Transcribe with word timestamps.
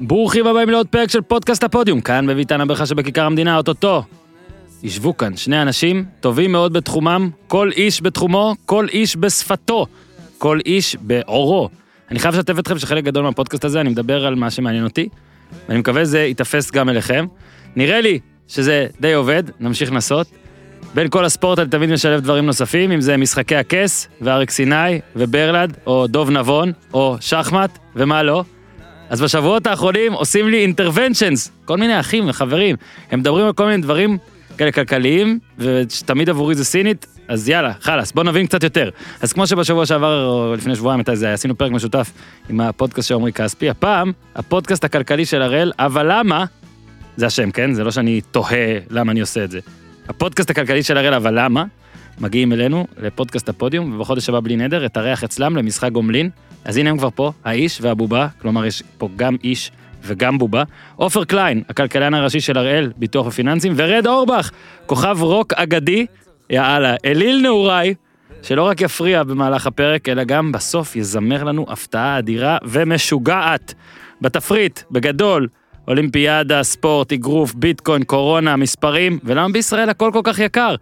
ברוכים 0.00 0.46
הבאים 0.46 0.70
לעוד 0.70 0.86
פרק 0.86 1.10
של 1.10 1.20
פודקאסט 1.20 1.64
הפודיום, 1.64 2.00
כאן 2.00 2.26
בביתן 2.26 2.60
הברכה 2.60 2.86
שבכיכר 2.86 3.24
המדינה, 3.24 3.56
אוטוטו. 3.56 4.02
ישבו 4.82 5.16
כאן 5.16 5.36
שני 5.36 5.62
אנשים 5.62 6.04
טובים 6.20 6.52
מאוד 6.52 6.72
בתחומם, 6.72 7.30
כל 7.48 7.70
איש 7.76 8.02
בתחומו, 8.02 8.54
כל 8.66 8.86
איש 8.92 9.16
בשפתו, 9.16 9.86
כל 10.38 10.58
איש 10.66 10.96
בעורו. 11.00 11.68
אני 12.10 12.18
חייב 12.18 12.34
לשתף 12.34 12.58
אתכם 12.58 12.78
שחלק 12.78 13.04
גדול 13.04 13.22
מהפודקאסט 13.22 13.64
הזה, 13.64 13.80
אני 13.80 13.88
מדבר 13.88 14.26
על 14.26 14.34
מה 14.34 14.50
שמעניין 14.50 14.84
אותי, 14.84 15.08
ואני 15.68 15.78
מקווה 15.78 16.04
שזה 16.04 16.20
ייתפס 16.20 16.70
גם 16.70 16.88
אליכם. 16.88 17.26
נראה 17.76 18.00
לי 18.00 18.18
שזה 18.48 18.86
די 19.00 19.12
עובד, 19.12 19.42
נמשיך 19.60 19.92
לנסות. 19.92 20.26
בין 20.94 21.08
כל 21.08 21.24
הספורט 21.24 21.58
אני 21.58 21.68
תמיד 21.68 21.90
משלב 21.90 22.20
דברים 22.20 22.46
נוספים, 22.46 22.92
אם 22.92 23.00
זה 23.00 23.16
משחקי 23.16 23.56
הכס, 23.56 24.08
ואריק 24.20 24.50
סיני, 24.50 25.00
וברלד, 25.16 25.76
או 25.86 26.06
דוב 26.06 26.30
נבון, 26.30 26.72
או 26.94 27.16
שחמט, 27.20 27.78
ומה 27.96 28.22
לא. 28.22 28.44
אז 29.10 29.22
בשבועות 29.22 29.66
האחרונים 29.66 30.12
עושים 30.12 30.48
לי 30.48 30.62
אינטרוונצ'נס, 30.62 31.50
כל 31.64 31.76
מיני 31.76 32.00
אחים 32.00 32.28
וחברים. 32.28 32.76
הם 33.10 33.20
מדברים 33.20 33.46
על 33.46 33.52
כל 33.52 33.66
מיני 33.66 33.82
דברים 33.82 34.18
כאלה 34.58 34.72
כלכליים, 34.72 35.38
ושתמיד 35.58 36.28
עבורי 36.30 36.54
זה 36.54 36.64
סינית, 36.64 37.06
אז 37.28 37.48
יאללה, 37.48 37.72
חלאס, 37.80 38.12
בוא 38.12 38.24
נבין 38.24 38.46
קצת 38.46 38.62
יותר. 38.62 38.90
אז 39.20 39.32
כמו 39.32 39.46
שבשבוע 39.46 39.86
שעבר, 39.86 40.26
או 40.26 40.54
לפני 40.54 40.76
שבועיים, 40.76 41.00
מתי 41.00 41.16
זה 41.16 41.26
היה, 41.26 41.34
עשינו 41.34 41.58
פרק 41.58 41.72
משותף 41.72 42.12
עם 42.48 42.60
הפודקאסט 42.60 43.08
של 43.08 43.14
עמרי 43.14 43.32
כספי, 43.32 43.70
הפעם, 43.70 44.12
הפודקאסט 44.36 44.84
הכלכלי 44.84 45.26
של 45.26 45.42
הראל, 45.42 45.72
אבל 45.78 46.06
למה? 46.12 46.44
זה 47.16 47.26
השם, 47.26 47.50
כן? 47.50 47.72
זה 47.72 47.84
לא 47.84 47.90
שאני 47.90 48.20
תוהה 48.20 48.78
למה 48.90 49.12
אני 49.12 49.20
עושה 49.20 49.44
את 49.44 49.50
זה. 49.50 49.60
הפודקאסט 50.08 50.50
הכלכלי 50.50 50.82
של 50.82 50.98
הראל, 50.98 51.14
אבל 51.14 51.44
למה? 51.44 51.64
מגיעים 52.20 52.52
אלינו 52.52 52.86
לפודקאסט 53.02 53.48
הפודיום, 53.48 53.92
ובחודש 53.92 54.28
הבא 54.28 54.40
בלי 54.40 54.56
נדר, 54.56 54.86
אתארח 54.86 55.24
אצלם 55.24 55.56
למשחק 55.56 55.92
גומלין. 55.92 56.30
אז 56.64 56.76
הנה 56.76 56.90
הם 56.90 56.98
כבר 56.98 57.08
פה, 57.14 57.32
האיש 57.44 57.78
והבובה, 57.82 58.28
כלומר 58.42 58.66
יש 58.66 58.82
פה 58.98 59.08
גם 59.16 59.36
איש 59.44 59.70
וגם 60.02 60.38
בובה. 60.38 60.62
עופר 60.96 61.24
קליין, 61.24 61.62
הכלכלן 61.68 62.14
הראשי 62.14 62.40
של 62.40 62.58
הראל, 62.58 62.92
ביטוח 62.96 63.26
ופיננסים, 63.26 63.72
ורד 63.76 64.06
אורבך, 64.06 64.50
כוכב 64.86 65.18
רוק 65.20 65.52
אגדי, 65.52 66.06
יאללה, 66.50 66.94
אליל 67.04 67.40
נעוריי, 67.42 67.94
שלא 68.42 68.62
רק 68.62 68.80
יפריע 68.80 69.22
במהלך 69.22 69.66
הפרק, 69.66 70.08
אלא 70.08 70.24
גם 70.24 70.52
בסוף 70.52 70.96
יזמר 70.96 71.44
לנו 71.44 71.66
הפתעה 71.68 72.18
אדירה 72.18 72.58
ומשוגעת. 72.64 73.74
בתפריט, 74.20 74.80
בגדול, 74.90 75.48
אולימפיאדה, 75.88 76.62
ספורט, 76.62 77.12
אגרוף, 77.12 77.54
ביטקוין, 77.54 78.02
קורונה, 78.02 78.56
מספרים, 78.56 79.18
ולמה 79.24 79.48
בישראל 79.48 79.88
הכל 79.88 80.10
כל 80.12 80.20
כך 80.24 80.38
יקר? 80.38 80.74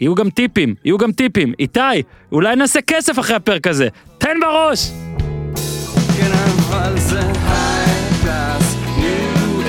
יהיו 0.00 0.14
גם 0.14 0.30
טיפים, 0.30 0.74
יהיו 0.84 0.98
גם 0.98 1.12
טיפים. 1.12 1.52
איתי, 1.58 2.02
אולי 2.32 2.56
נעשה 2.56 2.80
כסף 2.80 3.18
אחרי 3.18 3.36
הפרק 3.36 3.66
הזה. 3.66 3.88
תן 4.18 4.36
בראש! 4.40 4.90
כן, 6.18 6.30
אבל 6.68 6.98
זה 6.98 7.20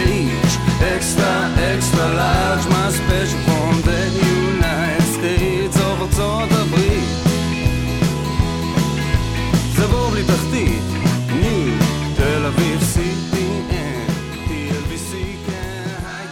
age, 0.06 0.54
extra, 0.96 1.34
extra 1.72 2.08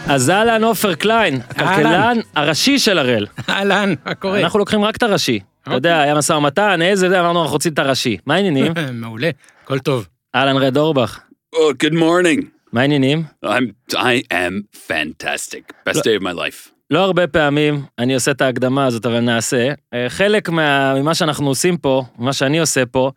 אז 0.08 0.30
אהלן 0.30 0.64
עופר 0.64 0.94
קליין, 0.94 1.40
הכלכלן 1.50 2.18
הראשי 2.36 2.78
של 2.78 2.98
הראל. 2.98 3.26
אהלן, 3.48 3.94
מה 4.06 4.14
קורה? 4.14 4.40
אנחנו 4.40 4.58
לוקחים 4.58 4.84
רק 4.84 4.96
את 4.96 5.02
הראשי. 5.02 5.40
אתה 5.62 5.74
יודע, 5.74 6.00
היה 6.00 6.14
משא 6.14 6.32
ומתן, 6.32 6.82
איזה 6.82 7.08
זה, 7.08 7.20
אמרנו, 7.20 7.40
אנחנו 7.42 7.52
רוצים 7.52 7.72
את 7.72 7.78
הראשי. 7.78 8.16
מה 8.26 8.34
העניינים? 8.34 8.72
מעולה, 8.92 9.30
הכל 9.64 9.78
טוב. 9.78 10.08
אהלן 10.34 10.56
רד 10.56 10.76
אורבך. 10.76 11.20
Oh, 11.54 11.58
good 11.84 11.94
morning. 11.94 12.44
מה 12.72 12.80
העניינים? 12.80 13.22
I'm 13.44 13.94
I 13.94 14.32
am 14.32 14.78
fantastic. 14.88 15.88
Best 15.88 15.98
day 15.98 16.20
of 16.20 16.22
my 16.22 16.34
life. 16.36 16.70
לא 16.90 16.98
הרבה 17.04 17.26
פעמים 17.26 17.82
אני 17.98 18.14
עושה 18.14 18.30
את 18.30 18.40
ההקדמה 18.42 18.86
הזאת, 18.86 19.06
אבל 19.06 19.20
נעשה. 19.20 19.68
אה, 19.94 20.06
חלק 20.08 20.48
מה, 20.48 20.94
ממה 21.00 21.14
שאנחנו 21.14 21.48
עושים 21.48 21.76
פה, 21.76 22.02
מה 22.18 22.32
שאני 22.32 22.58
עושה 22.58 22.86
פה, 22.86 23.10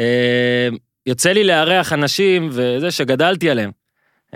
אה, 0.00 0.68
יוצא 1.06 1.32
לי 1.32 1.44
לארח 1.44 1.92
אנשים 1.92 2.48
וזה 2.52 2.90
שגדלתי 2.90 3.50
עליהם. 3.50 3.70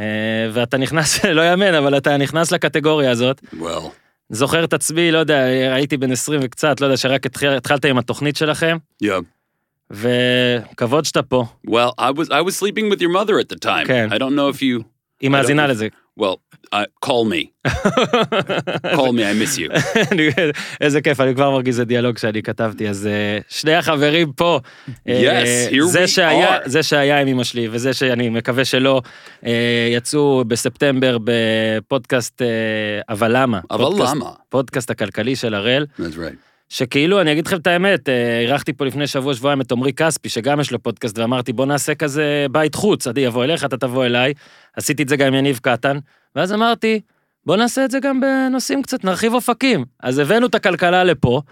אה, 0.00 0.50
ואתה 0.53 0.77
נכנס, 0.77 1.25
לא 1.38 1.43
יאמן, 1.43 1.75
אבל 1.75 1.97
אתה 1.97 2.16
נכנס 2.16 2.53
לקטגוריה 2.53 3.11
הזאת. 3.11 3.41
Well, 3.55 3.88
זוכר 4.31 4.65
את 4.65 4.72
עצמי, 4.72 5.12
לא 5.12 5.19
יודע, 5.19 5.43
הייתי 5.75 5.97
בן 5.97 6.12
20 6.12 6.41
וקצת, 6.43 6.81
לא 6.81 6.87
יודע, 6.87 6.97
שרק 6.97 7.27
התחיל, 7.27 7.50
התחלת 7.50 7.84
עם 7.84 7.99
התוכנית 7.99 8.37
שלכם, 8.37 8.77
yeah. 9.05 9.06
וכבוד 9.91 11.05
שאתה 11.05 11.22
פה. 11.22 11.44
Well, 11.66 11.93
I 11.99 12.10
was 12.12 12.28
I 12.31 12.41
was 12.47 12.56
sleeping 12.56 12.91
with 12.91 13.00
your 13.00 13.10
mother 13.10 13.39
at 13.41 13.49
the 13.49 13.59
time. 13.59 13.87
Okay. 13.87 14.15
I 14.15 14.19
don't 14.19 14.34
know 14.34 14.49
if 14.55 14.62
you 14.62 14.84
היא 15.21 15.31
מאזינה 15.31 15.66
לזה. 15.66 15.89
well, 16.21 16.50
uh, 16.75 16.78
call 17.06 17.25
me. 17.32 17.43
call 18.97 19.12
me. 19.12 19.22
I 19.25 19.34
miss 19.43 19.59
you. 19.59 19.71
איזה 20.81 21.00
כיף, 21.00 21.21
אני 21.21 21.34
כבר 21.34 21.50
מרגיש 21.50 21.75
זה 21.75 21.84
דיאלוג 21.84 22.19
שאני 22.19 22.43
כתבתי, 22.43 22.88
אז 22.88 23.06
אה, 23.06 23.38
שני 23.48 23.75
החברים 23.75 24.32
פה, 24.32 24.60
אה, 25.09 25.43
Yes, 25.43 25.72
here 25.72 25.82
זה 25.84 26.04
we 26.04 26.06
שהיה, 26.06 26.59
are. 26.59 26.69
זה 26.69 26.82
שהיה 26.82 27.21
עם 27.21 27.28
אמא 27.28 27.44
שלי, 27.44 27.69
וזה 27.71 27.93
שאני 27.94 28.28
מקווה 28.28 28.65
שלא, 28.65 29.03
אה, 29.47 29.53
יצאו 29.93 30.44
בספטמבר 30.48 31.16
בפודקאסט 31.25 32.43
אה, 32.43 32.47
אבל 33.09 33.31
למה, 33.37 33.60
אבל 33.71 33.84
פודקאסט- 33.84 34.15
למה? 34.15 34.31
פודקאסט 34.48 34.91
הכלכלי 34.91 35.37
של 35.37 35.54
הראל, 35.54 35.87
That's 35.98 36.03
right. 36.03 36.34
שכאילו, 36.69 37.21
אני 37.21 37.32
אגיד 37.32 37.47
לכם 37.47 37.56
את 37.56 37.66
האמת, 37.66 38.09
אירחתי 38.42 38.72
פה 38.72 38.84
לפני 38.84 39.06
שבוע, 39.06 39.34
שבועיים 39.34 39.60
את 39.60 39.72
עמרי 39.72 39.92
כספי, 39.92 40.28
שגם 40.28 40.60
יש 40.60 40.71
לו 40.72 40.82
פודקאסט, 40.82 41.19
ואמרתי, 41.19 41.53
בוא 41.53 41.66
נעשה 41.66 41.94
כזה 41.94 42.47
בית 42.53 42.75
חוץ, 42.75 43.06
אני 43.06 43.27
אבוא 43.27 43.44
אליך, 43.44 43.65
אתה 43.65 43.77
תבוא 43.77 44.04
אליי, 44.06 44.32
עשיתי 44.77 45.03
את 45.03 45.09
זה 45.09 45.16
גם 45.16 45.27
עם 45.27 45.34
יניב 45.34 45.59
קטן, 45.62 45.97
ואז 46.37 46.53
אמרתי, 46.53 47.01
בוא 47.47 47.57
נעשה 47.57 47.85
את 47.85 47.91
זה 47.91 48.01
גם 48.01 48.21
בנושאים 48.21 48.83
קצת, 48.83 49.05
נרחיב 49.05 49.35
אופקים. 49.35 49.85
אז 50.01 50.19
הבאנו 50.19 50.47
את 50.47 50.55
הכלכלה 50.55 51.05
לפה, 51.05 51.43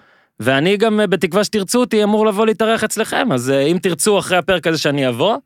ואני 0.41 0.77
גם, 0.77 1.01
אה, 1.01 1.07
בתקווה 1.07 1.45
שתרצו 1.45 1.81
אותי, 1.81 2.05
אמור 2.05 2.27
לבוא 2.27 2.47
להתארח 2.47 2.85
אצלכם, 2.85 3.33
אז 3.33 3.51
אה, 3.51 3.61
אם 3.61 3.79
תרצו 3.83 4.19
אחרי 4.19 4.39
הפרק 4.39 4.67
הזה 4.67 4.79
שאני 4.79 5.09
אבוא, 5.09 5.37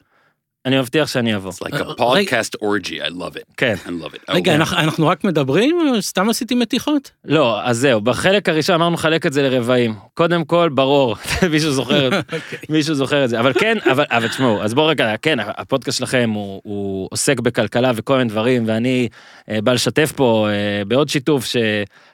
אני 0.66 0.78
מבטיח 0.78 1.08
שאני 1.08 1.36
אבוא. 1.36 1.52
It's 1.52 1.66
like 1.68 1.74
a 1.74 1.84
Uh, 1.84 2.00
podcast 2.00 2.62
orgy. 2.62 3.00
I 3.06 3.10
love 3.10 3.36
it. 3.36 3.42
כן. 3.56 3.74
I 3.86 3.88
love 3.88 4.14
it. 4.14 4.18
רגע. 4.34 4.54
אנחנו- 4.54 5.06
רק 5.08 5.24
מדברים 5.24 5.76
סתם 6.00 6.28
עשיתי 6.30 6.54
מתיחות? 6.54 7.10
לא, 7.24 7.62
אז 7.64 7.78
זהו, 7.78 8.00
בחלק 8.00 8.48
הראשון 8.48 8.74
אמרנו 8.74 8.94
לחלק 8.94 9.26
את 9.26 9.32
זה 9.32 9.42
לרבעים. 9.42 9.94
קודם 10.14 10.44
כל, 10.44 10.68
ברור, 10.74 11.16
מישהו 11.52 11.72
זוכר, 11.72 12.10
מישהו 12.68 12.94
זוכר 12.94 13.24
את 13.24 13.30
זה, 13.30 13.40
אבל 13.40 13.52
כן, 13.52 13.78
אבל, 14.10 14.28
תשמעו, 14.28 14.62
אז 14.62 14.74
בואו 14.74 14.86
רגע, 14.86 15.14
כן, 15.22 15.36
הפודקאסט 15.40 15.98
שלכם 15.98 16.30
הוא, 16.34 17.08
עוסק 17.10 17.40
בכלכלה 17.40 17.92
וכל 17.96 18.16
מיני 18.18 18.28
דברים, 18.30 18.62
ואני 18.66 19.08
אה, 19.50 19.58
בא 19.60 19.72
לשתף 19.72 20.12
פה 20.16 20.48
אה, 20.50 20.84
בעוד 20.84 21.08
שיתוף, 21.08 21.44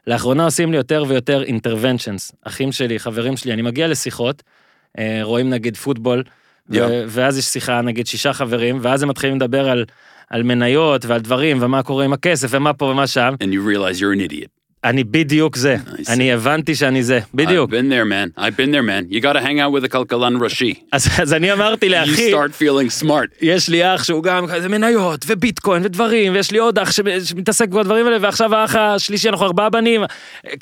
שלאחרונה 0.06 0.44
עושים 0.44 0.70
לי 0.70 0.76
יותר 0.76 1.04
ויותר 1.08 1.42
interventions, 1.46 2.32
אחים 2.44 2.72
שלי, 2.72 2.98
חברים 2.98 3.36
שלי, 3.36 3.52
אני 3.52 3.62
מגיע 3.62 3.88
לשיחות, 3.88 4.42
אה, 4.98 5.20
רואים 5.22 5.50
נגיד 5.50 5.76
פוטבול, 5.76 6.22
ו-. 6.70 7.04
ואז 7.08 7.38
יש 7.38 7.44
שיחה, 7.44 7.80
נגיד 7.80 8.06
שישה 8.06 8.32
חברים, 8.32 8.78
ואז 8.82 9.02
הם 9.02 9.08
מתחילים 9.08 9.36
לדבר 9.36 9.70
על... 9.70 9.84
על 10.30 10.42
מניות 10.42 11.04
ועל 11.04 11.20
דברים 11.20 11.62
ומה 11.62 11.82
קורה 11.82 12.04
עם 12.04 12.12
הכסף 12.12 12.48
ומה 12.50 12.72
פה 12.72 12.84
ומה 12.84 13.06
שם, 13.06 13.34
And 13.42 13.46
you 13.46 13.60
realize 13.60 14.00
you're 14.00 14.12
an 14.12 14.32
idiot. 14.32 14.57
אני 14.88 15.04
בדיוק 15.04 15.56
זה, 15.56 15.76
אני 16.08 16.32
הבנתי 16.32 16.74
שאני 16.74 17.02
זה, 17.02 17.20
בדיוק. 17.34 17.70
I've 17.70 17.74
been 17.74 17.90
there, 17.92 18.08
man. 18.36 18.40
I've 18.40 18.56
been 18.60 18.72
there, 18.74 18.82
man. 18.82 19.14
You 19.14 19.20
got 19.20 19.32
to 19.32 19.40
hang 19.40 19.58
out 19.60 19.72
with 19.72 19.90
a 19.90 19.94
kalkalan 19.94 20.40
rashi. 20.40 20.74
אז, 20.92 21.32
אני 21.32 21.52
אמרתי 21.52 21.86
You 21.86 21.90
לאחי, 21.90 22.32
start 22.34 22.62
feeling 22.62 23.04
smart. 23.04 23.28
יש 23.40 23.68
לי 23.68 23.94
אח 23.94 24.04
שהוא 24.04 24.22
גם 24.22 24.46
כזה 24.46 24.68
מניות 24.68 25.24
וביטקוין 25.26 25.84
ודברים, 25.84 26.32
ויש 26.32 26.50
לי 26.50 26.58
עוד 26.58 26.78
אח 26.78 26.90
שמתעסק 27.24 27.68
בדברים 27.68 28.06
האלה, 28.06 28.16
ועכשיו 28.20 28.54
האח 28.54 28.74
השלישי, 28.76 29.28
אנחנו 29.28 29.46
ארבעה 29.46 29.70
בנים, 29.70 30.00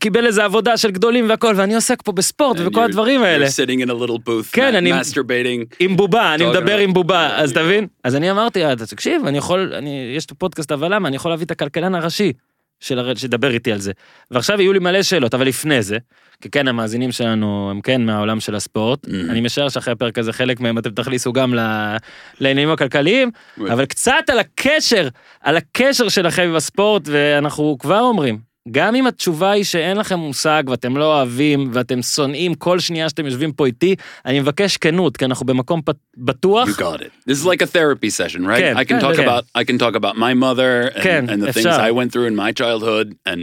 קיבל 0.01 0.27
איזה 0.27 0.45
עבודה 0.45 0.77
של 0.77 0.91
גדולים 0.91 1.29
והכל, 1.31 1.53
ואני 1.57 1.75
עוסק 1.75 2.03
פה 2.05 2.13
בספורט 2.13 2.57
you're- 2.57 2.81
הדברים 2.81 3.23
האלה. 3.23 3.47
You're 3.47 3.69
sitting 3.69 3.87
in 3.87 3.91
a 3.91 4.07
little 4.07 4.19
booth, 4.29 4.53
כן, 4.53 4.75
אני- 4.75 4.93
masturbating. 5.01 5.75
עם 5.81 5.97
בובה, 5.97 6.35
אני 6.35 6.47
מדבר 6.47 6.79
עם 6.79 6.93
בובה, 6.93 7.37
אז. 7.37 7.53
תבין? 7.53 7.87
אז 8.05 8.17
אני 8.17 8.31
אמרתי, 8.31 8.65
"אה, 8.67 8.77
תקשיב, 8.77 9.27
אני 9.27 9.39
יכול, 9.39 9.73
יש 10.17 10.25
את 10.27 10.31
הפודקאסט 10.31 10.73
אבל 10.73 10.95
למה, 10.95 11.09
אני 11.09 11.17
יכול 11.17 11.31
להביא 11.31 11.47
את 11.47 11.51
הכלכלן 11.51 11.95
הראשי 11.95 12.33
של 12.81 12.99
הרד 12.99 13.17
שידבר 13.17 13.51
איתי 13.51 13.73
על 13.73 13.79
זה. 13.79 13.93
ועכשיו 14.31 14.61
יהיו 14.61 14.73
לי 14.73 14.79
מלא 14.79 15.03
שאלות, 15.03 15.35
אבל 15.35 15.47
לפני 15.47 15.83
זה, 15.83 15.99
כי 16.41 16.51
כן, 16.51 16.69
המאזינים 16.69 17.13
שלנו 17.13 17.69
הם 17.71 17.81
כן 17.81 18.07
מהעולם 18.07 18.41
של 18.41 18.55
הספורט, 18.55 19.07
Mhm. 19.07 19.11
אני 19.31 19.41
משער 19.41 19.69
שאחרי 19.69 19.93
הפרק 19.93 20.19
הזה 20.19 20.33
חלק 20.33 20.61
מהם 20.61 20.79
אתם 20.79 20.91
תכניסו 20.91 21.33
גם 21.33 21.55
ל- 21.55 21.97
לעניינים 22.41 22.73
הכלכליים. 22.73 23.31
אבל 23.73 23.85
קצת 23.87 24.13
על 24.29 24.39
הקשר, 24.39 25.09
על 25.41 25.57
הקשר 25.57 26.09
שלכם 26.09 26.43
עם 26.43 26.55
הספורט, 26.57 27.03
ואנחנו 27.13 27.77
כבר 27.79 28.01
אומרים, 28.01 28.39
גם 28.71 28.95
אם 28.95 29.07
התשובה 29.07 29.51
היא 29.51 29.65
שאין 29.65 29.97
לכם 29.97 30.19
מושג 30.19 30.63
ואתם 30.67 30.97
לא 30.97 31.17
אוהבים 31.17 31.71
ואתם 31.73 32.03
שונאים 32.03 32.55
כל 32.55 32.79
שנייה 32.79 33.09
שאתם 33.09 33.27
יושבים 33.27 33.53
פה 33.53 33.67
איתי, 33.67 33.95
אני 34.27 34.41
מבקש 34.41 34.77
כנות, 34.77 35.17
כי 35.17 35.25
אנחנו 35.25 35.47
במקום 35.47 35.81
פת- 35.85 35.97
בטוח. 36.17 36.69
You 36.69 36.73
got 36.73 37.01
it. 37.01 37.31
This 37.31 37.43
is 37.43 37.47
like 37.47 37.63
a 37.63 37.67
therapy 37.67 38.11
session, 38.11 38.41
right? 38.41 38.59
כן, 38.59 38.75
I 38.77 38.85
can 38.85 38.89
כן, 38.89 38.99
talk 39.01 39.17
כן. 39.17 39.29
about 39.29 39.43
I 39.59 39.65
can 39.65 39.79
talk 39.79 39.97
about 39.97 40.17
my 40.17 40.35
mother 40.35 40.97
and, 40.97 41.03
כן, 41.03 41.25
and 41.29 41.43
the 41.43 41.53
things 41.53 41.67
אפשר. 41.67 41.81
I 41.81 41.91
went 41.93 42.13
through 42.13 42.27
in 42.33 42.37
my 42.37 42.53
childhood 42.63 43.15
and 43.29 43.41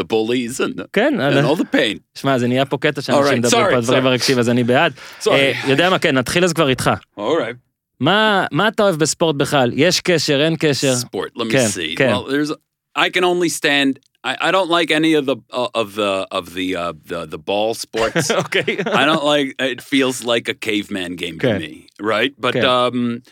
the 0.00 0.04
bullies 0.04 0.60
and, 0.60 0.78
the, 0.80 0.84
כן, 0.92 1.14
and 1.20 1.46
all 1.46 1.60
the 1.60 1.76
pain. 1.76 1.98
שמע, 2.14 2.38
זה 2.38 2.48
נהיה 2.48 2.64
פה 2.64 2.78
קטע 2.78 3.00
שאנשים 3.02 3.22
Alright, 3.24 3.36
מדברים 3.36 3.66
פה 3.70 3.76
על 3.76 3.82
דברים 3.82 4.04
sorry. 4.04 4.06
הרגשיים, 4.06 4.38
אז 4.38 4.48
אני 4.48 4.64
בעד. 4.64 4.92
אה, 5.30 5.52
יודע 5.66 5.90
מה, 5.90 5.98
כן, 5.98 6.18
נתחיל 6.18 6.44
אז 6.44 6.52
כבר 6.52 6.68
איתך. 6.68 6.90
All 7.18 7.20
right. 7.20 7.56
מה, 8.00 8.46
מה 8.52 8.68
אתה 8.68 8.82
אוהב 8.82 8.94
בספורט 8.96 9.36
בכלל? 9.36 9.70
יש 9.74 10.00
קשר, 10.00 10.44
אין 10.44 10.56
קשר? 10.58 10.94
Sport. 11.00 11.38
Let 11.38 11.44
me 11.44 11.52
Ken, 11.52 11.68
see. 11.76 11.96
Ken. 11.96 12.10
Well, 12.12 12.24
there's. 12.32 12.52
I 12.98 13.08
can 13.10 13.24
only 13.24 13.48
stand. 13.60 13.98
I, 14.24 14.36
I 14.40 14.50
don't 14.52 14.70
like 14.70 14.90
any 14.90 15.14
of 15.14 15.26
the 15.26 15.36
uh, 15.50 15.68
of 15.74 15.94
the 15.94 16.26
of 16.30 16.54
the 16.54 16.76
uh, 16.76 16.92
the 17.04 17.26
the 17.26 17.38
ball 17.38 17.74
sports. 17.74 18.30
okay, 18.30 18.78
I 18.86 19.04
don't 19.04 19.24
like. 19.24 19.54
It 19.58 19.82
feels 19.82 20.24
like 20.24 20.48
a 20.48 20.54
caveman 20.54 21.16
game 21.16 21.36
okay. 21.36 21.52
to 21.52 21.58
me, 21.58 21.86
right? 22.00 22.32
But 22.38 22.56
okay. 22.56 22.66
um, 22.66 23.22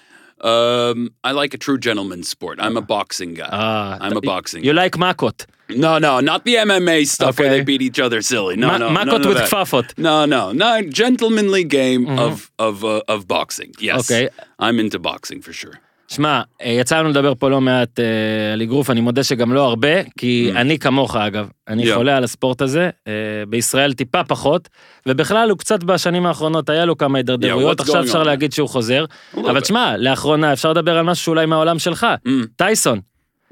um, 0.41 1.11
I 1.23 1.33
like 1.33 1.55
a 1.55 1.59
true 1.59 1.79
gentleman's 1.79 2.29
sport. 2.29 2.59
I'm 2.61 2.77
a 2.77 2.81
boxing 2.83 3.35
guy. 3.35 3.47
Uh, 3.47 3.99
I'm 4.01 4.17
a 4.17 4.21
boxing. 4.21 4.65
You 4.65 4.73
guy. 4.73 4.83
like 4.83 4.93
Makot? 4.93 5.47
No, 5.69 5.99
no, 5.99 6.19
not 6.19 6.45
the 6.45 6.57
MMA 6.57 7.07
stuff 7.07 7.39
okay. 7.39 7.45
where 7.45 7.51
they 7.51 7.63
beat 7.63 7.83
each 7.83 8.01
other 8.01 8.23
silly. 8.23 8.57
No, 8.57 8.67
Ma- 8.67 8.79
no, 8.79 8.89
Makot 8.91 9.27
with 9.27 9.39
Fafot. 9.39 9.97
No, 9.97 10.25
no, 10.25 10.51
no, 10.51 10.83
gentlemanly 10.83 11.63
game 11.65 12.07
mm-hmm. 12.07 12.19
of 12.19 12.51
of 12.59 12.85
uh, 12.85 13.03
of 13.07 13.29
boxing. 13.29 13.73
Yes, 13.79 14.11
okay. 14.11 14.31
I'm 14.59 14.81
into 14.81 14.99
boxing 14.99 15.43
for 15.43 15.53
sure. 15.53 15.79
שמע, 16.13 16.41
אה, 16.63 16.71
יצא 16.71 16.99
לנו 16.99 17.09
לדבר 17.09 17.33
פה 17.39 17.51
לא 17.51 17.61
מעט 17.61 18.01
אה, 18.01 18.05
על 18.53 18.63
אגרוף, 18.63 18.91
אני 18.91 19.01
מודה 19.01 19.25
שגם 19.25 19.53
לא 19.53 19.65
הרבה, 19.65 19.89
כי 20.19 20.53
אני 20.57 20.79
כמוך 20.79 21.17
אגב, 21.17 21.49
אני 21.69 21.83
Mm. 21.83 21.87
Yeah. 21.87 21.95
חולה 21.95 22.17
על 22.17 22.25
הספורט 22.25 22.63
הזה, 22.63 22.91
אה, 23.09 23.13
בישראל 23.49 23.93
טיפה 23.93 24.25
פחות, 24.25 24.69
ובכלל 25.09 25.51
הוא 25.51 25.59
קצת 25.59 25.85
בשנים 25.85 26.27
האחרונות 26.27 26.69
היה 26.69 26.85
לו 26.85 26.99
כמה 26.99 27.19
הידרדרויות, 27.19 27.81
what's 27.81 27.83
עכשיו 27.83 28.03
אפשר 28.03 28.23
on? 28.23 28.25
להגיד 28.25 28.53
שהוא 28.53 28.69
חוזר, 28.69 29.05
little 29.35 29.51
אבל. 29.51 29.65
שמע, 29.65 29.97
לאחרונה 29.97 30.53
אפשר 30.53 30.71
לדבר 30.71 30.97
על 30.99 31.05
משהו 31.05 31.25
שאולי 31.25 31.47
מהעולם 31.47 31.79
שלך, 31.79 32.07
Mm. 32.27 32.31
טייסון, 32.57 33.01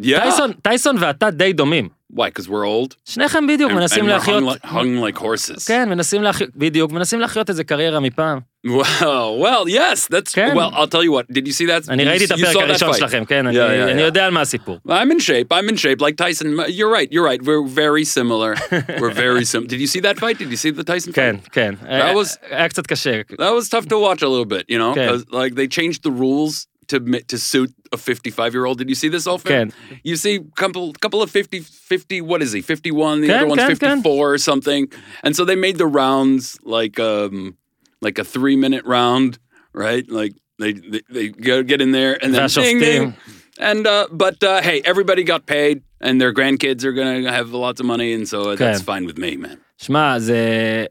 Yeah. 0.02 0.06
טייסון, 0.24 0.52
טייסון 0.62 0.96
ואתה 1.00 1.32
די 1.32 1.54
דומים, 1.54 1.90
Why? 2.14 2.30
Because 2.30 2.48
we're 2.48 2.66
old. 2.66 2.96
שניכם 3.06 3.48
בדיוק 3.48 3.72
And, 3.72 3.76
מנסים 3.76 4.04
and 4.04 4.08
we're 4.08 4.12
להחיות, 4.12 4.44
hung 4.44 4.56
like, 4.56 4.66
hung 4.70 5.18
like 5.18 5.22
horses. 5.24 5.68
כן, 5.68 5.90
מנסים 5.90 6.24
להחיות, 6.24 6.50
בדיוק, 6.56 6.92
מנסים 6.92 7.20
להחיות 7.20 7.50
איזה 7.50 7.64
קריירה 7.64 8.00
מפעם. 8.00 8.40
Well, 8.68 9.38
well, 9.44 9.68
yes. 9.68 10.08
That's 10.10 10.32
Ken. 10.34 10.56
well. 10.56 10.72
I'll 10.74 10.88
tell 10.88 11.04
you 11.04 11.12
what. 11.12 11.26
Did 11.32 11.48
you 11.48 11.54
see 11.54 11.66
that? 11.66 11.90
אני 11.90 12.04
You- 12.04 12.08
ראיתי 12.08 12.26
את 12.26 12.32
you 12.32 12.34
הפרק 12.34 12.56
saw 12.56 12.60
that 12.60 12.64
הראשון 12.70 12.90
fight. 12.92 12.98
שלכם, 12.98 13.26
כן, 13.26 13.48
אני- 13.48 13.56
Yeah, 13.56 13.60
yeah, 13.60 13.92
אני 13.92 14.02
yeah. 14.02 14.06
יודע 14.06 14.26
על 14.26 14.32
מה 14.32 14.42
הסיפור. 14.42 14.80
I'm 14.88 14.92
in 15.12 15.20
shape. 15.20 15.52
I'm 15.52 15.70
in 15.70 15.78
shape. 15.78 16.02
Like 16.02 16.16
Tyson. 16.18 16.48
You're 16.68 16.92
right. 16.98 17.12
You're 17.12 17.26
right. 17.32 17.42
We're 17.42 17.68
very 17.68 18.06
similar. 18.06 18.56
We're 19.02 19.12
very 19.26 19.46
similar. 19.46 19.68
Did 19.68 19.80
you 19.82 19.88
see 19.88 20.02
that 20.02 20.18
fight? 20.20 20.38
Did 20.40 20.50
you 20.52 20.58
see 20.58 20.72
the 20.72 20.84
Tyson 20.84 21.12
כן, 21.14 21.36
fight? 21.44 21.50
כן, 21.52 21.74
was- 22.16 22.38
היה 22.50 22.70
קצת 22.70 22.88
קשה, 22.88 23.22
That 23.32 23.54
was 23.62 23.70
tough 23.70 23.86
to 23.90 23.98
watch 23.98 24.22
a 24.24 24.28
little 24.28 24.46
bit, 24.46 24.66
you 24.70 24.78
know, 24.78 24.92
Okay. 24.92 25.08
because 25.08 25.24
like 25.32 25.56
they 25.56 25.68
changed 25.68 26.04
the 26.04 26.12
rules 26.24 26.68
to 26.92 27.00
ma- 27.12 27.26
to 27.32 27.38
suit 27.38 27.72
a 27.92 27.98
55 27.98 28.54
year 28.54 28.66
old. 28.66 28.78
Did 28.78 28.90
you 28.90 28.96
see 28.96 29.10
this, 29.10 29.28
Olfin? 29.28 29.46
Ken. 29.46 29.74
You 30.04 30.16
see 30.16 30.40
couple 30.56 30.94
couple 30.94 31.22
of 31.22 31.30
50 31.32 31.60
50 31.60 32.22
what 32.22 32.42
is 32.42 32.52
he? 32.52 32.62
51, 32.62 33.22
the 33.22 33.28
Ken, 33.28 33.38
other 33.38 33.48
one's 33.48 33.60
Ken, 33.60 33.76
Ken. 33.78 33.98
54 33.98 34.34
or 34.34 34.38
something. 34.38 34.92
And 35.24 35.36
so 35.36 35.46
they 35.46 35.56
made 35.56 35.78
the 35.78 35.88
rounds 35.88 36.58
like 36.64 37.00
um 37.00 37.58
like 38.02 38.18
a 38.20 38.24
3 38.24 38.56
minute 38.56 38.84
round, 38.86 39.40
right? 39.74 40.06
Like 40.10 40.34
they 40.60 40.74
they, 40.74 41.02
they 41.10 41.28
go 41.30 41.64
get 41.64 41.82
in 41.82 41.92
there 41.92 42.14
and 42.24 42.34
then 42.34 42.48
ding, 42.50 42.80
והשופטים. 42.80 42.80
ding. 42.80 43.14
And 43.60 43.88
uh 43.88 44.08
but 44.12 44.44
uh 44.44 44.62
hey, 44.62 44.82
everybody 44.86 45.24
got 45.24 45.46
paid 45.46 45.84
and 46.02 46.20
their 46.22 46.34
grandkids 46.34 46.84
are 46.84 46.92
going 46.92 47.24
to 47.24 47.32
have 47.32 47.52
lots 47.52 47.80
of 47.80 47.86
money 47.86 48.14
and 48.14 48.28
so 48.28 48.56
that's 48.56 48.80
Ken. 48.80 48.86
fine 48.86 49.06
with 49.06 49.18
me, 49.18 49.38
man. 49.38 49.58
שמע, 49.78 50.20
זה 50.20 50.86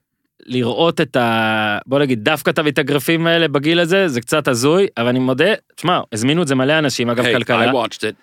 לראות 0.47 1.01
את 1.01 1.15
ה... 1.15 1.77
בוא 1.85 1.99
נגיד, 1.99 2.23
דווקא 2.23 2.49
את 2.49 2.59
המתאגרפים 2.59 3.27
האלה 3.27 3.47
בגיל 3.47 3.79
הזה, 3.79 4.07
זה 4.07 4.21
קצת 4.21 4.47
הזוי, 4.47 4.87
אבל 4.97 5.07
אני 5.07 5.19
מודה, 5.19 5.53
שמע, 5.81 5.99
הזמינו 6.13 6.41
את 6.41 6.47
זה 6.47 6.55
מלא 6.55 6.79
אנשים, 6.79 7.09
אגב, 7.09 7.25
Hey, 7.25 7.33
כלכלה. 7.33 7.71
I 7.71 7.73
watched 7.73 8.03
it, 8.03 8.15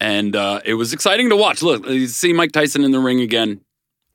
and 0.00 0.36
uh, 0.36 0.60
it 0.64 0.74
was 0.74 0.92
exciting 0.92 1.28
to 1.30 1.36
watch. 1.36 1.62
Look, 1.62 1.86
you 1.86 2.06
see 2.06 2.32
Mike 2.32 2.52
Tyson 2.52 2.82
in 2.84 2.92
the 2.92 3.02
ring 3.08 3.20
again. 3.20 3.60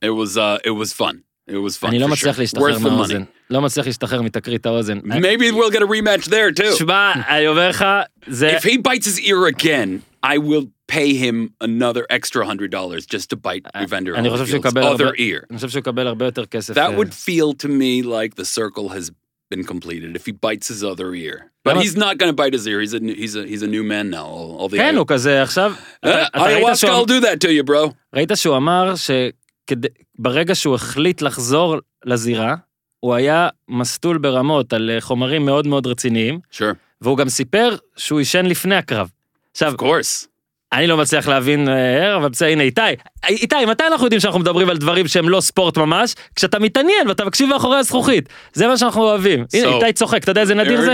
It 0.08 0.10
was 0.20 0.36
uh, 0.36 0.68
it 0.68 0.74
was 0.82 0.92
fun. 0.92 1.14
It 1.48 1.60
was 1.66 1.76
fun. 1.76 1.88
אני 1.88 1.98
לא 1.98 2.08
מצליח 2.08 2.36
sure. 2.36 2.40
להשתחרר 2.40 2.78
מהאוזן. 2.78 3.22
לא 3.50 3.60
מצליח 3.60 3.86
להשתחרר 3.86 4.22
מתקרית 4.22 4.66
האוזן. 4.66 4.98
Maybe 4.98 5.50
we'll 5.52 5.70
get 5.70 5.82
a 5.82 5.86
rematch 5.86 6.28
there 6.28 6.52
too. 6.60 6.76
שמע, 6.78 7.12
אני 7.28 7.48
אומר 7.48 7.68
לך, 7.68 7.84
זה... 8.26 8.56
If 8.56 8.62
he 8.62 8.76
bites 8.78 9.06
his 9.06 9.20
ear 9.20 9.46
again, 9.46 10.02
I 10.26 10.38
will 10.38 10.66
pay 10.91 11.13
him 11.25 11.49
another 11.61 12.03
extra 12.09 12.45
hundred 12.45 12.69
dollars 12.71 13.05
just 13.05 13.27
to 13.29 13.35
bite 13.35 13.65
Evander 13.75 14.15
אני 14.15 14.29
חושב 14.29 14.45
שהוא 14.47 14.59
Holyfield's 14.59 14.67
יקבל 14.69 14.83
הרבה... 14.83 15.03
other 15.09 15.13
ear. 15.17 15.45
אני 15.49 15.57
חושב 15.57 15.69
שהוא 15.69 15.79
יקבל 15.79 16.07
הרבה 16.07 16.25
יותר 16.25 16.45
כסף. 16.45 16.73
That 16.73 16.79
אה, 16.79 16.97
would 16.97 17.13
feel 17.13 17.65
to 17.65 17.67
me 17.67 18.03
like 18.05 18.35
the 18.41 18.45
circle 18.45 18.89
has 18.89 19.09
been 19.53 19.63
completed 19.63 20.15
if 20.15 20.25
he 20.25 20.31
bites 20.31 20.67
his 20.67 20.83
other 20.83 21.13
ear. 21.15 21.37
But 21.65 21.71
למה- 21.75 21.81
he's 21.83 21.95
not 21.95 22.17
going 22.19 22.31
to 22.33 22.37
bite 22.41 22.53
his 22.53 22.65
ear. 22.67 22.79
He's 22.81 22.93
a 22.93 22.99
new- 22.99 23.15
he's 23.23 23.35
a 23.35 23.43
he's 23.51 23.63
a 23.63 23.67
new 23.75 23.83
man 23.93 24.09
now. 24.09 24.25
All, 24.25 24.57
all 24.61 24.69
the 24.69 24.77
כן, 24.77 24.95
הוא 24.97 25.05
כזה 25.07 25.41
עכשיו... 25.43 25.73
Uh, 25.77 26.07
אתה- 26.07 26.23
אתה 26.27 26.39
ראית 26.43 26.57
ayahuasca 26.63 26.75
שהוא- 26.75 26.91
will 27.05 27.07
do 27.07 27.21
that 27.25 27.39
to 27.45 27.49
you, 27.49 27.63
bro. 27.69 27.91
ראית 28.15 28.31
שהוא 28.35 28.57
אמר 28.57 28.93
שברגע 28.95 30.55
שהוא 30.55 30.75
החליט 30.75 31.21
לחזור 31.21 31.77
לזירה, 32.05 32.55
הוא 32.99 33.13
היה 33.13 33.49
מסטול 33.69 34.17
ברמות 34.17 34.73
על 34.73 34.89
אה, 34.89 35.01
חומרים 35.01 35.45
מאוד 35.45 35.67
מאוד 35.67 35.87
רציניים, 35.87 36.39
Sure, 36.53 36.75
והוא 37.01 37.17
גם 37.17 37.29
סיפר 37.29 37.75
שהוא 37.97 38.19
עישן 38.19 38.45
לפני 38.45 38.75
הקרב. 38.75 39.09
עכשיו, 39.51 39.73
of 39.77 39.81
course. 39.81 40.26
אני 40.72 40.86
לא 40.86 40.96
מצליח 40.96 41.28
להבין, 41.28 41.68
אה, 41.68 42.16
אבל 42.16 42.28
בסדר, 42.28 42.48
הנה 42.48 42.62
איתי. 42.62 42.80
איתי, 43.28 43.64
מתי 43.68 43.84
אנחנו 43.86 44.06
יודעים 44.06 44.20
שאנחנו 44.20 44.40
מדברים 44.40 44.70
על 44.70 44.76
דברים 44.76 45.08
שהם 45.08 45.28
לא 45.28 45.40
ספורט 45.40 45.78
ממש? 45.78 46.14
כשאתה 46.36 46.58
מתעניין 46.58 47.08
ואתה 47.08 47.24
מקשיב 47.24 47.48
מאחורי 47.48 47.78
הזכוכית. 47.78 48.28
זה 48.52 48.66
מה 48.66 48.76
שאנחנו 48.78 49.02
אוהבים. 49.02 49.44
הנה, 49.54 49.68
So- 49.68 49.74
איתי 49.74 49.92
צוחק, 49.92 50.22
אתה 50.22 50.30
יודע 50.30 50.40
איזה 50.40 50.54
נדיר 50.54 50.80
זה? 50.80 50.86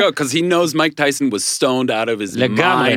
לגמרי. 2.37 2.95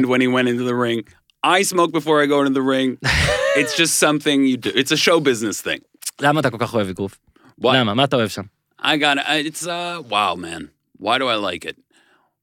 I 1.46 1.64
smoke 1.74 1.92
before 1.94 2.20
I 2.24 2.28
go 2.28 2.42
into 2.44 2.54
the 2.54 2.62
ring. 2.76 2.98
it's 3.60 3.76
just 3.78 3.94
something 4.06 4.38
you 4.46 4.58
do. 4.58 4.70
It's 4.80 4.92
a 4.92 4.98
show 4.98 5.20
business 5.20 5.62
thing. 5.62 5.80
למה 6.22 6.40
אתה 6.40 6.50
כל 6.50 6.58
כך 6.60 6.74
אוהב 6.74 6.90
אגרוף? 6.90 7.18
למה? 7.64 7.94
מה 7.94 8.04
אתה 8.04 8.16
אוהב 8.16 8.30
שם? 8.30 8.42
I 8.82 8.86
got 8.86 9.18
I, 9.18 9.50
it's 9.52 9.64
uh 9.64 10.02
wow, 10.10 10.36
man. 10.36 10.68
Why 11.02 11.18
do 11.18 11.26
I 11.28 11.36
like 11.36 11.66
it? 11.70 11.76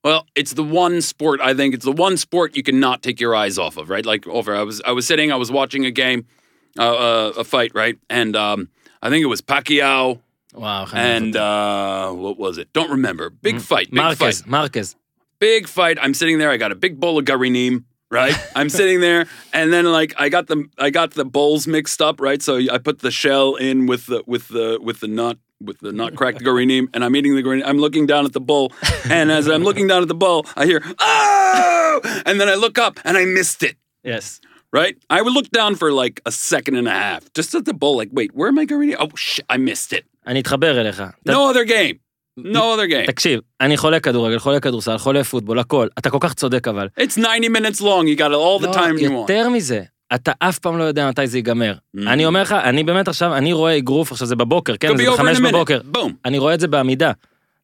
Well, 0.05 0.27
it's 0.35 0.53
the 0.53 0.63
one 0.63 1.01
sport 1.01 1.41
I 1.41 1.55
think 1.55 1.75
it's 1.75 1.87
the 1.87 1.93
one 1.93 2.19
sport 2.19 2.55
you 2.55 2.63
cannot 2.63 3.03
take 3.03 3.21
your 3.21 3.35
eyes 3.35 3.59
off 3.59 3.79
of, 3.79 3.89
right? 3.89 4.05
Like 4.05 4.27
over, 4.27 4.55
I 4.55 4.63
was 4.63 4.83
I 4.83 4.93
was 4.93 5.07
sitting, 5.07 5.33
I 5.33 5.37
was 5.37 5.51
watching 5.51 5.87
a 5.87 5.91
game, 5.91 6.27
uh, 6.79 6.83
uh, 6.83 7.33
a 7.39 7.45
fight, 7.45 7.73
right, 7.75 7.99
and 8.11 8.37
um, 8.37 8.69
I 9.03 9.09
think 9.09 9.23
it 9.23 9.29
was 9.29 9.41
Pacquiao. 9.41 10.21
Wow. 10.53 10.87
And 10.93 11.35
uh, 11.35 12.13
what 12.13 12.39
was 12.39 12.59
it? 12.59 12.73
Don't 12.73 12.91
remember. 12.91 13.31
Big 13.31 13.61
fight. 13.61 13.91
Big 13.91 13.97
Marquez. 13.97 14.43
Fight. 14.43 14.49
Marquez. 14.49 14.95
Big 15.41 15.67
fight. 15.67 15.99
I'm 16.01 16.15
sitting 16.15 16.39
there. 16.39 16.51
I 16.51 16.59
got 16.59 16.71
a 16.71 16.77
big 16.77 17.01
bowl 17.01 17.19
of 17.19 17.25
garinim. 17.25 17.85
Right. 18.11 18.37
I'm 18.55 18.69
sitting 18.69 19.01
there, 19.01 19.27
and 19.55 19.73
then 19.73 19.87
like 19.87 20.15
I 20.19 20.29
got 20.29 20.49
the 20.49 20.67
I 20.79 20.91
got 20.91 21.13
the 21.13 21.25
bowls 21.25 21.67
mixed 21.67 22.03
up. 22.03 22.21
Right. 22.21 22.43
So 22.43 22.59
I 22.71 22.77
put 22.77 22.99
the 22.99 23.11
shell 23.11 23.55
in 23.55 23.87
with 23.87 24.05
the 24.07 24.23
with 24.27 24.49
the 24.49 24.79
with 24.83 25.01
the 25.01 25.09
nut 25.09 25.39
with 25.68 25.78
the 25.86 25.92
not 26.02 26.12
cracked 26.20 26.42
garinim, 26.48 26.86
and 26.94 27.00
I'm 27.06 27.16
eating 27.20 27.34
the 27.36 27.44
garinim. 27.44 27.64
I'm 27.66 27.80
looking 27.86 28.06
down 28.14 28.24
at 28.30 28.34
the 28.40 28.46
bowl, 28.52 28.66
and 29.18 29.26
as 29.38 29.46
I'm 29.54 29.64
looking 29.70 29.88
down 29.92 30.02
at 30.06 30.08
the 30.16 30.20
bowl, 30.26 30.40
I 30.62 30.64
hear 30.72 30.80
oh, 31.00 32.22
and 32.28 32.40
then 32.40 32.48
I 32.54 32.56
look 32.66 32.78
up 32.78 33.00
and 33.06 33.14
I 33.18 33.26
missed 33.26 33.62
it. 33.70 33.76
יס. 34.06 34.40
Right? 34.80 34.96
I 35.10 35.20
would 35.24 35.34
look 35.40 35.50
down 35.60 35.72
for 35.82 35.90
like 36.04 36.18
a 36.26 36.32
second 36.32 36.76
and 36.82 36.88
a 36.88 36.92
half, 37.06 37.22
just 37.40 37.52
at 37.60 37.66
the 37.70 37.74
bowl. 37.82 37.96
Like, 38.02 38.12
wait, 38.20 38.30
where 38.38 38.50
am 38.54 38.58
I 38.64 38.66
garinim? 38.72 38.96
Oh 39.04 39.10
shit, 39.16 39.46
I 39.50 39.58
missed 39.58 39.92
it. 39.98 40.04
אני 40.28 40.40
אתחבר 40.42 40.82
אליך. 40.82 41.04
אתה- 41.24 41.32
No 41.34 41.52
other 41.52 41.66
game. 41.66 41.96
No 42.40 42.64
other 42.74 42.88
game. 42.88 43.08
תקשיב, 43.08 43.40
אני 43.62 43.78
חולה 43.78 44.00
כדורגל, 44.00 44.40
חולה 44.40 44.60
כדורסל, 44.60 44.98
חולה 44.98 45.24
פוטבול, 45.24 45.60
הכל. 45.60 45.88
אתה 46.00 46.10
כל 46.10 46.18
כך 46.22 46.34
צודק 46.34 46.68
אבל. 46.68 46.88
It's 47.00 47.16
90 47.16 47.54
minutes 47.54 47.82
long. 47.82 48.08
You 48.08 48.16
got 48.20 48.32
all 48.32 48.60
the 48.64 48.68
לא, 48.68 48.74
time 48.74 48.98
you 49.00 49.10
want. 49.10 49.32
יותר 49.32 49.50
מזה, 49.50 49.82
אתה 50.15 50.33
אף 50.39 50.59
פעם 50.59 50.79
לא 50.79 50.83
יודע 50.85 51.09
מתי 51.09 51.27
זה 51.27 51.39
ייגמר. 51.39 51.75
Mm. 51.75 52.01
אני 52.07 52.27
אומר 52.27 52.43
לך, 52.43 52.53
אני 52.53 52.85
באמת 52.85 53.09
עכשיו, 53.09 53.37
אני 53.37 53.53
רואה 53.53 53.77
אגרוף, 53.79 54.13
עכשיו 54.13 54.27
זה 54.29 54.37
בבוקר, 54.37 54.77
כן? 54.77 54.97
זה 54.97 55.05
בחמש 55.11 55.39
a 55.39 55.41
בבוקר. 55.43 55.81
Boom. 55.97 56.11
אני 56.25 56.39
רואה 56.39 56.55
את 56.55 56.61
זה 56.61 56.69
בעמידה. 56.69 57.13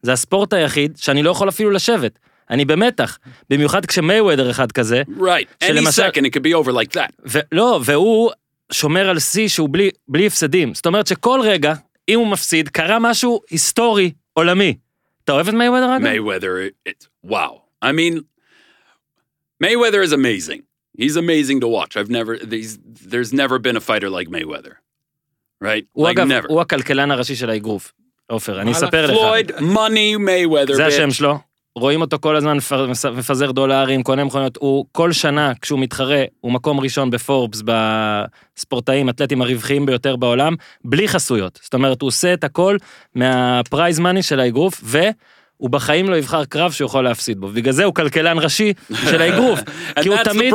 זה 0.02 0.12
הספורט 0.12 0.52
היחיד 0.52 0.96
שאני 0.96 1.22
לא 1.22 1.30
יכול 1.30 1.48
אפילו 1.48 1.70
לשבת. 1.70 2.18
אני 2.50 2.64
במתח. 2.64 3.18
במיוחד 3.50 3.86
כשמייוודר 3.86 4.50
אחד 4.50 4.72
כזה, 4.72 5.02
Right. 5.18 5.64
Any 5.64 5.66
שלמשל- 5.66 6.02
second 6.10 6.20
it 6.22 6.30
could 6.34 6.42
be 6.44 6.66
over 6.66 6.70
like 6.72 6.96
that. 6.96 7.12
ולא, 7.52 7.80
והוא 7.84 8.30
שומר 8.72 9.08
על 9.10 9.18
שיא 9.18 9.48
שהוא 9.48 9.68
בלי, 9.72 9.90
בלי 10.08 10.26
הפסדים. 10.26 10.74
זאת 10.74 10.86
אומרת 10.86 11.06
שכל 11.06 11.40
רגע, 11.44 11.74
אם 12.08 12.18
הוא 12.18 12.26
מפסיד, 12.26 12.68
קרה 12.68 12.98
משהו 12.98 13.40
היסטורי, 13.50 14.12
עולמי. 14.32 14.74
אתה 15.24 15.32
אוהב 15.32 15.48
את 15.48 15.54
מייוודר 15.54 15.96
אגב? 15.96 16.06
It- 16.88 17.28
wow. 17.30 17.34
I 17.84 17.88
mean, 17.88 18.20
Mayweather 19.64 20.02
is 20.08 20.12
amazing. 20.12 20.60
He's 20.98 21.16
amazing 21.16 21.60
to 21.60 21.68
watch. 21.68 21.96
I've 21.96 22.10
never, 22.10 22.36
these, 22.36 22.78
there's 23.12 23.32
never 23.32 23.58
been 23.58 23.76
a 23.76 23.80
fighter 23.80 24.10
like 24.10 24.28
Mayweather. 24.28 24.74
Right? 25.64 25.84
הוא 25.92 26.08
like 26.08 26.12
אגב, 26.12 26.28
never. 26.28 26.46
הוא 26.48 26.60
הכלכלן 26.60 27.10
הראשי 27.10 27.34
של 27.36 27.50
האגרוף. 27.50 27.92
עופר, 28.26 28.60
אני 28.60 28.72
אספר 28.72 29.06
לך. 29.06 29.18
Floyd 29.18 29.50
Money 29.60 30.18
Mayweather. 30.18 30.72
זה. 30.74 30.86
השם 30.86 31.10
שלו. 31.10 31.38
רואים 31.76 32.00
אותו 32.00 32.18
כל 32.20 32.36
הזמן 32.36 32.56
מפ- 32.56 32.72
מפ- 32.72 33.04
מפזר 33.04 33.50
דולרים, 33.50 34.02
קונה 34.02 34.24
מכוניות. 34.24 34.56
הוא 34.56 34.86
כל 34.92 35.12
שנה, 35.12 35.52
כשהוא 35.60 35.78
מתחרה, 35.80 36.24
הוא 36.40 36.52
מקום 36.52 36.80
ראשון 36.80 37.10
בפורבס, 37.10 37.62
בספורטאים, 37.64 39.08
אתלטים 39.08 39.42
הרווחיים 39.42 39.86
ביותר 39.86 40.16
בעולם, 40.16 40.54
בלי 40.84 41.08
חסויות. 41.08 41.58
זאת 41.62 41.74
אומרת, 41.74 42.02
הוא 42.02 42.08
עושה 42.08 42.32
את 42.34 42.44
הכל 42.44 42.76
מהפרייז 43.14 43.98
מאני 43.98 44.22
של 44.22 44.40
האגרוף, 44.40 44.80
הוא 45.60 45.70
בחיים 45.70 46.08
לא 46.08 46.16
יבחר 46.16 46.44
קרב 46.44 46.72
שהוא 46.72 46.86
יכול 46.86 47.04
להפסיד 47.04 47.40
בו. 47.40 47.48
בגלל 47.48 47.72
זה 47.72 47.84
הוא 47.84 47.94
כלכלן 47.94 48.38
ראשי 48.38 48.72
של 49.10 49.22
האגרוף. 49.22 49.60
כי 50.02 50.08
הוא 50.08 50.16
תמיד. 50.24 50.54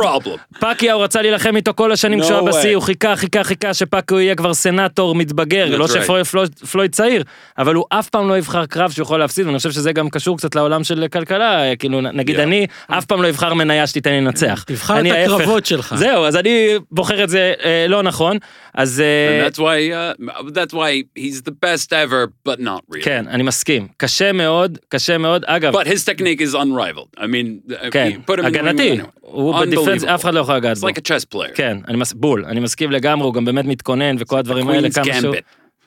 פקיהו 0.60 1.00
רצה 1.00 1.22
להילחם 1.22 1.56
איתו 1.56 1.72
כל 1.76 1.92
השנים 1.92 2.20
כשהוא 2.20 2.48
היה. 2.48 2.58
בשיא, 2.58 2.74
הוא 2.74 2.82
חיכה, 2.82 3.16
חיכה, 3.16 3.44
חיכה 3.44 3.74
שפקיהו 3.74 4.20
יהיה 4.20 4.34
כבר 4.34 4.54
סנאטור 4.54 5.14
מתבגר, 5.14 5.66
That's 5.68 5.76
לא 5.76 5.84
right. 5.84 5.88
שפלויד 5.88 6.24
פלויד- 6.26 6.54
פלויד 6.70 6.92
צעיר, 6.92 7.22
אבל 7.58 7.74
הוא 7.74 7.84
אף 7.88 8.08
פעם 8.08 8.28
לא 8.28 8.38
יבחר 8.38 8.66
קרב 8.66 8.90
שהוא 8.90 9.02
יכול 9.02 9.18
להפסיד, 9.18 9.46
ואני 9.46 9.56
חושב 9.58 9.70
שזה 9.70 9.92
גם 9.92 10.10
קשור 10.10 10.36
קצת 10.38 10.54
לעולם 10.54 10.84
של 10.84 11.06
כלכלה, 11.12 11.76
כאילו 11.78 12.00
נגיד 12.00 12.36
Yeah. 12.36 12.42
אני 12.42 12.66
אף 12.86 13.04
פעם 13.04 13.22
לא 13.22 13.28
אבחר 13.28 13.54
מניה 13.54 13.86
שתיתן 13.86 14.10
לי 14.10 14.20
לנצח. 14.20 14.64
תבחר 14.66 15.00
את. 15.00 15.06
הקרבות 15.24 15.66
שלך. 15.66 15.94
זהו, 15.98 16.24
אז 16.24 16.36
אני 16.36 16.68
בוחר 16.90 17.24
את 17.24 17.28
זה 17.28 17.52
אה, 17.64 17.86
לא 17.88 18.02
נכון, 18.02 18.36
אז 18.74 19.00
אה, 19.00 19.46
And 19.48 19.52
that's 19.52 19.56
why 19.58 19.60
uh, 19.60 20.52
that's 20.54 20.72
why 20.74 21.18
he's 21.18 21.40
the 21.48 21.54
best 21.66 21.92
ever, 21.92 22.48
but 22.48 22.60
not 22.60 22.94
really. 22.94 23.04
כן, 23.04 23.24
אני 23.28 23.42
מסכים. 23.42 23.88
קשה 23.96 24.32
מאוד, 24.32 24.78
קשה 24.96 25.18
מאוד. 25.18 25.44
אגב, 25.44 25.76
But 25.76 25.86
his 25.86 26.04
technique 26.04 26.40
is 26.40 26.54
unrivaled. 26.54 27.20
I 27.20 27.26
mean, 27.26 27.70
uh, 27.70 27.90
כן, 27.90 28.20
הגנתי. 28.44 28.98
הוא 29.20 29.60
ב 29.60 29.65
defense. 29.65 30.04
אף 30.04 30.22
אחד 30.24 30.34
לא 30.34 30.40
יכול 30.40 30.54
לגעת 30.54 30.76
It's 30.76 30.80
בו. 30.80 30.88
like 30.88 30.92
a 30.92 31.00
chess 31.00 31.34
player. 31.34 31.54
כן, 31.54 31.78
אני 31.88 31.96
מס... 31.96 32.12
בול, 32.12 32.44
אני 32.44 32.60
מסכים 32.60 32.90
לגמרי, 32.90 33.26
הוא 33.26 33.34
גם 33.34 33.44
באמת 33.44 33.64
מתכונן 33.64 34.16
וכל 34.18 34.38
הדברים 34.38 34.68
האלה, 34.68 34.90
כמה 34.90 35.04
שהוא... 35.20 35.34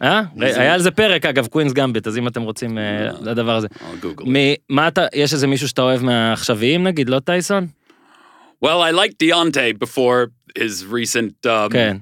אה? 0.01 0.21
היה 0.41 0.73
על 0.73 0.81
זה 0.81 0.91
פרק 0.91 1.25
אגב, 1.25 1.47
Queen's 1.47 1.73
Gambit, 1.73 2.07
אז 2.07 2.17
אם 2.17 2.27
אתם 2.27 2.41
רוצים 2.41 2.77
אה, 2.77 2.83
אה. 2.83 3.11
לדבר 3.21 3.55
הזה. 3.55 3.67
מה 4.69 4.87
אתה, 4.87 5.05
יש 5.13 5.33
איזה 5.33 5.47
מישהו 5.47 5.67
שאתה 5.67 5.81
אוהב 5.81 6.03
מהעכשוויים 6.03 6.83
נגיד, 6.83 7.09
לא 7.09 7.19
טייסון? 7.19 7.67
Well, 8.65 8.81
I 8.81 8.91
liked 8.91 9.17
Deontay 9.23 9.79
before 9.85 10.31
his 10.57 10.85
recent 10.85 11.45
um, 11.45 11.71
כן. 11.71 11.97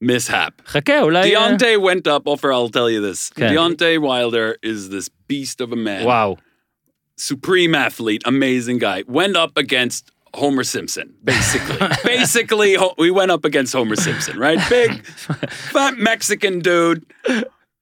mishap. 0.00 0.62
חכה, 0.66 1.00
אולי... 1.00 1.36
אה, 1.36 1.56
Deontay 1.56 1.80
went 1.80 2.06
up. 2.06 2.26
Offer, 2.26 2.52
I'll 2.52 2.68
tell 2.68 2.90
you 2.90 3.00
this. 3.00 3.30
Okay. 3.32 3.54
Deontay 3.54 3.98
Wilder 3.98 4.56
is 4.62 4.88
this 4.88 5.08
beast 5.28 5.60
of 5.60 5.72
a 5.72 5.76
man. 5.76 6.04
וואו. 6.04 6.36
supreme 7.16 7.74
athlete, 7.74 8.22
amazing 8.24 8.78
guy, 8.78 9.04
went 9.06 9.36
up 9.36 9.56
against 9.56 10.10
Homer 10.34 10.64
Simpson, 10.64 11.14
basically. 11.22 11.78
basically, 12.04 12.74
Ho- 12.74 12.94
we 12.98 13.10
went 13.10 13.30
up 13.30 13.44
against 13.44 13.72
Homer 13.72 13.96
Simpson, 13.96 14.38
right? 14.38 14.58
Big, 14.68 15.04
fat 15.74 15.98
Mexican 15.98 16.60
dude, 16.60 17.04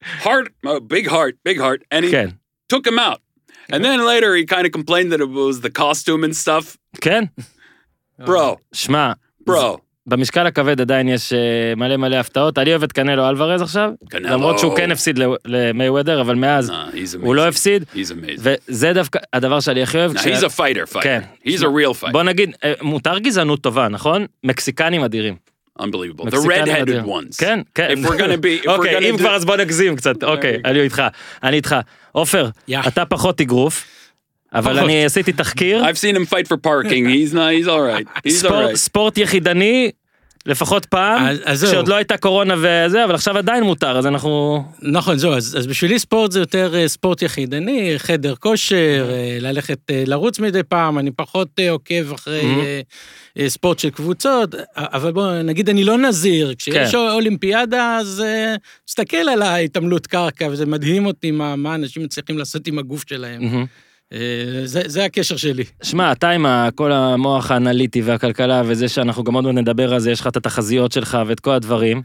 heart, 0.01 0.53
uh, 0.65 0.79
big 0.79 1.07
heart, 1.07 1.37
big 1.43 1.57
heart, 1.59 1.83
and 1.91 2.05
he 2.05 2.11
כן. 2.11 2.37
took 2.69 2.85
him 2.85 2.99
out. 2.99 3.21
And 3.69 3.85
then 3.85 4.05
later, 4.05 4.35
he 4.35 4.45
kind 4.45 4.65
of 4.65 4.73
complained 4.73 5.11
that 5.13 5.21
it 5.21 5.29
was 5.29 5.61
the 5.61 5.69
costume 5.69 6.23
and 6.23 6.35
stuff. 6.35 6.77
כן? 7.01 7.29
Bro, 8.25 8.57
שמע, 8.73 9.13
bro, 9.45 9.81
במשקל 10.06 10.46
הכבד 10.46 10.80
עדיין 10.80 11.08
יש 11.08 11.32
אה, 11.32 11.38
מלא 11.76 11.96
מלא 11.96 12.16
הפתעות. 12.16 12.58
אני 12.58 12.70
אוהב 12.70 12.82
את 12.82 12.92
קנלו 12.92 13.28
אלוורז 13.28 13.62
עכשיו, 13.62 13.90
קנלו. 14.10 14.28
למרות 14.28 14.58
שהוא 14.58 14.76
כן 14.76 14.90
הפסיד 14.90 15.20
למייוודר, 15.46 16.20
אבל 16.20 16.34
מאז 16.34 16.70
nah, 16.70 16.72
he's 16.72 17.14
amazing. 17.14 17.24
הוא 17.26 17.34
לא 17.34 17.48
הפסיד. 17.48 17.84
וזה 18.38 18.92
דווקא 18.92 19.18
הדבר 19.32 19.60
שאני 19.60 19.82
הכי 19.82 19.98
אוהב. 19.98 20.12
Nah, 20.16 20.18
כש- 20.20 20.24
he's 20.26 20.44
a 20.44 20.56
fighter, 20.58 20.94
fighter. 20.94 21.02
כן. 21.02 21.20
He's 21.46 21.58
a 21.60 21.64
real 21.64 22.02
fighter. 22.04 22.10
בוא 22.12 22.22
נגיד, 22.22 22.50
אה, 22.64 22.72
מותר 22.82 23.18
גזענות 23.18 23.60
טובה, 23.60 23.88
נכון? 23.88 24.26
מקסיקנים 24.44 25.04
אדירים. 25.04 25.34
Unbelievable. 25.80 26.24
The 26.30 26.46
red-headed 26.46 27.06
ones. 27.06 27.36
כן, 27.38 27.60
כן. 27.74 27.88
If 27.92 28.06
we're 28.06 28.18
gonna 28.18 28.40
be, 28.66 28.68
אוקיי, 28.72 29.10
אם 29.10 29.14
do- 29.14 29.18
כבר 29.18 29.34
אז 29.34 29.44
בוא 29.44 29.56
נגזים 29.56 29.96
קצת, 29.96 30.24
אוקיי, 30.24 30.56
אני 30.64 30.80
איתך, 30.80 31.02
אני 31.42 31.56
איתך. 31.56 31.76
עופר. 32.12 32.48
אתה 32.88 33.04
פחות 33.04 33.40
אגרוף, 33.40 33.84
אבל. 34.54 34.78
אני 34.78 35.04
עשיתי 35.04 35.32
תחקיר, 35.32 35.84
I've 35.84 35.96
seen 35.96 36.16
him 36.16 36.30
fight 36.32 36.46
for 36.48 36.56
parking. 36.66 37.06
He's 37.06 37.34
not. 37.34 37.52
He's 37.52 37.68
all 37.68 37.80
right. 37.80 38.06
He's 38.26 38.44
all 38.44 38.48
ספורט- 38.48 38.70
right. 38.70 38.74
ספורט 38.76 39.18
יחידני, 39.18 39.90
לפחות 40.46 40.84
פעם, 40.86 41.26
אז-. 41.44 41.64
כשעוד 41.64 41.88
לא 41.88 41.94
הייתה 41.94 42.16
קורונה 42.16 42.54
וזה, 42.58 43.04
אבל 43.04 43.14
עכשיו 43.14 43.38
עדיין 43.38 43.64
מותר, 43.64 43.98
אז 43.98 44.06
אנחנו... 44.06 44.64
נכון, 44.82 45.18
זהו, 45.18 45.32
אז, 45.32 45.56
אז 45.58 45.66
בשבילי 45.66 45.98
ספורט 45.98 46.32
זה 46.32 46.38
יותר 46.40 46.74
אה, 46.76 46.88
ספורט 46.88 47.22
יחידני, 47.22 47.94
חדר 47.96 48.34
כושר, 48.34 49.10
אה, 49.10 49.38
ללכת 49.40 49.78
אה, 49.90 50.02
לרוץ 50.06 50.38
מדי 50.38 50.62
פעם, 50.62 50.98
אני 50.98 51.10
פחות 51.10 51.48
עוקב 51.70 52.12
אחרי 52.12 52.42
אה, 53.38 53.48
ספורט 53.48 53.78
של 53.78 53.90
קבוצות, 53.90 54.54
אבל 54.76 55.12
בוא 55.12 55.32
נגיד 55.42 55.68
אני 55.68 55.84
לא 55.84 55.98
נזיר, 55.98 56.54
כשיש 56.58 56.92
כן. 56.92 56.98
אולימפיאדה 56.98 57.96
אז 57.96 58.22
תסתכל 58.84 59.16
על 59.16 59.42
ההתעמלות 59.42 60.06
קרקע, 60.06 60.48
וזה 60.50 60.66
מדהים 60.66 61.06
אותי 61.06 61.30
מה, 61.30 61.56
מה 61.56 61.74
אנשים 61.74 62.02
מצליחים 62.02 62.38
לעשות 62.38 62.66
עם 62.66 62.78
הגוף 62.78 63.04
שלהם. 63.08 63.44
מהמם. 63.44 63.66
אה, 64.12 64.18
זה, 64.64 64.82
זה 64.86 65.04
הקשר 65.04 65.36
שלי. 65.36 65.64
שמע, 65.82 66.12
אתה 66.12 66.30
עם 66.30 66.46
כל 66.74 66.92
המוח 66.92 67.50
האנליטי 67.50 68.02
והכלכלה 68.02 68.62
וזה 68.66 68.88
שאנחנו 68.88 69.24
גם 69.24 69.34
עוד 69.34 69.44
מעט 69.44 69.54
נדבר 69.54 69.94
על 69.94 70.00
זה, 70.00 70.10
יש 70.10 70.20
לך 70.20 70.26
את 70.26 70.36
התחזיות 70.36 70.92
שלך 70.92 71.18
ואת 71.26 71.40
כל 71.40 71.50
הדברים. 71.50 72.02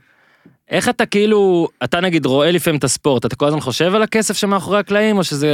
איך 0.71 0.89
אתה 0.89 1.05
כאילו, 1.05 1.67
אתה 1.83 1.99
נגיד 2.01 2.25
רואה 2.25 2.51
לפעמים 2.51 2.77
את 2.77 2.83
הספורט, 2.83 3.25
אתה 3.25 3.35
כל 3.35 3.45
הזמן 3.45 3.59
חושב 3.59 3.95
על 3.95 4.03
הכסף 4.03 4.37
שמאחורי 4.37 4.79
הקלעים, 4.79 5.17
או 5.17 5.23
שזה, 5.23 5.47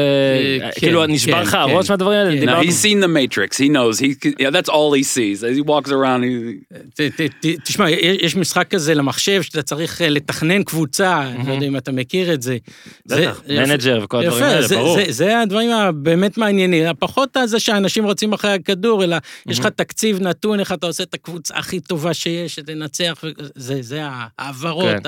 אה, 0.64 0.72
כן, 0.72 0.80
כאילו 0.80 1.06
נשבר 1.06 1.34
כן, 1.34 1.42
לך 1.42 1.50
כן. 1.50 1.58
הראש 1.58 1.90
מהדברים 1.90 2.20
האלה? 2.20 2.42
כן. 2.42 2.50
No, 2.50 2.64
he's 2.64 2.84
seen 2.84 3.04
the 3.04 3.08
Matrix. 3.08 3.58
He 3.58 3.70
knows. 3.70 4.00
He 4.00 4.30
yeah, 4.40 4.50
that's 4.50 4.70
all 4.70 4.94
he 4.94 5.04
sees. 5.04 5.44
As 5.44 5.58
he 5.58 5.62
walks 5.62 5.92
around, 5.92 6.24
he, 6.24 6.76
ת, 6.94 7.02
ת, 7.02 7.22
ת, 7.22 7.46
תשמע, 7.64 7.90
יש 7.90 8.18
יש 8.22 8.36
משחק 8.36 8.68
כזה 8.70 8.94
למחשב 8.94 9.42
שאתה 9.42 9.62
צריך 9.62 10.02
אה, 10.02 10.10
לתכנן 10.10 10.64
קבוצה, 10.64 11.22
אני 11.22 11.48
לא 11.48 11.54
יודע 11.54 11.68
אם 11.68 11.78
אתה 11.78 11.92
מכיר 11.92 12.34
את 12.34 12.42
זה. 12.42 12.58
בטח, 13.06 13.42
manager 13.50 14.00
וכל 14.04 14.18
הדברים 14.18 14.44
האלה, 14.44 14.68
זה, 14.68 14.76
ברור. 14.76 14.96
זה, 14.96 15.06
זה 15.10 15.40
הדברים 15.40 15.72
הבאמת 15.72 16.38
מעניינים, 16.38 16.86
פחות 17.00 17.38
זה 17.46 17.60
שאנשים 17.60 18.06
רוצים 18.06 18.34
אחרי 18.34 18.52
הכדור, 18.52 19.04
אלא 19.04 19.18
יש 19.48 19.60
לך 19.60 19.66
תקציב 19.66 20.22
נתון, 20.22 20.60
איך 20.60 20.72
אתה 20.72 20.88
עושה 20.88 21.04
את 21.04 21.14
הקבוצה 21.14 21.58
הכי 21.58 21.80
טובה 21.80 22.14
שיש, 22.14 22.56
שתנצח, 22.56 23.24
זה, 23.56 23.82
זה 23.82 24.02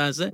כן. 0.03 0.09
הזה. 0.09 0.29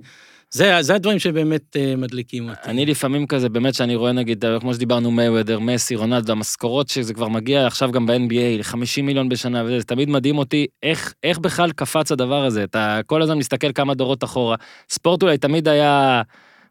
זה, 0.55 0.77
זה 0.81 0.95
הדברים 0.95 1.19
שבאמת 1.19 1.75
אה, 1.75 1.95
מדליקים 1.95 2.49
אותי. 2.49 2.69
אני 2.69 2.85
לפעמים 2.85 3.27
כזה, 3.27 3.49
באמת 3.49 3.73
שאני 3.73 3.95
רואה 3.95 4.11
נגיד, 4.11 4.45
כמו 4.59 4.73
שדיברנו, 4.73 5.11
מייוודר, 5.11 5.59
מסי, 5.59 5.95
רונלדו, 5.95 6.31
המשכורות 6.31 6.89
שזה 6.89 7.13
כבר 7.13 7.27
מגיע 7.27 7.67
עכשיו 7.67 7.91
גם 7.91 8.05
ב-NBA, 8.05 8.57
ל-50 8.57 9.01
מיליון 9.03 9.29
בשנה, 9.29 9.63
וזה 9.63 9.79
זה 9.79 9.85
תמיד 9.85 10.09
מדהים 10.09 10.37
אותי, 10.37 10.67
איך, 10.83 11.13
איך 11.23 11.39
בכלל 11.39 11.71
קפץ 11.71 12.11
הדבר 12.11 12.45
הזה? 12.45 12.63
אתה 12.63 12.99
כל 13.05 13.21
הזמן 13.21 13.37
מסתכל 13.37 13.71
כמה 13.71 13.93
דורות 13.93 14.23
אחורה. 14.23 14.55
ספורט 14.89 15.23
אולי 15.23 15.37
תמיד 15.37 15.67
היה, 15.67 16.21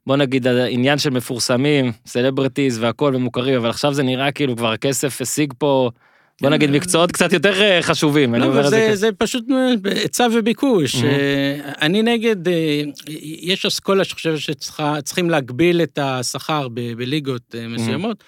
בוא 0.07 0.17
נגיד, 0.17 0.47
עניין 0.47 0.99
של 0.99 1.11
מפורסמים, 1.11 1.93
סלבריטיז 2.07 2.79
והכל 2.79 3.13
ומוכרים, 3.17 3.57
אבל 3.57 3.71
עכשיו 3.71 3.95
זה 3.95 4.03
נראה 4.03 4.33
כאילו 4.33 4.57
כבר 4.57 4.73
הכסף 4.73 5.21
השיג 5.21 5.53
פה, 5.59 5.91
בוא 6.43 6.51
נגיד, 6.51 6.71
מקצועות 6.71 7.13
קצת 7.13 7.33
יותר 7.33 7.63
אה, 7.63 7.83
חשובים. 7.83 8.35
לא, 8.35 8.47
אבל 8.47 8.71
זה 8.71 8.91
זה, 8.95 9.13
פשוט 9.19 9.45
אה, 9.51 9.91
היצע 9.91 10.27
וביקוש. 10.33 10.95
Mhm. 10.95 11.05
אה, 11.05 11.73
אני 11.83 12.03
נגד, 12.03 12.37
יש 13.41 13.67
אסכולה 13.67 14.05
שחושבת 14.05 14.39
שצריכים 14.39 15.31
להגביל 15.31 15.83
את 15.83 15.99
השכר 16.03 16.69
בליגות 16.69 17.55
אה, 17.55 17.69
מסוימות. 17.69 18.25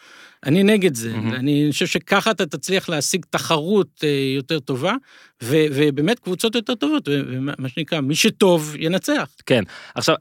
אני 0.46 0.62
נגד 0.62 0.94
זה. 0.94 1.12
Mhm. 1.14 1.34
אני 1.34 1.68
חושב 1.70 1.86
שככה 1.86 2.30
אתה 2.30 2.46
תצליח 2.46 2.88
להשיג 2.88 3.24
תחרות 3.30 4.04
יותר 4.36 4.60
טובה, 4.60 4.94
ו- 5.42 5.66
ובאמת 5.72 6.18
קבוצות 6.18 6.54
יותר 6.54 6.74
טובות, 6.74 7.08
ומה 7.08 7.68
שנקרא, 7.68 8.00
מי 8.00 8.14
שטוב 8.14 8.74
ינצח. 8.78 9.28
כן. 9.46 9.62
עכשיו, 9.94 10.14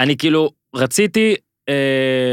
אני 0.00 0.16
כאילו, 0.16 0.50
רציתי, 0.74 1.34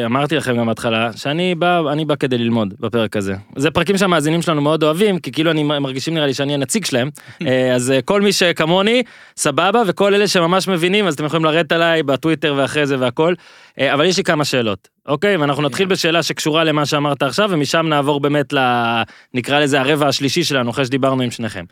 אמרתי 0.05 0.35
לכם 0.35 0.57
גם 0.57 0.65
בהתחלה, 0.65 1.09
שאני 1.15 1.55
בא, 1.55 1.81
אני 1.91 2.05
בא 2.05 2.15
כדי 2.15 2.37
ללמוד 2.37 2.73
בפרק 2.79 3.17
הזה. 3.17 3.35
זה 3.55 3.71
פרקים 3.71 3.97
שהמאזינים 3.97 4.41
שלנו 4.41 4.61
מאוד 4.61 4.83
אוהבים, 4.83 5.19
כי 5.19 5.31
כאילו 5.31 5.51
אני 5.51 5.63
מרגישים 5.63 6.13
נראה 6.13 6.25
לי 6.25 6.33
שאני 6.33 6.53
הנציג 6.53 6.85
שלהם. 6.85 7.09
אה, 7.47 7.75
אז 7.75 7.91
אה, 7.91 8.01
כל 8.01 8.21
מי 8.21 8.33
שכמוני, 8.33 9.03
סבבה, 9.37 9.83
וכל 9.87 10.13
אלה 10.13 10.27
שממש 10.27 10.67
מבינים, 10.67 11.07
אז 11.07 11.13
אתם 11.13 11.25
יכולים 11.25 11.45
לרדת 11.45 11.71
עליי 11.71 12.03
בטוויטר 12.03 12.53
ואחרי 12.57 12.87
זה 12.87 12.99
והכל. 12.99 13.33
אה, 13.79 13.93
אבל 13.93 14.05
יש 14.05 14.17
לי 14.17 14.23
כמה 14.23 14.45
שאלות, 14.45 14.87
אוקיי? 15.07 15.37
ואנחנו 15.37 15.63
נתחיל 15.63 15.87
בשאלה 15.87 16.23
שקשורה 16.23 16.63
למה 16.63 16.85
שאמרת 16.85 17.23
עכשיו, 17.23 17.49
ומשם 17.51 17.85
נעבור 17.89 18.19
באמת 18.19 18.53
ל... 18.53 18.59
נקרא 19.33 19.59
לזה 19.59 19.79
הרבע 19.79 20.07
השלישי 20.07 20.43
שלנו, 20.43 20.71
אחרי 20.71 20.85
שדיברנו 20.85 21.23
עם 21.23 21.31
שניכם. 21.31 21.65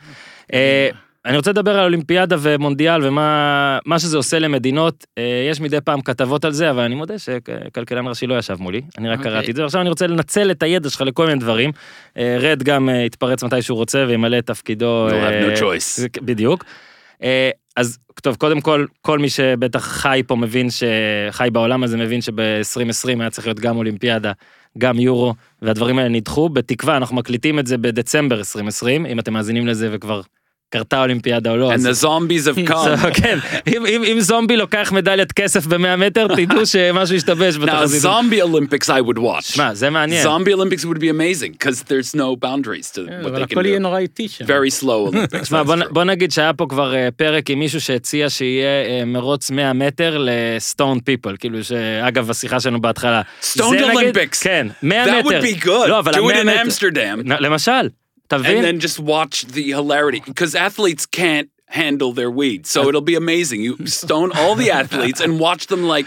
אני 1.25 1.38
רוצה 1.38 1.51
לדבר 1.51 1.77
על 1.77 1.84
אולימפיאדה 1.84 2.36
ומונדיאל 2.39 3.08
ומה 3.08 3.80
מה 3.86 4.00
שזה 4.00 4.18
עושה 4.18 4.39
למדינות. 4.39 5.06
אה, 5.18 5.48
יש 5.51 5.62
מדי 5.62 5.82
פעם 5.82 6.01
כתבות 6.01 6.46
על 6.46 6.51
זה, 6.51 6.70
אבל 6.70 6.84
אני 6.84 6.96
מודה 6.96 7.20
שכלכלן 7.20 8.08
ראשי 8.08 8.27
לא 8.27 8.38
ישב 8.38 8.56
מולי, 8.60 8.82
אני 8.98 9.10
רק 9.10 9.18
אוקיי. 9.18 9.32
קראתי 9.32 9.51
את 9.51 9.56
זה, 9.56 9.62
ועכשיו 9.62 9.82
אני 9.82 9.89
רוצה 9.89 10.08
לנצל 10.08 10.51
את 10.51 10.63
הידע 10.63 10.89
שלך 10.89 11.01
לכל 11.01 11.25
מיני 11.25 11.39
דברים. 11.39 11.72
אה, 12.18 12.38
רד 12.39 12.63
גם 12.63 12.89
אה, 12.89 12.96
יתפרץ 12.96 13.44
מתי 13.44 13.62
שהוא 13.62 13.77
רוצה 13.77 14.06
וימלא 14.08 14.38
את 14.38 14.46
תפקידו. 14.46 15.08
You'll 15.10 15.13
have 15.13 15.58
no 15.58 15.62
choice. 15.62 16.22
בדיוק. 16.22 16.65
אז 17.75 17.98
טוב, 18.22 18.36
קודם 18.36 18.62
כל, 18.62 18.86
כל 19.01 19.20
מי 19.20 19.30
שבטח 19.30 19.88
חי 19.88 20.22
פה 20.27 20.36
מבין, 20.36 20.68
שחי 20.70 21.50
בעולם 21.51 21.84
הזה 21.84 21.98
מבין 21.98 22.22
שב-2020 22.22 23.20
היה 23.20 23.30
צריך 23.30 23.48
להיות 23.48 23.60
גם 23.60 23.77
אולימפיאדה, 23.77 24.32
גם 24.77 25.00
יורו, 25.00 25.34
והדברים 25.62 26.00
האלה 26.00 26.10
נדחו. 26.10 26.50
בתקווה, 26.50 26.98
אנחנו 26.98 27.15
מקליטים 27.15 27.60
את 27.60 27.68
זה 27.68 27.77
בדצמבר 27.77 28.38
2020, 28.38 29.06
אם 29.06 29.20
אתם 29.20 29.34
מאזינים 29.34 29.68
לזה 29.68 29.89
וכבר 29.92 30.22
קרתה 30.74 31.01
אולימפיאדה 31.01 31.51
או 31.51 31.58
לא. 31.58 31.74
And 31.74 31.77
the 31.77 32.03
zombies 32.03 32.48
have 32.48 32.70
come. 32.72 32.74
So, 33.03 33.12
כן, 33.22 33.39
אם- 33.68 33.86
אם 33.86 34.03
אם 34.12 34.20
זומבי 34.20 34.58
לוקח 34.58 34.92
מדליית 34.92 35.32
כסף 35.32 35.65
ב-100 35.65 35.96
מטר, 35.98 36.27
תדעו 36.38 36.65
שמשהו 36.65 37.15
השתבש 37.15 37.56
Now, 37.56 37.60
בתחזית. 37.60 38.03
zombie 38.03 38.44
Olympics 38.44 38.86
I 38.88 39.08
would 39.10 39.20
watch. 39.20 39.42
שמע, 39.53 39.74
זה 39.74 39.89
מעניין. 39.89 40.27
Zombie 40.27 40.50
Olympics 40.53 40.86
would 40.86 40.98
be 41.00 41.10
amazing 41.10 41.51
because 41.60 41.80
there's 41.84 42.15
no 42.15 42.36
boundaries 42.46 42.92
to 42.96 43.01
כן, 43.08 43.22
what 43.24 43.27
אבל 43.27 43.42
they 43.42 43.44
הכל 43.44 43.62
can 43.62 43.65
יהיה 43.65 43.77
do. 43.77 43.82
נורא 43.82 43.98
איטי 44.00 44.27
שם. 44.27 44.46
Very 44.46 44.82
slow 44.84 45.13
Olympics. 45.13 45.50
that's 45.51 45.63
בוא. 45.65 45.75
בוא 45.89 46.03
נגיד 46.03 46.32
שהיה 46.32 46.53
פה 46.53 46.65
כבר 46.70 46.96
אה, 46.96 47.10
פרק 47.18 47.50
עם 47.50 47.60
מישהו 47.60 47.82
שהציע 47.82 48.30
שיהיה 48.30 48.68
אה, 48.86 49.06
מרוץ 49.06 49.51
100 49.51 49.74
מטר 49.74 50.18
לסטון 50.20 51.00
פיפל, 51.00 51.36
כאילו 51.39 51.63
שאגב 51.63 52.30
השיחה 52.30 52.60
שלנו 52.60 52.82
בהתחלה. 52.82 53.22
Stoned 53.42 53.63
נגיד- 53.74 54.18
Olympics. 54.18 54.38
כן, 54.44 54.68
100 54.84 55.06
That 55.06 55.10
מטר. 55.25 55.39
would 55.39 55.62
be 55.62 55.65
good. 55.65 55.88
לא, 55.88 56.00
אבל 56.00 56.13
Do 56.13 56.18
it 56.18 56.20
ה-100 56.20 56.42
in 56.42 56.46
מטר- 56.46 56.62
Amsterdam. 56.70 57.18
נ- 57.24 57.44
למשל? 57.44 57.88
And 58.32 58.63
then 58.63 58.80
just 58.80 59.00
watch 59.00 59.44
the 59.46 59.70
hilarity 59.70 60.22
because 60.25 60.56
athletes 60.56 61.06
can't 61.06 61.50
handle 61.68 62.13
their 62.13 62.30
weed. 62.30 62.68
So 62.68 62.88
it'll 62.88 63.01
be 63.01 63.15
amazing. 63.15 63.62
You 63.62 63.88
stone 63.88 64.32
all 64.36 64.56
the 64.56 64.72
athletes 64.80 65.20
and 65.20 65.39
watch 65.39 65.68
them 65.68 65.84
like 65.84 66.06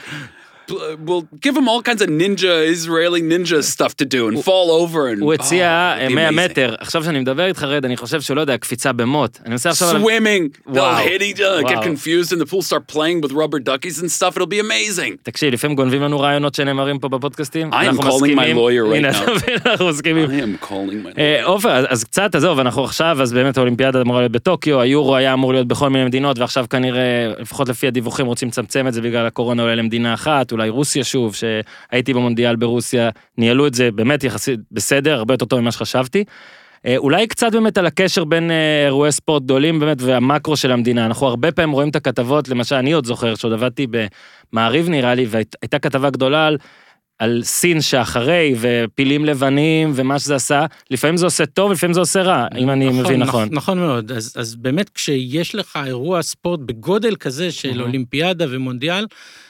we'll 0.71 1.27
give 1.47 1.55
them 1.55 1.69
all 1.69 1.83
kinds 1.83 2.03
of 2.03 2.09
ninja 2.09 2.55
Israeli 2.75 3.21
ninja 3.23 3.63
stuff 3.63 3.93
to 3.97 4.05
do 4.05 4.29
and 4.29 4.37
fall 4.45 4.69
over 4.83 5.09
and 5.13 5.21
הוא 5.23 5.35
הציע 5.35 5.67
Oh, 5.97 6.01
אה, 6.01 6.07
it'd 6.07 6.11
be 6.11 6.15
100 6.15 6.29
amazing. 6.29 6.51
מטר, 6.51 6.75
עכשיו 6.79 7.05
שאני 7.05 7.19
מדבר 7.21 7.47
איתך 7.47 7.63
רד, 7.63 7.85
אני 7.85 7.97
חושב 7.97 8.21
שהוא 8.21 8.37
לא 8.37 8.41
יודע, 8.41 8.57
קפיצה 8.57 8.93
במוט. 8.93 9.39
אני 9.45 9.51
מנסה 9.51 9.71
עכשיו... 9.71 9.97
Swimming, 10.03 10.73
they'll 10.73 10.79
hit 11.09 11.23
each 11.23 11.41
other, 11.41 11.69
get 11.69 11.83
confused 11.83 12.33
in 12.33 12.39
the 12.39 12.47
pool, 12.51 12.63
start 12.63 12.87
playing 12.95 13.21
with 13.25 13.33
rubber 13.33 13.59
duckies 13.61 14.01
and 14.03 14.11
stuff. 14.11 14.37
It'll 14.37 14.47
be 14.47 14.61
amazing. 14.61 15.17
תקשיב, 15.23 15.53
לפעמים 15.53 15.77
גונבים 15.77 16.03
לנו 16.03 16.21
רעיונות 16.21 16.55
שנאמרים 16.55 16.99
פה 16.99 17.09
בפודקאסטים. 17.09 17.71
I 17.73 17.77
am 17.77 18.03
calling 18.03 18.35
my 18.37 18.55
lawyer 18.57 18.85
right 18.93 19.15
now. 19.15 19.67
אנחנו 19.67 19.89
מסכימים. 19.89 20.31
I 20.31 20.43
am 20.63 20.67
calling 20.69 21.07
my. 21.07 21.19
אה, 21.19 21.45
עופר, 21.45 21.85
אז- 21.89 22.05
קצת, 22.05 22.35
עזוב, 22.35 22.59
אנחנו 22.59 22.85
עכשיו, 22.85 23.23
אז 23.23 23.33
באמת 23.33 23.57
האולימפיאדה 23.57 24.01
אמורה 24.01 24.21
להיות 24.21 24.33
בטוקיו, 24.33 24.81
היורו 24.81 25.17
היה 25.17 25.33
אמור 25.33 25.53
להיות 25.53 25.69
בכל 25.69 25.89
מיני 25.91 26.05
מדינות, 26.05 26.39
ועכשיו 26.39 26.67
כנראה, 26.71 27.03
לפחות 27.39 27.69
לפי 27.69 27.87
הדיווחים, 27.87 28.27
רוצים 28.27 28.49
לצמצם 28.49 28.89
את 28.89 28.93
זה 28.95 29.01
בגלל 29.01 29.27
הקורונה 29.27 29.63
אולי 29.63 29.77
למדינה 29.77 30.15
אחת, 30.15 30.53
אולי 30.57 30.69
רוסיה 30.69 31.05
שוב, 31.05 31.35
שהייתי 31.35 32.15
במונדיאל 32.15 32.57
ברוסיה, 32.57 33.11
ניהלו 33.39 33.67
את 33.67 33.75
זה 33.75 33.91
באמת 33.91 34.25
יחסית 34.25 34.61
בסדר, 34.73 35.15
הרבה 35.15 35.35
יותר 35.35 35.45
טוב 35.45 35.61
ממה 35.61 35.73
שחשבתי. 35.73 36.25
אה, 36.87 36.97
אולי 36.97 37.27
קצת 37.27 37.53
באמת 37.53 37.79
על 37.79 37.87
הקשר 37.87 38.25
בין 38.25 38.51
אה, 38.51 38.85
אירועי 38.87 39.13
ספורט 39.13 39.43
גדולים 39.43 39.81
באמת 39.81 39.97
והמקרו 40.01 40.57
של 40.57 40.73
המדינה. 40.73 41.07
אנחנו 41.07 41.27
הרבה 41.27 41.53
פעמים 41.53 41.71
רואים 41.71 41.89
את 41.89 41.97
הכתבות, 41.97 42.49
למשל, 42.49 42.75
אני 42.77 42.93
עוד 42.93 43.07
זוכר 43.07 43.35
שעוד 43.35 43.53
עבדתי 43.53 43.87
במעריב 44.53 44.89
נראה 44.89 45.15
לי, 45.15 45.27
והייתה 45.29 45.79
כתבה 45.79 46.11
גדולה 46.11 46.47
על 46.47 46.59
על 47.19 47.41
סין 47.45 47.81
שאחרי, 47.81 48.55
ופילים 48.61 49.25
לבנים, 49.25 49.93
ומה 49.95 50.19
שזה 50.19 50.35
עשה, 50.35 50.67
לפעמים 50.91 51.17
זה 51.17 51.27
עושה 51.27 51.47
טוב, 51.47 51.73
לפעמים 51.73 51.95
זה 51.95 52.01
עושה 52.01 52.23
רע, 52.23 52.47
אם 52.59 52.71
אני 52.71 52.89
מבין 52.89 53.23
נכון. 53.23 53.49
נכון 53.53 53.79
מאוד. 53.79 54.13
אז, 54.13 54.33
אז 54.37 54.57
באמת, 54.57 54.91
כשיש 54.95 55.55
לך 55.55 55.79
אירוע 55.87 56.23
ספורט 56.23 56.61
בגודל 56.61 57.17
כזה 57.17 57.53
של 57.53 57.81
Mhm. 57.81 57.83
אולימפיאדה 57.83 58.45
ומונדיאל, 58.49 59.07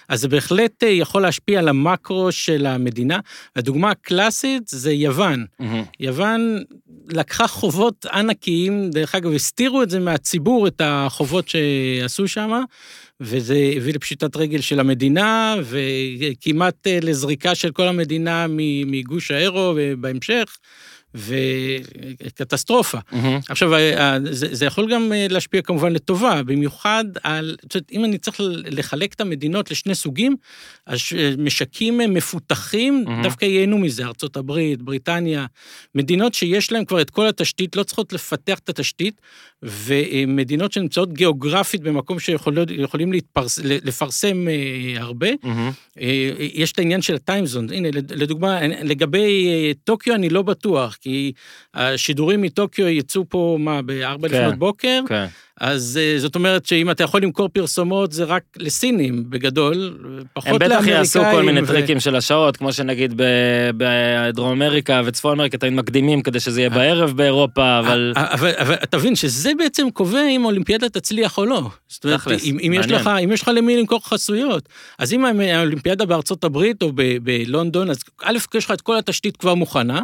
אז 0.09 0.21
זה 0.21 0.29
בהחלט 0.29 0.83
אה, 0.83 0.89
יכול 0.89 1.23
להשפיע 1.23 1.59
על 1.59 1.69
המקרו 1.69 2.33
של 2.33 2.67
המדינה. 2.67 3.19
הדוגמה 3.57 3.91
הקלאסית 3.91 4.63
זה 4.69 4.93
יוון. 4.93 5.45
מהמם. 5.61 5.83
יוון 6.01 6.63
לקחה 7.09 7.47
חובות 7.47 8.07
ענקיים, 8.13 8.91
דרך 8.91 9.15
אגב, 9.15 9.33
הסתירו 9.33 9.83
את 9.83 9.91
זה 9.91 10.01
מהציבור, 10.01 10.67
את 10.67 10.81
החובות 10.85 11.49
שעשו 11.49 12.29
שם, 12.29 12.51
וזה 13.21 13.73
הביא 13.77 13.95
לפשיטת 13.95 14.37
רגל 14.37 14.61
של 14.61 14.81
המדינה, 14.81 15.57
וכמעט 15.63 16.87
אה, 16.87 16.99
לזריקה 17.03 17.55
של 17.55 17.71
כל 17.71 17.89
המדינה 17.89 18.47
מגוש 18.87 19.31
האירו 19.31 19.75
בהמשך, 19.99 20.57
וקטסטרופה. 21.17 22.99
מהמם. 23.13 23.39
עכשיו, 23.49 23.75
ה- 23.75 23.79
ה- 24.03 24.19
זה, 24.31 24.55
זה 24.55 24.65
יכול 24.67 24.93
גם 24.93 25.13
אה, 25.13 25.27
להשפיע 25.31 25.63
כמובן 25.63 25.93
לטובה, 25.93 26.43
במיוחד 26.43 27.05
על, 27.23 27.57
זאת 27.63 27.75
אומרת, 27.75 27.93
אם 27.93 28.05
אני 28.05 28.19
צריך 28.19 28.37
לחלק 28.65 29.15
את 29.15 29.21
המדינות 29.21 29.71
לשני 29.71 29.95
סוגים, 29.95 30.37
אז 30.87 30.99
אה, 31.17 31.31
משקים 31.39 32.01
אה, 32.01 32.07
מפותחים 32.07 33.05
מהמם. 33.07 33.23
דווקא 33.23 33.45
ייהנו 33.45 33.79
מזה, 33.79 34.05
ארצות 34.07 34.37
הברית, 34.37 34.83
בריטניה, 34.83 35.47
מדינות 35.95 36.35
שיש 36.35 36.73
להן 36.73 36.85
כבר 36.85 37.01
את 37.01 37.11
כל 37.11 37.27
התשתית, 37.29 37.77
לא 37.77 37.83
צריכות 37.83 38.13
לפתח 38.13 38.59
את 38.59 38.69
התשתית, 38.69 39.21
ומדינות 39.63 40.73
שנמצאות 40.73 41.13
גיאוגרפית 41.13 41.81
במקום 41.83 42.19
שיכולים 42.21 43.13
להתפרס, 43.13 43.59
לפרסם 43.65 44.49
אה, 44.49 44.55
הרבה. 45.03 45.29
אה, 46.01 46.31
יש 46.39 46.73
את 46.73 46.79
העניין 46.79 47.03
של 47.03 47.15
הטיימזון, 47.15 47.67
הנה, 47.73 47.89
לד- 47.93 48.13
לדוגמה, 48.13 48.61
לגבי 48.67 49.17
אה, 49.49 49.73
טוקיו 49.85 50.15
אני 50.15 50.29
לא 50.29 50.43
בטוח, 50.43 50.97
כי 51.07 51.33
השידורים 51.75 52.43
מטוקיו 52.43 52.89
יצאו 52.89 53.25
פה, 53.29 53.57
מה, 53.61 53.83
בארבע 53.83 54.29
כן. 54.29 54.35
לפנות 54.35 54.59
בוקר, 54.59 55.01
כן. 55.09 55.27
אז 55.61 56.01
אה, 56.03 56.19
זאת 56.19 56.35
אומרת 56.35 56.67
שאם 56.67 56.91
אתה 56.91 57.05
יכול 57.05 57.23
למכור 57.23 57.49
פרסומות 57.49 58.13
זה 58.13 58.25
רק 58.25 58.43
לסינים 58.57 59.25
בגדול, 59.31 59.99
פחות 60.33 60.51
הם 60.51 60.57
בטח 60.57 60.69
לאמריקאים. 60.69 60.97
יעשו 60.97 61.21
כל 61.33 61.43
מיני 61.43 61.63
ו- 61.63 61.67
טריקים 61.67 62.01
של 62.01 62.17
השעות, 62.17 62.57
כמו 62.57 62.73
שנגיד 62.73 63.15
בדרום 63.77 64.51
אמריקה 64.51 65.03
וצפון 65.05 65.33
אמריקה 65.33 65.59
תמיד 65.59 65.73
מקדימים 65.73 66.23
כדי 66.23 66.41
שזה 66.41 66.61
יהיה 66.61 66.71
בערב 66.71 67.11
באירופה, 67.11 67.79
אבל... 67.79 68.13
אה, 68.17 68.35
אבל, 68.35 68.53
אבל 68.59 68.75
אתה 68.75 68.97
מבין 68.97 69.17
שזה 69.17 69.53
בעצם 69.59 69.91
קובע 69.91 70.29
אם 70.29 70.43
האולימפיאדה 70.43 70.89
תצליח 70.89 71.39
או 71.39 71.45
לא. 71.45 71.71
זאת 71.89 72.05
אומרת, 72.05 72.21
תכלס, 72.21 72.45
אם, 72.45 72.59
אם, 72.63 72.73
יש. 72.73 72.87
לך, 72.87 73.11
אם 73.25 73.33
יש 73.33 73.43
לך 73.43 73.51
למי 73.55 73.77
למכור 73.77 74.09
חסויות, 74.09 74.69
אז 74.99 75.13
אם 75.13 75.25
האולימפיאדה 75.25 76.07
בארצות 76.07 76.45
הברית 76.45 76.83
או 76.83 76.93
בלונדון, 77.23 77.91
אז 77.91 77.99
א', 78.23 78.39
יש 78.55 78.65
לך 78.65 78.71
את 78.71 78.81
כל 78.81 78.99
התשתית 78.99 79.37
כבר 79.37 79.55
מוכנה, 79.55 80.01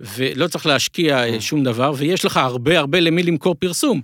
ולא 0.00 0.48
צריך 0.48 0.66
להשקיע 0.66 1.16
Mm. 1.16 1.34
אה, 1.34 1.40
שום 1.40 1.64
דבר, 1.64 1.92
ויש 1.96 2.24
לך 2.24 2.36
הרבה 2.36 2.78
הרבה 2.78 3.00
למי 3.00 3.22
למכור 3.22 3.54
פרסום. 3.54 4.00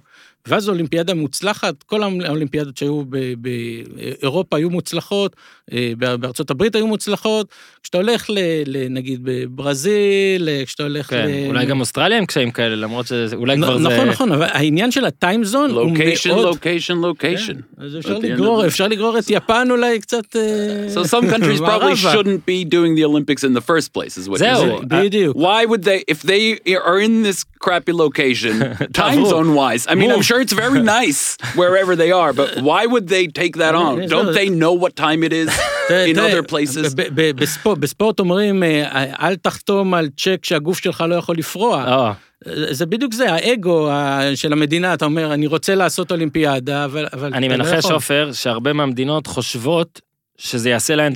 ואז 0.49 0.69
אולימפיאדה 0.69 1.15
מוצלחת, 1.15 1.83
כל 1.83 2.03
האולימפיאדות 2.03 2.77
שהיו 2.77 3.03
ב- 3.09 3.33
באירופה 3.39 4.57
היו 4.57 4.71
מוצלחות, 4.71 5.37
אה, 5.73 5.93
בארצות 5.99 6.51
הברית 6.51 6.75
היו 6.75 6.87
מוצלחות, 6.87 7.47
כשאתה 7.83 7.99
הולך 7.99 8.31
ל, 8.31 8.39
ל, 8.67 8.89
נגיד 8.91 9.21
בברזיל, 9.23 10.49
אה, 10.49 10.63
כשאתה 10.67 10.83
הולך 10.83 11.07
כן, 11.11 11.27
ל... 11.29 11.47
אולי 11.49 11.67
גם 11.67 11.81
אוסטרליה 11.81 12.19
עם 12.19 12.27
קשיים 12.27 12.51
כאלה, 12.51 12.77
למרות 12.77 13.07
שאולי 13.07 13.57
נ- 13.57 13.63
כבר 13.63 13.79
זה... 13.79 13.89
נכון, 13.89 14.09
נכון, 14.09 14.33
אבל 14.33 14.47
העניין 14.51 14.91
של 14.91 15.05
הטיימזון 15.05 15.71
הוא 15.71 15.97
Location, 15.97 16.29
מאוד... 16.29 16.57
location, 16.57 16.63
location. 17.05 17.53
כן, 17.53 17.85
אז 17.85 17.97
אפשר 17.99 18.19
לגרור, 18.19 18.63
the- 18.63 18.67
אפשר 18.67 18.89
לגרור 18.89 19.19
את 19.19 19.25
יפן 19.31 19.69
אולי 19.71 20.01
קצת... 20.01 20.37
אה, 20.37 20.87
So 20.95 21.07
some 21.07 21.25
countries 21.31 21.61
probably 21.61 21.97
shouldn't 21.97 22.45
be 22.49 22.65
doing 22.65 22.95
the 22.99 23.05
Olympics 23.05 23.45
in 23.45 23.55
the 23.55 23.65
first 23.71 23.93
place, 23.93 24.17
is 24.19 24.29
what 24.29 24.39
you're 24.39 24.39
זהו. 24.39 24.79
saying. 24.79 24.85
בדיוק. 24.89 25.37
Why 25.37 25.67
would 25.67 25.83
they, 25.85 26.15
if 26.15 26.23
they 26.23 26.73
are 26.77 26.99
in 27.07 27.23
this 27.29 27.45
crappy 27.67 27.93
location, 28.05 28.55
time 29.03 29.21
zone 29.33 29.51
wise? 29.61 29.83
I 29.93 29.95
mean, 30.01 30.11
I'm 30.11 30.17
Move. 30.21 30.27
sure 30.31 30.41
it's 30.45 30.57
very 30.65 30.83
nice 30.99 31.21
wherever 31.61 31.93
they 32.03 32.11
are, 32.23 32.33
but 32.41 32.51
why 32.69 32.83
would 32.93 33.07
they 33.15 33.25
take 33.41 33.55
that 33.63 33.75
on? 33.87 33.93
Don't 34.15 34.33
they 34.41 34.49
know 34.63 34.73
what 34.83 34.93
time 35.07 35.21
it 35.29 35.33
is 35.43 35.51
in 36.11 36.17
other 36.27 36.43
places? 36.53 36.95
בספורט- 37.81 38.21
אומרים, 38.21 38.63
אה, 38.63 39.05
אל 39.29 39.37
תחתום 39.37 39.95
על 39.95 40.09
צ'ק 40.21 40.45
שהגוף 40.45 40.79
שלך 40.79 41.05
לא 41.09 41.15
יכול 41.15 41.37
לפרוע. 41.39 41.85
אה, 41.87 42.13
זה 42.71 42.87
בדיוק 42.87 43.15
זה, 43.15 43.33
האגו 43.33 43.91
של 44.35 44.53
המדינה, 44.53 44.95
אתה 44.95 45.05
אומר, 45.05 45.35
אני 45.35 45.47
רוצה 45.47 45.75
לעשות 45.75 46.11
אולימפיאדה, 46.13 46.85
אבל 46.85 47.07
אני 47.35 47.49
לא 47.49 47.57
מנחש. 47.57 47.85
עופר, 47.85 48.31
שהרבה 48.33 48.73
מהמדינות 48.73 49.27
חושבות 49.27 50.01
שזה 50.39 50.71
יעשה 50.71 50.95
להן 50.95 51.13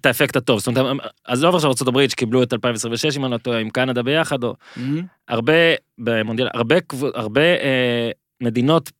את- 0.00 0.06
האפקט 0.06 0.36
הטוב. 0.36 0.58
זאת 0.58 0.66
אומרת, 0.68 0.96
עזוב 1.24 1.54
עכשיו 1.54 1.70
הברית 1.86 2.10
שקיבלו 2.10 2.42
את 2.42 2.52
2026, 2.52 3.16
אם 3.16 3.24
אני 3.24 3.32
לא 3.32 3.38
טועה, 3.38 3.58
עם 3.58 3.70
קנדה 3.70 4.02
ביחד, 4.02 4.44
או 4.44 4.54
מהמם. 4.76 5.02
הרבה, 5.28 5.52
במונדיאל, 5.98 6.48
הרבה, 7.14 7.42
אה, 7.42 8.10
מדינות, 8.40 8.90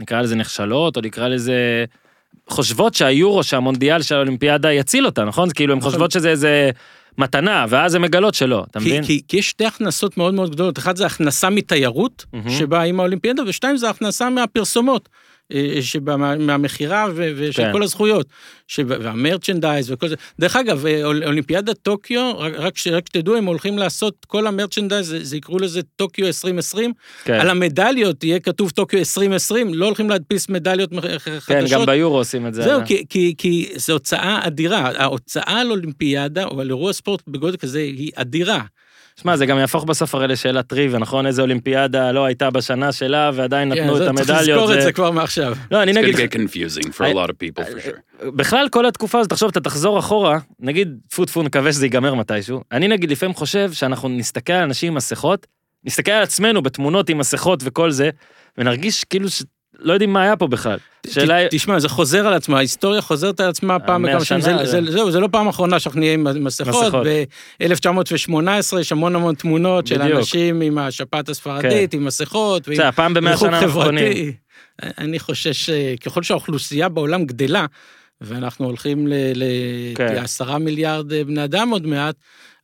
נקרא 0.00 0.22
לזה 0.22 0.36
נחשלות, 0.36 0.96
או 0.96 1.02
נקרא 1.02 1.28
לזה, 1.28 1.84
חושבות 2.48 2.94
שהיורו, 2.94 3.42
שהמונדיאל 3.42 4.02
של 4.02 4.14
האולימפיאדה 4.14 4.72
יציל 4.72 5.06
אותה, 5.06 5.24
נכון? 5.24 5.48
כאילו, 5.50 5.72
הן 5.72 5.78
נכון. 5.78 5.90
חושבות 5.90 6.10
שזה 6.10 6.30
איזה 6.30 6.70
מתנה, 7.18 7.64
ואז 7.68 7.94
הן 7.94 8.02
מגלות 8.02 8.34
שלא, 8.34 8.64
אתה 8.70 8.80
כי, 8.80 8.86
מבין? 8.88 9.04
כי, 9.04 9.20
כי 9.28 9.36
יש 9.36 9.50
שתי 9.50 9.64
הכנסות 9.66 10.16
מאוד 10.18 10.34
מאוד 10.34 10.50
גדולות, 10.50 10.78
אחת 10.78 10.96
זה 10.96 11.06
הכנסה 11.06 11.50
מתיירות, 11.50 12.24
מהמם. 12.32 12.50
שבאה 12.50 12.82
עם 12.82 13.00
האולימפיאדה, 13.00 13.42
ושתיים 13.46 13.76
זה 13.76 13.90
הכנסה 13.90 14.30
מהפרסומות, 14.30 15.08
מהמכירה 16.38 17.06
ו- 17.14 17.32
ושל 17.36 17.62
כן. 17.62 17.72
כל 17.72 17.82
הזכויות, 17.82 18.26
וה 18.78 18.95
merchandise 18.95 19.90
וכל 19.90 20.08
זה. 20.08 20.14
דרך 20.40 20.56
אגב, 20.56 20.86
אה, 20.86 21.04
אול- 21.04 21.24
אולימפיאדת 21.24 21.76
טוקיו, 21.82 22.32
רק, 22.38 22.76
ש- 22.78 22.86
רק 22.86 23.06
שתדעו, 23.08 23.36
הם 23.36 23.44
הולכים 23.44 23.78
לעשות 23.78 24.14
כל 24.26 24.46
ה 24.46 24.51
merchandise, 24.51 25.06
זה, 25.06 25.24
זה 25.24 25.36
יקראו 25.36 25.58
לזה 25.58 25.80
טוקיו 25.96 26.26
2020, 26.26 26.92
כן, 27.24 27.34
על 27.34 27.50
המדליות 27.50 28.24
יהיה 28.24 28.40
כתוב 28.40 28.70
טוקיו 28.70 28.98
2020, 28.98 29.74
לא 29.74 29.86
הולכים 29.86 30.10
להדפיס 30.10 30.48
מדליות 30.48 30.92
מח- 30.92 31.06
כן, 31.18 31.38
חדשות. 31.40 31.80
גם 31.80 31.86
ביורו 31.86 32.16
עושים 32.18 32.46
את 32.46 32.54
זה. 32.54 32.62
זהו, 32.62 32.80
אה. 32.80 32.86
כי, 32.86 33.04
כי, 33.08 33.34
כי 33.38 33.68
זו 33.76 33.92
הוצאה 33.92 34.40
אדירה. 34.46 34.90
ההוצאה 34.96 35.60
על 35.60 35.70
אולימפיאדה 35.70 36.44
או 36.44 36.60
על 36.60 36.68
אירוע 36.68 36.92
ספורט 36.92 37.22
בגודל 37.28 37.56
כזה 37.56 37.78
היא 37.78 38.10
אדירה. 38.14 38.62
שמע, 39.20 39.36
זה 39.36 39.46
גם 39.46 39.58
יהפוך 39.58 39.84
בסוף 39.84 40.14
הרי 40.14 40.28
לשאלת 40.28 40.66
טריוויה, 40.66 40.98
נכון? 40.98 41.26
איזה 41.26 41.42
אולימפיאדה 41.42 42.12
לא 42.12 42.24
הייתה 42.24 42.50
בשנה 42.50 42.92
שלה, 42.92 43.30
ועדיין 43.34 43.74
כן, 43.74 43.80
נתנו 43.80 43.92
את 43.92 43.98
זה- 43.98 44.04
צריך 44.24 44.30
המדליות. 44.30 44.60
לזכור 44.62 44.74
את 44.78 44.82
זה- 44.82 44.92
כבר 44.92 45.10
מעכשיו. 45.10 45.54
לא, 45.70 45.82
אני 45.82 45.92
It's 45.92 45.94
נגיד, 45.94 46.14
going 46.14 46.18
to 46.18 46.20
get 46.20 46.36
confusing 46.36 46.88
for 46.88 47.02
a 47.02 47.12
I- 47.12 47.14
lot 47.14 47.28
of 47.28 47.32
people, 47.32 47.64
for 47.64 47.86
sure. 48.24 48.30
בכלל 48.30 48.68
כל 48.68 48.86
התקופה 48.86 49.18
הזאת, 49.18 49.30
תחשוב, 49.30 49.48
אתה 49.48 49.60
תחזור 49.60 49.98
אחורה, 49.98 50.38
נגיד, 50.60 50.98
טפו 51.08 51.24
טפו, 51.24 51.42
נקווה 51.42 51.72
שזה 51.72 51.86
ייגמר 51.86 52.14
מתישהו. 52.14 52.60
אני 52.72 52.88
נגיד 52.88 53.10
לפעמים 53.10 53.34
חושב 53.34 53.72
שאנחנו 53.72 54.08
נסתכל 54.08 54.52
על 54.52 54.62
אנשים 54.62 54.92
עם 54.92 54.96
מסכות, 54.96 55.46
נסתכל 55.84 56.12
על 56.12 56.22
עצמנו 56.22 56.62
בתמונות 56.62 57.08
עם 57.10 57.18
מסכות 57.18 57.60
וכל 57.64 57.90
זה, 57.90 58.10
ונרגיש 58.58 59.04
כאילו. 59.04 59.28
לא 59.80 59.92
יודעים 59.92 60.12
מה 60.12 60.22
היה 60.22 60.36
פה 60.36 60.46
בכלל. 60.46 60.78
שאלה 61.06 61.48
תשמע, 61.50 61.78
זה 61.78 61.88
חוזר 61.88 62.26
על 62.26 62.34
עצמה, 62.34 62.56
ההיסטוריה 62.56 63.00
חוזרת 63.00 63.40
על 63.40 63.48
עצמה 63.48 63.78
פעם 63.78 64.02
בכמה 64.02 64.24
שנים. 64.24 64.40
זה- 64.40 64.56
זה- 64.56 64.66
זה- 64.84 64.92
זהו, 64.92 65.10
זה 65.10 65.20
לא 65.20 65.28
פעם 65.32 65.48
אחרונה 65.48 65.78
שאנחנו 65.80 66.00
נהיה 66.00 66.12
עם 66.14 66.44
מסכות. 66.44 66.84
מסכות. 66.84 67.06
ב-1918 67.06 68.80
יש 68.80 68.92
המון 68.92 69.14
המון 69.16 69.34
תמונות 69.34 69.86
של 69.86 69.98
בדיוק. 69.98 70.18
אנשים 70.18 70.60
עם 70.60 70.78
השפעת 70.78 71.28
הספרדית, 71.28 71.94
עם 71.94 72.04
מסכות, 72.04 72.68
ועם 72.68 72.90
פעם 72.90 73.14
במאה 73.14 73.36
שנה. 73.36 73.60
קונים. 73.72 74.32
אני 74.98 75.18
חושש 75.18 75.70
שככל 75.70 76.22
שהאוכלוסייה 76.22 76.88
בעולם 76.88 77.24
גדלה, 77.24 77.66
ואנחנו 78.20 78.66
הולכים 78.66 79.06
כן. 79.94 80.14
לעשרה 80.14 80.58
מיליארד 80.58 81.12
אה, 81.12 81.24
בני 81.24 81.44
אדם 81.44 81.68
עוד 81.70 81.86
מעט, 81.86 82.14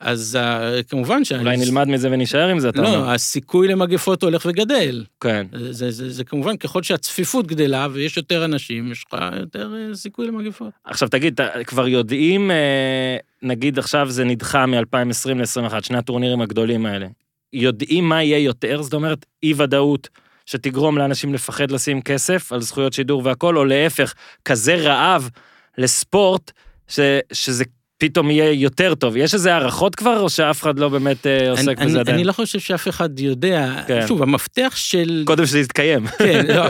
אז 0.03 0.39
אה, 0.41 0.83
כמובן 0.83 1.25
ש... 1.25 1.33
אולי 1.33 1.57
נלמד 1.57 1.89
מזה 1.89 2.09
ונישאר 2.13 2.49
עם 2.49 2.59
זה, 2.59 2.69
אתה 2.69 2.79
אומר. 2.79 2.99
לא, 2.99 3.13
הסיכוי 3.13 3.69
למגפות 3.69 4.23
הולך 4.23 4.47
וגדל. 4.47 5.05
כן. 5.21 5.47
זה, 5.53 5.73
זה, 5.73 5.91
זה, 5.91 6.11
זה 6.11 6.25
כמובן, 6.25 6.57
ככל 6.57 6.83
שהצפיפות 6.83 7.47
גדלה 7.47 7.87
ויש 7.93 8.17
יותר 8.17 8.45
אנשים, 8.45 8.93
יש 8.93 9.05
לך 9.09 9.21
יותר 9.41 9.75
אה, 9.75 9.95
סיכוי 9.95 10.27
למגפות. 10.27 10.71
עכשיו 10.85 11.09
תגיד, 11.09 11.41
כבר 11.67 11.89
יודעים, 11.89 12.51
אה, 12.51 13.17
נגיד 13.43 13.79
עכשיו 13.79 14.11
זה 14.11 14.25
נדחה 14.25 14.67
מ-2020 14.67 15.35
ל-2021, 15.35 15.83
שני 15.83 15.99
הטורנירים 15.99 16.41
הגדולים 16.41 16.87
האלה. 16.87 17.07
יודעים 17.53 18.09
מה 18.09 18.23
יהיה 18.23 18.39
יותר? 18.39 18.83
זאת 18.83 18.95
אומרת, 18.95 19.27
אי 19.43 19.55
ודאות 19.57 20.09
שתגרום 20.47 20.99
לאנשים 20.99 21.35
לפחד 21.35 21.71
לשים 21.71 22.03
כסף 22.03 22.53
על 22.53 22.61
זכויות 22.61 22.93
שידור 22.93 23.23
והכל, 23.25 23.57
או 23.57 23.65
להפך, 23.65 24.15
כזה 24.45 24.75
רעב 24.75 25.31
לספורט, 25.79 26.51
ש, 26.89 27.01
שזה 27.33 27.65
פתאום 28.03 28.31
יהיה 28.31 28.53
יותר 28.53 28.95
טוב. 28.95 29.17
יש 29.17 29.35
איזה 29.35 29.55
הערכות 29.55 29.95
כבר, 29.95 30.21
או 30.21 30.31
שאף 30.31 30.63
אחד 30.63 30.79
לא 30.79 30.89
באמת 30.89 31.27
אה, 31.27 31.51
עוסק 31.51 31.69
אני, 31.69 31.75
בזה 31.75 31.85
אני, 31.85 31.99
עדיין? 32.01 32.15
אני 32.17 32.25
לא 32.25 32.33
חושב 32.33 32.59
שאף 32.61 32.89
אחד 32.89 33.21
יודע. 33.21 33.83
כן. 33.87 34.05
שוב, 34.09 34.23
המפתח 34.23 34.73
של... 34.77 35.23
קודם 35.27 35.47
שזה 35.47 35.59
יתקיים. 35.61 36.07
כן, 36.19 36.47
לא, 36.55 36.65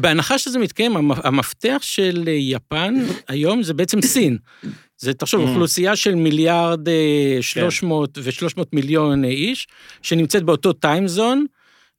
בהנחה 0.00 0.38
שזה 0.38 0.58
מתקיים, 0.58 0.96
המ- 0.96 1.10
המפתח 1.24 1.78
של 1.80 2.24
אה, 2.26 2.32
יפן 2.32 2.94
היום 3.28 3.62
זה 3.62 3.74
בעצם 3.74 4.02
סין. 4.02 4.36
זה, 4.98 5.14
תחשוב, 5.14 5.44
Mm. 5.44 5.48
אוכלוסייה 5.48 5.96
של 5.96 6.14
מיליארד 6.14 6.88
אה, 6.88 6.94
300 7.40 8.18
ו-300 8.22 8.62
מיליון 8.72 9.24
איש, 9.24 9.66
שנמצאת 10.02 10.42
באותו 10.42 10.72
טיים 10.72 11.08
זון, 11.08 11.44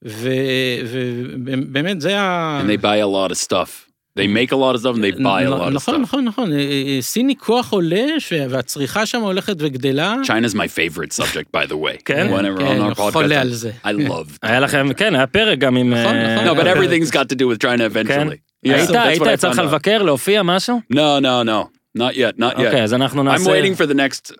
ובאמת 0.02 2.02
זה 2.02 2.20
ה... 2.20 2.62
And 2.62 2.80
they 2.80 2.84
buy 2.84 2.86
a 2.86 3.08
lot 3.08 3.32
of 3.32 3.48
stuff. 3.48 3.87
They 4.18 4.28
make 4.28 4.52
a 4.52 4.56
lot 4.56 4.76
of 4.76 4.80
stuff 4.82 4.96
and 4.96 5.04
they 5.04 5.12
buy 5.12 5.42
a 5.44 5.50
lot 5.50 5.68
of 5.68 5.74
נכון, 5.74 5.96
stuff. 5.96 5.98
נכון, 6.02 6.26
נכון. 6.26 6.54
אה, 6.54 6.58
אה, 6.58 6.98
סין 7.02 7.28
היא 7.28 7.38
כוח 7.38 7.72
עולה, 7.74 8.06
והצריכה 8.50 9.06
שם 9.06 9.22
הולכת 9.22 9.56
וגדלה. 9.60 10.16
China's 10.24 10.54
my 10.54 10.68
favorite 10.68 11.14
subject, 11.14 11.52
by 11.58 11.70
the 11.70 11.76
way. 11.76 12.02
כן? 12.06 12.28
כן, 12.60 12.94
חולה 12.94 13.42
על 13.42 13.54
זה. 13.54 13.72
I 13.86 13.88
love. 13.88 14.38
היה 14.42 14.60
לכם, 14.60 14.94
כן, 14.94 15.16
היה 15.16 15.28
פרק 15.28 15.60
גם 15.60 15.78
עם... 15.78 15.94
נכון, 15.94 16.16
אה, 16.16 16.36
נכון. 16.36 16.58
No, 16.58 16.62
but 16.62 16.66
everything's 16.66 17.12
got 17.12 17.30
to 17.34 17.36
do 17.36 17.48
with 17.48 17.60
China 17.62 17.94
כן? 17.94 18.28
eventually. 18.28 18.38
היית, 18.64 18.90
היית 18.90 19.22
יצא 19.34 19.50
לך. 19.50 19.60
לבקר, 19.60 20.04
להופיע, 20.04 20.44
משהו? 20.44 20.82
No, 20.94 21.22
no, 21.22 21.48
no, 21.48 21.68
not 21.98 22.16
yet, 22.16 22.40
not 22.40 22.56
אוקיי, 22.56 22.82
yet. 22.82 22.84
אז 22.84 22.94
אנחנו 22.94 23.22
I'm 23.22 23.26
נעשה... 23.26 23.52
waiting 23.52 23.78
for 23.78 23.92
the 23.92 23.96
next 23.96 24.32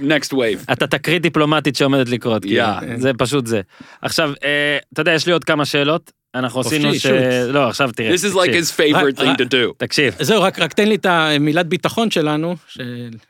next 0.00 0.32
wave. 0.32 0.72
אתה 0.72 0.86
תקרית 0.86 1.22
דיפלומטית 1.22 1.76
שעומדת 1.76 2.08
לקרות. 2.08 2.42
כאילו. 2.42 2.62
Yeah. 2.62 2.96
זה 2.96 3.10
פשוט 3.18 3.46
זה. 3.46 3.60
עכשיו, 4.02 4.32
אה, 4.44 4.78
אתה 4.92 5.00
יודע, 5.00 5.12
יש 5.12 5.26
לי 5.26 5.32
עוד 5.32 5.44
כמה 5.44 5.64
שאלות. 5.64 6.12
אנחנו 6.34 6.60
עשינו 6.60 6.94
ש... 6.94 7.06
לא, 7.48 7.68
עכשיו 7.68 7.90
תראה. 7.96 8.14
This 8.14 8.32
is 8.32 8.34
like 8.34 8.48
his 8.50 8.70
favorite 8.76 9.18
thing 9.20 9.36
to 9.36 9.44
do. 9.50 9.72
תקשיב, 9.76 10.14
זהו, 10.20 10.42
רק, 10.42 10.58
רק 10.58 10.72
תן 10.72 10.88
לי 10.88 10.94
את 10.94 11.06
המילת 11.06 11.66
ביטחון 11.66 12.10
שלנו. 12.10 12.56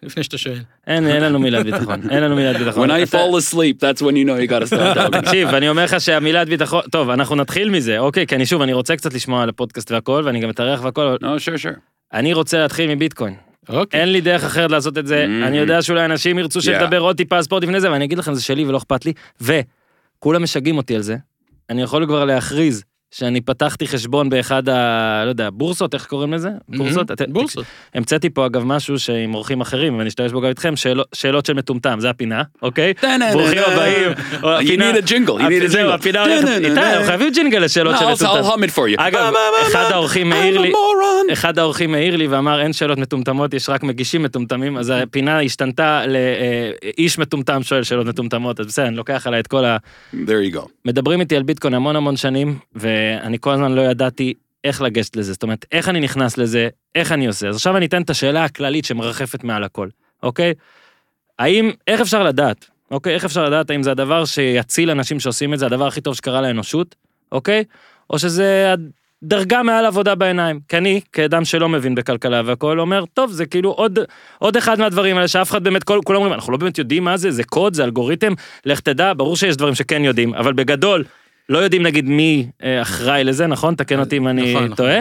לפני 0.03 0.23
שאתה 0.23 0.38
שואל. 0.38 0.59
אין, 0.87 1.07
אין 1.07 1.23
לנו 1.23 1.38
מילת 1.38 1.65
ביטחון, 1.65 2.11
אין 2.11 2.23
לנו 2.23 2.37
מילת 2.37 2.57
ביטחון. 2.57 2.91
When 2.91 2.95
I 2.95 3.11
fall 3.12 3.53
asleep, 3.53 3.81
that's 3.81 4.03
when 4.03 4.15
you 4.15 4.27
know 4.27 4.47
you 4.47 4.51
got 4.51 4.62
to 4.62 4.75
start 4.75 4.97
talking. 4.99 5.21
תקשיב, 5.21 5.49
אני 5.49 5.69
אומר 5.69 5.85
לך 5.85 6.01
שהמילת 6.01 6.49
ביטחון, 6.49 6.81
טוב, 6.91 7.11
אנחנו 7.11 7.37
נתחיל 7.37 7.71
מזה, 7.71 7.99
אוקיי, 7.99 8.27
כי 8.27 8.35
אני 8.37 8.47
שוב, 8.47 8.62
אני 8.62 8.73
רוצה 8.73 8.97
קצת 8.97 9.15
לשמוע 9.15 9.43
על 9.43 9.49
הפודקאסט 9.49 9.91
והכל, 9.91 10.23
ואני 10.27 10.41
גם 10.41 10.51
אתארח 10.51 10.85
והכל, 10.85 11.17
No, 11.23 11.25
sure, 11.25 11.62
sure. 11.62 11.79
אני 12.15 12.33
רוצה 12.33 12.59
להתחיל 12.59 12.95
מביטקוין. 12.95 13.35
אוקיי. 13.69 14.01
אין 14.01 14.12
לי 14.12 14.21
דרך 14.21 14.45
אחרת 14.45 14.71
לעשות 14.71 14.99
את 14.99 15.07
זה, 15.07 15.25
Mhm. 15.27 15.47
אני 15.47 15.59
יודע 15.59 15.83
שאולי 15.83 16.05
אנשים 16.05 16.38
ירצו 16.38 16.59
Yeah. 16.59 16.62
שנדבר 16.62 16.99
עוד 17.01 17.17
טיפה 17.17 17.37
על 17.37 17.43
ספורט 17.43 17.62
לפני 17.62 17.81
זה, 17.81 17.91
ואני 17.93 18.05
אגיד 18.05 18.19
לכם, 18.19 18.35
זה 18.35 18.43
שלי 18.43 18.65
ולא 18.65 18.79
אכפת 18.79 19.05
לי, 19.07 19.12
וכולם 19.41 20.43
משגעים 20.43 20.77
אותי 20.77 20.95
על 20.97 21.03
זה. 21.03 21.17
אני 21.71 21.83
יכול 21.83 22.07
כבר 22.07 22.25
להכריז 22.25 22.85
שאני 23.12 23.40
פתחתי 23.40 23.87
חשבון 23.88 24.31
באחד 24.31 24.68
ה... 24.68 25.22
לא 25.25 25.29
יודע, 25.29 25.48
בורסות, 25.53 25.94
איך 25.94 26.07
קוראים 26.07 26.33
לזה? 26.33 26.48
בורסות? 26.68 27.11
Mhm, 27.11 27.14
אתה- 27.14 27.25
בורסות. 27.29 27.64
המצאתי 27.94 28.31
פה 28.31 28.46
אגב 28.46 28.64
משהו 28.64 28.98
שעם 28.98 29.35
אורחים 29.35 29.61
אחרים, 29.61 29.98
ואני 29.98 30.09
אשתמש 30.09 30.33
בו 30.33 30.40
גם 30.40 30.48
איתכם, 30.48 30.77
שאלות- 30.77 31.07
שאלות 31.14 31.46
של 31.46 31.53
מטומטם, 31.55 32.01
זה 32.01 32.11
הפינה, 32.11 32.42
אוקיי? 32.62 32.92
ברוכים 33.33 33.59
הבאים. 33.66 34.11
You 34.42 34.81
need 34.81 35.05
a 35.05 35.09
jingle, 35.09 35.40
you 35.40 35.42
need 35.42 35.70
a 35.70 35.75
jingle. 35.75 35.92
הפינה 35.94 36.22
הולכת, 36.22 36.48
איתי, 36.48 36.68
אנחנו 36.81 37.05
חייבים 37.07 37.33
ג'ינגל 37.35 37.59
לשאלות 37.59 37.94
של 37.98 38.05
מטומטם. 38.05 38.35
אגב, 38.98 39.33
אחד 39.72 39.85
האורחים 39.92 40.33
העיר 40.33 40.59
a 40.59 40.62
לי. 40.62 40.72
אחד 41.33 41.59
האורחים 41.59 41.94
העיר 41.94 42.16
לי 42.16 42.27
ואמר 42.27 42.61
אין 42.61 42.72
שאלות 42.72 42.98
מטומטמות, 42.98 43.55
יש 43.55 43.68
רק 43.68 43.83
מגישים 43.83 44.22
מטומטמים, 44.22 44.77
אז 44.79 44.92
הפינה 44.96 45.40
השתנתה 45.42 46.03
לאיש 46.07 47.18
מטומטם 47.18 47.62
שואל 47.62 47.83
שאלות 47.83 48.07
מטומטמות, 48.07 48.61
אז 48.61 48.66
בסדר, 48.66 48.87
אני 48.87 48.96
לוקח 48.96 49.27
עליי 49.27 49.40
את 49.40 49.46
כל 49.46 49.64
ה... 49.64 49.77
There 50.14 50.16
you 50.53 50.57
go. 50.57 50.61
מדברים 50.85 51.20
איתי 51.20 51.37
על 51.37 51.42
ביטקוין 51.42 51.75
המון 51.75 51.96
המון 51.96 52.16
שנים, 52.16 52.59
ואני 53.03 53.38
כל 53.41 53.53
הזמן 53.53 53.73
לא 53.73 53.81
ידעתי 53.81 54.35
איך 54.65 54.83
לגשת 54.83 55.17
לזה, 55.17 55.33
זאת 55.33 55.43
אומרת, 55.43 55.67
איך 55.73 55.88
אני 55.88 56.01
נכנס 56.01 56.38
לזה, 56.38 56.69
איך 56.95 57.12
אני 57.12 57.27
עושה. 57.27 57.49
אז 57.49 57.57
עכשיו 57.57 57.77
אני 57.77 57.87
אתן 57.87 58.03
את 58.03 58.11
השאלה 58.11 58.45
הכללית 58.45 58.85
שמרחפת 58.85 59.45
מעל 59.45 59.65
הכל, 59.65 59.88
אוקיי? 60.23 60.55
האם, 61.38 61.71
איך 61.88 62.01
אפשר 62.01 62.23
לדעת, 62.23 62.71
אוקיי? 62.91 63.15
איך 63.15 63.25
אפשר 63.25 63.45
לדעת 63.45 63.71
האם 63.71 63.83
זה 63.83 63.91
הדבר 63.91 64.25
שיציל 64.25 64.91
אנשים 64.91 65.21
שעושים 65.21 65.55
את 65.55 65.59
זה, 65.59 65.67
הדבר 65.67 65.87
הכי 65.87 66.01
טוב 66.01 66.15
שקרה 66.15 66.41
לאנושות, 66.41 66.95
אוקיי? 67.33 67.65
או 68.11 68.19
שזה 68.19 68.75
דרגה 69.23 69.62
מעל 69.62 69.87
עבודה 69.87 70.15
בעיניים. 70.15 70.61
כי 70.69 70.77
אני, 70.77 71.01
כאדם 71.12 71.45
שלא 71.45 71.69
מבין 71.69 71.95
בכלכלה 71.95 72.43
והכל, 72.45 72.81
אומר, 72.81 73.05
טוב, 73.15 73.33
זה 73.33 73.47
כאילו 73.47 73.71
עוד, 73.71 73.99
עוד 74.38 74.57
אחד 74.57 74.79
מהדברים 74.79 75.17
האלה 75.17 75.29
שאף 75.29 75.51
אחד 75.51 75.65
באמת, 75.65 75.85
כולם 75.85 76.17
אומרים, 76.17 76.33
אנחנו 76.33 76.53
לא 76.53 76.59
באמת 76.59 76.79
יודעים 76.79 77.05
מה 77.05 77.17
זה, 77.17 77.31
זה 77.31 77.45
קוד, 77.45 77.75
זה 77.75 77.85
אלגוריתם, 77.85 78.33
לך 78.67 78.81
תדע, 78.81 79.12
ברור 79.17 79.37
שיש 79.37 79.57
דברים 79.57 79.75
שכן 79.75 80.05
יודעים, 80.05 80.35
אבל 80.35 80.53
בגדול, 80.53 81.05
לא 81.49 81.59
יודעים 81.59 81.83
נגיד 81.83 82.09
מי 82.09 82.47
אה, 82.63 82.83
אחראי 82.83 83.25
לזה, 83.25 83.47
נכון? 83.47 83.75
תקן 83.75 83.99
אותי 84.01 84.17
אם 84.17 84.29
אני 84.29 84.53
נכון, 84.53 84.65
נכון. 84.65 84.77
טועה. 84.77 84.99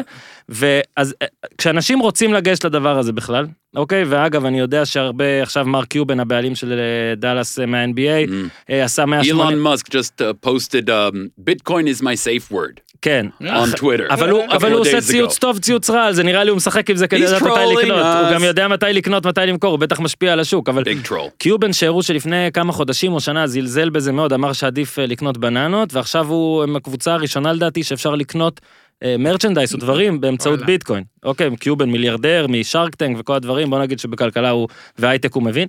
ואז 0.49 1.15
אה, 1.21 1.27
כשאנשים 1.57 1.99
רוצים 1.99 2.33
לגשת 2.33 2.65
לדבר 2.65 2.97
הזה 2.97 3.13
בכלל, 3.13 3.45
אוקיי? 3.75 4.03
ואגב, 4.07 4.45
אני 4.45 4.59
יודע 4.59 4.85
שהרבה, 4.85 5.41
עכשיו 5.41 5.65
מרק 5.65 5.87
קיובן, 5.87 6.19
הבעלים 6.19 6.55
של 6.55 6.71
אה, 6.71 7.15
דאלאס 7.15 7.59
מה-NBA, 7.59 8.29
Mm. 8.29 8.73
עשה 8.73 9.05
180... 9.05 9.41
Elon 9.41 9.67
Musk 9.67 9.85
just 9.89 10.21
uh, 10.21 10.47
posted 10.49 10.89
um, 10.89 11.31
Bitcoin 11.49 11.87
is 11.87 12.01
my 12.01 12.15
safe 12.15 12.51
word 12.51 12.81
כן. 13.01 13.25
on 13.41 13.77
Twitter. 13.77 14.13
אבל 14.13 14.29
הוא, 14.29 14.43
אבל 14.51 14.71
הוא 14.71 14.81
עושה 14.81 15.01
ציוץ. 15.01 15.37
טוב, 15.37 15.59
ציוץ 15.59 15.89
רע, 15.89 16.13
זה 16.13 16.23
נראה 16.23 16.43
לי 16.43 16.49
הוא 16.49 16.57
משחק 16.57 16.89
עם 16.89 16.95
זה 16.95 17.07
כדי 17.07 17.19
לדעת 17.19 17.41
מתי 17.41 17.49
לקנות, 17.77 18.05
הוא. 18.05 18.33
גם 18.33 18.43
יודע 18.43 18.67
מתי 18.67 18.85
לקנות, 18.93 19.25
מתי 19.25 19.41
למכור, 19.47 19.71
הוא 19.71 19.79
בטח 19.79 19.99
משפיע 19.99 20.33
על 20.33 20.39
השוק, 20.39 20.69
אבל. 20.69 20.83
קיובן 21.37 21.73
שהראו 21.73 22.03
שלפני 22.03 22.49
כמה 22.53 22.73
חודשים 22.73 23.13
או 23.13 23.19
שנה 23.19 23.47
זלזל 23.47 23.89
בזה 23.89 24.11
מאוד, 24.11 24.33
אמר 24.33 24.53
שעדיף 24.53 24.99
אה, 24.99 25.05
לקנות 25.05 25.37
בננות, 25.37 25.93
ועכשיו 25.93 26.27
הוא 26.27 26.63
עם 26.63 26.75
הקבוצה 26.75 27.13
הראשונה 27.13 27.53
לדעתי 27.53 27.83
שאפשר 27.83 28.15
לקנות 28.15 28.61
מרצ'נדייס 29.19 29.73
ודברים 29.73 30.21
באמצעות 30.21 30.55
וואלה. 30.59 30.65
ביטקוין. 30.65 31.03
אוקיי, 31.23 31.49
קיובן 31.59 31.89
מיליארדר 31.89 32.45
משארק 32.49 32.95
טנק 32.95 33.17
וכל 33.19 33.33
הדברים, 33.33 33.69
בוא 33.69 33.79
נגיד 33.79 33.99
שבכלכלה 33.99 34.49
הוא 34.49 34.67
והייטק 34.99 35.33
הוא 35.33 35.43
מבין. 35.43 35.67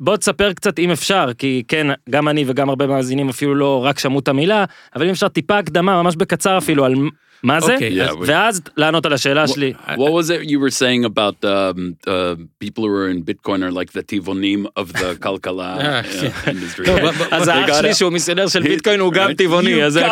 בוא 0.00 0.16
תספר 0.16 0.52
קצת 0.52 0.78
אם 0.78 0.90
אפשר, 0.90 1.26
כי 1.38 1.62
כן, 1.68 1.86
גם 2.10 2.28
אני 2.28 2.44
וגם 2.46 2.68
הרבה 2.68 2.86
מאזינים 2.86 3.28
אפילו 3.28 3.54
לא 3.54 3.84
רק 3.84 3.98
שמעו 3.98 4.18
את 4.18 4.28
המילה, 4.28 4.64
אבל 4.94 5.04
אם 5.04 5.10
אפשר 5.10 5.28
טיפה 5.28 5.58
הקדמה, 5.58 6.02
ממש 6.02 6.16
בקצר 6.16 6.58
אפילו, 6.58 6.84
על 6.84 6.94
מה 7.42 7.60
זה, 7.60 7.74
אז- 7.74 8.10
אז- 8.10 8.16
ואז 8.28 8.60
לענות 8.76 9.06
על 9.06 9.12
השאלה 9.12 9.48
שלי. 9.48 9.72
What 9.88 9.92
was 9.96 10.28
it 10.30 10.48
you 10.48 10.58
were 10.58 10.74
saying 10.78 11.04
about 11.04 11.44
um, 11.44 11.48
uh, 12.06 12.10
people 12.64 12.82
who 12.84 12.92
are 13.02 13.10
in 13.10 13.22
Bitcoin 13.30 13.62
are 13.62 13.72
like 13.72 13.92
the 13.92 14.02
tivonim 14.12 14.66
of 14.82 14.92
the 14.92 15.14
industry? 16.52 16.90
ב- 16.90 17.22
אז 17.34 17.48
האח 17.48 17.80
שלי 17.80 17.94
שהוא 17.94 18.12
מיסיונר 18.12 18.48
של 18.48 18.62
ביטקוין 18.62 19.00
הוא 19.00 19.12
גם? 19.12 19.32
טבעוני, 19.34 19.84
אז 19.84 19.92
זה 19.92 20.06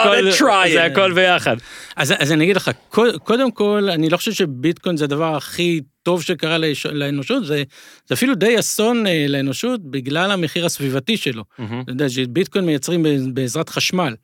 הכל, 0.84 1.12
ביחד. 1.12 1.56
אז, 1.96 2.12
אני 2.32 2.44
אגיד 2.44 2.56
לך, 2.56 2.70
קוד- 2.88 3.16
קודם 3.16 3.50
כל, 3.50 3.88
אני 3.92 4.08
לא 4.10 4.16
חושב 4.16 4.32
שביטקוין 4.32 4.96
זה 4.96 5.04
הדבר 5.04 5.37
הכי 5.37 5.80
טוב 6.02 6.22
שקרה 6.22 6.56
לאנושות, 6.92 7.46
זה, 7.46 7.62
זה 8.08 8.14
אפילו 8.14 8.34
די 8.34 8.58
אסון 8.58 9.06
אה, 9.06 9.26
לאנושות 9.28 9.80
בגלל 9.90 10.30
המחיר 10.30 10.66
הסביבתי 10.66 11.16
שלו. 11.16 11.44
אתה 11.82 11.92
יודע 11.92 12.08
שביטקוין 12.08 12.64
מייצרים 12.64 13.02
בעזרת 13.34 13.68
חשמל, 13.68 14.14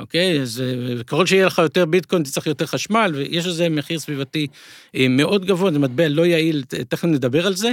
אוקיי? 0.00 0.40
אז 0.40 0.62
אה, 0.66 1.04
ככל 1.04 1.26
שיהיה 1.26 1.46
לך 1.46 1.58
יותר 1.58 1.84
ביטקוין, 1.84 2.22
תצטרך 2.22 2.46
יותר 2.46 2.66
חשמל, 2.66 3.12
ויש 3.14 3.46
לזה 3.46 3.68
מחיר 3.68 3.98
סביבתי 3.98 4.46
אה, 4.94 5.06
מאוד 5.08 5.44
גבוה, 5.44 5.72
זה 5.72 5.78
מטבע 5.78 6.08
לא 6.08 6.26
יעיל, 6.26 6.64
תכף 6.88 7.04
נדבר 7.04 7.46
על 7.46 7.56
זה. 7.56 7.70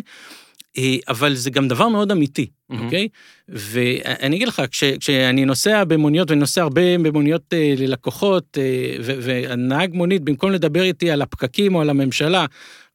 אה, 0.77 0.95
אבל 1.07 1.35
זה 1.35 1.49
גם 1.49 1.67
דבר 1.67 1.87
מאוד 1.87 2.11
אמיתי, 2.11 2.47
מהמם. 2.69 2.85
אוקיי? 2.85 3.07
ואני 3.49 4.35
אגיד 4.35 4.47
לך, 4.47 4.61
כש, 4.71 4.83
כשאני 4.83 5.45
נוסע 5.45 5.83
במוניות, 5.83 6.29
ואני 6.29 6.39
נוסע 6.39 6.61
הרבה 6.61 6.97
במוניות 6.97 7.53
אה, 7.53 7.73
ללקוחות, 7.77 8.57
אה, 8.57 8.97
ו- 9.03 9.17
והנהג 9.21 9.93
מונית, 9.93 10.21
במקום 10.21 10.51
לדבר 10.51 10.83
איתי 10.83 11.11
על 11.11 11.21
הפקקים 11.21 11.75
או 11.75 11.81
על 11.81 11.89
הממשלה, 11.89 12.45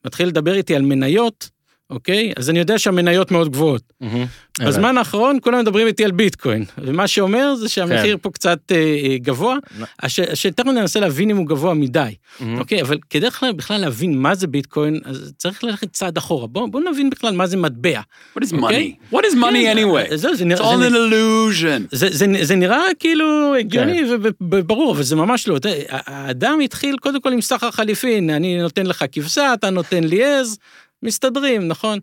מתחיל 0.04 0.28
לדבר 0.28 0.54
איתי 0.54 0.76
על 0.76 0.82
מניות, 0.82 1.50
אוקיי? 1.92 2.32
אז 2.36 2.50
אני 2.50 2.58
יודע 2.58 2.78
שהמניות 2.78 3.30
מאוד 3.30 3.48
גבוהות. 3.52 3.82
מהמם. 4.00 4.24
בזמן 4.60 4.98
האחרון 4.98 5.38
כולם 5.42 5.58
מדברים 5.58 5.86
איתי 5.86 6.04
על 6.04 6.10
ביטקוין, 6.10 6.64
ומה 6.78 7.06
שאומר 7.06 7.54
זה 7.54 7.68
שהמחיר 7.68 8.16
פה 8.22 8.30
קצת 8.30 8.58
אה, 8.70 8.76
אה, 8.76 9.16
גבוה, 9.18 9.56
הש- 10.02 10.20
שתכף 10.34 10.66
ננסה 10.66 11.00
להבין 11.00 11.30
אם 11.30 11.36
הוא 11.36 11.46
גבוה 11.46 11.74
מדי, 11.74 12.14
מהמם. 12.40 12.58
אוקיי? 12.58 12.82
אבל 12.82 12.98
כדי 13.10 13.26
בכלל- 13.56 13.78
להבין 13.80 14.18
מה 14.18 14.34
זה 14.34 14.46
ביטקוין, 14.46 15.00
אז 15.04 15.32
צריך 15.38 15.64
ללכת 15.64 15.92
צעד 15.92 16.16
אחורה. 16.16 16.46
בואו 16.46 16.70
בוא 16.70 16.80
נבין 16.90 17.10
בכלל 17.10 17.34
מה 17.34 17.46
זה 17.46 17.56
מטבע. 17.56 18.00
What 18.38 18.42
is 18.42 18.54
אוקיי? 18.62 18.94
money? 19.12 19.14
What 19.14 19.22
is 19.22 19.34
money 19.36 19.52
כן, 19.52 19.76
anyway? 19.78 20.14
זהו, 20.14 20.36
זה 20.36 20.44
It's 20.44 20.58
all 20.58 20.76
זה 20.78 20.88
an 20.88 20.92
illusion. 20.92 21.82
זה, 21.96 22.08
זה, 22.10 22.26
זה 22.42 22.56
נראה 22.56 22.82
כאילו 22.98 23.54
הגיוני 23.54 23.98
כן. 24.08 24.28
וברור, 24.50 24.92
אבל 24.92 25.02
זה 25.02 25.16
ממש 25.16 25.48
לא. 25.48 25.58
האדם 25.88 26.58
התחיל 26.64 26.96
קודם 27.00 27.20
כל 27.20 27.32
עם 27.32 27.40
סחר 27.40 27.70
חליפין, 27.70 28.30
אני 28.30 28.58
נותן 28.62 28.86
לך 28.86 29.04
כבשה, 29.12 29.54
אתה 29.54 29.70
נותן 29.70 30.04
לי 30.04 30.24
עז, 30.24 30.58
מסתדרים, 31.02 31.68
נכון? 31.68 31.98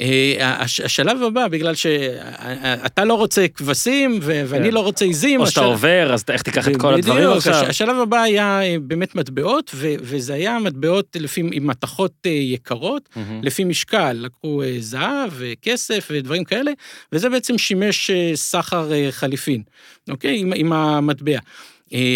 אה, 0.00 0.34
הש- 0.62 0.80
השלב 0.80 1.22
הבא, 1.22 1.48
בגלל 1.48 1.74
שאתה 1.74 3.04
לא 3.04 3.14
רוצה 3.14 3.46
כבשים 3.54 4.18
ו- 4.22 4.42
ואני 4.46 4.68
כן. 4.68 4.74
לא 4.74 4.80
רוצה 4.80 5.04
עיזים, 5.04 5.40
או 5.40 5.46
שאתה 5.46 5.60
עובר, 5.60 6.10
אז 6.14 6.24
איך 6.30 6.42
תיקח 6.42 6.68
את 6.68 6.76
כל 6.76 6.94
הדברים 6.94 7.28
עכשיו? 7.30 7.54
הש- 7.54 7.68
השלב 7.68 7.96
הבא 7.96 8.22
היה 8.22 8.62
אה, 8.62 8.76
באמת 8.82 9.14
מטבעות, 9.14 9.70
ו- 9.74 9.94
וזה 10.00 10.34
היה 10.34 10.58
מטבעות 10.58 11.16
לפי, 11.20 11.42
עם 11.52 11.66
מתכות 11.66 12.12
אה, 12.26 12.30
יקרות. 12.30 13.08
לפי 13.42 13.64
משקל, 13.64 14.12
לקחו 14.12 14.62
זהב 14.78 15.30
וכסף 15.36 16.08
ודברים 16.12 16.44
כאלה, 16.44 16.70
וזה 17.12 17.28
בעצם 17.30 17.58
שימש 17.58 18.10
סחר 18.34 18.90
חליפין, 19.10 19.62
אוקיי? 20.10 20.38
עם, 20.40 20.52
עם 20.56 20.72
המטבע. 20.72 21.38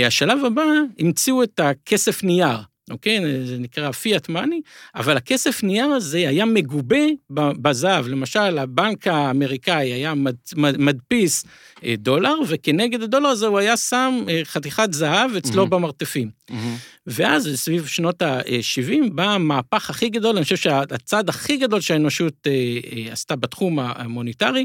השלב 0.06 0.44
הבא, 0.44 0.62
המציאו 0.98 1.42
את 1.42 1.60
הכסף 1.62 2.22
נייר. 2.24 2.56
אוקיי? 2.90 3.46
זה 3.46 3.58
נקרא 3.58 3.90
fiat 3.90 4.28
money, 4.28 4.60
אבל 4.94 5.16
הכסף 5.16 5.62
נייר 5.62 5.86
הזה 5.86 6.18
היה 6.18 6.44
מגובה 6.44 7.04
בזהב. 7.30 8.08
למשל, 8.08 8.58
הבנק 8.58 9.06
האמריקאי 9.06 9.92
היה 9.92 10.14
מד, 10.14 10.34
מד, 10.56 10.76
מדפיס 10.76 11.44
אה, 11.84 11.94
דולר, 11.98 12.34
וכנגד 12.48 13.02
הדולר 13.02 13.28
הזה 13.28 13.46
הוא 13.46 13.58
היה 13.58 13.76
שם 13.76 14.24
אה, 14.28 14.40
חתיכת 14.44 14.92
זהב 14.92 15.36
אצלו 15.36 15.56
מהמם. 15.56 15.70
במרתפים. 15.70 16.30
מהמם. 16.50 16.76
ואז, 17.06 17.50
סביב 17.54 17.86
שנות 17.86 18.22
ה-70, 18.22 19.10
בא 19.12 19.24
המהפך 19.24 19.90
הכי 19.90 20.08
גדול, 20.08 20.36
אני 20.36 20.44
חושב 20.44 20.56
שהצעד 20.56 21.28
הכי 21.28 21.56
גדול 21.56 21.80
שהאנושות 21.80 22.46
אה, 22.46 23.12
עשתה 23.12 23.36
בתחום 23.36 23.78
המוניטרי, 23.78 24.64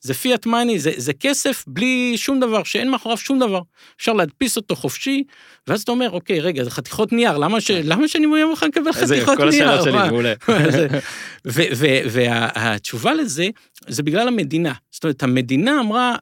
זה 0.00 0.14
fiat 0.14 0.46
money, 0.46 0.78
זה, 0.78 0.92
זה 0.96 1.12
כסף 1.12 1.64
בלי 1.66 2.12
שום 2.16 2.40
דבר, 2.40 2.62
שאין 2.64 2.90
מאחוריו 2.90 3.18
שום 3.18 3.38
דבר. 3.38 3.60
אפשר 3.96 4.12
להדפיס 4.12 4.56
אותו 4.56 4.76
חופשי, 4.76 5.24
ואז 5.66 5.82
אתה 5.82 5.92
אומר, 5.92 6.10
אוקיי, 6.10 6.40
רגע, 6.40 6.64
זה 6.64 6.70
חתיכות 6.70 7.12
נייר, 7.12 7.38
למה, 7.38 7.60
ש... 7.60 7.70
למה 7.70 8.08
שאני 8.08 8.26
מוכן 8.26 8.68
לקבל 8.68 8.92
חתיכות 8.92 9.36
כל 9.36 9.50
נייר? 9.50 9.68
השאלות 9.68 9.84
שלי, 9.84 9.92
מה? 9.92 10.10
מעולה. 10.10 10.34
והתשובה 12.12 13.14
לזה, 13.14 13.48
זה 13.88 14.02
בגלל 14.02 14.28
המדינה. 14.28 14.72
זאת 14.90 15.04
אומרת, 15.04 15.22
המדינה 15.22 15.80
אמרה, 15.80 16.16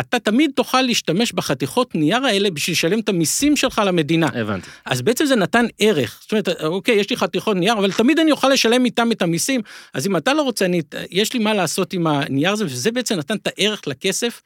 אתה 0.00 0.18
תמיד 0.18 0.50
תוכל 0.54 0.82
להשתמש 0.82 1.32
בחתיכות 1.32 1.94
נייר 1.94 2.24
האלה 2.24 2.50
בשביל 2.50 2.72
לשלם 2.72 3.00
את 3.00 3.08
המיסים 3.08 3.56
שלך 3.56 3.82
למדינה. 3.86 4.28
הבנתי. 4.34 4.70
אז 4.84 5.02
בעצם 5.02 5.24
זה 5.24 5.36
נתן 5.36 5.66
ערך. 5.78 6.18
זאת 6.22 6.32
אומרת, 6.32 6.48
אוקיי, 6.48 6.94
יש 6.94 7.10
לי 7.10 7.16
חתיכות 7.16 7.56
נייר, 7.56 7.72
אבל 7.72 7.92
תמיד 7.92 8.18
אני 8.18 8.30
אוכל 8.30 8.48
לשלם 8.48 8.84
איתם 8.84 9.12
את 9.12 9.22
המיסים, 9.22 9.60
אז 9.94 10.06
אם 10.06 10.16
אתה 10.16 10.34
לא 10.34 10.42
רוצה, 10.42 10.64
אני, 10.64 10.82
יש 11.10 11.32
לי 11.32 11.38
מה 11.38 11.54
לעשות 11.54 11.92
עם 11.92 12.06
הנייר 12.06 12.52
הזה, 12.52 12.64
וזה 12.64 12.92
בעצם 12.92 13.14
נתן 13.14 13.36
את 13.36 13.46
הערך 13.46 13.82
לכסף, 13.86 14.42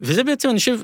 וזה 0.00 0.24
בעצם, 0.24 0.50
אני 0.50 0.58
חושב, 0.58 0.78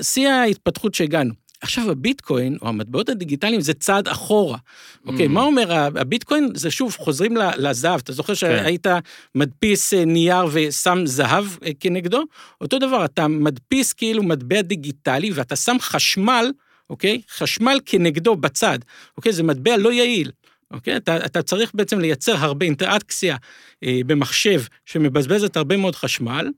שיא 0.00 0.28
ההתפתחות 0.28 0.94
שהגענו. 0.94 1.43
עכשיו, 1.64 1.90
הביטקוין, 1.90 2.56
או 2.62 2.68
המטבעות 2.68 3.08
הדיגיטליים, 3.08 3.60
זה 3.60 3.74
צעד 3.74 4.08
אחורה. 4.08 4.58
אוקיי, 5.06 5.26
Mm. 5.26 5.28
מה 5.28 5.42
אומר 5.42 5.72
הביטקוין? 5.72 6.48
זה 6.54 6.70
שוב, 6.70 6.96
חוזרים 6.98 7.36
לזהב. 7.56 8.00
אתה 8.00 8.12
זוכר 8.12 8.34
שהיית 8.34 8.86
מדפיס 9.34 9.94
אה, 9.94 10.04
נייר 10.04 10.44
ושם 10.52 10.98
זהב 11.04 11.44
אה, 11.66 11.70
כנגדו? 11.80 12.22
אותו 12.60 12.78
דבר, 12.78 13.04
אתה 13.04 13.28
מדפיס 13.28 13.92
כאילו 13.92 14.22
מטבע 14.22 14.62
דיגיטלי, 14.62 15.30
ואתה 15.34 15.56
שם 15.56 15.76
חשמל, 15.80 16.52
אוקיי? 16.90 17.20
חשמל 17.30 17.80
כנגדו 17.86 18.36
בצד. 18.36 18.78
אוקיי? 19.16 19.32
זה 19.32 19.42
מטבע 19.42 19.76
לא 19.76 19.92
יעיל. 19.92 20.30
אוקיי? 20.70 20.96
אתה, 20.96 21.16
אתה 21.16 21.42
צריך 21.42 21.70
בעצם 21.74 21.98
לייצר 22.00 22.36
הרבה 22.36 22.66
אינטראקציה 22.66 23.36
אה, 23.84 24.00
במחשב 24.06 24.62
שמבזבזת 24.86 25.56
הרבה 25.56 25.76
מאוד 25.76 25.94
חשמל. 25.94 26.48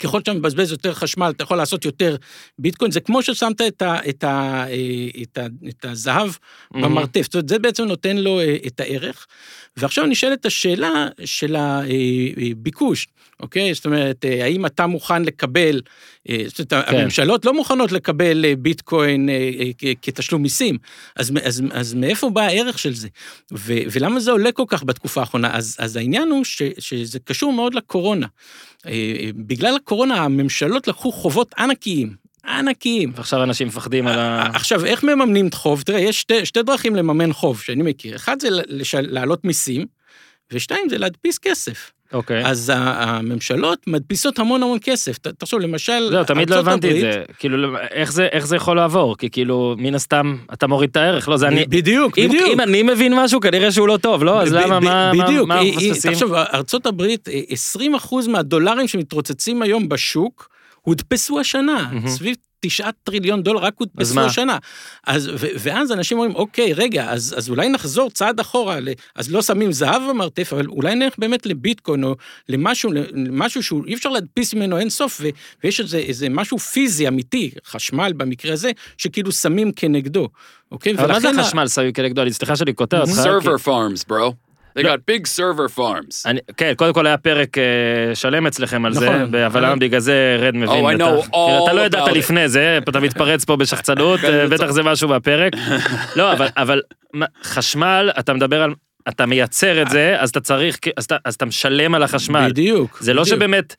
ככל 0.00 0.18
שאתה 0.18 0.32
מבזבז 0.32 0.72
יותר 0.72 0.94
חשמל, 0.94 1.32
אתה 1.36 1.42
יכול 1.42 1.56
לעשות 1.56 1.84
יותר 1.84 2.16
ביטקוין. 2.58 2.90
זה 2.90 3.00
כמו 3.00 3.22
ששמת 3.22 3.60
את, 3.60 3.82
ה, 3.82 3.98
את, 4.08 4.24
ה, 4.24 4.64
אה, 4.68 5.22
את, 5.22 5.38
ה, 5.38 5.46
את 5.68 5.84
הזהב 5.84 6.30
מהמם. 6.70 6.84
במרתף. 6.84 7.22
זאת 7.22 7.34
אומרת, 7.34 7.48
זה 7.48 7.58
בעצם 7.58 7.84
נותן 7.84 8.16
לו 8.16 8.40
אה, 8.40 8.56
את 8.66 8.80
הערך. 8.80 9.26
ועכשיו 9.76 10.06
נשאלת 10.06 10.46
השאלה 10.46 11.08
של 11.24 11.56
הביקוש, 11.58 13.06
אוקיי? 13.40 13.74
זאת 13.74 13.86
אומרת, 13.86 14.24
אה, 14.24 14.44
האם 14.44 14.66
אתה 14.66 14.86
מוכן 14.86 15.22
לקבל, 15.22 15.80
אה, 16.28 16.42
זאת 16.46 16.72
אומרת, 16.72 16.88
כן. 16.88 16.96
הממשלות 16.96 17.44
לא 17.44 17.54
מוכנות 17.54 17.92
לקבל 17.92 18.44
אה, 18.44 18.56
ביטקוין 18.56 19.28
אה, 19.28 19.34
אה, 19.84 19.92
כתשלום 20.02 20.42
מיסים, 20.42 20.78
אז, 21.16 21.32
אז, 21.44 21.62
אז 21.72 21.94
מאיפה 21.94 22.30
בא 22.30 22.40
הערך 22.40 22.78
של 22.78 22.94
זה? 22.94 23.08
ו, 23.52 23.74
ולמה 23.92 24.20
זה 24.20 24.30
עולה 24.30 24.52
כל 24.52 24.64
כך 24.68 24.84
בתקופה 24.84 25.20
האחרונה? 25.20 25.56
אז, 25.56 25.76
אז 25.78 25.96
העניין 25.96 26.28
הוא 26.28 26.44
ש, 26.44 26.62
שזה 26.78 27.18
קשור 27.18 27.52
מאוד 27.52 27.74
לקורונה. 27.74 28.26
אה, 28.86 28.92
אה, 28.92 29.30
בגלל 29.34 29.77
הקורונה 29.82 30.14
הממשלות 30.14 30.88
לקחו 30.88 31.12
חובות 31.12 31.54
ענקיים, 31.58 32.14
ענקיים. 32.44 33.12
ועכשיו 33.14 33.42
אנשים 33.42 33.68
מפחדים 33.68 34.06
על 34.06 34.18
ה... 34.18 34.42
עכשיו, 34.54 34.84
איך 34.84 35.04
מממנים 35.04 35.46
את 35.46 35.54
חוב? 35.54 35.82
תראה, 35.82 36.00
יש 36.00 36.20
שתי, 36.20 36.46
שתי 36.46 36.62
דרכים 36.62 36.96
לממן 36.96 37.32
חוב 37.32 37.60
שאני 37.60 37.82
מכיר. 37.82 38.16
אחד 38.16 38.40
זה 38.40 38.48
להעלות 39.00 39.44
מיסים, 39.44 39.86
ושתיים 40.52 40.88
זה 40.88 40.98
להדפיס 40.98 41.38
כסף. 41.38 41.92
אוקיי. 42.12 42.46
אז 42.46 42.72
הממשלות 42.74 43.78
מדפיסות 43.86 44.38
המון 44.38 44.62
המון 44.62 44.78
כסף. 44.82 45.18
תחשוב, 45.18 45.60
למשל, 45.60 46.08
זהו, 46.10 46.24
תמיד 46.24 46.50
לא 46.50 46.54
ארצות 46.56 46.68
הבנתי 46.68 46.86
את 46.90 46.96
הברית- 46.96 47.12
זה. 47.12 47.22
כאילו, 47.38 47.76
איך 47.90 48.12
זה- 48.12 48.28
איך 48.32 48.46
זה 48.46 48.56
יכול 48.56 48.76
לעבור? 48.76 49.16
כי 49.16 49.30
כאילו, 49.30 49.74
מן 49.78 49.94
הסתם, 49.94 50.36
אתה 50.52 50.66
מוריד 50.66 50.90
את 50.90 50.96
הערך, 50.96 51.28
לא, 51.28 51.36
זה 51.36 51.48
אני... 51.48 51.64
בדיוק, 51.68 52.18
אם- 52.18 52.28
בדיוק. 52.28 52.50
אם 52.52 52.60
אני 52.60 52.82
מבין 52.82 53.12
משהו, 53.16 53.40
כנראה 53.40 53.72
שהוא 53.72 53.88
לא 53.88 53.96
טוב, 53.96 54.24
לא? 54.24 54.42
אז 54.42 54.52
למה, 54.52 54.80
מה 54.80 55.12
מה- 55.12 55.24
בדיוק, 55.24 55.48
מה 55.48 55.58
היא- 55.58 55.76
מפספסים? 55.90 56.12
תחשוב, 56.12 56.34
ארצות 56.34 56.86
הברית, 56.86 57.28
אה, 57.28 57.40
20% 57.50 58.28
מהדולרים 58.28 58.88
שמתרוצצים 58.88 59.62
היום 59.62 59.88
בשוק, 59.88 60.48
הודפסו 60.88 61.40
השנה, 61.40 61.88
מהמם. 61.92 62.08
סביב 62.08 62.36
תשעה 62.60 62.90
טריליון 63.04 63.42
דולר 63.42 63.60
רק 63.60 63.74
הודפסו 63.78 64.14
מה? 64.14 64.24
השנה. 64.24 64.58
אז, 65.06 65.30
ו- 65.34 65.46
ואז 65.58 65.92
אנשים 65.92 66.18
אומרים, 66.18 66.34
אוקיי, 66.36 66.72
רגע, 66.72 67.10
אז, 67.10 67.34
אז 67.38 67.50
אולי 67.50 67.68
נחזור 67.68 68.10
צעד 68.10 68.40
אחורה, 68.40 68.80
ל- 68.80 68.88
אז 69.14 69.30
לא 69.32 69.42
שמים 69.42 69.72
זהב 69.72 70.02
במרתף, 70.10 70.52
אבל 70.52 70.66
אולי 70.66 70.94
נלך 70.94 71.12
באמת 71.18 71.46
לביטקוין 71.46 72.04
או 72.04 72.16
למשהו, 72.48 72.90
למשהו 73.12 73.62
שהוא 73.62 73.86
אי 73.86 73.94
אפשר 73.94 74.08
להדפיס 74.08 74.54
ממנו 74.54 74.78
אין 74.78 74.90
סוף, 74.90 75.20
ו- 75.22 75.28
ויש 75.64 75.80
איזה, 75.80 75.98
איזה 75.98 76.28
משהו 76.28 76.58
פיזי, 76.58 77.08
אמיתי, 77.08 77.50
חשמל 77.66 78.12
במקרה 78.16 78.52
הזה, 78.52 78.70
שכאילו 78.98 79.32
שמים 79.32 79.72
כנגדו, 79.72 80.28
אוקיי? 80.72 80.92
אבל 80.94 81.12
מה 81.12 81.20
זה 81.20 81.42
חשמל 81.42 81.66
סביב 81.68 81.90
כנגדו? 81.94 82.22
אני 82.22 82.32
סליחה 82.32 82.56
שאני 82.56 82.72
קוטע 82.72 83.00
אותך. 83.00 83.12
Server 83.12 83.66
farms, 83.66 84.10
bro. 84.10 84.47
They 84.78 84.86
got 84.86 85.10
big 85.10 85.22
server 85.26 85.78
farms. 85.78 86.22
אני, 86.26 86.40
כן, 86.56 86.72
קודם 86.76 86.92
כל 86.94 87.06
היה 87.06 87.16
פרק 87.16 87.58
אה, 87.58 87.64
שלם 88.14 88.46
אצלכם 88.46 88.84
על 88.84 88.92
זה, 88.94 89.10
נכון. 89.10 89.34
אבל 89.34 89.64
למה 89.64 89.76
בגלל 89.76 90.00
זה 90.00 90.36
רד 90.40 90.56
מבין 90.56 90.68
Oh, 90.68 90.94
I 90.94 91.00
know. 91.00 91.22
כאילו, 91.22 91.64
אתה 91.64 91.72
לא 91.72 91.82
all 91.82 91.86
ידעת. 91.86 92.16
לפני 92.16 92.48
זה, 92.48 92.78
אתה 92.88 93.00
מתפרץ 93.00 93.44
פה 93.44 93.56
בשחצנות, 93.56 94.20
אה, 94.24 94.46
בטח 94.48 94.70
זה 94.70 94.82
משהו 94.82 95.08
בפרק. 95.08 95.52
לא, 96.16 96.32
אבל, 96.32 96.46
אבל 96.56 96.80
חשמל, 97.42 98.10
אתה 98.18 98.32
מדבר 98.34 98.62
על, 98.62 98.74
אתה 99.08 99.26
מייצר 99.26 99.82
את 99.82 99.90
זה, 99.90 100.16
אז 100.18 100.30
אתה 100.30 100.40
צריך, 100.40 100.78
אז 100.96 101.04
אתה, 101.04 101.16
אז 101.24 101.34
אתה 101.34 101.44
משלם 101.46 101.94
על 101.94 102.02
החשמל. 102.02 102.48
בדיוק. 102.50 102.98
זה 103.00 103.14
לא 103.14 103.22
בדיוק. 103.22 103.36
שבאמת 103.36 103.76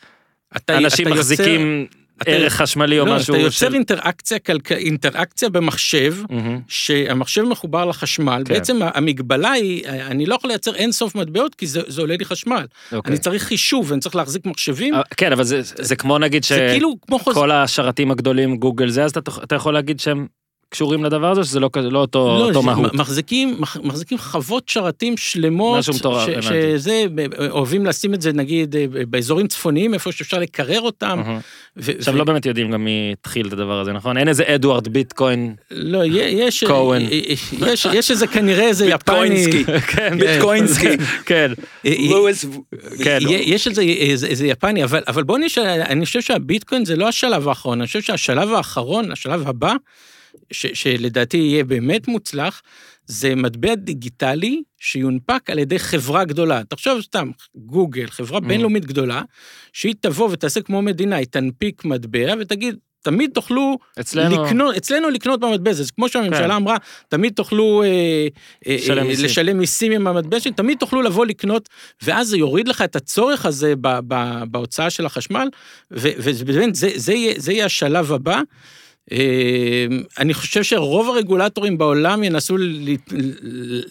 אתה- 0.57 0.77
אנשים 0.77 1.07
אתה 1.07 1.15
מחזיקים 1.15 1.88
ערך 2.25 2.53
חשמלי 2.53 2.99
או 2.99 3.05
לא, 3.05 3.15
משהו. 3.15 3.36
אתה 3.36 3.43
יוצר 3.43 3.67
של- 3.69 3.73
אינטראקציה, 3.73 4.39
כלכ... 4.39 4.71
אינטראקציה 4.71 5.49
במחשב, 5.49 6.15
מהמם. 6.29 6.60
שהמחשב 6.67 7.41
מחובר 7.41 7.86
לחשמל, 7.86 8.41
כן. 8.45 8.53
בעצם 8.53 8.79
המגבלה 8.93 9.51
היא, 9.51 9.86
אני 9.88 10.25
לא 10.25 10.36
יכול 10.36 10.49
לייצר 10.49 10.75
אין 10.75 10.91
סוף 10.91 11.15
מטבעות 11.15 11.55
כי 11.55 11.67
זה, 11.67 11.82
זה 11.88 12.01
עולה 12.01 12.15
לי 12.19 12.25
חשמל. 12.25 12.65
אוקיי. 12.91 13.12
אני 13.12 13.17
צריך 13.19 13.43
חישוב 13.43 13.86
ואני 13.91 14.01
צריך 14.01 14.15
להחזיק 14.15 14.45
מחשבים, 14.45 14.93
אה, 14.93 15.01
כן, 15.17 15.32
אבל 15.32 15.43
זה, 15.43 15.62
זה 15.63 15.95
כמו 15.95 16.17
נגיד 16.17 16.45
זה 16.45 16.67
כאילו 16.71 16.95
כמו. 17.08 17.19
שכל 17.19 17.51
השרתים 17.51 18.12
הגדולים 18.12 18.58
גוגל 18.58 18.89
זה, 18.89 19.03
אז 19.03 19.12
אתה, 19.12 19.32
אתה 19.43 19.55
יכול 19.55 19.73
להגיד 19.73 19.99
שהם 19.99 20.27
קשורים 20.69 21.03
לדבר 21.03 21.32
הזה, 21.32 21.43
שזה 21.43 21.60
לא, 21.60 21.69
לא 21.75 21.99
אותו, 21.99 22.38
לא, 22.39 22.45
אותו 22.47 22.62
מהות. 22.63 22.93
מחזיקים, 22.93 23.55
מח- 23.60 23.77
מחזיקים 23.84 24.17
חוות 24.17 24.69
שרתים 24.69 25.17
שלמות, 25.17 25.77
משהו 25.79 25.93
מטורף, 25.93 26.25
ש- 26.25 26.29
הבנתי. 26.29 26.43
שזה, 26.77 27.05
אוהבים 27.49 27.86
לשים 27.86 28.13
את 28.13 28.21
זה 28.21 28.34
נגיד 28.34 28.75
אה, 28.75 28.86
באזורים 29.10 29.47
צפוניים, 29.47 29.93
איפה 29.93 30.12
שאפשר 30.12 30.39
לקרר 30.39 30.82
אותם. 30.82 31.21
ו- 31.77 31.91
עכשיו 31.97 32.13
ו- 32.13 32.17
לא 32.17 32.23
באמת 32.23 32.45
יודעים 32.45 32.71
גם 32.71 32.84
מי 32.86 33.13
התחיל 33.19 33.47
את 33.47 33.53
הדבר 33.53 33.79
הזה, 33.79 33.93
נכון? 33.93 34.17
אין 34.17 34.27
איזה 34.27 34.43
אדוארד 34.55 34.88
ביטקוין. 34.88 35.55
לא, 35.71 35.99
יש, 36.05 36.63
כהן. 36.63 37.01
יש, 37.67 37.88
יש 37.93 38.12
איזה 38.12 38.27
כנראה 38.27 38.67
איזה 38.67 38.86
יפני, 38.86 38.95
ביטקוינסקי. 39.19 39.63
כן, 39.95 40.17
ביטקוינסקי. 40.19 40.97
כן, 41.25 41.51
אה, 41.86 41.93
לואיס. 42.10 42.45
כן. 43.03 43.17
י- 43.21 43.34
יש 43.45 43.67
איזה, 43.67 43.82
איזה, 43.82 44.27
איזה 44.27 44.47
יפני, 44.47 44.84
אבל, 44.84 45.01
אבל 45.08 45.23
בוא 45.23 45.38
נשאל, 45.38 45.63
אני 45.82 46.05
חושב 46.05 46.21
שהביטקוין 46.21 46.86
זה 46.86 46.95
לא 46.95 47.08
השלב 47.08 47.47
האחרון, 47.47 47.79
אני 47.79 47.88
חושב 47.88 48.01
שהשלב 48.01 48.53
האחרון, 48.53 49.12
השלב 49.12 49.47
הבא, 49.49 49.73
ש, 50.52 50.65
שלדעתי 50.74 51.38
יהיה 51.38 51.63
באמת 51.63 52.08
מוצלח, 52.08 52.62
זה 53.06 53.36
מטבע 53.36 53.76
דיגיטלי 53.76 54.62
שיונפק 54.78 55.50
על 55.50 55.60
ידי 55.60 55.80
חברה 55.80 56.26
גדולה. 56.26 56.63
תחשוב 56.63 57.02
סתם, 57.02 57.32
גוגל, 57.56 58.08
חברה 58.08 58.38
Mm. 58.39 58.42
בינלאומית 58.42 58.86
גדולה, 58.86 59.22
שהיא 59.74 59.96
תבוא 60.02 60.30
ותעשה 60.32 60.62
כמו 60.62 60.82
מדינה, 60.82 61.15
היא 61.15 61.28
תנפיק 61.28 61.86
מטבע 61.86 62.34
ותגיד, 62.39 62.76
תמיד 63.02 63.32
תוכלו 63.34 63.78
אצלנו... 64.00 64.44
לקנות, 64.44 64.76
אצלנו 64.76 65.10
לקנות 65.10 65.39
במטבע 65.39 65.72
הזה, 65.72 65.84
זה 65.84 65.92
כמו 65.92 66.10
שהממשלה 66.10 66.48
כן. 66.48 66.52
אמרה, 66.52 66.78
תמיד 67.08 67.34
תוכלו 67.34 67.84
אה, 67.84 67.88
אה, 68.68 68.76
לשלם 68.76 68.98
אה, 68.98 69.04
מיסים. 69.04 69.26
לשלם 69.26 69.58
מיסים 69.58 69.92
עם 69.92 70.08
המטבע 70.08 70.39
שלי, 70.39 70.52
תמיד 70.52 70.78
תוכלו 70.78 71.02
לבוא 71.02 71.26
לקנות, 71.26 71.70
ואז 72.04 72.28
זה 72.28 72.38
יוריד 72.38 72.68
לך 72.68 72.82
את 72.82 72.96
הצורך 72.96 73.46
הזה 73.46 73.74
ב, 73.82 74.00
ב, 74.08 74.44
בהוצאה 74.52 74.89
של 74.89 75.06
החשמל, 75.06 75.48
ו- 75.92 76.10
ובאמת 76.18 76.76
זה, 76.76 76.89
זה, 76.96 77.13
זה 77.38 77.54
יהיה 77.54 77.65
השלב 77.65 78.12
הבא. 78.12 78.42
אה, 79.12 79.86
אני 80.17 80.34
חושב 80.34 80.63
שרוב 80.63 81.10
הרגולטורים 81.10 81.78
בעולם 81.78 82.24
ינסו 82.24 82.56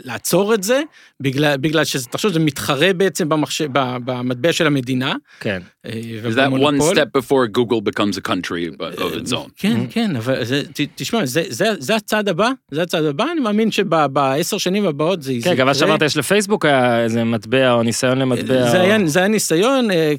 לעצור 0.04 0.54
את 0.54 0.62
זה, 0.62 0.83
בגלל, 1.20 1.57
בגלל 1.57 1.85
שזה, 1.85 2.07
תחשוב, 2.07 2.33
זה 2.33 2.40
מתחרה 2.40 2.92
בעצם 2.92 3.28
במחשב, 3.28 3.68
במטבע 4.04 4.52
של 4.52 4.66
המדינה. 4.66 5.14
כן. 5.40 5.62
אה, 5.88 6.31
Is 6.31 6.35
that 6.35 6.53
one 6.53 6.94
step 6.94 7.20
before 7.20 7.46
Google 7.59 7.81
becomes 7.81 8.16
a 8.18 8.29
country 8.31 8.68
of 8.98 9.22
its 9.22 9.33
own? 9.33 9.48
כן, 9.57 9.81
כן, 9.90 10.16
אבל 10.16 10.44
זה, 10.44 10.62
תשמע, 10.94 11.27
זה, 11.27 11.42
זה, 11.48 11.64
זה 11.79 11.96
הצעד 11.96 12.29
הבא, 12.29 12.51
זה 12.70 12.83
הצעד 12.83 13.05
הבא, 13.05 13.24
אני 13.33 13.40
מאמין 13.40 13.70
שבעשר 13.70 14.59
שנים 14.59 14.87
הבאות 14.87 15.22
זה 15.22 15.33
כן, 15.44 15.55
גם 15.55 15.66
מה 15.66 15.72
יקרה. 15.72 15.74
שאמרת, 15.74 16.03
יש 16.03 16.16
לפייסבוק 16.16 16.64
היה 16.64 17.05
איזה 17.05 17.24
מטבע 17.24 17.72
או 17.72 17.83
ניסיון 17.83 18.18
למטבע. 18.18 18.70
זה 18.70 18.81
או- 18.81 18.85
היה, 18.85 18.98
זה 19.07 19.18
היה 19.18 19.29
ניסיון, 19.29 19.90
אה, 19.90 20.14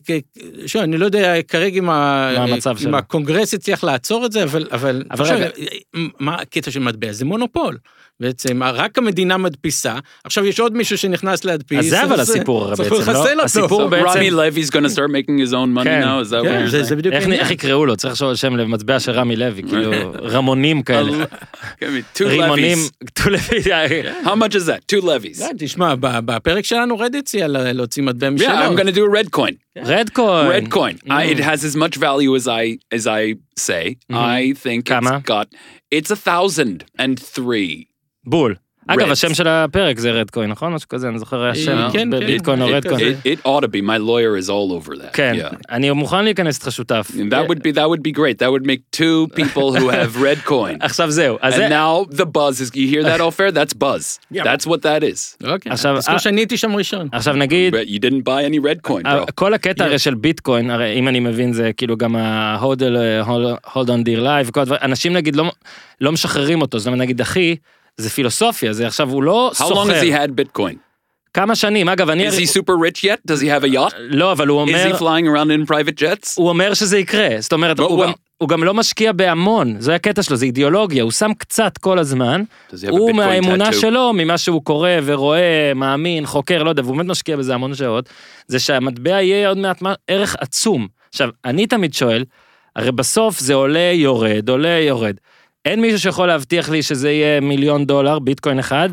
שוב, 0.65 0.81
אני 0.81 0.97
לא 0.97 1.05
יודע 1.05 1.41
כרגע 1.41 1.79
אם, 1.79 1.89
ה-. 1.89 2.45
הקונגרס 2.93 3.53
הצליח 3.53 3.83
לעצור 3.83 4.25
את 4.25 4.31
זה, 4.31 4.43
אבל, 4.43 4.67
אבל, 4.71 5.03
אבל 5.11 5.21
עכשיו. 5.21 5.39
מה 6.19 6.35
הקטע 6.35 6.71
של 6.71 6.79
מטבע? 6.79 7.11
זה 7.11 7.25
מונופול. 7.25 7.77
בעצם, 8.19 8.63
רק 8.63 8.97
המדינה 8.97 9.37
מדפיסה, 9.37 9.95
עכשיו 10.23 10.45
יש 10.45 10.59
עוד 10.59 10.77
מישהו 10.77 10.97
שנכנס 10.97 11.45
להדפיס. 11.45 11.79
אז 11.79 11.85
זה 11.89 12.03
אבל 12.03 12.19
הסיפור 12.19 12.63
הרי 12.65 12.75
צריך 12.75 12.91
בעצם, 12.93 13.11
לא? 13.11 13.19
לחסל 13.19 13.31
אותו. 13.33 13.43
הסיפור 13.43 13.87
בעצם- 13.87 14.19
Rami 14.19 14.31
Levy's 14.31 14.69
going 14.69 14.83
to 14.85 14.95
start 14.95 15.09
making 15.11 15.47
his 15.49 15.53
own 15.53 15.77
money 15.77 15.83
כן, 15.83 16.01
now? 16.03 16.25
Is 16.27 16.31
that 16.31 16.43
כן, 16.43 16.65
what 16.65 16.69
זה, 16.83 16.95
בדיוק 16.95 17.13
איך 17.15 17.27
נ- 17.27 17.33
איך 17.33 17.51
יקראו 17.51 17.85
לו? 17.85 17.95
צריך 17.95 18.11
לחשוב 18.13 18.29
על 18.29 18.35
שם 18.35 18.55
למטבע 18.55 18.99
של 18.99 19.11
רמי 19.11 19.35
לוי, 19.35 19.63
כאילו 19.63 19.91
רמונים 20.33 20.81
כאלה. 20.83 21.23
Me 21.81 21.83
two 22.17 22.23
רימונים, 22.25 22.77
levies. 22.77 23.09
two 23.13 23.29
Levy, 23.29 24.03
How 24.23 24.35
much 24.35 24.55
is 24.55 24.65
that? 24.67 24.95
Two 24.95 25.01
levies. 25.03 25.43
תשמע, 25.57 25.95
ב- 25.99 26.19
בפרק 26.25 26.65
שלנו 26.65 26.99
רד 26.99 27.15
הציע 27.15 27.47
לה- 27.47 27.73
להוציא 27.73 28.03
מטבע 28.03 28.29
משלו. 28.29 28.47
Yeah, 28.47 28.79
I'm 28.79 28.83
to 28.83 28.95
do 28.95 28.99
a 28.99 29.23
red 29.23 29.39
coin. 29.39 29.53
רדקוין. 29.85 30.51
Red 30.51 30.73
coin. 30.73 31.09
I, 31.09 31.23
it 31.35 31.39
has 31.39 31.63
as 31.63 31.75
much 31.75 31.95
value 31.97 32.35
as 32.35 32.47
I 32.47 32.77
as 32.95 33.07
I 33.07 33.35
say. 33.59 33.95
I 34.11 34.53
think 34.63 34.89
it's 34.91 35.21
got. 35.25 35.47
It's 35.95 36.11
a 36.11 36.15
thousand 36.29 36.83
and 36.99 37.15
three. 37.35 37.88
בול. 38.29 38.55
אגב. 38.91 39.11
השם 39.11 39.33
של 39.33 39.47
הפרק 39.47 39.99
זה 39.99 40.11
רדקוין, 40.11 40.49
נכון? 40.49 40.73
משהו 40.73 40.89
כזה, 40.89 41.07
אני 41.09 41.19
זוכר 41.19 41.41
היה 41.43 41.55
שם. 41.55 41.87
כן, 41.93 41.99
כן. 41.99 42.09
בביטקוין 42.09 42.61
או 42.61 42.67
It- 42.67 42.71
רדקוין. 42.71 43.15
it- 43.25 43.45
ought 43.47 43.63
to 43.63 43.67
be. 43.67 43.81
My 43.81 43.99
lawyer 43.99 44.45
is 44.45 44.49
all 44.49 44.71
over 44.87 44.95
that. 44.95 45.13
כן. 45.13 45.35
אני 45.71 45.91
מוכן 45.91 46.23
להיכנס 46.23 46.55
איתך 46.57 46.71
שותף. 46.71 47.11
And 47.15 47.33
that 47.33 47.49
would 47.49 47.59
be 47.59 47.75
that 47.75 47.87
would 47.89 48.01
be 48.01 48.19
great. 48.19 48.39
That 48.39 48.49
would 48.51 48.65
make 48.65 48.99
two 48.99 49.27
people 49.41 49.79
who 49.79 49.89
have 49.89 50.21
red 50.21 50.49
coin. 50.49 50.77
עכשיו 50.87 51.11
זהו, 51.11 51.37
אז 51.41 51.55
זה... 51.55 51.67
And 51.67 51.71
now 51.71 52.15
the 52.15 52.25
buzz 52.25 52.61
is. 52.61 52.75
You 52.75 52.95
hear 52.95 53.03
that, 53.03 53.21
all 53.21 53.31
fair? 53.31 53.51
That's 53.51 53.73
buzz. 53.73 54.19
Yeah. 54.33 54.43
That's 54.43 54.65
what 54.65 54.81
that 54.81 55.03
is. 55.03 55.47
אוקיי, 55.47 55.71
עכשיו, 55.71 55.95
תזכור 55.99 56.13
אה- 56.13 56.19
שאני 56.19 56.41
הייתי 56.41 56.57
שם 56.57 56.75
ראשון. 56.75 57.07
עכשיו 57.11 57.33
נגיד, 57.35 57.75
But 57.75 57.87
you 57.87 57.99
didn't 57.99 58.23
buy 58.23 58.51
any 58.51 58.59
red 58.59 58.89
coin, 58.91 59.03
bro. 59.03 59.31
כל 59.35 59.53
הקטע 59.53 59.83
הרי 59.85 59.99
של 59.99 60.15
ביטקוין, 60.15 60.69
הרי 60.69 60.99
אם 60.99 61.07
אני 61.07 61.19
מבין 61.19 61.53
זה 61.53 61.71
כאילו 61.77 61.97
גם 61.97 62.15
ה-hold 62.15 62.81
hold 63.67 63.87
on 63.87 64.03
dear 64.05 64.19
life 64.23 64.59
אנשים 64.81 65.13
נגיד 65.13 65.35
לא- 65.35 65.51
לא 66.01 66.11
משחררים 66.11 66.61
אותו, 66.61 66.79
זאת 66.79 66.87
אומרת 66.87 66.99
נגיד 66.99 67.21
אחי, 67.21 67.55
זה 67.99 68.09
פילוסופיה, 68.09 68.73
זה 68.73 68.87
עכשיו 68.87 69.09
הוא 69.09 69.23
לא 69.23 69.51
How 69.55 69.57
long 69.57 69.61
has 69.61 69.65
he 69.65 69.71
סוחר. 69.73 70.25
had 70.25 70.29
Bitcoin? 70.29 70.75
כמה 71.33 71.55
שנים, 71.55 71.89
אגב 71.89 72.09
אני... 72.09 72.29
Is 72.29 72.31
he 72.31 72.45
super 72.45 72.73
rich 72.89 73.03
yet? 73.03 73.31
Does 73.31 73.41
he 73.41 73.45
have 73.45 73.63
a 73.63 73.73
yacht? 73.75 73.95
לא, 73.97 74.31
אבל 74.31 74.47
הוא 74.47 74.59
Is 74.65 74.69
אומר... 74.69 74.91
he 74.95 74.99
flying 74.99 75.25
around 75.25 75.67
in 75.67 75.71
private 75.73 75.99
jets? 76.01 76.33
הוא 76.37 76.49
אומר 76.49 76.73
שזה 76.73 76.97
יקרה, 76.97 77.29
זאת 77.39 77.53
אומרת, 77.53 77.79
הוא, 77.79 78.03
well. 78.03 78.07
גם, 78.07 78.11
הוא 78.37 78.49
גם 78.49 78.63
לא 78.63 78.73
משקיע 78.73 79.11
בהמון, 79.11 79.75
זה 79.79 79.95
הקטע 79.95 80.23
שלו, 80.23 80.35
זה 80.37 80.45
אידיאולוגיה, 80.45 81.03
הוא 81.03 81.11
שם 81.11 81.31
קצת 81.37 81.77
כל 81.77 81.99
הזמן, 81.99 82.43
הוא 82.89 83.11
מהאמונה 83.11 83.69
tattoo? 83.69 83.73
שלו, 83.81 84.13
ממה 84.13 84.37
שהוא 84.37 84.63
קורא 84.63 84.89
ורואה, 85.05 85.71
מאמין, 85.75 86.25
חוקר, 86.25 86.63
לא 86.63 86.69
יודע, 86.69 86.83
והוא 86.83 86.95
באמת 86.97 87.09
משקיע 87.09 87.37
בזה 87.37 87.53
המון 87.53 87.75
שעות, 87.75 88.09
זה 88.47 88.59
שהמטבע 88.59 89.21
יהיה 89.21 89.49
עוד 89.49 89.57
מעט 89.57 89.81
ערך 90.07 90.35
עצום. 90.39 90.87
עכשיו, 91.09 91.29
אני 91.45 91.67
תמיד 91.67 91.93
שואל, 91.93 92.23
הרי 92.75 92.91
בסוף 92.91 93.39
זה 93.39 93.53
עולה, 93.53 93.91
יורד, 93.93 94.49
עולה, 94.49 94.79
יורד. 94.87 95.15
אין 95.65 95.81
מישהו 95.81 95.99
שיכול 95.99 96.27
להבטיח 96.27 96.69
לי 96.69 96.83
שזה 96.83 97.11
יהיה 97.11 97.39
מיליון 97.39 97.85
דולר, 97.85 98.19
ביטקוין 98.19 98.59
אחד, 98.59 98.89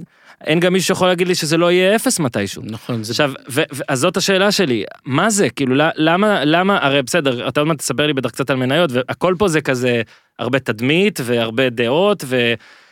אין 0.47 0.61
גם 0.61 0.73
מישהו 0.73 0.87
שיכול 0.87 1.09
להגיד 1.09 1.29
לי 1.29 1.35
שזה 1.35 1.57
לא 1.57 1.73
יהיה 1.73 1.97
אפס 1.97 2.21
מתישהו. 2.21 2.63
נכון, 2.67 3.05
זה... 3.05 3.13
עכשיו, 3.13 3.33
ו- 3.51 3.63
ו- 3.73 3.83
אז 3.89 3.99
זאת 3.99 4.17
השאלה 4.17 4.53
שלי, 4.53 4.85
מה 5.05 5.31
זה, 5.31 5.51
כאילו, 5.51 5.75
למה, 5.97 6.45
למה, 6.45 6.79
הרי 6.83 7.03
בסדר, 7.03 7.49
אתה 7.49 7.61
עוד 7.61 7.69
מעט 7.69 7.79
תספר 7.79 8.07
לי 8.07 8.13
בטח 8.13 8.31
קצת 8.31 8.51
על 8.51 8.57
מניות, 8.57 8.91
והכל 8.93 9.35
פה 9.39 9.49
זה 9.49 9.61
כזה 9.61 10.03
הרבה 10.39 10.59
תדמית 10.59 11.21
והרבה 11.23 11.71
דעות, 11.71 12.25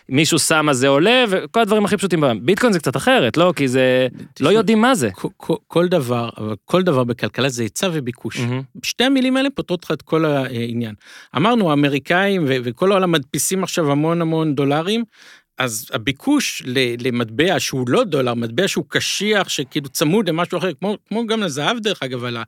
ומישהו 0.08 0.38
שם 0.38 0.68
אז 0.70 0.76
זה 0.78 0.88
עולה, 0.88 1.24
וכל 1.28 1.60
הדברים 1.60 1.84
הכי 1.84 1.96
פשוטים 1.96 2.20
בעולם. 2.20 2.46
ביטקוין 2.46 2.72
זה 2.72 2.78
קצת 2.78 2.96
אחרת, 2.96 3.36
לא? 3.36 3.52
כי 3.56 3.68
זה, 3.68 4.06
לא 4.40 4.48
יודעים 4.48 4.80
מה 4.80 4.94
זה. 4.94 5.10
כל- 5.12 5.28
כל- 5.36 5.54
כל 5.66 5.88
דבר, 5.88 6.28
אבל 6.38 6.54
כל 6.64 6.82
דבר 6.82 7.04
בכלכלה 7.04 7.48
זה 7.48 7.62
היצע 7.62 7.88
וביקוש. 7.92 8.40
שתי 8.82 9.04
המילים 9.04 9.36
האלה 9.36 9.48
פותרות 9.54 9.84
לך 9.84 9.90
את 9.90 10.02
כל 10.02 10.24
העניין. 10.24 10.94
אמרנו, 11.36 11.70
האמריקאים 11.70 12.44
ו- 12.48 12.56
וכל 12.64 12.90
העולם 12.92 13.12
מדפיסים 13.12 13.62
עכשיו 13.62 13.90
המון 13.92 14.20
המון 14.22 14.54
דולרים, 14.54 15.04
אז 15.58 15.86
הביקוש 15.92 16.62
למטבע 17.00 17.60
שהוא 17.60 17.88
לא 17.88 18.04
דולר, 18.04 18.34
מטבע 18.34 18.68
שהוא 18.68 18.84
קשיח, 18.88 19.48
שכאילו 19.48 19.88
צמוד 19.88 20.28
למשהו 20.28 20.58
אחר, 20.58 20.70
כמו, 20.80 20.96
כמו 21.08 21.26
גם 21.26 21.40
לזהב 21.42 21.78
דרך 21.78 22.02
אגב, 22.02 22.24
על 22.24 22.36
ה- 22.36 22.42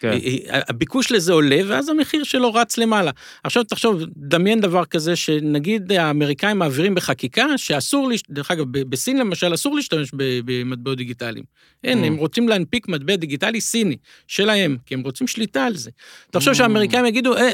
כן. 0.00 0.12
אה, 0.12 0.60
הביקוש 0.68 1.12
לזה 1.12 1.32
עולה, 1.32 1.60
ואז 1.68 1.88
המחיר 1.88 2.24
שלו 2.24 2.54
רץ 2.54 2.78
למעלה. 2.78 3.10
עכשיו 3.44 3.64
תחשוב, 3.64 4.02
דמיין 4.16 4.60
דבר 4.60 4.84
כזה, 4.84 5.16
שנגיד 5.16 5.92
האמריקאים 5.92 6.58
מעבירים 6.58 6.94
בחקיקה, 6.94 7.46
שאסור, 7.58 8.08
להש- 8.08 8.22
דרך 8.30 8.50
אגב, 8.50 8.64
בסין 8.70 9.18
למשל, 9.18 9.54
אסור 9.54 9.76
להשתמש 9.76 10.10
במטבעות 10.44 10.96
דיגיטליים. 10.98 11.44
אין, 11.84 12.02
Mm. 12.02 12.06
הם 12.06 12.16
רוצים 12.16 12.48
להנפיק 12.48 12.88
מטבע 12.88 13.16
דיגיטלי 13.16 13.60
סיני, 13.60 13.96
שלהם, 14.26 14.76
כי 14.86 14.94
הם 14.94 15.00
רוצים 15.00 15.26
שליטה 15.26 15.64
על 15.64 15.76
זה. 15.76 15.90
Mm. 15.90 16.30
תחשוב 16.30 16.54
שהאמריקאים 16.54 17.06
יגידו, 17.06 17.36
אה, 17.36 17.50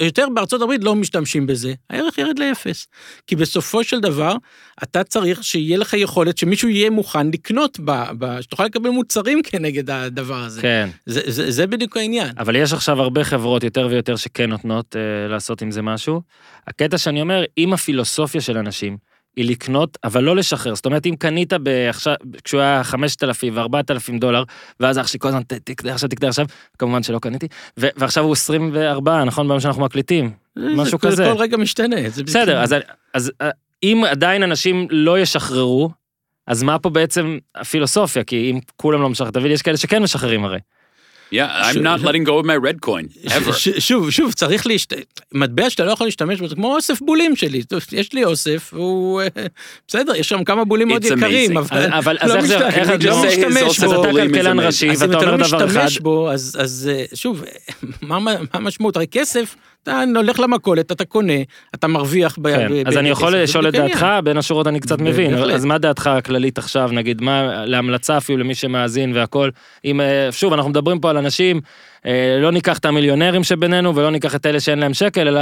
יותר 0.00 0.26
בארצות 0.34 0.62
הברית 0.62 0.84
לא 0.84 0.94
משתמשים 0.94 1.46
בזה, 1.46 1.74
הערך 1.90 2.18
ירד 2.18 2.38
לאפס. 2.38 2.86
כי 3.26 3.36
בסופו 3.36 3.84
של 3.84 4.00
דבר, 4.00 4.34
אתה 4.82 5.04
צריך 5.04 5.44
שיהיה 5.44 5.78
לך 5.78 5.94
יכולת 5.94 6.38
שמישהו 6.38 6.68
יהיה 6.68 6.90
מוכן 6.90 7.26
לקנות, 7.30 7.78
ב, 7.84 7.90
ב, 8.18 8.40
שתוכל 8.40 8.64
לקבל 8.64 8.90
מוצרים 8.90 9.40
כנגד 9.44 9.90
הדבר 9.90 10.34
הזה. 10.36 10.62
כן, 10.62 10.88
זה, 11.06 11.20
זה, 11.26 11.50
זה 11.50 11.66
בדיוק 11.66 11.96
העניין. 11.96 12.28
אבל 12.38 12.56
יש 12.56 12.72
עכשיו 12.72 13.02
הרבה 13.02 13.24
חברות 13.24 13.64
יותר 13.64 13.86
ויותר 13.90 14.16
שכן 14.16 14.50
נותנות 14.50 14.96
אה, 14.96 15.28
לעשות 15.28 15.62
עם 15.62 15.70
זה 15.70 15.82
משהו. 15.82 16.22
הקטע 16.66 16.98
שאני 16.98 17.20
אומר, 17.20 17.42
אם 17.58 17.72
הפילוסופיה 17.72 18.40
של 18.40 18.58
אנשים 18.58 18.96
היא 19.36 19.50
לקנות, 19.50 19.98
אבל 20.04 20.24
לא 20.24 20.36
לשחרר, 20.36 20.74
זאת 20.74 20.86
אומרת, 20.86 21.06
אם 21.06 21.14
קנית 21.18 21.52
עכשיו, 21.88 22.14
כשהוא 22.44 22.60
היה 22.60 22.84
5,000 22.84 23.56
ו-4,000 23.56 24.18
דולר, 24.20 24.42
ואז 24.80 24.98
אח 24.98 25.06
שלי 25.06 25.18
כל 25.18 25.28
הזמן, 25.28 25.42
"ת- 25.42 25.52
תקנה 25.52 25.92
עכשיו, 25.94 26.08
תקנה 26.08 26.28
עכשיו, 26.28 26.46
כמובן 26.78 27.02
שלא 27.02 27.18
קניתי, 27.18 27.46
ו- 27.78 27.88
ועכשיו 27.96 28.24
הוא 28.24 28.32
24, 28.32 29.24
נכון, 29.24 29.48
ביום 29.48 29.60
שאנחנו 29.60 29.82
מקליטים, 29.82 30.30
משהו 30.56 30.98
זה, 31.02 31.08
כזה. 31.08 31.24
כל 31.34 31.40
רגע 31.42 31.56
משתנה. 31.56 31.96
בסדר, 32.26 32.40
העניין. 32.58 32.62
אז, 32.62 32.74
אז 33.14 33.32
אה, 33.40 33.50
אם 33.82 34.04
עדיין 34.10 34.42
אנשים 34.42 34.86
לא 34.90 35.18
ישחררו, 35.18 35.90
אז 36.46 36.62
מה 36.62 36.78
פה 36.78 36.90
בעצם 36.90 37.38
הפילוסופיה? 37.54 38.24
כי 38.24 38.50
אם 38.50 38.58
כולם 38.76 39.02
לא 39.02 39.08
משחררים, 39.08 39.32
תבין, 39.32 39.52
יש 39.52 39.62
כאלה 39.62 39.76
שכן 39.76 40.02
משחררים 40.02 40.44
הרי. 40.44 40.58
Yeah, 41.30 41.50
I'm 41.50 41.82
not 41.82 42.00
letting 42.00 42.24
go 42.24 42.38
of 42.38 42.46
my 42.46 42.56
red 42.56 42.80
coin 42.80 43.06
ever. 43.26 43.52
שוב, 43.78 44.10
שוב, 44.10 44.32
צריך 44.32 44.66
להשת... 44.66 44.92
מטבע 45.34 45.70
שאתה 45.70 45.84
לא 45.84 45.92
יכול 45.92 46.06
להשתמש 46.06 46.40
בו, 46.40 46.48
זה 46.48 46.54
כמו 46.54 46.74
אוסף 46.74 47.00
בולים 47.00 47.36
שלי. 47.36 47.62
יש 47.92 48.12
לי 48.12 48.24
אוסף, 48.24 48.74
הוא... 48.74 49.20
אה, 49.20 49.26
בסדר, 49.88 50.14
יש 50.14 50.28
שם 50.28 50.44
כמה 50.44 50.64
בולים 50.64 50.88
מאוד 50.88 51.04
יקרים. 51.04 51.56
אבל... 51.56 52.16
לא 52.26 52.34
איך 52.36 52.88
לא 52.88 52.96
משתמש 53.26 53.78
בו. 53.80 54.04
אז 54.90 55.02
אם 55.02 55.12
אתה 55.12 55.26
לא 55.26 55.38
משתמש 55.38 55.98
בו, 55.98 56.30
אז, 56.30 56.90
אה, 56.92 57.04
שוב, 57.14 57.44
מה 58.02 58.18
מה 58.18 58.34
המשמעות? 58.52 58.96
הרי 58.96 59.06
כסף, 59.06 59.56
אתה 59.82 60.02
הולך 60.16 60.40
למכולת, 60.40 60.92
אתה 60.92 61.04
קונה, 61.04 61.32
אתה 61.74 61.86
מרוויח 61.86 62.38
ב... 62.42 62.48
כן, 62.48 62.68
ב- 62.70 62.88
אז 62.88 62.96
אני 62.96 63.10
בכסף, 63.10 63.20
יכול 63.22 63.36
לשאול 63.36 63.68
את 63.68 63.72
דעתך. 63.72 64.06
בין 64.24 64.36
השורות 64.36 64.66
אני 64.66 64.80
קצת 64.80 65.00
מבין. 65.00 65.34
אז 65.34 65.64
מה 65.64 65.78
דעתך 65.78 66.06
הכללית 66.06 66.58
עכשיו, 66.58 66.90
נגיד, 66.92 67.22
מה, 67.22 67.64
להמלצה 67.64 68.16
אפילו 68.16 68.38
למי 68.38 68.54
שמאזין 68.54 69.12
והכל, 69.16 69.50
אם, 69.84 70.00
אה, 70.00 70.28
שוב, 70.32 70.52
אנחנו 70.52 70.70
מדברים 70.70 71.00
פה 71.00 71.10
על 71.10 71.16
אנשים, 71.16 71.60
אה, 72.06 72.38
לא 72.40 72.50
ניקח 72.50 72.78
את 72.78 72.84
המיליונרים 72.84 73.44
שבינינו, 73.44 73.96
ולא 73.96 74.10
ניקח 74.10 74.34
את 74.34 74.46
אלה 74.46 74.60
שאין 74.60 74.78
להם 74.78 74.94
שקל, 74.94 75.28
אלא 75.28 75.40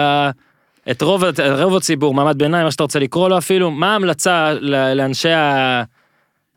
את 0.91 1.03
רוב, 1.03 1.25
רוב 1.63 1.77
הציבור, 1.77 2.15
מעמד 2.15 2.39
ביניים, 2.39 2.65
מה 2.65 2.71
שאתה 2.71 2.83
רוצה 2.83 2.99
לקרוא 2.99 3.29
לו 3.29 3.39
אפילו, 3.39 3.71
מה 3.71 3.93
ההמלצה 3.93 4.53
לאנשי 4.95 5.31
ה... 5.31 5.83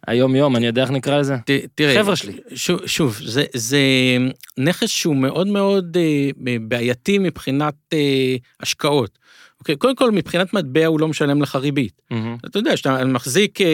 היום-יום, 0.08 0.56
אני 0.56 0.66
יודע 0.68 0.82
איך 0.82 0.92
נקרא 0.92 1.20
לזה? 1.20 1.36
ת- 1.46 1.50
תראה, 1.76 1.96
חבר'ה 2.04 2.16
שלי. 2.16 2.34
שוב, 2.56 2.80
שוב 2.86 3.18
זה, 3.26 3.44
זה 3.54 3.80
נכס 4.58 4.90
שהוא 4.90 5.16
מאוד 5.16 5.48
מאוד 5.48 5.98
אה, 6.00 6.30
בעייתי 6.62 7.18
מבחינת 7.20 7.74
אה, 7.94 8.36
השקעות. 8.60 9.20
אוקיי, 9.60 9.76
קודם 9.76 9.96
כל, 9.96 10.12
מבחינת 10.12 10.54
מטבע 10.54 10.86
הוא 10.86 11.00
לא 11.00 11.08
משלם 11.08 11.42
לך 11.42 11.56
ריבית. 11.56 12.02
מהמם. 12.12 12.38
אתה 12.46 12.60
יודע, 12.60 12.74
כשאתה 12.74 13.06
מחזיק 13.06 13.62
אה, 13.62 13.68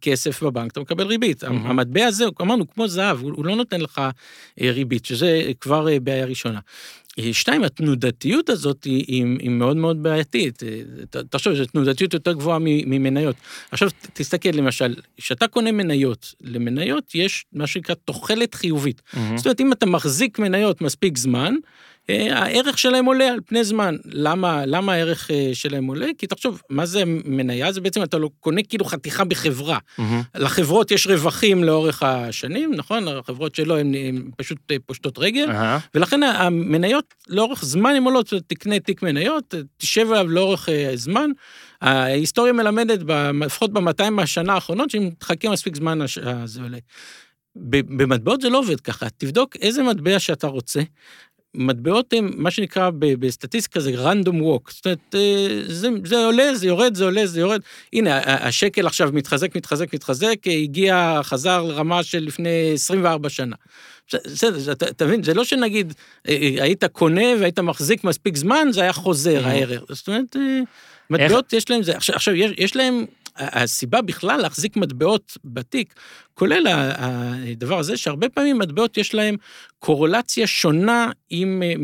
כסף 0.00 0.42
בבנק, 0.42 0.72
אתה 0.72 0.80
מקבל 0.80 1.06
ריבית. 1.06 1.44
מהמם. 1.44 1.66
המטבע 1.66 2.04
הזה, 2.06 2.24
אמרנו, 2.42 2.70
כמו 2.70 2.88
זהב, 2.88 3.20
הוא 3.22 3.32
הוא 3.36 3.44
לא 3.46 3.56
נותן 3.56 3.80
לך 3.80 3.98
אה, 4.60 4.70
ריבית, 4.70 5.04
שזה 5.04 5.42
כבר 5.60 5.88
אה, 5.88 6.00
בעיה 6.00 6.24
ראשונה. 6.26 6.58
שתיים, 7.32 7.64
התנודתיות 7.64 8.48
הזאת 8.48 8.84
היא, 8.84 9.04
היא, 9.08 9.24
היא 9.38 9.50
מאוד 9.50 9.76
מאוד 9.76 10.02
בעייתית. 10.02 10.62
תחשוב, 11.30 11.54
זו 11.54 11.64
תנודתיות 11.64 12.14
יותר 12.14 12.32
גבוהה 12.32 12.58
ממניות. 12.60 13.36
עכשיו, 13.70 13.88
תסתכל 14.12 14.48
למשל, 14.52 14.94
כשאתה 15.16 15.48
קונה 15.48 15.72
מניות, 15.72 16.34
למניות 16.40 17.14
יש 17.14 17.44
מה 17.52 17.66
שנקרא 17.66 17.94
תוחלת 17.94 18.54
חיובית. 18.54 19.02
מהמם. 19.14 19.36
זאת 19.36 19.46
אומרת, 19.46 19.60
אם 19.60 19.72
אתה 19.72 19.86
מחזיק 19.86 20.38
מניות 20.38 20.80
מספיק 20.80 21.18
זמן, 21.18 21.54
הערך 22.08 22.78
שלהם 22.78 23.04
עולה 23.04 23.28
על 23.28 23.40
פני 23.46 23.64
זמן. 23.64 23.96
למה, 24.04 24.66
למה 24.66 24.92
הערך 24.92 25.30
אה, 25.30 25.50
שלהם 25.54 25.86
עולה? 25.86 26.06
כי 26.18 26.26
תחשוב, 26.26 26.62
מה 26.70 26.86
זה 26.86 27.02
מניה? 27.06 27.72
זה 27.72 27.80
בעצם 27.80 28.02
אתה 28.02 28.18
לא 28.18 28.30
קונה 28.40 28.62
כאילו 28.62 28.84
חתיכה 28.84 29.24
בחברה. 29.24 29.78
מהמם. 29.98 30.22
לחברות 30.34 30.90
יש 30.90 31.06
רווחים 31.06 31.64
לאורך 31.64 32.02
השנים, 32.02 32.74
נכון? 32.74 33.08
החברות 33.08 33.54
שלו 33.54 33.78
הן 33.78 33.94
פשוט 34.36 34.58
אה, 34.70 34.76
פושטות 34.86 35.18
רגל, 35.18 35.50
אהה. 35.50 35.78
ולכן 35.94 36.22
המניות 36.22 37.14
לאורך 37.28 37.64
זמן 37.64 37.94
הן 37.94 38.04
עולות, 38.04 38.32
תקנה 38.46 38.80
תיק 38.80 39.02
מניות, 39.02 39.54
תשב 39.76 40.10
עליו 40.10 40.28
לאורך 40.28 40.68
אה, 40.68 40.90
זמן. 40.94 41.30
ההיסטוריה 41.80 42.52
מלמדת, 42.52 43.00
לפחות 43.40 43.72
ב-200 43.72 44.22
השנה 44.22 44.54
האחרונות, 44.54 44.90
שאם 44.90 45.10
תחכה 45.18 45.48
מספיק 45.48 45.76
זמן, 45.76 45.98
אה, 46.02 46.06
זה 46.44 46.62
עולה. 46.62 46.78
במטבעות 47.70 48.40
זה 48.40 48.48
לא 48.48 48.58
עובד 48.58 48.80
ככה, 48.80 49.06
תבדוק 49.16 49.56
איזה 49.56 49.82
מטבע 49.82 50.18
שאתה 50.18 50.46
רוצה. 50.46 50.80
מטבעות 51.54 52.12
הם, 52.12 52.30
מה 52.36 52.50
שנקרא 52.50 52.90
בסטטיסטיקה 53.00 53.80
זה 53.80 53.90
random 53.90 54.34
walk, 54.34 54.70
זאת 54.72 54.84
אומרת, 54.86 55.14
אה, 55.14 55.62
זה, 55.66 55.88
זה 56.04 56.24
עולה, 56.24 56.54
זה 56.54 56.66
יורד, 56.66 56.94
זה 56.94 57.04
עולה, 57.04 57.26
זה 57.26 57.40
יורד. 57.40 57.60
הנה, 57.92 58.20
השקל 58.24 58.86
עכשיו 58.86 59.10
מתחזק, 59.12 59.56
מתחזק, 59.56 59.94
מתחזק, 59.94 60.36
אה, 60.46 60.52
הגיע, 60.52 61.20
חזר 61.22 61.62
לרמה 61.62 62.02
של 62.02 62.18
לפני 62.18 62.70
24 62.74 63.28
שנה. 63.28 63.56
בסדר, 64.14 64.72
אתה 64.72 65.06
מבין, 65.06 65.22
זה 65.22 65.34
לא 65.34 65.44
שנגיד, 65.44 65.94
אה, 66.28 66.34
היית 66.60 66.84
קונה 66.84 67.26
והיית 67.40 67.58
מחזיק 67.58 68.04
מספיק 68.04 68.36
זמן, 68.36 68.68
זה 68.70 68.82
היה 68.82 68.92
חוזר, 68.92 69.46
הערך. 69.46 69.82
זאת 69.88 70.08
אומרת, 70.08 70.36
מטבעות 71.10 71.52
יש 71.52 71.70
להם 71.70 71.82
זה. 71.82 71.96
עכשיו, 71.96 72.34
יש, 72.34 72.50
יש 72.58 72.76
להם, 72.76 73.04
הסיבה 73.38 74.02
בכלל 74.02 74.40
להחזיק 74.40 74.76
מטבעות 74.76 75.36
בתיק, 75.44 75.94
כולל 76.34 76.66
הדבר 76.68 77.78
הזה, 77.78 77.96
שהרבה 77.96 78.28
פעמים 78.28 78.58
מטבעות 78.58 78.96
יש 78.96 79.14
להם 79.14 79.36
קורולציה 79.78 80.46
שונה 80.46 81.10
עם, 81.30 81.62
אה, 81.62 81.74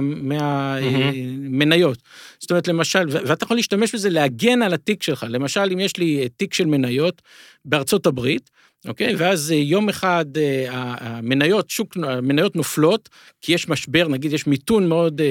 מהמניות. 0.00 1.98
זאת 2.38 2.50
אומרת, 2.50 2.68
למשל, 2.68 3.06
ואתה 3.08 3.44
יכול 3.44 3.56
להשתמש 3.56 3.94
בזה 3.94 4.10
להגן 4.10 4.62
על 4.62 4.74
התיק 4.74 5.02
שלך. 5.02 5.26
למשל, 5.28 5.68
אם 5.72 5.80
יש 5.80 5.96
לי 5.96 6.22
אה, 6.22 6.28
תיק 6.36 6.54
של 6.54 6.66
מניות 6.66 7.22
בארצות 7.64 8.06
הברית, 8.06 8.50
אוקיי? 8.88 9.14
ואז 9.14 9.52
אה, 9.52 9.56
יום 9.56 9.88
אחד 9.88 10.24
אה, 10.36 10.66
המניות, 11.00 11.70
שוק, 11.70 11.96
המניות 12.02 12.56
נופלות, 12.56 13.08
כי 13.40 13.52
יש 13.52 13.68
משבר, 13.68 14.08
נגיד 14.08 14.32
יש 14.32 14.46
מיתון 14.46 14.88
מאוד 14.88 15.20
אה, 15.20 15.26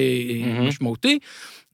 מהמם. 0.46 0.68
משמעותי, 0.68 1.18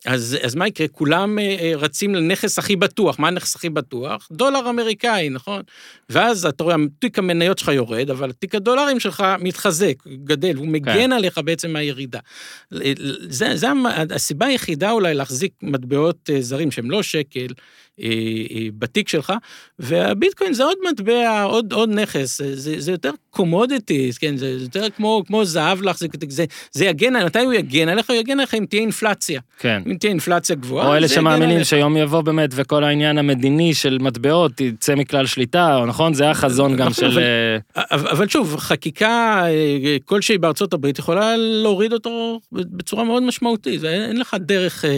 אז, 0.07 0.37
אז 0.43 0.55
מה 0.55 0.67
יקרה? 0.67 0.89
כולם 0.89 1.39
אה, 1.39 1.57
אה, 1.61 1.73
רצים 1.77 2.15
לנכס 2.15 2.59
הכי 2.59 2.77
בטוח. 2.77 3.19
מה 3.19 3.29
הנכס 3.29 3.57
הכי 3.57 3.69
בטוח? 3.69 4.29
דולר 4.33 4.71
אמריקאי, 4.71 5.29
נכון? 5.29 5.63
ואז 6.11 6.47
אתה 6.47 6.65
רואה, 6.65 6.77
תיק 6.99 7.19
המניות 7.19 7.59
שלך 7.59 7.69
יורד, 7.69 8.11
אבל 8.11 8.33
תיק 8.33 8.55
הדולרים 8.55 9.01
שלך 9.01 9.25
מתחזק, 9.41 9.95
גדל, 10.25 10.57
הוא 10.57 10.69
מגן 10.69 11.13
עליך 11.13 11.41
בעצם 11.45 11.71
מהירידה. 11.71 12.19
זה, 13.29 13.57
זה 13.57 13.67
הסיבה 14.11 14.47
היחידה 14.47 14.91
אולי 14.91 15.15
להחזיק 15.15 15.53
מטבעות 15.63 16.31
אה, 16.33 16.43
זרים 16.43 16.71
שהם 16.71 16.91
לא 16.91 17.03
שקל 17.03 17.49
בתיק 18.79 19.09
שלך, 19.09 19.33
והביטקוין 19.79 20.53
זה 20.53 20.65
עוד 20.65 20.77
מטבע, 20.91 21.43
עוד, 21.43 21.73
עוד 21.73 21.91
נכס, 21.91 22.39
זה, 22.39 22.57
זה, 22.57 22.75
זה 22.79 22.91
יותר 22.91 23.11
commodities, 23.31 24.19
כן, 24.19 24.37
זה 24.37 24.49
יותר 24.49 24.87
כמו, 24.97 25.23
כמו 25.27 25.45
זהב 25.45 25.83
להחזיק 25.83 26.15
את 26.15 26.31
זה, 26.31 26.45
זה 26.73 26.85
יגן, 26.85 27.25
מתי 27.27 27.39
הוא 27.39 27.53
יגן 27.53 27.89
עליך? 27.89 28.11
הוא 28.11 28.17
יגן 28.17 28.39
עליך 28.39 28.55
אם 28.55 28.65
תהיה 28.69 28.83
אינפלציה. 28.83 29.41
כן. 29.59 29.83
אם 29.87 29.95
תהיה 29.95 30.11
אינפלציה 30.11 30.57
גבוהה, 30.57 30.89
או 30.89 30.97
אלה 30.97 31.07
זה 31.07 31.15
שמאמינים. 31.15 31.65
שיום 31.65 31.97
יבוא 31.97 32.21
באמת 32.21 32.51
וכל 32.53 32.85
העניין 32.85 33.19
המדיני 33.19 33.75
של 33.75 33.99
מטבעות 34.01 34.61
יצא 34.61 34.95
מכלל 34.95 35.27
שליטה, 35.27 35.85
נכון? 35.87 36.15
זה 36.15 36.31
החזון 36.31 36.77
גם 36.77 36.89
נכון, 36.89 36.93
של... 36.95 37.07
אבל- 37.07 37.23
אה, 37.77 37.83
אבל 37.91 38.09
אבל 38.09 38.29
שוב, 38.29 38.57
חקיקה 38.57 39.43
אה, 39.47 39.97
כלשהי 40.05 40.39
בארצות 40.39 40.75
הברית 40.75 40.99
יכולה 40.99 41.35
להוריד 41.37 41.93
אותו 41.93 42.41
בצורה 42.53 43.05
מאוד 43.05 43.23
משמעותית, 43.23 43.81
ואין 43.83 44.03
אין 44.03 44.21
לך 44.21 44.37
דרך, 44.41 44.85
אה. 44.85 44.91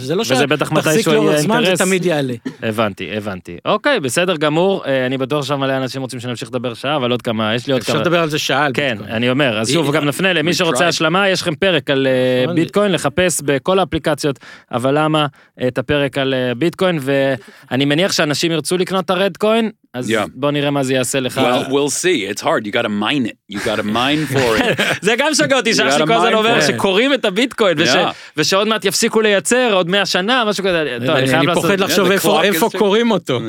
זה 0.00 0.14
לא 0.14 0.24
שתחזיק 0.24 1.08
לאורך 1.08 1.36
זמן. 1.36 1.64
זה 1.64 1.84
תמיד 1.84 2.04
יעלה. 2.04 2.34
הבנתי, 2.62 3.16
הבנתי. 3.16 3.56
אוקיי, 3.64 4.00
בסדר 4.00 4.36
גמור. 4.36 4.84
אה, 4.86 5.06
אני 5.06 5.18
בטוח 5.18 5.44
שם 5.44 5.60
מלא 5.60 5.76
אנשים 5.76 6.02
רוצים 6.02 6.20
שנמשיך 6.20 6.48
לדבר 6.48 6.74
שעה, 6.74 6.96
אבל 6.96 7.10
עוד 7.10 7.22
כמה, 7.22 7.54
יש 7.54 7.66
לי 7.66 7.72
עוד 7.72 7.80
אפשר 7.82 7.92
כמה... 7.92 8.02
לדבר 8.02 8.20
על 8.22 8.28
זה 8.30 8.38
שעה. 8.38 8.64
על 8.64 8.72
כן. 8.74 8.98
אני 9.08 9.30
אומר, 9.30 9.58
אז 9.58 9.70
שוב, 9.72 9.86
היא- 9.86 9.94
גם 9.94 10.04
נפנה 10.04 10.32
למי 10.32 10.54
שרוצה. 10.54 10.88
השלמה, 10.88 11.28
יש 11.28 11.42
לכם 11.42 11.54
פרק 11.54 11.90
על 11.90 12.06
אה, 12.06 12.42
נכון. 12.44 12.54
ביטקוין, 12.56 12.92
לחפש 12.92 13.40
בכל 13.44 13.78
האפליקציות, 13.78 14.38
אבל 14.72 14.98
למה 14.98 15.26
את 15.66 15.78
הפרק 15.78 16.18
על 16.18 16.34
אה, 16.34 16.54
ביטקוין, 16.54 16.98
ואני 17.02 17.84
מניח 17.84 18.12
שאנשים 18.12 18.52
ירצו 18.52 18.78
לקנות 18.78 19.04
את 19.04 19.10
הרד 19.10 19.36
קוין, 19.36 19.70
אז 19.98 20.10
Yeah. 20.10 20.14
בוא 20.34 20.50
נראה 20.50 20.70
מה 20.70 20.82
זה 20.82 20.94
יעשה 20.94 21.20
לך. 21.20 21.38
Well, 21.38 21.68
we'll 21.70 21.90
see. 22.02 22.32
It's 22.34 22.42
hard. 22.42 22.66
You 22.66 22.72
got 22.72 22.82
to 22.82 22.88
mine 22.88 23.26
it. 23.26 23.54
You 23.54 23.58
got 23.58 23.78
to 23.80 23.86
mine 23.86 24.34
for 24.34 24.62
it. 24.62 24.82
זה 25.06 25.14
גם 25.18 25.34
שגע 25.34 25.56
אותי, 25.56 25.74
שאח 25.74 25.94
שלי 25.94 26.02
gotta 26.02 26.06
כל 26.06 26.12
הזמן 26.12 26.34
אומר. 26.34 26.60
שקוראים 26.60 27.14
את 27.14 27.24
הביטקוין, 27.24 27.76
וש- 27.80 27.88
Yeah. 27.88 27.98
ושעוד 28.36 28.68
מעט 28.68 28.84
יפסיקו 28.84 29.20
לייצר, 29.20 29.70
עוד 29.72 29.88
100 29.90 30.06
שנה, 30.06 30.44
משהו 30.44 30.64
כזה. 30.64 30.96
טוב, 31.06 31.10
אני 31.10 31.24
אני 31.24 31.34
אני 31.38 31.46
לעשות... 31.46 31.62
פוחד 31.64 31.80
לחשוב 31.80 32.08
the 32.08 32.12
איפה 32.44 32.68
קוראים 32.78 33.10
אותו. 33.10 33.40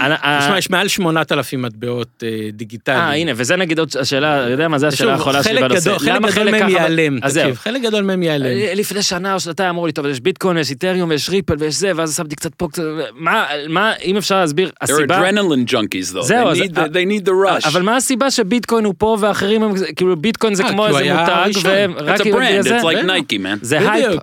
אה, 0.00 0.38
תשמע, 0.42 0.58
יש 0.58 0.70
מעל 0.70 0.88
8,000 0.88 1.62
מטבעות 1.62 2.22
אה, 2.26 2.48
דיגיטליים. 2.52 3.00
אה, 3.02 3.14
הנה, 3.14 3.32
וזה 3.36 3.56
נגיד 3.56 3.78
עוד 3.78 3.90
השאלה, 4.00 4.42
אתה 4.44 4.50
יודע 4.52 4.68
מה, 4.68 4.78
זה 4.78 4.88
השאלה 4.88 5.12
האחרונה 5.12 5.42
שלי 5.42 5.60
בנושא. 5.60 5.98
חלק 5.98 6.22
גדול 6.32 6.50
מהם 6.50 6.68
ייעלם. 6.68 7.20
תקשיב, 7.20 7.54
חלק 7.54 7.82
גדול 7.82 8.02
מהם 8.02 8.22
ייעלם. 8.22 8.46
אה, 8.46 8.72
לפני 8.74 9.02
שנה 9.02 9.34
או 9.34 9.40
שנתיים 9.40 9.68
אמרו 9.68 9.86
לי, 9.86 9.92
טוב, 9.92 10.06
יש 10.06 10.20
ביטקוין, 10.20 10.56
יש 10.58 10.70
איתריום, 10.70 11.12
יש 11.12 11.28
ריפל 11.30 11.54
ויש 11.58 11.74
זה, 11.74 11.92
ואז 11.96 12.16
שמתי 12.16 12.36
קצת 12.36 12.54
פה, 12.54 12.68
קצת... 12.72 12.82
מה, 13.14 13.44
מה, 13.68 13.92
אם 14.04 14.16
אפשר 14.16 14.40
להסביר, 14.40 14.68
They're 14.68 14.72
הסיבה... 14.80 15.30
adrenaline 15.30 15.70
junkies, 15.72 16.14
though. 16.14 16.20
זהו, 16.22 16.48
They 16.48 16.50
אז- 16.50 16.58
need, 16.58 16.74
the, 16.74 16.78
they 16.92 17.24
need 17.24 17.28
the 17.28 17.32
rush. 17.64 17.68
אבל 17.68 17.82
מה 17.82 17.96
הסיבה 17.96 18.30
שביטקוין 18.30 18.84
הוא 18.84 18.94
פה 18.98 19.16
ואחרים 19.20 19.62
הם, 19.62 19.72
כאילו 19.96 20.16
ביטקוין 20.16 20.54
זה 20.54 20.62
כמו 20.62 20.86
איזה 20.86 20.98
מותג. 21.14 21.50
ורק 21.64 22.20
it's 22.20 22.24
a 22.24 22.26
אם 22.28 22.34
brand. 22.34 22.62
זה, 22.62 22.78
It's 22.80 22.82
like 22.82 23.04
בטח. 23.04 23.06
Nike, 23.06 23.36
man. 23.44 23.58
זה 23.62 23.90
הייפ. 23.92 24.20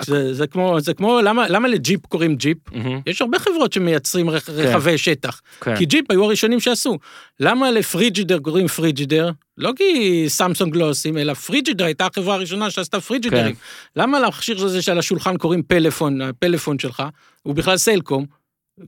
כמו, 0.51 0.79
זה 0.81 0.93
כמו, 0.93 1.19
למה 1.23 1.45
למה 1.49 1.67
לג'יפ 1.67 2.05
קוראים 2.05 2.35
ג'יפ? 2.35 2.57
יש 3.07 3.21
הרבה 3.21 3.39
חברות 3.39 3.73
שמייצרים 3.73 4.29
רכ- 4.29 4.49
רכבי 4.49 4.97
שטח. 4.97 5.26
כן. 5.61 5.75
כי 5.75 5.85
ג'יפ 5.85 6.11
היו 6.11 6.23
הראשונים 6.23 6.59
שעשו. 6.59 6.97
למה 7.39 7.71
לפריג'ידר 7.71 8.39
קוראים 8.39 8.67
פריג'ידר? 8.67 9.31
לא 9.57 9.71
כי 9.75 10.25
סמסונג 10.27 10.75
לא 10.75 10.89
עושים, 10.89 11.17
אלא 11.17 11.33
פריג'ידר 11.33 11.85
הייתה 11.85 12.05
החברה 12.05 12.35
הראשונה 12.35 12.71
שעשתה 12.71 13.01
פריג'ידרים. 13.01 13.55
כן. 13.55 14.01
למה 14.01 14.19
למכשיר 14.19 14.65
הזה 14.65 14.81
שעל 14.81 14.99
השולחן 14.99 15.37
קוראים 15.37 15.63
פלאפון, 15.63 16.21
הפלאפון 16.21 16.79
שלך, 16.79 17.03
הוא 17.43 17.55
בכלל 17.55 17.77
סלקום? 17.77 18.25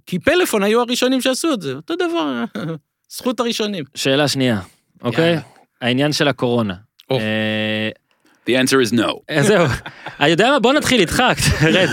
כי 0.05 0.19
פלאפון 0.19 0.63
היו 0.63 0.81
הראשונים 0.81 1.21
שעשו 1.21 1.53
את 1.53 1.61
זה, 1.61 1.73
אותו 1.73 1.95
דבר, 1.95 2.43
זכות 3.17 3.39
הראשונים. 3.39 3.83
שאלה 3.95 4.27
שנייה, 4.27 4.61
אוקיי? 5.01 5.29
יאללה. 5.29 5.41
העניין 5.81 6.13
של 6.13 6.27
הקורונה. 6.27 6.73
אה, 7.11 7.89
The 8.48 8.52
answer 8.56 8.80
is 8.80 8.92
no. 8.92 9.20
אה, 9.30 9.42
זהו, 9.42 9.66
אני 10.20 10.28
יודע 10.28 10.50
מה, 10.50 10.58
בוא 10.58 10.72
נתחיל 10.72 11.00
איתך, 11.00 11.22
רד. 11.72 11.88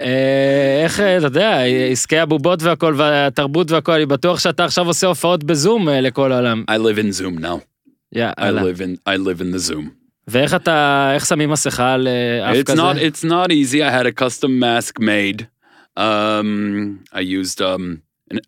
אה, 0.00 0.80
איך, 0.84 1.00
אה, 1.00 1.16
אתה 1.18 1.26
יודע, 1.26 1.58
עסקי 1.92 2.18
הבובות 2.18 2.62
והכל, 2.62 2.94
והתרבות 2.96 3.70
והכל, 3.70 3.92
אני 3.92 4.06
בטוח 4.06 4.40
שאתה 4.40 4.64
עכשיו 4.64 4.86
עושה 4.86 5.06
הופעות 5.06 5.44
בזום 5.44 5.88
אה, 5.88 6.00
לכל 6.00 6.32
העולם. 6.32 6.64
I 6.70 6.74
live 6.74 6.98
in 6.98 7.20
Zoom 7.20 7.40
now. 7.40 7.56
I 7.56 8.18
יאללה. 8.18 8.62
live 8.62 8.80
in 8.80 9.10
I 9.12 9.16
live 9.16 9.40
in 9.40 9.54
the 9.56 9.70
Zoom. 9.72 9.84
ואיך 10.28 10.54
אתה, 10.54 11.10
איך 11.14 11.26
שמים 11.26 11.50
מסכה 11.50 11.92
על 11.92 12.08
אה, 12.08 12.50
אף 12.50 12.56
It's 12.56 12.62
כזה? 12.72 12.82
not 12.82 12.96
it's 12.96 13.24
not 13.24 13.50
easy. 13.52 13.76
I 13.82 13.90
had 13.90 14.06
a 14.06 14.24
custom 14.24 14.58
mask 14.58 14.98
made. 15.00 15.46
Um, 15.96 17.04
I 17.12 17.20
used 17.20 17.60
um, 17.62 18.02
an, 18.30 18.38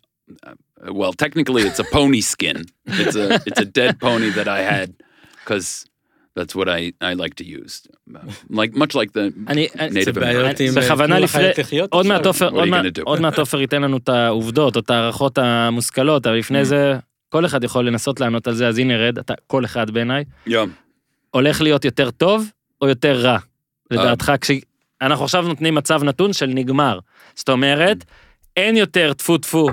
uh, 0.45 0.93
well, 0.99 1.13
technically 1.13 1.63
it's 1.69 1.79
a 1.79 1.87
pony 1.97 2.21
skin. 2.33 2.59
It's 3.01 3.15
a 3.15 3.27
it's 3.47 3.61
a 3.67 3.69
dead 3.79 3.93
pony 4.05 4.29
that 4.37 4.47
I 4.47 4.61
had 4.73 4.89
because 5.39 5.67
that's 6.38 6.54
what 6.54 6.66
I 6.68 6.80
I 7.00 7.14
like 7.14 7.34
to 7.40 7.44
use. 7.44 7.74
Like 8.50 8.72
much 8.74 8.94
like 8.94 9.10
the 9.14 9.48
אני, 9.48 9.66
Native. 9.74 10.18
עם... 10.60 10.74
בכוונה 10.74 11.16
תנו 11.16 11.24
לפני, 11.24 11.48
עוד. 11.90 12.06
מעט 12.06 12.26
עופר, 12.26 12.48
עוד 12.48 13.18
you 13.18 13.20
מעט- 13.22 13.38
עופר 13.38 13.60
ייתן 13.60 13.82
לנו 13.82 13.96
את 13.96 14.08
העובדות, 14.08 14.76
או 14.76 14.80
את 14.80 14.90
ההערכות 14.90 15.38
המושכלות, 15.38 16.26
אבל 16.26 16.36
Mm. 16.36 16.38
לפני 16.38 16.64
זה, 16.64 16.98
כל 17.28 17.46
אחד 17.46 17.64
יכול 17.64 17.86
לנסות 17.86 18.20
לענות 18.20 18.46
על 18.46 18.54
זה, 18.54 18.68
אז 18.68 18.78
הנה 18.78 18.96
רד, 18.96 19.18
אתה 19.18 19.34
כל 19.46 19.64
אחד 19.64 19.90
בעיניי, 19.90 20.24
yeah. 20.48 20.52
הולך 21.30 21.60
להיות 21.60 21.84
יותר 21.84 22.10
טוב 22.10 22.50
או 22.82 22.88
יותר 22.88 23.20
רע. 23.20 23.38
לדעתך, 23.90 24.32
כשאנחנו 24.40 25.24
עכשיו 25.24 25.48
נותנים 25.48 25.74
מצב 25.74 26.04
נתון 26.04 26.32
של 26.32 26.46
נגמר. 26.46 26.98
זאת 27.34 27.48
אומרת, 27.48 28.04
אין 28.56 28.76
יותר 28.76 29.12
טפו 29.12 29.38
טפו 29.38 29.68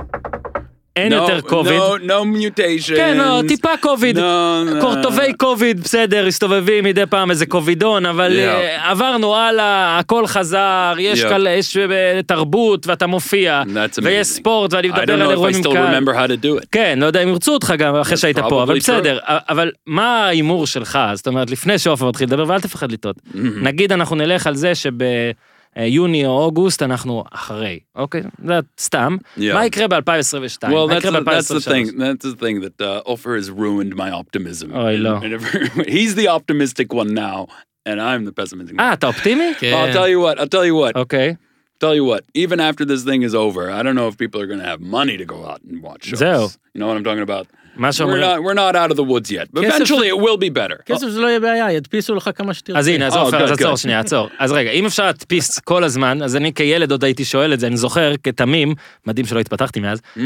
אין 0.96 1.12
no, 1.12 1.16
יותר 1.16 1.42
קוביד. 1.42 1.80
No, 1.80 2.08
no 2.08 2.12
mutations. 2.38 2.96
כן, 2.96 3.18
לא, 3.18 3.42
טיפה 3.48 3.70
קוביד. 3.80 4.18
No, 4.18 4.22
no. 4.22 4.82
קורטובי 4.82 5.34
קוביד, 5.38 5.80
בסדר, 5.84 6.28
הסתובבים 6.28 6.84
מדי 6.84 7.06
פעם 7.10 7.30
איזה 7.32 7.46
קובידון, 7.46 8.06
אבל 8.06 8.32
Yeah. 8.32 8.40
אה, 8.40 8.90
עברנו 8.92 9.36
הלאה, 9.36 10.00
הכל 10.00 10.28
חזר, 10.28 10.94
יש 11.00 11.24
Yeah. 11.24 11.30
כל- 11.30 11.48
יש 11.50 11.78
אה, 11.78 11.86
תרבות 12.26 12.88
ואתה 12.88 13.08
מופיע. 13.08 13.64
ויש 14.04 14.28
ספורט 14.28 14.74
ואני 14.74 14.90
מדבר 14.90 15.14
על 15.22 15.32
אירועים 15.32 15.56
עם 15.56 15.64
still 15.64 15.74
קהל. 15.74 15.98
remember 16.04 16.12
how 16.12 16.28
to 16.28 16.46
do 16.46 16.64
it. 16.64 16.68
כן, 16.72 17.00
לא 17.02 17.06
יודע 17.06 17.24
אם 17.24 17.28
ירצו 17.30 17.54
אותך 17.54 17.74
גם 17.78 17.96
אחרי 17.96 18.18
שהיית 18.18 18.40
פה, 18.40 18.64
אבל 18.64 18.76
probably 18.76 18.80
בסדר. 18.80 19.18
אבל 19.28 19.72
מה 19.88 20.26
ההימור 20.26 20.68
שלך? 20.68 21.00
זאת 21.14 21.28
אומרת, 21.28 21.52
לפני 21.52 21.80
שעופר 21.80 22.08
מתחיל 22.10 22.28
לדבר, 22.28 22.44
ואל 22.48 22.60
תפחד 22.62 22.92
לטעות. 22.92 23.16
Mm-hmm. 23.18 23.38
נגיד 23.62 23.92
אנחנו 23.92 24.16
נלך 24.16 24.48
על 24.48 24.56
זה 24.56 24.76
שביוני 25.79 26.27
או 26.27 26.45
אוגוסט 26.45 26.83
אנחנו 26.83 27.25
אחרי, 27.33 27.79
אוקיי? 27.97 28.23
זה 28.45 28.59
סתם. 28.81 29.17
Yeah. 29.39 29.41
מה 29.55 29.67
יקרה 29.67 29.89
ב-2022? 29.89 29.99
Well, 30.65 30.69
מה 30.89 30.95
that's, 30.95 30.99
יקרה 30.99 31.21
the, 31.21 31.25
that's 31.25 31.49
the 31.49 31.55
ב-2023? 31.55 31.73
thing. 31.73 31.99
That's 31.99 32.25
the 32.25 32.37
thing 32.41 32.61
that 32.61 32.81
uh, 32.81 33.03
Ofer 33.13 33.37
has 33.37 33.51
ruined 33.51 33.95
my 33.95 34.11
optimism. 34.11 34.71
Oh, 34.75 34.87
I 34.87 34.97
know. 34.97 35.17
And 35.17 35.33
if- 35.35 35.87
he's 35.97 36.15
the 36.15 36.29
optimistic 36.29 36.93
one 36.93 37.13
now, 37.15 37.47
and 37.85 38.01
I'm 38.01 38.25
the 38.25 38.33
pessimistic 38.33 38.75
one. 38.77 38.81
אה, 38.81 38.93
אתה 38.93 39.07
אופטימי? 39.07 39.53
כן. 39.59 39.73
I'll 39.75 39.95
tell 39.97 40.09
you 40.09 40.21
what. 40.21 40.39
I'll 40.41 40.49
tell 40.49 40.65
you 40.65 40.75
what. 40.75 40.95
אוקיי. 40.97 41.35
Tell 41.85 41.95
you 41.95 42.05
what. 42.05 42.23
Even 42.35 42.59
after 42.59 42.85
this 42.87 43.05
thing 43.05 43.23
is 43.23 43.35
over, 43.35 43.71
I 43.71 43.83
don't 43.83 43.97
know 44.01 44.09
if 44.09 44.17
people 44.17 44.41
are 44.41 44.47
going 44.47 44.61
to 44.61 44.71
have 44.73 44.81
money 44.81 45.17
to 45.19 45.27
go 45.27 45.39
out 45.51 45.61
and 45.69 45.83
watch 45.83 46.05
shows. 46.07 46.19
Zero. 46.19 46.49
You 46.73 46.79
know 46.81 46.87
what 46.87 46.97
I'm 46.97 47.05
talking 47.05 47.27
about? 47.31 47.47
מה 47.82 47.90
We're 47.90 47.92
שאומרים... 47.92 48.24
not. 48.24 48.38
We're 48.38 48.56
not 48.56 48.76
out 48.76 48.94
of 48.94 49.00
the 49.00 49.04
woods 49.04 49.32
yet. 49.32 49.60
Eventually, 49.60 50.08
it 50.10 50.22
will 50.22 50.38
be 50.38 50.50
better. 50.54 50.84
כסף 50.86 51.08
זה 51.08 51.20
לא 51.20 51.28
יהיה 51.28 51.40
בעיה, 51.40 51.72
ידפיסו 51.72 52.16
לך 52.16 52.30
כמה 52.36 52.54
שתרצה. 52.54 52.80
אז 52.80 52.88
הנה, 52.88 53.08
אז 53.08 53.14
Oh, 53.14 53.18
עופר, 53.18 53.44
אז 53.44 53.50
good, 53.50 53.54
עצור. 53.54 53.76
שנייה, 53.78 54.00
עצור. 54.00 54.30
אז 54.40 54.52
רגע, 54.52 54.72
אם 54.72 54.86
אפשר 54.86 55.06
להדפיס 55.06 55.60
כל 55.60 55.84
הזמן, 55.84 56.24
אז 56.24 56.36
אני 56.36 56.54
כילד 56.54 56.92
עוד 56.92 57.04
הייתי 57.04 57.26
שואל 57.26 57.54
את 57.54 57.60
זה, 57.60 57.68
אני 57.68 57.78
זוכר 57.78 58.14
כתמים, 58.24 58.74
מדהים 59.08 59.26
שלא 59.26 59.40
התפתחתי 59.40 59.80
מאז, 59.80 60.00
Mm. 60.18 60.20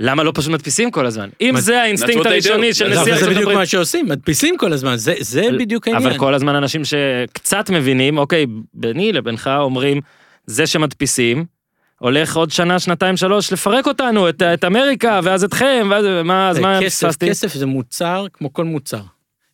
למה 0.00 0.22
לא 0.22 0.32
פשוט 0.34 0.50
מדפיסים 0.52 0.90
כל 0.90 1.06
הזמן? 1.06 1.28
אם 1.40 1.60
זה 1.60 1.72
That's 1.72 1.76
האינסטינקט. 1.76 2.26
הראשוני 2.26 2.74
של 2.74 2.88
נשיא 2.88 2.96
אבל 3.00 3.04
זה 3.04 3.12
ארצות 3.14 3.28
בדיוק 3.28 3.42
הברית. 3.42 3.58
מה 3.58 3.66
שעושים, 3.66 4.06
מדפיסים 4.08 4.56
כל 4.56 4.72
הזמן, 4.72 4.96
זה- 4.96 5.14
זה 5.20 5.42
בדיוק 5.58 5.88
העניין. 5.88 6.06
אבל 6.06 6.18
כל 6.18 6.34
הזמן 6.34 6.54
אנשים 6.54 6.82
שקצת 6.84 7.70
מבינים, 7.70 8.18
אוקיי, 8.18 8.46
ביני 8.74 9.12
לבינך 9.12 9.50
אומרים, 9.58 10.00
זה 10.46 10.66
שמדפיסים, 10.66 11.44
הולך 12.02 12.36
עוד 12.36 12.50
שנה, 12.50 12.78
שנתיים, 12.78 13.16
שלוש, 13.16 13.52
לפרק 13.52 13.86
אותנו, 13.86 14.28
את, 14.28 14.42
את 14.42 14.64
אמריקה, 14.64 15.20
ואז 15.24 15.44
אתכם, 15.44 15.88
ואז 15.90 16.04
מה, 16.24 16.50
אז 16.50 16.58
מה 16.58 16.78
כסף, 16.82 17.06
פספסתי? 17.06 17.28
כסף 17.30 17.54
זה 17.54 17.66
מוצר 17.66 18.26
כמו 18.32 18.52
כל 18.52 18.64
מוצר. 18.64 19.00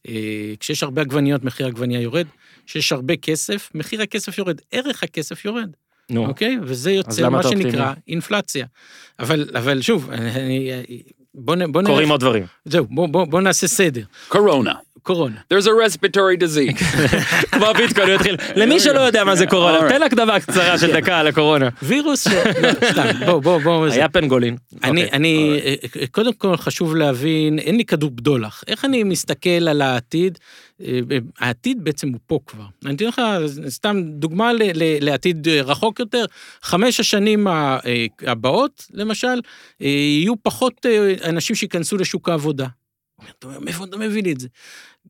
אה, 0.08 0.14
כשיש 0.60 0.82
הרבה 0.82 1.02
עגבניות, 1.02 1.44
מחיר 1.44 1.66
העגבנייה 1.66 2.00
יורד. 2.00 2.26
כשיש 2.66 2.92
הרבה 2.92 3.16
כסף, 3.16 3.70
מחיר 3.74 4.02
הכסף 4.02 4.38
יורד, 4.38 4.60
ערך 4.72 5.02
הכסף 5.02 5.44
יורד, 5.44 5.70
נו, 6.10 6.26
אוקיי? 6.26 6.58
וזה 6.62 6.90
יוצר 6.92 7.22
למה 7.24 7.36
מה 7.36 7.42
שנקרא 7.42 7.58
אופטימי? 7.88 8.02
אינפלציה. 8.08 8.66
אבל, 9.18 9.48
אבל 9.54 9.82
שוב, 9.82 10.10
אני, 10.10 10.70
בוא, 11.34 11.56
נ- 11.56 11.72
בוא, 11.72 11.82
קורים 11.82 12.02
נלך- 12.02 12.10
עוד 12.10 12.20
דברים. 12.20 12.44
זהו, 12.64 12.86
בוא, 12.90 13.08
בוא, 13.08 13.24
בוא 13.24 13.40
נעשה 13.40 13.66
סדר. 13.68 14.02
Corona. 14.32 14.74
קורונה. 15.02 15.36
There's 15.54 15.66
a 15.66 15.70
respiratory 15.86 16.36
disease. 16.42 16.84
כמו 17.52 17.66
ביטקוין, 17.76 18.08
הוא 18.08 18.14
התחיל. 18.14 18.36
למי 18.56 18.80
שלא 18.80 19.00
יודע 19.00 19.24
מה 19.24 19.36
זה 19.36 19.46
קורונה. 19.46 19.88
תן 19.88 20.02
הקדמה 20.02 20.40
קצרה 20.40 20.78
של 20.78 20.92
דקה 20.92 21.18
על 21.18 21.26
הקורונה. 21.26 21.68
וירוס, 21.82 22.28
ש... 22.28 22.32
לא, 22.62 22.68
סתם, 22.92 23.08
בוא, 23.26 23.38
בוא, 23.42 23.58
בוא. 23.58 23.88
זה- 23.88 23.94
היה 23.94 24.08
פנגולין. 24.08 24.56
אני, 24.84 25.04
אוקיי. 25.04 25.16
אני, 25.16 25.60
אה, 25.64 26.06
קודם 26.10 26.32
כל 26.32 26.56
חשוב 26.56 26.96
להבין, 26.96 27.58
אין 27.58 27.76
לי 27.76 27.84
כדור 27.84 28.10
בדולח. 28.10 28.64
איך 28.66 28.84
אני 28.84 29.02
מסתכל 29.04 29.68
על 29.68 29.82
העתיד? 29.82 30.38
אה, 30.84 30.98
העתיד 31.38 31.84
בעצם 31.84 32.08
הוא 32.08 32.18
פה 32.26 32.38
כבר. 32.46 32.64
אני 32.86 32.94
אתן 32.96 33.04
לך 33.06 33.22
סתם 33.68 34.02
דוגמה 34.04 34.50
לעתיד 35.00 35.48
אה, 35.48 35.62
רחוק 35.62 36.00
יותר. 36.00 36.24
חמש 36.62 37.00
השנים 37.00 37.48
אה, 37.48 37.78
הבאות, 38.26 38.86
למשל, 38.94 39.26
אה, 39.82 39.86
יהיו 39.88 40.34
פחות 40.42 40.86
אה, 40.86 41.14
אנשים 41.28 41.56
שייכנסו 41.56 41.96
לשוק 41.96 42.28
העבודה. 42.28 42.66
אתה 43.38 43.46
אומר, 43.46 43.58
מאיפה 43.60 43.84
אתה 43.84 43.96
מביא 43.96 44.22
לי 44.22 44.32
את 44.32 44.40
זה? 44.40 44.48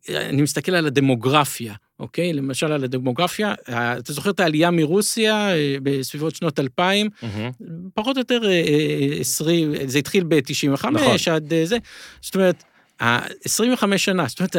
אני 0.08 0.42
מסתכל 0.42 0.74
על 0.74 0.86
הדמוגרפיה, 0.86 1.74
אוקיי? 2.00 2.32
למשל 2.32 2.72
על 2.72 2.84
הדמוגרפיה, 2.84 3.54
אה, 3.68 3.98
אתה 3.98 4.12
זוכר 4.12 4.30
את 4.30 4.40
העלייה 4.40 4.70
מרוסיה 4.70 5.50
אה, 5.54 5.76
בסביבות 5.82 6.34
שנות 6.36 6.58
2000? 6.60 7.08
מהמם. 7.22 7.50
פחות 7.94 8.16
או 8.16 8.20
יותר 8.20 8.40
אה, 8.44 8.50
אה, 8.50 9.20
20, 9.20 9.72
זה 9.86 9.98
התחיל 9.98 10.24
ב-95 10.28 10.86
נכון. 10.90 11.16
עד 11.32 11.52
זה, 11.64 11.76
זאת 12.20 12.34
אומרת, 12.34 12.62
ה- 13.00 13.26
25 13.44 14.04
שנה, 14.04 14.26
זאת 14.28 14.38
אומרת, 14.40 14.56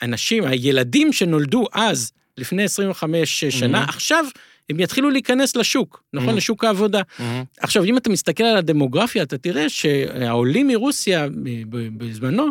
האנשים, 0.00 0.44
הילדים 0.44 1.12
שנולדו 1.12 1.64
אז, 1.72 2.12
לפני 2.38 2.62
25 2.62 3.44
שנה, 3.44 3.68
מהמם. 3.68 3.88
עכשיו 3.88 4.24
הם 4.70 4.80
יתחילו 4.80 5.10
להיכנס 5.10 5.56
לשוק, 5.56 6.02
נכון? 6.12 6.26
מהמם. 6.26 6.38
לשוק 6.38 6.64
העבודה. 6.64 7.02
מהמם. 7.18 7.44
עכשיו, 7.60 7.84
אם 7.84 7.96
אתה 7.96 8.10
מסתכל 8.10 8.44
על 8.44 8.56
הדמוגרפיה, 8.56 9.22
אתה 9.22 9.38
תראה 9.38 9.68
שהעולים 9.68 10.68
מרוסיה 10.68 11.28
ב- 11.28 11.98
בזמנו, 11.98 12.46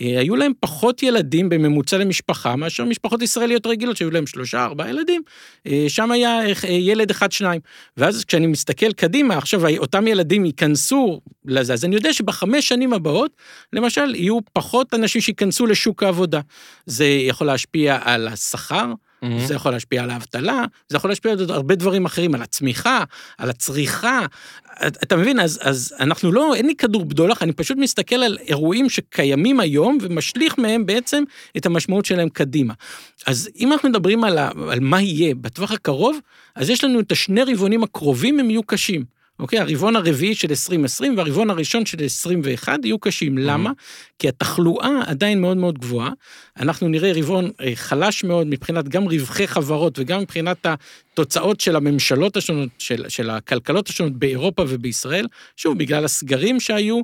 אה, 0.00 0.20
היו 0.20 0.36
להם 0.36 0.52
פחות 0.60 1.02
ילדים 1.02 1.48
בממוצע 1.48 1.98
למשפחה, 1.98 2.56
מאשר 2.56 2.84
משפחות 2.84 3.22
ישראליות 3.22 3.66
רגילות, 3.66 3.96
שהיו 3.96 4.10
להם 4.10 4.26
שלושה, 4.26 4.64
ארבעה 4.64 4.90
ילדים, 4.90 5.22
אה, 5.66 5.84
שם 5.88 6.10
היה 6.10 6.40
אה, 6.64 6.70
ילד 6.70 7.10
אחד, 7.10 7.32
שניים. 7.32 7.60
ואז 7.96 8.24
כשאני 8.24 8.46
מסתכל 8.46 8.92
קדימה, 8.92 9.36
עכשיו 9.36 9.76
אותם 9.78 10.06
ילדים 10.06 10.44
ייכנסו 10.44 11.20
לזה, 11.44 11.72
אז 11.72 11.84
אני 11.84 11.94
יודע 11.94 12.12
שבחמש 12.12 12.68
שנים 12.68 12.92
הבאות, 12.92 13.36
למשל, 13.72 14.14
יהיו 14.14 14.38
פחות 14.52 14.94
אנשים 14.94 15.20
שייכנסו 15.20 15.66
לשוק 15.66 16.02
העבודה. 16.02 16.40
זה 16.86 17.06
יכול 17.06 17.46
להשפיע 17.46 17.98
על 18.02 18.28
השכר, 18.28 18.92
מהמם. 19.22 19.46
זה 19.46 19.54
יכול 19.54 19.72
להשפיע 19.72 20.02
על 20.02 20.10
האבטלה, 20.10 20.64
זה 20.88 20.96
יכול 20.96 21.10
להשפיע 21.10 21.32
על 21.32 21.38
הרבה 21.48 21.74
דברים 21.74 22.04
אחרים, 22.04 22.34
על 22.34 22.42
הצמיחה, 22.42 23.04
על 23.38 23.50
הצריכה. 23.50 24.26
אתה 24.86 25.16
מבין, 25.16 25.40
אז, 25.40 25.58
אז 25.62 25.94
אנחנו 26.00 26.32
לא, 26.32 26.54
אין 26.54 26.66
לי 26.66 26.74
כדור 26.74 27.04
בדולח, 27.04 27.42
אני 27.42 27.52
פשוט 27.52 27.78
מסתכל 27.78 28.16
על 28.16 28.38
אירועים 28.40 28.88
שקיימים 28.88 29.60
היום 29.60 29.98
ומשליך 30.00 30.58
מהם 30.58 30.86
בעצם 30.86 31.24
את 31.56 31.66
המשמעות 31.66 32.04
שלהם 32.04 32.28
קדימה. 32.28 32.74
אז 33.26 33.48
אם 33.58 33.72
אנחנו 33.72 33.88
מדברים 33.88 34.24
על, 34.24 34.38
ה, 34.38 34.50
על 34.70 34.80
מה 34.80 35.02
יהיה 35.02 35.34
בטווח 35.34 35.72
הקרוב, 35.72 36.18
אז 36.54 36.70
יש 36.70 36.84
לנו 36.84 37.00
את 37.00 37.12
השני 37.12 37.42
רבעונים 37.42 37.82
הקרובים, 37.82 38.40
הם 38.40 38.50
יהיו 38.50 38.62
קשים. 38.62 39.11
אוקיי? 39.38 39.58
הרבעון 39.58 39.96
הרביעי 39.96 40.34
של 40.34 40.48
2020 40.50 41.16
והרבעון 41.16 41.50
הראשון 41.50 41.86
של 41.86 42.04
21 42.04 42.84
יהיו 42.84 42.98
קשים. 42.98 43.38
למה? 43.38 43.70
כי 44.18 44.28
התחלואה 44.28 45.00
עדיין 45.06 45.40
מאוד 45.40 45.56
מאוד 45.56 45.78
גבוהה. 45.78 46.10
אנחנו 46.60 46.88
נראה 46.88 47.12
רבעון 47.14 47.50
אה, 47.60 47.72
חלש 47.74 48.24
מאוד 48.24 48.46
מבחינת 48.46 48.88
גם 48.88 49.04
רווחי 49.04 49.46
חברות 49.46 49.98
וגם 49.98 50.20
מבחינת 50.20 50.66
התוצאות 50.66 51.60
של 51.60 51.76
הממשלות 51.76 52.36
השונות, 52.36 52.68
של, 52.78 53.04
של 53.08 53.30
הכלכלות 53.30 53.88
השונות 53.88 54.12
באירופה 54.12 54.64
ובישראל, 54.68 55.26
שוב, 55.56 55.78
בגלל 55.78 56.04
הסגרים 56.04 56.60
שהיו, 56.60 57.00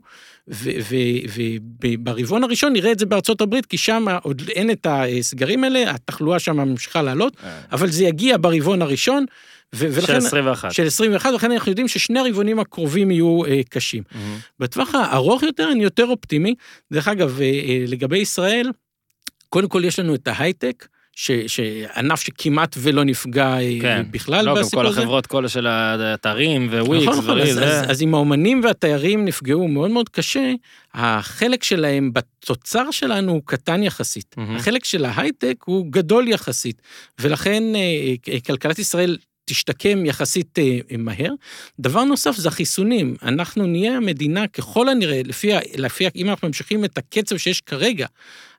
וברבעון 0.48 2.44
הראשון 2.44 2.72
נראה 2.72 2.92
את 2.92 2.98
זה 2.98 3.06
בארצות 3.06 3.40
הברית, 3.40 3.66
כי 3.66 3.78
שם 3.78 4.06
עוד 4.22 4.42
אין 4.48 4.70
את 4.70 4.86
הסגרים 4.90 5.64
האלה, 5.64 5.90
התחלואה 5.90 6.38
שם 6.38 6.56
ממשיכה 6.56 7.02
לעלות, 7.02 7.36
אבל 7.72 7.90
זה 7.90 8.04
יגיע 8.04 8.36
ברבעון 8.40 8.82
הראשון. 8.82 9.26
ו- 9.74 9.78
של 9.78 9.86
ולכן, 10.00 10.16
21. 10.16 10.72
של 10.72 10.86
21, 10.86 11.30
ולכן 11.32 11.52
אנחנו 11.52 11.70
יודעים 11.70 11.88
ששני 11.88 12.18
הרבעונים 12.20 12.58
הקרובים 12.58 13.10
יהיו 13.10 13.44
אה, 13.44 13.60
קשים. 13.68 14.02
מהמם. 14.14 14.36
בטווח 14.58 14.94
הארוך 14.94 15.42
יותר 15.42 15.68
אני 15.72 15.82
יותר 15.84 16.06
אופטימי. 16.06 16.54
דרך 16.92 17.08
אגב, 17.08 17.40
אה, 17.40 17.46
אה, 17.46 17.84
לגבי 17.86 18.18
ישראל, 18.18 18.70
קודם 19.48 19.68
כל 19.68 19.82
יש 19.84 19.98
לנו 19.98 20.14
את 20.14 20.28
ההייטק, 20.28 20.86
ש- 21.16 21.30
שענף 21.46 22.20
שכמעט 22.20 22.76
ולא 22.78 23.04
נפגע 23.04 23.58
אה, 23.60 23.78
כן. 23.80 24.02
בכלל 24.10 24.44
לא, 24.44 24.54
גם 24.54 24.60
בסיפור 24.60 24.82
כל 24.82 24.88
הזה. 24.88 25.00
החברות, 25.00 25.26
כל 25.26 25.48
של 25.48 25.66
האתרים 25.66 26.68
וויקס, 26.72 27.06
נכון, 27.06 27.18
נכון, 27.18 27.40
אז, 27.40 27.54
זה... 27.54 27.80
אז, 27.80 27.90
אז 27.90 28.02
אם 28.02 28.14
האומנים 28.14 28.60
והתיירים 28.64 29.24
נפגעו 29.24 29.68
מאוד 29.68 29.90
מאוד 29.90 30.08
קשה, 30.08 30.52
החלק 30.94 31.64
שלהם 31.64 32.12
בתוצר 32.12 32.90
שלנו 32.90 33.32
הוא 33.32 33.42
קטן 33.44 33.82
יחסית. 33.82 34.34
מהמם. 34.36 34.56
החלק 34.56 34.84
של 34.84 35.04
ההייטק 35.04 35.56
הוא 35.64 35.86
גדול 35.90 36.28
יחסית, 36.28 36.82
ולכן 37.20 37.62
אה, 37.74 37.80
אה, 38.32 38.40
כלכלת 38.40 38.78
ישראל 38.78 39.16
תשתקם 39.48 40.06
יחסית 40.06 40.58
אה, 40.58 40.78
מהר. 40.98 41.32
דבר 41.80 42.04
נוסף 42.04 42.36
זה 42.36 42.48
החיסונים. 42.48 43.16
אנחנו 43.22 43.66
נהיה 43.66 43.96
המדינה, 43.96 44.46
ככל 44.46 44.88
הנראה, 44.88 45.20
לפי, 45.24 45.52
לפי, 45.76 46.04
אם 46.16 46.30
אנחנו 46.30 46.48
ממשיכים 46.48 46.84
את 46.84 46.98
הקצב 46.98 47.36
שיש 47.36 47.60
כרגע, 47.60 48.06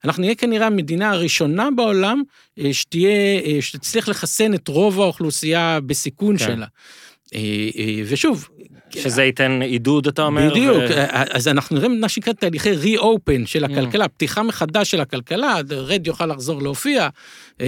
אנחנו 0.05 0.21
נהיה 0.21 0.35
כנראה 0.35 0.67
המדינה 0.67 1.11
הראשונה 1.11 1.69
בעולם 1.75 2.21
אה, 2.59 2.73
שתהיה, 2.73 3.39
אה, 3.45 3.57
שתצליח 3.61 4.09
לחסן 4.09 4.53
את 4.53 4.67
רוב 4.67 5.01
האוכלוסייה 5.01 5.79
בסיכון 5.85 6.37
כן. 6.37 6.45
שלה. 6.45 6.65
ושוב, 8.05 8.49
שזה 8.91 9.23
ייתן 9.23 9.59
עידוד, 9.61 10.07
אתה 10.07 10.21
אומר? 10.23 10.49
בדיוק, 10.49 10.77
ו- 10.89 11.03
אז 11.31 11.47
אנחנו 11.47 11.75
נראה 11.75 11.87
מה 11.89 12.09
שנקרא 12.09 12.33
תהליכי 12.33 12.69
re-open 12.97 13.45
של 13.45 13.65
Mm. 13.65 13.71
הכלכלה, 13.71 14.07
פתיחה 14.07 14.43
מחדש 14.43 14.91
של 14.91 15.01
הכלכלה, 15.01 15.55
רד 15.71 16.07
יוכל 16.07 16.25
לחזור 16.25 16.61
להופיע. 16.61 17.07
אה, 17.61 17.67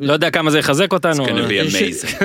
לא 0.00 0.12
יודע 0.12 0.30
כמה 0.30 0.50
זה 0.50 0.58
יחזק 0.58 0.92
אותנו. 0.92 1.26
It's 1.26 1.28
gonna 1.28 1.68
be 1.68 1.70
ש- 1.70 1.74
amazing. 1.74 2.20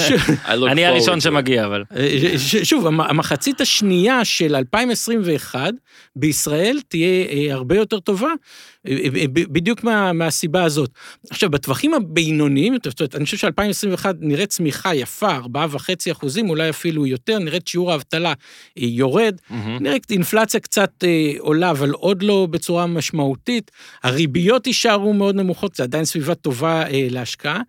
ש- 0.00 0.12
I 0.44 0.50
look 0.50 0.70
אני 0.70 0.86
הראשון. 0.86 1.20
שמגיע, 1.20 1.66
אבל. 1.66 1.84
אה, 1.96 2.18
שוב, 2.62 2.86
המ- 2.86 3.00
המחצית 3.00 3.60
השנייה 3.60 4.24
של 4.24 4.56
2021 4.56 5.74
בישראל 6.16 6.78
תהיה 6.88 7.06
אה, 7.30 7.54
הרבה 7.54 7.76
יותר 7.76 8.00
טובה, 8.00 8.28
אה, 8.88 8.92
אה, 9.04 9.24
בדיוק 9.28 9.84
מה- 9.84 10.12
מהסיבה 10.12 10.64
הזאת. 10.64 10.90
עכשיו, 11.30 11.50
בטווחים 11.50 11.94
הבינוניים, 11.94 12.74
אני 13.14 13.24
חושב 13.24 13.36
ש-2021 13.36 14.06
נראית 14.20 14.48
צמיחה 14.48 14.94
יפה, 14.94 15.36
4.5 15.36 15.78
אחוזים, 16.12 16.50
אולי 16.50 16.70
אפילו 16.70 17.06
יותר, 17.06 17.38
נראית 17.38 17.68
שיעור 17.68 17.81
שיעור 17.82 17.92
האבטלה 17.92 18.28
אה, 18.28 18.34
יורד, 18.76 19.34
נראה 19.80 19.96
אינפלציה 20.10 20.60
קצת 20.60 20.90
אה, 21.04 21.32
עולה, 21.38 21.70
אבל 21.70 21.90
עוד 21.90 22.22
לא 22.22 22.46
בצורה 22.50 22.86
משמעותית. 22.86 23.70
הריביות 24.02 24.66
יישארו 24.66 25.12
מאוד 25.12 25.34
נמוכות, 25.34 25.74
זה 25.74 25.82
עדיין 25.82 26.04
סביבה 26.04 26.34
טובה 26.34 26.82
אה, 26.82 27.06
להשקעה. 27.10 27.60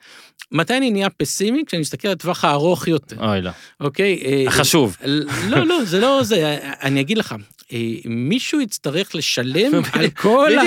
מתי 0.51 0.77
אני 0.77 0.91
נהיה 0.91 1.09
פסימי? 1.09 1.63
כשאני 1.65 1.81
מסתכל 1.81 2.07
על 2.07 2.13
הטווח 2.13 2.45
הארוך 2.45 2.87
יותר, 2.87 3.29
אוי, 3.29 3.41
לא. 3.41 3.51
אוקיי? 3.79 4.21
אה, 4.25 4.43
החשוב. 4.47 4.97
לא, 5.49 5.63
לא, 5.65 5.83
זה 5.85 5.99
לא 5.99 6.23
זה, 6.23 6.57
אני 6.81 7.01
אגיד 7.01 7.17
לך, 7.17 7.35
מישהו 8.05 8.61
יצטרך 8.61 9.15
לשלם 9.15 9.71
על 9.93 10.09
כל 10.09 10.51
ה... 10.57 10.61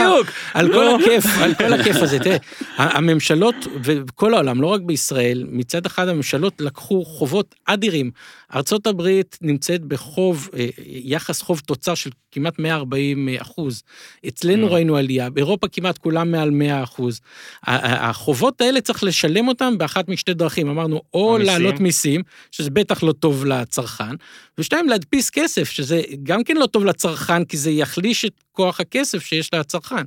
על 0.54 0.68
כל 0.68 0.74
לא. 0.74 0.98
הכיף, 1.00 1.24
על 1.40 1.54
כל 1.54 1.72
הכיף 1.80 1.96
הזה. 1.96 2.18
תראה, 2.18 2.36
הממשלות 2.76 3.54
וכל 3.84 4.34
העולם, 4.34 4.60
לא 4.62 4.66
רק 4.66 4.80
בישראל, 4.80 5.44
מצד 5.48 5.86
אחד 5.86 6.08
הממשלות 6.08 6.60
לקחו 6.60 7.04
חובות 7.04 7.54
אדירים. 7.64 8.10
ארצות 8.54 8.86
הברית 8.86 9.38
נמצאת 9.42 9.84
בחוב, 9.84 10.48
אה, 10.58 10.66
יחס 10.86 11.42
חוב 11.42 11.60
תוצר 11.66 11.94
של 11.94 12.10
כמעט 12.32 12.58
140 12.58 13.28
אחוז. 13.38 13.82
אצלנו 14.28 14.66
Mm. 14.68 14.70
ראינו 14.70 14.96
עלייה, 14.96 15.30
באירופה 15.30 15.68
כמעט 15.68 15.98
כולם 15.98 16.30
מעל 16.30 16.50
100 16.50 16.82
אחוז. 16.82 17.20
החובות 17.66 18.60
האלה 18.60 18.80
צריך 18.80 19.04
לשלם 19.04 19.48
אותם 19.48 19.78
באחת 19.78 20.08
משתי 20.08 20.34
דרכים. 20.34 20.68
אמרנו, 20.68 21.00
או. 21.14 21.38
להעלות 21.38 21.80
מיסים, 21.80 22.22
שזה 22.50 22.70
בטח 22.70 23.02
לא 23.02 23.12
טוב 23.12 23.44
לצרכן, 23.44 24.14
ושתיים, 24.58 24.88
להדפיס 24.88 25.30
כסף, 25.30 25.70
שזה 25.70 26.02
גם 26.22 26.44
כן 26.44 26.56
לא 26.56 26.66
טוב 26.66 26.84
לצרכן, 26.84 26.95
כי 27.44 27.56
זה 27.56 27.70
יחליש 27.70 28.24
את 28.24 28.32
כוח 28.52 28.80
הכסף 28.80 29.24
שיש 29.24 29.54
לצרכן. 29.54 30.04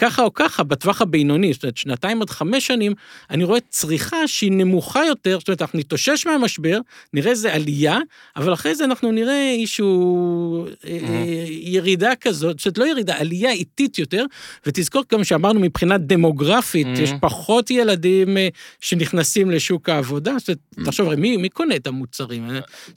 ככה 0.00 0.22
או 0.22 0.34
ככה, 0.34 0.62
בטווח 0.62 1.02
הבינוני, 1.02 1.52
זאת 1.52 1.62
אומרת, 1.62 1.76
שנתיים 1.76 2.22
עד 2.22 2.30
חמש 2.30 2.66
שנים, 2.66 2.92
אני 3.30 3.44
רואה 3.44 3.58
צריכה 3.68 4.28
שהיא 4.28 4.52
נמוכה 4.52 5.06
יותר, 5.06 5.38
זאת 5.38 5.48
אומרת, 5.48 5.62
אנחנו 5.62 5.78
נתאושש 5.78 6.26
מהמשבר, 6.26 6.78
נראה 7.12 7.30
איזה 7.30 7.52
עלייה, 7.54 7.98
אבל 8.36 8.52
אחרי 8.52 8.74
זה 8.74 8.84
אנחנו 8.84 9.12
נראה 9.12 9.54
איזשהו 9.60 10.66
אה, 10.66 10.70
אה, 10.90 11.44
ירידה 11.48 12.12
כזאת, 12.20 12.58
זאת 12.58 12.66
אומרת, 12.66 12.78
לא 12.78 12.84
ירידה, 12.92 13.16
עלייה 13.18 13.50
איטית 13.50 13.98
יותר, 13.98 14.24
ותזכור 14.66 15.02
גם 15.12 15.24
שאמרנו 15.24 15.60
מבחינה 15.60 15.98
דמוגרפית, 15.98 16.86
Mhm. 16.86 17.00
יש 17.00 17.10
פחות 17.20 17.70
ילדים 17.70 18.36
אה, 18.36 18.48
שנכנסים 18.80 19.50
לשוק 19.50 19.88
העבודה, 19.88 20.32
זאת 20.38 20.48
אומרת, 20.48 20.86
תחשוב, 20.88 21.06
הרי 21.06 21.16
מי, 21.16 21.36
מי 21.36 21.48
קונה 21.48 21.76
את 21.76 21.86
המוצרים? 21.86 22.48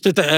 זאת 0.01 0.19
אומרת, 0.19 0.29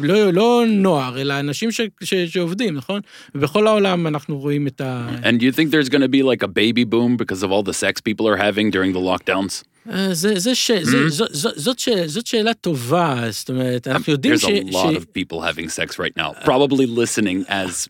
לא, 0.00 0.32
לא 0.32 0.64
נוער, 0.68 1.20
אלא 1.20 1.40
אנשים 1.40 1.72
ש, 1.72 1.80
ש, 2.02 2.14
שעובדים, 2.14 2.74
נכון? 2.74 3.00
ובכל 3.34 3.66
העולם 3.66 4.06
אנחנו 4.06 4.38
רואים 4.38 4.66
את 4.66 4.80
ה... 4.80 5.08
And 5.22 5.40
you 5.42 5.56
think 5.56 5.70
there's 5.70 5.88
going 5.90 6.09
be 6.09 6.23
like 6.23 6.43
a 6.43 6.47
baby 6.47 6.83
boom 6.83 7.17
because 7.17 7.43
of 7.43 7.51
all 7.51 7.63
the 7.63 7.73
sex 7.73 8.01
people 8.01 8.27
are 8.27 8.37
having 8.37 8.71
during 8.71 8.93
the 8.93 8.99
lockdowns? 8.99 9.63
אה, 9.89 10.13
זה, 10.13 10.39
זה 10.39 10.55
ש... 10.55 10.71
זה, 10.71 11.09
זו, 11.09 11.25
זו, 11.31 11.49
זאת, 11.55 11.79
ש... 11.79 11.89
זאת 12.05 12.27
שאלה 12.27 12.53
טובה, 12.53 13.25
זאת 13.29 13.49
אומרת, 13.49 13.87
אנחנו 13.87 14.13
יודעים 14.13 14.33
There's 14.33 14.39
ש... 14.39 14.45
a 14.45 14.71
lot 14.71 14.93
ש... 14.93 14.97
of 14.97 15.13
people 15.13 15.41
having 15.41 15.69
sex 15.69 15.99
right 15.99 16.15
now, 16.17 16.33
probably 16.43 16.87
listening 16.87 17.45
as 17.49 17.67
to 17.67 17.89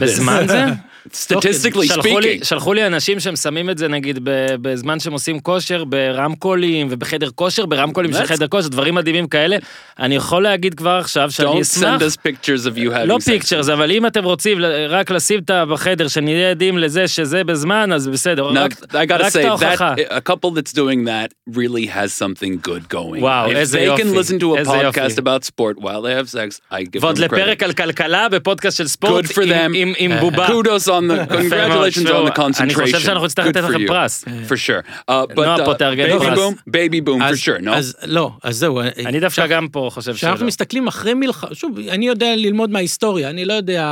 בזמן 0.00 0.44
זה? 0.48 0.64
Statistically 1.06 1.86
שלחו 1.86 2.18
לי, 2.20 2.38
speaking. 2.40 2.44
שלחו 2.44 2.74
לי 2.74 2.86
אנשים 2.86 3.20
שהם 3.20 3.36
שמים 3.36 3.70
את 3.70 3.78
זה 3.78 3.88
נגיד 3.88 4.18
בזמן 4.62 5.00
שהם 5.00 5.12
עושים 5.12 5.40
כושר 5.40 5.84
ברמקולים 5.84 6.86
ובחדר 6.90 7.28
כושר 7.34 7.66
ברמקולים 7.66 8.12
של 8.12 8.26
חדר 8.26 8.46
כושר 8.48 8.68
דברים 8.68 8.94
מדהימים 8.94 9.26
כאלה. 9.26 9.56
אני 9.98 10.16
יכול 10.16 10.42
להגיד 10.42 10.74
כבר 10.74 10.90
עכשיו 10.90 11.30
שאני 11.30 11.48
Don't 11.48 11.60
אשמח. 11.60 12.00
send 12.00 12.04
us 12.04 12.16
pictures 12.16 12.66
of 12.66 12.78
you 12.78 12.90
having 12.92 13.06
לא. 13.06 13.18
פיקצ'רס 13.24 13.68
אבל 13.68 13.90
אם 13.90 14.06
אתם 14.06 14.24
רוצים 14.24 14.58
רק 14.88 15.10
לשים 15.10 15.38
את 15.38 15.50
בחדר 15.70 16.08
שנהיה 16.08 16.50
עדים 16.50 16.78
לזה 16.78 17.08
שזה 17.08 17.44
בזמן 17.44 17.92
אז 17.92 18.08
בסדר. 18.08 18.44
רק- 18.44 18.72
את 18.94 19.44
ההוכחה. 19.44 19.94
a 19.94 20.30
couple 20.30 20.50
that's 20.58 20.72
doing 20.72 21.06
that 21.06 21.54
really 21.56 21.86
has 21.86 22.12
something 22.22 22.68
good 22.68 22.94
going. 22.94 23.22
If 23.22 23.56
איזה 23.56 23.78
they 23.78 23.98
can 24.00 24.06
יופי, 24.06 24.20
listen 24.20 24.40
to 24.40 24.66
a 24.66 24.68
podcast 24.68 24.82
יופי. 24.82 25.20
about 25.20 25.44
sport 25.44 25.82
while 25.82 26.02
they 26.02 26.24
have 26.24 26.30
sex, 26.34 26.60
I 26.72 26.82
give 26.82 27.00
ועוד 27.02 27.18
them 27.18 27.20
לפרק 27.22 27.62
credit. 27.62 27.64
על 27.64 27.72
כלכלה 27.72 28.28
בפודקאסט 28.28 28.76
של 28.76 28.88
ספורט 28.88 29.24
Good 29.24 29.28
for 29.28 29.40
עם- 29.42 29.55
them. 29.56 29.76
עם- 29.76 29.92
עם 29.98 30.12
בובה. 30.20 30.46
Kudos 30.46 30.86
on 30.86 31.10
the 31.10 31.32
congratulations 31.36 32.08
on 32.08 32.28
the 32.28 32.36
concentration. 32.36 32.62
אני 32.62 32.74
חושב 32.74 32.98
שאנחנו 33.00 33.26
נצטרך 33.26 33.46
Good 33.46 33.48
לתת 33.48 33.64
for 33.64 33.68
לכם 33.68 33.84
you. 33.84 33.88
פרס. 33.88 34.24
For 34.24 34.56
sure. 34.56 34.90
Uh, 34.90 35.04
but 35.10 35.34
נועה 35.36 35.64
פה 35.64 35.72
uh, 35.72 35.76
תארגן 35.76 36.16
baby 36.16 36.18
פרס. 36.18 36.38
boom, 36.38 36.54
baby 36.70 37.08
boom 37.08 37.20
for 37.20 37.36
sure. 37.44 37.64
No. 37.64 37.70
אז 37.70 37.96
לא, 38.04 38.30
אז 38.42 38.56
זהו. 38.56 38.80
אני 39.06 39.20
דווקא 39.20 39.46
גם 39.46 39.68
פה 39.68 39.88
חושב 39.92 40.10
שלא. 40.10 40.14
כשאנחנו 40.16 40.46
מסתכלים 40.46 40.86
אחרי 40.86 41.14
מלחמה, 41.14 41.54
שוב, 41.54 41.78
אני 41.88 42.06
יודע 42.06 42.36
ללמוד 42.36 42.70
מההיסטוריה, 42.70 43.30
אני 43.30 43.44
לא 43.44 43.52
יודע... 43.52 43.82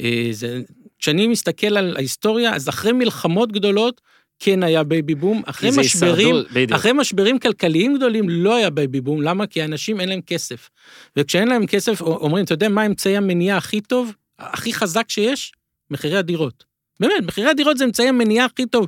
אה, 0.00 0.28
זה, 0.32 0.60
כשאני 0.98 1.26
מסתכל 1.26 1.76
על 1.76 1.94
ההיסטוריה, 1.96 2.54
אז 2.54 2.68
אחרי 2.68 2.92
מלחמות 2.92 3.52
גדולות, 3.52 4.00
כן 4.42 4.62
היה 4.62 4.82
בייבי 4.82 5.14
בום. 5.14 5.42
אחרי 5.46 5.70
משברים, 5.76 6.16
הישרדות, 6.26 6.50
בדיוק. 6.52 6.72
אחרי 6.72 6.92
משברים 6.92 7.38
כלכליים 7.38 7.96
גדולים 7.96 8.28
לא 8.28 8.56
היה 8.56 8.70
בייבי 8.70 9.00
בום. 9.00 9.22
למה? 9.22 9.46
כי 9.46 9.62
האנשים 9.62 10.00
אין 10.00 10.08
להם 10.08 10.20
כסף. 10.26 10.68
וכשאין 11.16 11.48
להם 11.48 11.66
כסף, 11.66 12.00
אומרים, 12.02 12.44
אתה 12.44 12.54
יודע 12.54 12.68
מה 12.68 12.86
אמצעי 12.86 13.16
המניעה 13.16 13.56
הכי 13.56 13.80
טוב, 13.80 14.12
הכי 14.40 14.72
חזק 14.72 15.10
שיש? 15.10 15.52
מחירי 15.90 16.16
הדירות. 16.18 16.64
באמת, 17.00 17.24
מחירי 17.26 17.50
הדירות 17.50 17.78
זה 17.78 17.84
אמצעי 17.84 18.08
המניעה 18.08 18.46
הכי 18.46 18.66
טוב. 18.66 18.86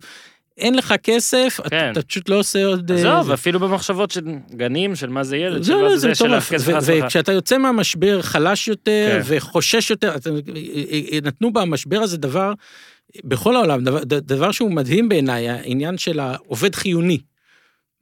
אין 0.59 0.75
לך 0.75 0.95
כסף, 1.03 1.61
כן. 1.61 1.67
אתה, 1.67 1.91
אתה 1.91 2.03
פשוט 2.03 2.29
לא 2.29 2.39
עושה 2.39 2.65
עוד... 2.65 2.91
אה, 2.93 2.97
עזוב, 2.97 3.27
זה. 3.27 3.35
אפילו 3.35 3.61
במחשבות 3.61 4.11
של 4.11 4.21
גנים, 4.51 4.97
של 4.97 5.09
מה 5.09 5.25
זה 5.25 5.37
ילד, 5.37 5.57
של 5.57 5.63
זהו, 5.63 5.77
מה 5.81 5.89
לא, 5.89 5.97
זה 5.97 6.09
זה 6.09 6.15
של. 6.15 6.35
הכסף 6.35 6.69
ו- 6.69 6.75
ההצלחה. 6.75 7.07
וכשאתה 7.07 7.33
יוצא 7.33 7.59
מהמשבר 7.59 8.23
חלש 8.23 8.69
יותר 8.69 9.21
כן. 9.29 9.37
וחושש 9.37 9.91
יותר, 9.91 10.17
אתה- 10.17 10.31
נתנו 11.23 11.53
במשבר 11.53 11.99
הזה 11.99 12.17
דבר, 12.19 12.53
בכל 13.25 13.57
העולם, 13.57 13.85
דבר, 13.85 14.01
דבר 14.05 14.53
שהוא 14.53 14.71
מדהים 14.71 15.09
בעיניי, 15.09 15.49
העניין 15.49 15.99
של 15.99 16.21
העובד 16.21 16.75
חיוני. 16.75 17.19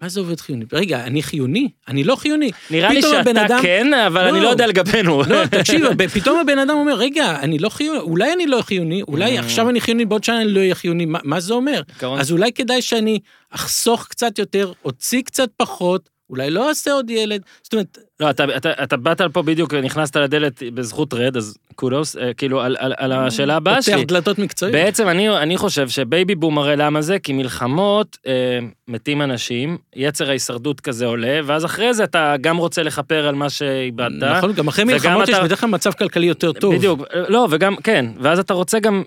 מה 0.01 0.09
זה 0.09 0.21
עובד 0.21 0.41
חיוני? 0.41 0.65
רגע, 0.73 1.05
אני 1.05 1.23
חיוני? 1.23 1.69
אני 1.89 2.05
לא 2.05 2.17
חיוני. 2.17 2.51
נראה 2.71 2.93
לי 2.93 3.03
שאתה 3.03 3.31
אדם- 3.47 3.63
כן, 3.63 3.95
אבל 3.95 4.25
אני 4.25 4.39
לא. 4.39 4.45
לא 4.45 4.49
יודע 4.49 4.67
לגבינו. 4.67 5.23
לא, 5.29 5.47
תקשיב, 5.47 5.85
פתאום 6.15 6.39
הבן 6.41 6.59
אדם 6.59 6.71
אומר, 6.77 6.95
רגע, 6.95 7.37
אני 7.43 7.59
לא 7.59 7.69
חיוני, 7.69 7.99
אולי 7.99 8.33
אני 8.33 8.47
לא 8.47 8.63
חיוני, 8.63 9.03
אולי 9.03 9.39
Mm. 9.39 9.43
עכשיו 9.43 9.69
אני 9.71 9.81
חיוני, 9.81 10.05
בעוד 10.05 10.25
שנה 10.25 10.43
אני 10.43 10.49
לא 10.53 10.61
אהיה 10.61 10.75
חיוני, 10.75 11.05
מה, 11.07 11.19
מה 11.25 11.41
זה 11.41 11.55
אומר? 11.55 11.83
אז 12.19 12.33
אולי 12.33 12.53
כדאי 12.53 12.83
שאני 12.83 13.19
אחסוך 13.51 14.07
קצת 14.09 14.39
יותר, 14.39 14.73
אוציא 14.85 15.23
קצת 15.23 15.49
פחות, 15.57 16.09
אולי 16.31 16.51
לא 16.51 16.69
אעשה 16.69 16.93
עוד 16.93 17.11
ילד, 17.11 17.43
זאת 17.63 17.73
אומרת, 17.73 17.99
לא, 18.21 18.31
אתה, 18.31 18.45
אתה, 18.57 18.71
אתה 18.83 18.97
באת 18.97 19.21
לפה 19.21 19.43
בדיוק, 19.43 19.75
נכנסת 19.75 20.17
לדלת 20.17 20.63
בזכות 20.75 21.15
רד, 21.15 21.37
אז 21.37 21.57
קודוס, 21.75 22.17
אה, 22.17 22.35
כאילו, 22.35 22.61
על, 22.61 22.77
על, 22.79 22.95
על 22.97 23.13
השאלה 23.13 23.57
הבאה 23.57 23.77
פותח 23.77 23.87
שלי. 23.87 24.05
דלתות 24.05 24.39
מקצועיות. 24.39 24.77
בעצם 24.77 25.09
אני, 25.09 25.29
אני 25.39 25.57
חושב 25.57 25.89
שבייבי 25.89 26.35
בום 26.35 26.59
הרי 26.59 26.77
למה 26.77 27.03
זה? 27.03 27.19
כי 27.19 27.33
מלחמות 27.33 28.19
אה, 28.27 28.59
מתים 28.89 29.23
אנשים, 29.23 29.79
יצר 29.97 30.29
ההישרדות 30.29 30.81
כזה 30.81 31.07
עולה, 31.07 31.41
ואז 31.45 31.65
אחרי 31.65 31.95
זה 31.95 32.05
אתה 32.05 32.35
גם 32.41 32.57
רוצה 32.57 32.83
לכפר 32.83 33.27
על 33.27 33.35
מה 33.35 33.51
שאיבדת. 33.51 34.23
נכון, 34.23 34.53
גם 34.53 34.69
אחרי 34.69 34.85
מלחמות 34.85 35.29
יש 35.29 35.39
בדרך 35.39 35.61
כלל 35.61 35.71
מצב 35.71 35.93
כלכלי 35.93 36.27
יותר 36.27 36.53
טוב. 36.53 36.75
בדיוק, 36.75 37.01
לא, 37.29 37.47
וגם, 37.51 37.77
כן, 37.77 38.07
ואז 38.21 38.39
אתה 38.39 38.55
רוצה 38.55 38.79
גם, 38.79 39.03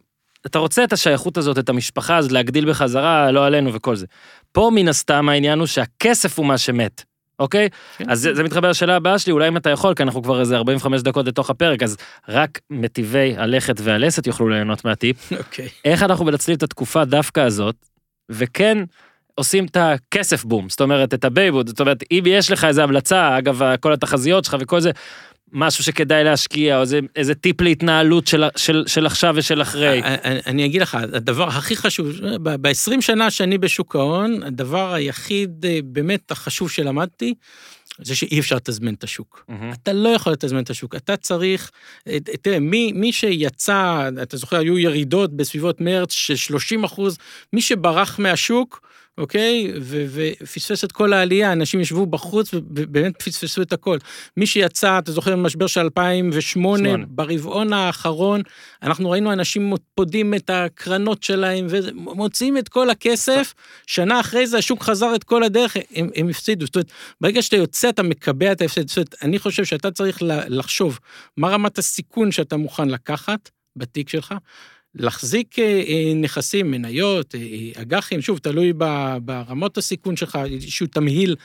אתה 0.46 0.60
רוצה 0.60 0.84
את 0.84 0.94
השייכות 0.94 1.38
הזאת, 1.38 1.60
את 1.60 1.70
המשפחה 1.70 2.18
הזאת, 2.18 2.32
להגדיל 2.32 2.70
בחזרה, 2.70 3.32
לא 3.32 3.46
עלינו 3.46 3.74
וכל 3.74 3.96
זה. 3.96 4.06
פה 4.52 4.72
מן 4.76 4.88
הסתם 4.88 5.30
העניין 5.30 5.60
הוא 5.60 5.68
שהכסף 5.68 6.40
הוא 6.40 6.46
מה 6.46 6.58
שמת, 6.58 7.04
אוקיי? 7.40 7.70
כן. 7.98 8.10
אז 8.10 8.20
זה, 8.20 8.36
זה 8.36 8.44
מתחבר 8.44 8.70
לשאלה 8.70 8.96
הבאה 8.96 9.20
שלי, 9.20 9.34
אולי 9.34 9.48
אם 9.48 9.58
אתה 9.58 9.70
יכול, 9.70 9.94
כי 9.94 10.04
אנחנו 10.04 10.24
כבר 10.24 10.40
איזה 10.40 10.58
45 10.58 11.02
דקות 11.02 11.28
לתוך 11.28 11.50
הפרק, 11.50 11.84
אז 11.84 11.98
רק 12.30 12.60
מטיבי 12.70 13.36
הלכת 13.38 13.76
והלסת 13.84 14.28
יוכלו 14.28 14.50
ליהנות 14.50 14.86
מהטיפ. 14.86 15.32
אוקיי. 15.40 15.68
איך 15.86 16.04
אנחנו 16.04 16.26
מנצלים 16.26 16.58
את 16.58 16.64
התקופה 16.64 17.06
דווקא 17.06 17.40
הזאת, 17.40 17.76
וכן 18.30 18.78
עושים 19.36 19.66
את 19.66 19.78
הכסף 19.78 20.44
בום, 20.44 20.70
זאת 20.70 20.82
אומרת, 20.82 21.14
את 21.14 21.26
הבייבי 21.26 21.51
בום, 21.51 21.68
זאת 21.68 21.80
אומרת, 21.80 22.04
אם 22.12 22.24
יש 22.28 22.52
לך 22.52 22.66
איזה 22.66 22.84
המלצה, 22.84 23.38
אגב, 23.38 23.62
כל 23.80 23.94
התחזיות 23.94 24.46
שלך 24.46 24.58
וכל 24.60 24.80
זה, 24.80 24.92
משהו 25.54 25.84
שכדאי 25.84 26.24
להשקיע, 26.24 26.76
או 26.78 26.82
איזה, 26.82 27.00
איזה 27.16 27.36
טיפ 27.36 27.62
להתנהלות 27.62 28.28
של, 28.28 28.44
של, 28.56 28.84
של 28.88 29.06
עכשיו 29.06 29.34
ושל 29.38 29.62
אחרי. 29.62 30.02
אני- 30.04 30.40
אני 30.48 30.66
אגיד 30.66 30.82
לך, 30.82 30.96
הדבר 30.96 31.48
הכי 31.48 31.76
חשוב, 31.76 32.08
ב-20 32.44 32.72
שנה 33.02 33.32
שאני 33.32 33.58
בשוק 33.58 33.96
ההון, 33.96 34.44
הדבר 34.44 34.94
היחיד 34.94 35.66
אה, 35.66 35.80
באמת 35.84 36.32
החשוב 36.32 36.72
שלמדתי, 36.72 37.34
זה 38.02 38.16
שאי 38.16 38.40
אפשר 38.40 38.56
לתזמן 38.56 38.94
את 38.94 39.04
השוק. 39.04 39.46
מהמם. 39.48 39.72
אתה 39.74 39.94
לא 39.94 40.10
יכול 40.10 40.34
לתזמן 40.34 40.64
את 40.64 40.70
השוק, 40.70 40.96
אתה 40.96 41.18
צריך, 41.18 41.72
אה, 42.08 42.18
תראה, 42.42 42.60
מי, 42.60 42.92
מי 42.96 43.12
שיצא, 43.12 44.10
אתה 44.22 44.38
זוכר, 44.38 44.58
היו 44.60 44.78
ירידות 44.80 45.34
בסביבות 45.38 45.82
מרץ 45.82 46.12
של 46.12 46.36
30 46.36 46.84
אחוז, 46.84 47.18
מי 47.54 47.62
שברח 47.62 48.20
מהשוק, 48.20 48.82
אוקיי, 49.18 49.74
ופספס 49.82 50.84
את 50.84 50.92
כל 50.92 51.14
העלייה, 51.14 51.52
אנשים 51.52 51.80
ישבו 51.80 52.06
בחוץ 52.06 52.54
ובאמת 52.54 53.22
פספסו 53.22 53.62
את 53.62 53.74
הכל. 53.74 53.98
מי 54.38 54.46
שיצא, 54.46 55.00
אתה 55.00 55.12
זוכר, 55.12 55.32
במשבר 55.32 55.68
של 55.68 55.82
2008, 55.82 56.90
שמונה. 56.90 57.06
ברבעון 57.08 57.74
האחרון, 57.74 58.42
אנחנו 58.84 59.10
ראינו 59.12 59.34
אנשים 59.34 59.74
פודים 59.96 60.34
את 60.34 60.50
הקרנות 60.50 61.24
שלהם 61.24 61.68
ומוציאים 61.70 62.58
את 62.58 62.70
כל 62.70 62.90
הכסף, 62.90 63.54
שנה 63.88 64.20
אחרי 64.20 64.48
זה 64.48 64.58
השוק 64.58 64.84
חזר 64.84 65.16
את 65.16 65.24
כל 65.24 65.44
הדרך, 65.44 65.78
הם, 65.96 66.10
הם 66.16 66.30
הפסידו. 66.30 66.66
זאת 66.66 66.76
אומרת, 66.76 66.92
ברגע 67.22 67.42
שאתה 67.42 67.56
יוצא, 67.56 67.90
אתה 67.90 68.04
מקבע 68.04 68.52
את 68.52 68.62
ההפסד. 68.62 68.88
זאת 68.88 68.98
אומרת, 68.98 69.16
אני 69.22 69.40
חושב 69.40 69.64
שאתה 69.64 69.92
צריך 69.92 70.18
לחשוב 70.48 71.00
מה 71.38 71.50
רמת 71.50 71.78
הסיכון 71.78 72.32
שאתה 72.32 72.58
מוכן 72.58 72.90
לקחת 72.90 73.50
בתיק 73.76 74.10
שלך. 74.10 74.34
להחזיק 74.96 75.60
אה, 75.60 75.64
אה, 75.88 76.14
נכסים, 76.16 76.72
מניות, 76.72 77.36
אה, 77.36 77.82
אג"חים, 77.82 78.22
שוב, 78.22 78.38
תלוי 78.38 78.74
ברמות 79.22 79.78
הסיכון 79.78 80.16
שלך, 80.16 80.40
איזשהו 80.46 80.88
תמהיל 80.88 81.36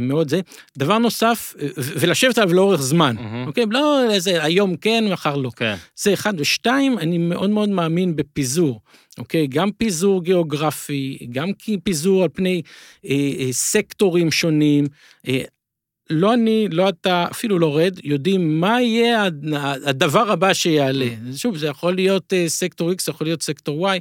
מאוד 0.00 0.28
זה. 0.28 0.40
דבר 0.78 0.98
נוסף, 0.98 1.54
ולשבת 1.76 2.38
עליו 2.38 2.54
לאורך 2.54 2.80
זמן, 2.80 3.16
מהמם. 3.18 3.46
אוקיי? 3.46 3.64
לא 3.70 4.10
איזה 4.10 4.44
היום 4.44 4.76
כן, 4.76 5.04
מחר 5.12 5.36
לא. 5.36 5.50
כן. 5.56 5.74
זה 5.96 6.12
אחד. 6.12 6.34
ושתיים, 6.36 6.98
אני 6.98 7.18
מאוד 7.18 7.50
מאוד 7.50 7.68
מאמין 7.68 8.16
בפיזור, 8.16 8.80
אוקיי? 9.18 9.46
גם 9.46 9.70
פיזור 9.70 10.22
גיאוגרפי, 10.22 11.18
גם 11.30 11.50
פיזור 11.84 12.22
על 12.22 12.28
פני 12.32 12.62
אה, 13.04 13.10
אה, 13.38 13.52
סקטורים 13.52 14.30
שונים. 14.30 14.86
אה, 15.28 15.42
לא 16.10 16.34
אני, 16.34 16.68
לא 16.70 16.88
אתה, 16.88 17.26
אפילו 17.30 17.58
לא 17.58 17.76
רד, 17.78 18.00
יודעים 18.04 18.60
מה 18.60 18.82
יהיה 18.82 19.22
הד- 19.24 19.54
הדבר 19.84 20.30
הבא 20.30 20.52
שיעלה. 20.52 21.06
שוב, 21.36 21.56
זה 21.56 21.66
יכול 21.66 21.94
להיות 21.94 22.32
אה, 22.32 22.44
סקטור 22.48 22.90
X, 22.92 22.94
זה 23.04 23.10
יכול 23.12 23.26
להיות 23.26 23.42
סקטור 23.42 23.90
Y. 23.92 23.98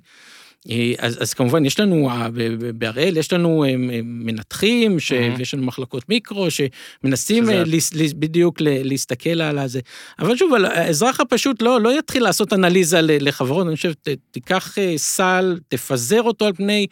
אה, 0.69 0.93
אז, 0.97 1.21
אז 1.21 1.33
כמובן, 1.33 1.65
יש 1.65 1.79
לנו, 1.79 2.09
אה, 2.09 2.27
בהראל 2.75 3.17
יש 3.17 3.33
לנו 3.33 3.63
אה, 3.63 3.71
מנתחים, 4.03 4.99
ש, 4.99 5.11
Mhm. 5.11 5.15
ויש 5.37 5.53
לנו 5.53 5.63
מחלקות 5.63 6.09
מיקרו, 6.09 6.47
שמנסים 6.51 7.43
שזה- 7.43 7.63
לס- 7.65 7.93
לס- 7.93 8.13
בדיוק 8.13 8.55
להסתכל 8.61 9.41
על 9.41 9.59
הזה. 9.59 9.79
אבל 10.19 10.37
שוב, 10.37 10.53
האזרח 10.53 11.19
הפשוט 11.19 11.61
לא, 11.61 11.81
לא 11.81 11.99
יתחיל 11.99 12.23
לעשות 12.23 12.53
אנליזה 12.53 12.99
לחברות, 13.01 13.67
אני 13.67 13.75
חושב, 13.75 13.93
ת, 13.93 14.07
תיקח 14.31 14.75
סל, 14.97 15.59
תפזר 15.67 16.21
אותו 16.21 16.45
על 16.45 16.53
פני, 16.53 16.87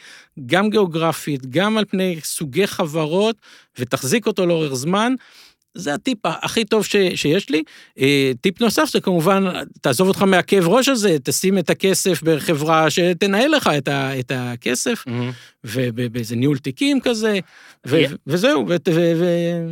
גם 0.45 0.69
גיאוגרפית, 0.69 1.45
גם 1.45 1.77
על 1.77 1.85
פני 1.85 2.17
סוגי 2.23 2.67
חברות, 2.67 3.35
ותחזיק 3.79 4.27
אותו 4.27 4.45
לאורך 4.45 4.73
זמן. 4.73 5.13
זה 5.75 5.93
הטיפ 5.93 6.17
הכי 6.25 6.65
טוב 6.65 6.85
ש, 6.85 6.95
שיש 7.15 7.49
לי. 7.49 7.63
אה, 7.99 8.31
טיפ 8.41 8.61
נוסף 8.61 8.89
זה 8.91 9.01
כמובן, 9.01 9.43
תעזוב 9.81 10.07
אותך 10.07 10.21
מהכאב 10.21 10.67
ראש 10.67 10.89
הזה, 10.89 11.17
תשים 11.23 11.57
את 11.57 11.69
הכסף 11.69 12.23
בחברה 12.23 12.89
שתנהל 12.89 13.51
לך 13.51 13.69
את, 13.77 13.87
ה, 13.87 14.19
את 14.19 14.31
הכסף, 14.35 15.03
מהמם. 15.07 15.31
ובאיזה 15.63 16.35
ניהול 16.35 16.57
תיקים 16.57 16.99
כזה, 16.99 17.39
ו, 17.87 17.95
יה- 17.97 18.09
וזהו. 18.27 18.65
ו, 18.69 18.75
ו, 18.89 19.11
ו, 19.19 19.25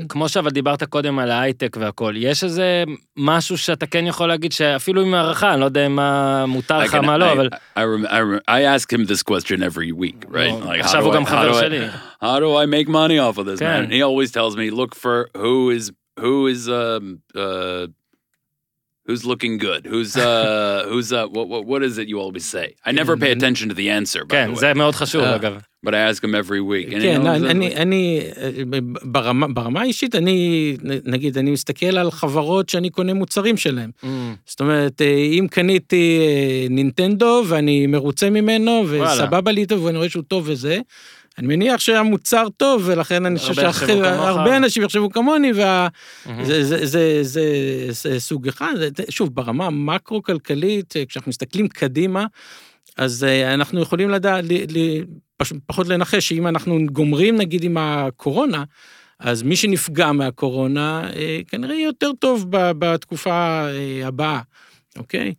כמו 0.10 0.30
שאבל 0.30 0.50
דיברת 0.52 0.84
קודם 0.84 1.20
על 1.20 1.32
ההייטק 1.32 1.78
והכל, 1.80 2.14
יש 2.18 2.44
איזה 2.44 2.84
משהו 3.18 3.58
שאתה 3.58 3.86
כן 3.86 4.08
יכול 4.08 4.28
להגיד 4.28 4.52
שאפילו 4.52 5.02
עם 5.02 5.14
הערכה, 5.14 5.54
אני 5.54 5.60
לא 5.62 5.66
יודע 5.66 5.90
מה 5.90 6.46
מותר 6.46 6.80
I 6.82 6.84
לך, 6.84 6.96
מה 6.96 7.18
לא, 7.18 7.30
I- 7.30 7.34
אבל... 7.34 7.50
I, 7.78 7.80
rem- 7.80 8.08
I, 8.08 8.50
I 8.50 8.62
ask 8.78 8.94
him 8.94 9.06
this 9.06 9.24
question 9.24 9.64
every 9.64 9.92
week, 9.92 10.26
right? 10.30 10.66
Like, 10.66 10.80
עכשיו 10.80 11.02
how 11.02 11.06
הוא 11.06 11.14
do 11.14 11.16
גם 11.16 11.26
חבר 11.26 11.60
שלי. 11.60 11.80
How 12.24 12.40
do 12.40 12.56
I 12.58 12.66
make 12.66 12.90
money 12.90 13.18
off 13.20 13.38
of 13.40 13.46
this, 13.46 13.60
כן. 13.60 13.86
man? 13.86 13.92
He 13.92 14.02
always 14.04 14.32
tells 14.32 14.56
me, 14.58 14.70
look 14.72 14.96
for 14.96 15.30
who 15.38 15.70
is 15.78 15.92
who 16.20 16.48
is 16.48 16.68
um 16.68 17.20
uh 17.36 17.88
who's 19.10 19.24
looking 19.26 19.58
good, 19.58 19.82
who's 19.94 20.16
uh 20.18 20.86
who's 20.92 21.10
uh 21.12 21.28
what 21.36 21.48
what, 21.52 21.66
what 21.72 21.82
is 21.84 21.98
it 21.98 22.08
you 22.08 22.18
always 22.20 22.46
say? 22.56 22.68
I 22.86 22.92
never 22.92 23.18
pay 23.18 23.32
attention 23.38 23.66
to 23.70 23.76
the 23.82 23.90
answer, 24.00 24.22
by 24.26 24.30
כן, 24.36 24.50
the 24.52 24.56
way, 24.56 24.60
זה 24.60 24.74
מאוד 24.74 24.96
חשוב, 24.96 25.22
אה, 25.24 25.36
אגב. 25.36 25.58
but 25.86 25.90
I 25.94 25.98
ask 26.12 26.22
him 26.24 26.36
every 26.36 26.62
week. 26.62 26.88
And 26.94 27.02
he 27.02 27.06
כן, 27.08 27.22
knows 27.24 27.28
אני, 27.28 27.48
that- 27.48 27.52
אני, 27.52 27.76
אני 27.76 28.22
אה, 28.38 28.50
ברמה, 29.04 29.48
ברמה 29.48 29.82
האישית, 29.82 30.16
אני, 30.16 30.78
נגיד, 31.06 31.38
אני 31.38 31.52
מסתכל 31.52 31.98
על 31.98 32.12
חברות 32.12 32.70
שאני 32.70 32.90
קונה 32.90 33.14
מוצרים 33.14 33.58
שלהם. 33.58 33.90
מהמם. 34.04 34.36
זאת 34.46 34.60
אומרת, 34.60 35.02
אה, 35.02 35.08
אם 35.40 35.48
קניתי 35.52 36.20
אה, 36.22 36.68
נינטנדו 36.70 37.44
ואני 37.48 37.88
מרוצה 37.88 38.30
ממנו. 38.30 38.86
וסבבה 38.90 39.52
לי 39.52 39.62
איתו 39.62 39.82
ואני 39.84 39.98
רואה 39.98 40.10
שהוא 40.10 40.24
טוב 40.28 40.44
וזה, 40.48 40.80
אני 41.40 41.48
מניח 41.48 41.80
שהמוצר 41.80 42.48
טוב, 42.58 42.82
ולכן 42.86 43.26
אני 43.26 43.40
חושב. 43.40 43.54
שהרבה 43.54 44.58
אנשים 44.58 44.84
יחשבו 44.84 45.10
כמוני, 45.10 45.52
וזה 46.36 48.20
סוג 48.20 48.48
אחד. 48.48 48.74
שוב, 49.10 49.36
ברמה 49.36 49.66
המקרו-כלכלית, 49.66 50.98
אה, 50.98 51.06
כשאנחנו 51.06 51.30
מסתכלים 51.30 51.68
קדימה, 51.68 52.26
אז 52.98 53.24
אה, 53.24 53.54
אנחנו 53.54 53.82
יכולים 53.82 54.10
לדעת, 54.10 54.46
פחות 55.66 55.88
לנחש 55.88 56.30
שאם 56.30 56.48
אנחנו 56.48 56.80
גומרים 56.92 57.36
נגיד 57.36 57.64
עם 57.64 57.78
הקורונה, 57.80 58.64
אז 59.20 59.44
מי 59.44 59.56
שנפגע 59.56 60.12
מהקורונה 60.12 61.10
אה, 61.16 61.40
כנראה 61.48 61.76
יהיה 61.76 61.86
יותר 61.86 62.12
טוב 62.20 62.46
בתקופה 62.50 63.68
אה, 63.70 64.08
הבאה, 64.08 64.42
אוקיי? 64.98 65.34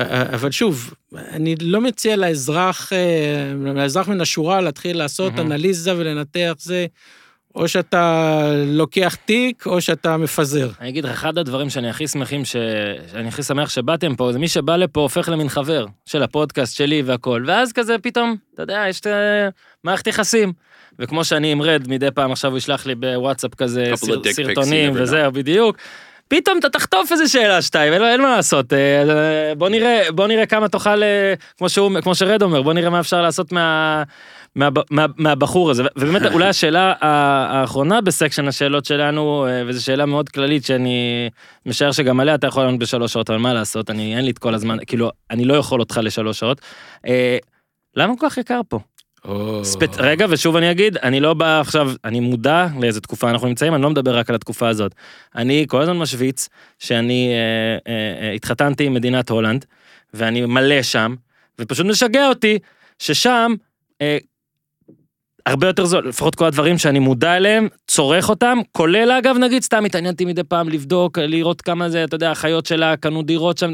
אה, 0.00 0.22
אבל 0.22 0.50
שוב, 0.50 0.94
אני 1.14 1.54
לא 1.60 1.80
מציע 1.80 2.16
לאזרח, 2.16 2.92
אה, 2.92 3.72
לאזרח 3.74 4.08
מן 4.08 4.20
השורה 4.20 4.60
להתחיל 4.60 4.98
לעשות. 4.98 5.32
אנליזה 5.38 5.96
ולנתח 5.96 6.52
זה, 6.58 6.86
או 7.54 7.68
שאתה 7.68 8.42
לוקח 8.66 9.14
תיק 9.24 9.66
או 9.66 9.80
שאתה 9.80 10.16
מפזר. 10.16 10.70
אני 10.80 10.88
אגיד 10.88 11.04
לך, 11.04 11.10
אחד 11.10 11.38
הדברים 11.38 11.70
שאני 11.70 11.90
הכי 11.90 12.08
שמחים, 12.08 12.44
ש... 12.44 12.56
שאני 13.12 13.28
הכי 13.28 13.42
שמח 13.42 13.68
שבאתם 13.68 14.16
פה, 14.16 14.32
זה 14.32 14.38
מי 14.38 14.48
שבא 14.48 14.76
לפה 14.76 15.00
הופך 15.00 15.28
למין 15.28 15.48
חבר 15.48 15.86
של 16.06 16.22
הפודקאסט 16.22 16.76
שלי 16.76 17.02
והכל, 17.02 17.44
ואז 17.46 17.72
כזה 17.72 17.96
פתאום, 18.02 18.36
אתה 18.54 18.62
יודע, 18.62 18.84
יש 18.88 19.00
את 19.00 19.06
ה- 19.06 19.48
מערכת 19.84 20.06
יחסים. 20.06 20.52
וכמו 20.98 21.24
שאני 21.24 21.52
עם 21.52 21.62
רד, 21.62 21.88
מדי 21.88 22.10
פעם 22.14 22.32
עכשיו 22.32 22.50
הוא 22.50 22.58
ישלח 22.58 22.86
לי 22.86 22.94
בוואטסאפ 22.94 23.54
כזה 23.54 23.92
סר... 23.94 24.22
סרטונים 24.32 24.92
וזהו, 24.94 25.32
בדיוק. 25.32 25.76
פתאום 26.28 26.58
אתה 26.58 26.68
תחטוף 26.68 27.12
איזה 27.12 27.28
שאלה 27.28 27.62
שתיים, 27.62 27.92
אין, 27.92 28.02
אין 28.02 28.22
מה 28.22 28.36
לעשות. 28.36 28.72
אה, 28.72 29.54
בוא 29.58 29.68
נראה, 29.68 30.02
בוא 30.12 30.26
נראה 30.26 30.46
כמה 30.46 30.68
תוכל, 30.68 31.02
אה, 31.02 31.34
כמו, 31.58 31.68
שהוא, 31.68 32.00
כמו 32.02 32.14
שרד 32.14 32.42
אומר, 32.42 32.62
בוא 32.62 32.72
נראה 32.72 32.90
מה 32.90 33.00
אפשר 33.00 33.22
לעשות 33.22 33.52
מה, 33.52 34.02
מה, 34.56 34.68
מה, 34.90 35.06
מהבחור 35.16 35.70
הזה. 35.70 35.82
ובאמת, 35.96 36.22
אולי 36.32 36.48
השאלה 36.48 36.94
האחרונה 37.00 38.00
בסקשן 38.00 38.48
השאלות 38.48 38.84
שלנו, 38.84 39.46
אה, 39.46 39.62
וזו 39.66 39.84
שאלה 39.84 40.06
מאוד 40.06 40.28
כללית 40.28 40.64
שאני 40.64 41.28
משער 41.66 41.92
שגם 41.92 42.20
עליה 42.20 42.34
אתה 42.34 42.46
יכול 42.46 42.62
לענות 42.62 42.80
בשלוש 42.80 43.12
שעות, 43.12 43.30
אבל 43.30 43.38
מה 43.38 43.54
לעשות, 43.54 43.90
אני, 43.90 44.16
אין 44.16 44.24
לי 44.24 44.30
את 44.30 44.38
כל 44.38 44.54
הזמן, 44.54 44.76
כאילו, 44.86 45.10
אני 45.30 45.44
לא 45.44 45.54
יכול 45.54 45.80
אותך 45.80 46.00
לשלוש 46.02 46.38
שעות. 46.38 46.60
למה 47.96 48.14
כל 48.18 48.26
כך 48.30 48.38
יקר 48.38 48.60
פה? 48.68 48.78
ספט... 49.62 49.96
רגע, 49.98 50.26
ושוב 50.30 50.56
אני 50.56 50.70
אגיד, 50.70 50.96
אני 50.96 51.20
לא 51.20 51.34
בא 51.34 51.60
עכשיו, 51.60 51.90
אני 52.04 52.20
מודע 52.20 52.66
לאיזה 52.80 53.00
תקופה 53.00 53.30
אנחנו 53.30 53.48
נמצאים, 53.48 53.74
אני 53.74 53.82
לא 53.82 53.90
מדבר 53.90 54.18
רק 54.18 54.30
על 54.30 54.36
התקופה 54.36 54.68
הזאת. 54.68 54.94
אני 55.34 55.66
כל 55.68 55.82
הזמן 55.82 55.98
משוויץ 55.98 56.48
שאני 56.78 57.32
אה, 57.32 57.92
אה, 57.92 58.26
אה, 58.28 58.32
התחתנתי 58.32 58.84
עם 58.84 58.94
מדינת 58.94 59.30
הולנד, 59.30 59.64
ואני 60.14 60.46
מלא 60.46 60.82
שם, 60.82 61.14
ופשוט 61.58 61.86
משגע 61.86 62.28
אותי 62.28 62.58
ששם 62.98 63.54
אה, 64.02 64.18
הרבה 65.46 65.66
יותר 65.66 65.84
זול, 65.84 66.08
לפחות 66.08 66.34
כל 66.34 66.44
הדברים 66.44 66.78
שאני 66.78 66.98
מודע 66.98 67.36
אליהם, 67.36 67.68
צורך 67.86 68.28
אותם, 68.28 68.58
כולל 68.72 69.10
אגב, 69.18 69.36
נגיד, 69.36 69.62
סתם 69.62 69.84
התעניינתי 69.84 70.24
מדי 70.24 70.44
פעם 70.44 70.68
לבדוק, 70.68 71.18
לראות 71.18 71.62
כמה 71.62 71.88
זה, 71.88 72.04
אתה 72.04 72.14
יודע, 72.14 72.30
החיות 72.30 72.66
שלה 72.66 72.96
קנו 72.96 73.22
דירות 73.22 73.58
שם. 73.58 73.72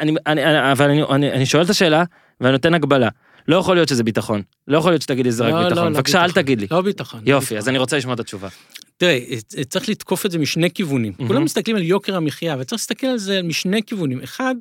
אני, 0.00 0.12
אני, 0.26 0.44
אני, 0.44 0.72
אבל 0.72 0.90
אני, 0.90 1.02
אני, 1.02 1.32
אני 1.32 1.46
שואל 1.46 1.64
את 1.64 1.70
השאלה, 1.70 2.04
ואני 2.40 2.52
נותן 2.52 2.74
הגבלה. 2.74 3.08
לא 3.48 3.56
יכול 3.56 3.76
להיות 3.76 3.88
שזה 3.88 4.04
ביטחון. 4.04 4.42
לא 4.68 4.78
יכול 4.78 4.90
להיות 4.90 5.02
שתגיד 5.02 5.26
לי 5.26 5.32
זה 5.32 5.44
רק 5.44 5.52
לא, 5.52 5.62
לא, 5.62 5.68
ביטחון. 5.68 5.84
לא 5.84 5.90
בבקשה, 5.98 6.24
אל. 6.24 6.32
תגיד 6.32 6.60
לי. 6.60 6.66
לא 6.70 6.82
ביטחון. 6.82 7.20
יופי. 7.26 7.58
אז 7.58 7.68
אני 7.68 7.78
רוצה 7.78 7.96
לשמוע 7.96 8.14
את 8.14 8.20
התשובה. 8.20 8.48
תראה, 8.96 9.18
צריך 9.68 9.88
לתקוף 9.88 10.26
את 10.26 10.30
זה 10.30 10.38
משני 10.38 10.70
כיוונים. 10.70 11.12
מהמם. 11.18 11.28
כולם 11.28 11.44
מסתכלים 11.44 11.76
על 11.76 11.82
יוקר 11.82 12.16
המחיה, 12.16 12.56
וצריך 12.58 12.80
להסתכל 12.80 13.06
על 13.06 13.18
זה 13.18 13.42
משני 13.42 13.82
כיוונים. 13.82 14.22
אחד, 14.22 14.54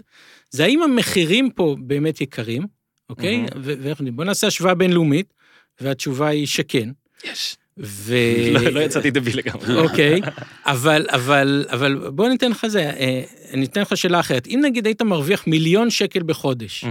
זה 0.49 0.63
האם 0.63 0.83
המחירים 0.83 1.49
פה 1.49 1.75
באמת 1.79 2.21
יקרים, 2.21 2.65
אוקיי? 3.09 3.45
ו- 3.55 3.73
ואיך 3.81 4.01
בוא 4.01 4.25
נעשה 4.25 4.47
השוואה 4.47 4.73
בינלאומית, 4.73 5.33
והתשובה 5.81 6.27
היא 6.27 6.47
שכן. 6.47 6.89
יש. 7.23 7.57
ו... 7.79 8.15
לא 8.51 8.61
לא 8.61 8.79
יצאתי 8.79 9.11
דביל 9.11 9.37
לגמרי. 9.37 9.75
אוקיי, 9.75 10.21
אבל, 10.65 11.05
אבל, 11.09 11.65
אבל 11.69 11.95
בוא 12.09 12.29
ניתן 12.29 12.51
לך 12.51 12.67
זה, 12.67 12.79
אה, 12.99 13.21
אני 13.53 13.65
אתן 13.65 13.81
לך 13.81 13.97
שאלה 13.97 14.19
אחרת. 14.19 14.47
אם 14.47 14.59
נגיד 14.63 14.85
היית 14.85 15.01
מרוויח 15.01 15.47
מיליון 15.47 15.89
שקל 15.89 16.23
בחודש. 16.25 16.85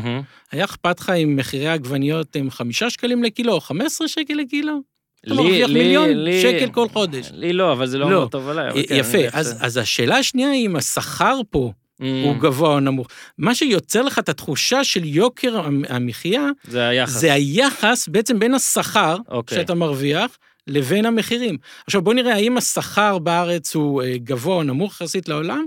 היה 0.53 0.64
אכפת 0.64 1.01
לך 1.01 1.11
אם 1.11 1.37
מחירי 1.37 1.68
העגבניות 1.68 2.37
הם 2.37 2.51
חמישה 2.51 2.91
שקלים 2.91 3.22
לקילו 3.24 3.53
או 3.53 3.61
15 3.61 4.09
שקל 4.09 4.34
לקילו? 4.34 4.80
אתה 5.26 5.34
מרוויח 5.34 5.68
לי- 5.68 5.74
מיליון 5.82 6.09
לי- 6.11 6.43
שקל 6.43 6.68
כל 6.72 6.89
חודש. 6.89 7.28
לי 7.32 7.53
לא, 7.53 7.72
אבל 7.72 7.87
זה 7.87 7.99
לא 7.99 8.11
לא. 8.11 8.16
אומר 8.16 8.28
טוב 8.28 8.49
עליי. 8.49 8.70
אבל 8.70 8.82
כן, 8.89 8.95
יפה, 8.95 9.18
אז, 9.32 9.76
השאלה 9.76 10.16
השנייה 10.18 10.51
היא 10.51 10.66
אם 10.66 10.76
השכר 10.76 11.41
פה 11.51 11.72
Mm, 12.01 12.05
הוא 12.24 12.37
גבוה 12.37 12.70
או 12.70 12.80
נמוך. 12.80 13.07
מה 13.39 13.55
שיוצר 13.55 14.03
לך 14.03 14.18
את 14.18 14.28
התחושה 14.28 14.84
של 14.84 15.05
יוקר 15.05 15.59
המ- 15.59 15.82
המחיה, 15.89 16.49
זה 16.64 16.89
היחס. 16.89 17.12
זה 17.12 17.32
היחס 17.32 18.09
בעצם 18.09 18.39
בין 18.39 18.55
השכר 18.55 19.16
אוקיי. 19.28 19.59
שאתה 19.59 19.74
מרוויח 19.74 20.39
לבין 20.66 21.06
המחירים. 21.06 21.56
עכשיו 21.86 22.02
בוא 22.02 22.14
נראה 22.14 22.34
האם 22.34 22.56
השכר 22.56 23.18
בארץ 23.18 23.74
הוא 23.74 24.02
אה, 24.02 24.14
גבוה 24.18 24.56
או 24.56 24.62
נמוך 24.62 25.00
יחסית 25.00 25.28
לעולם, 25.28 25.66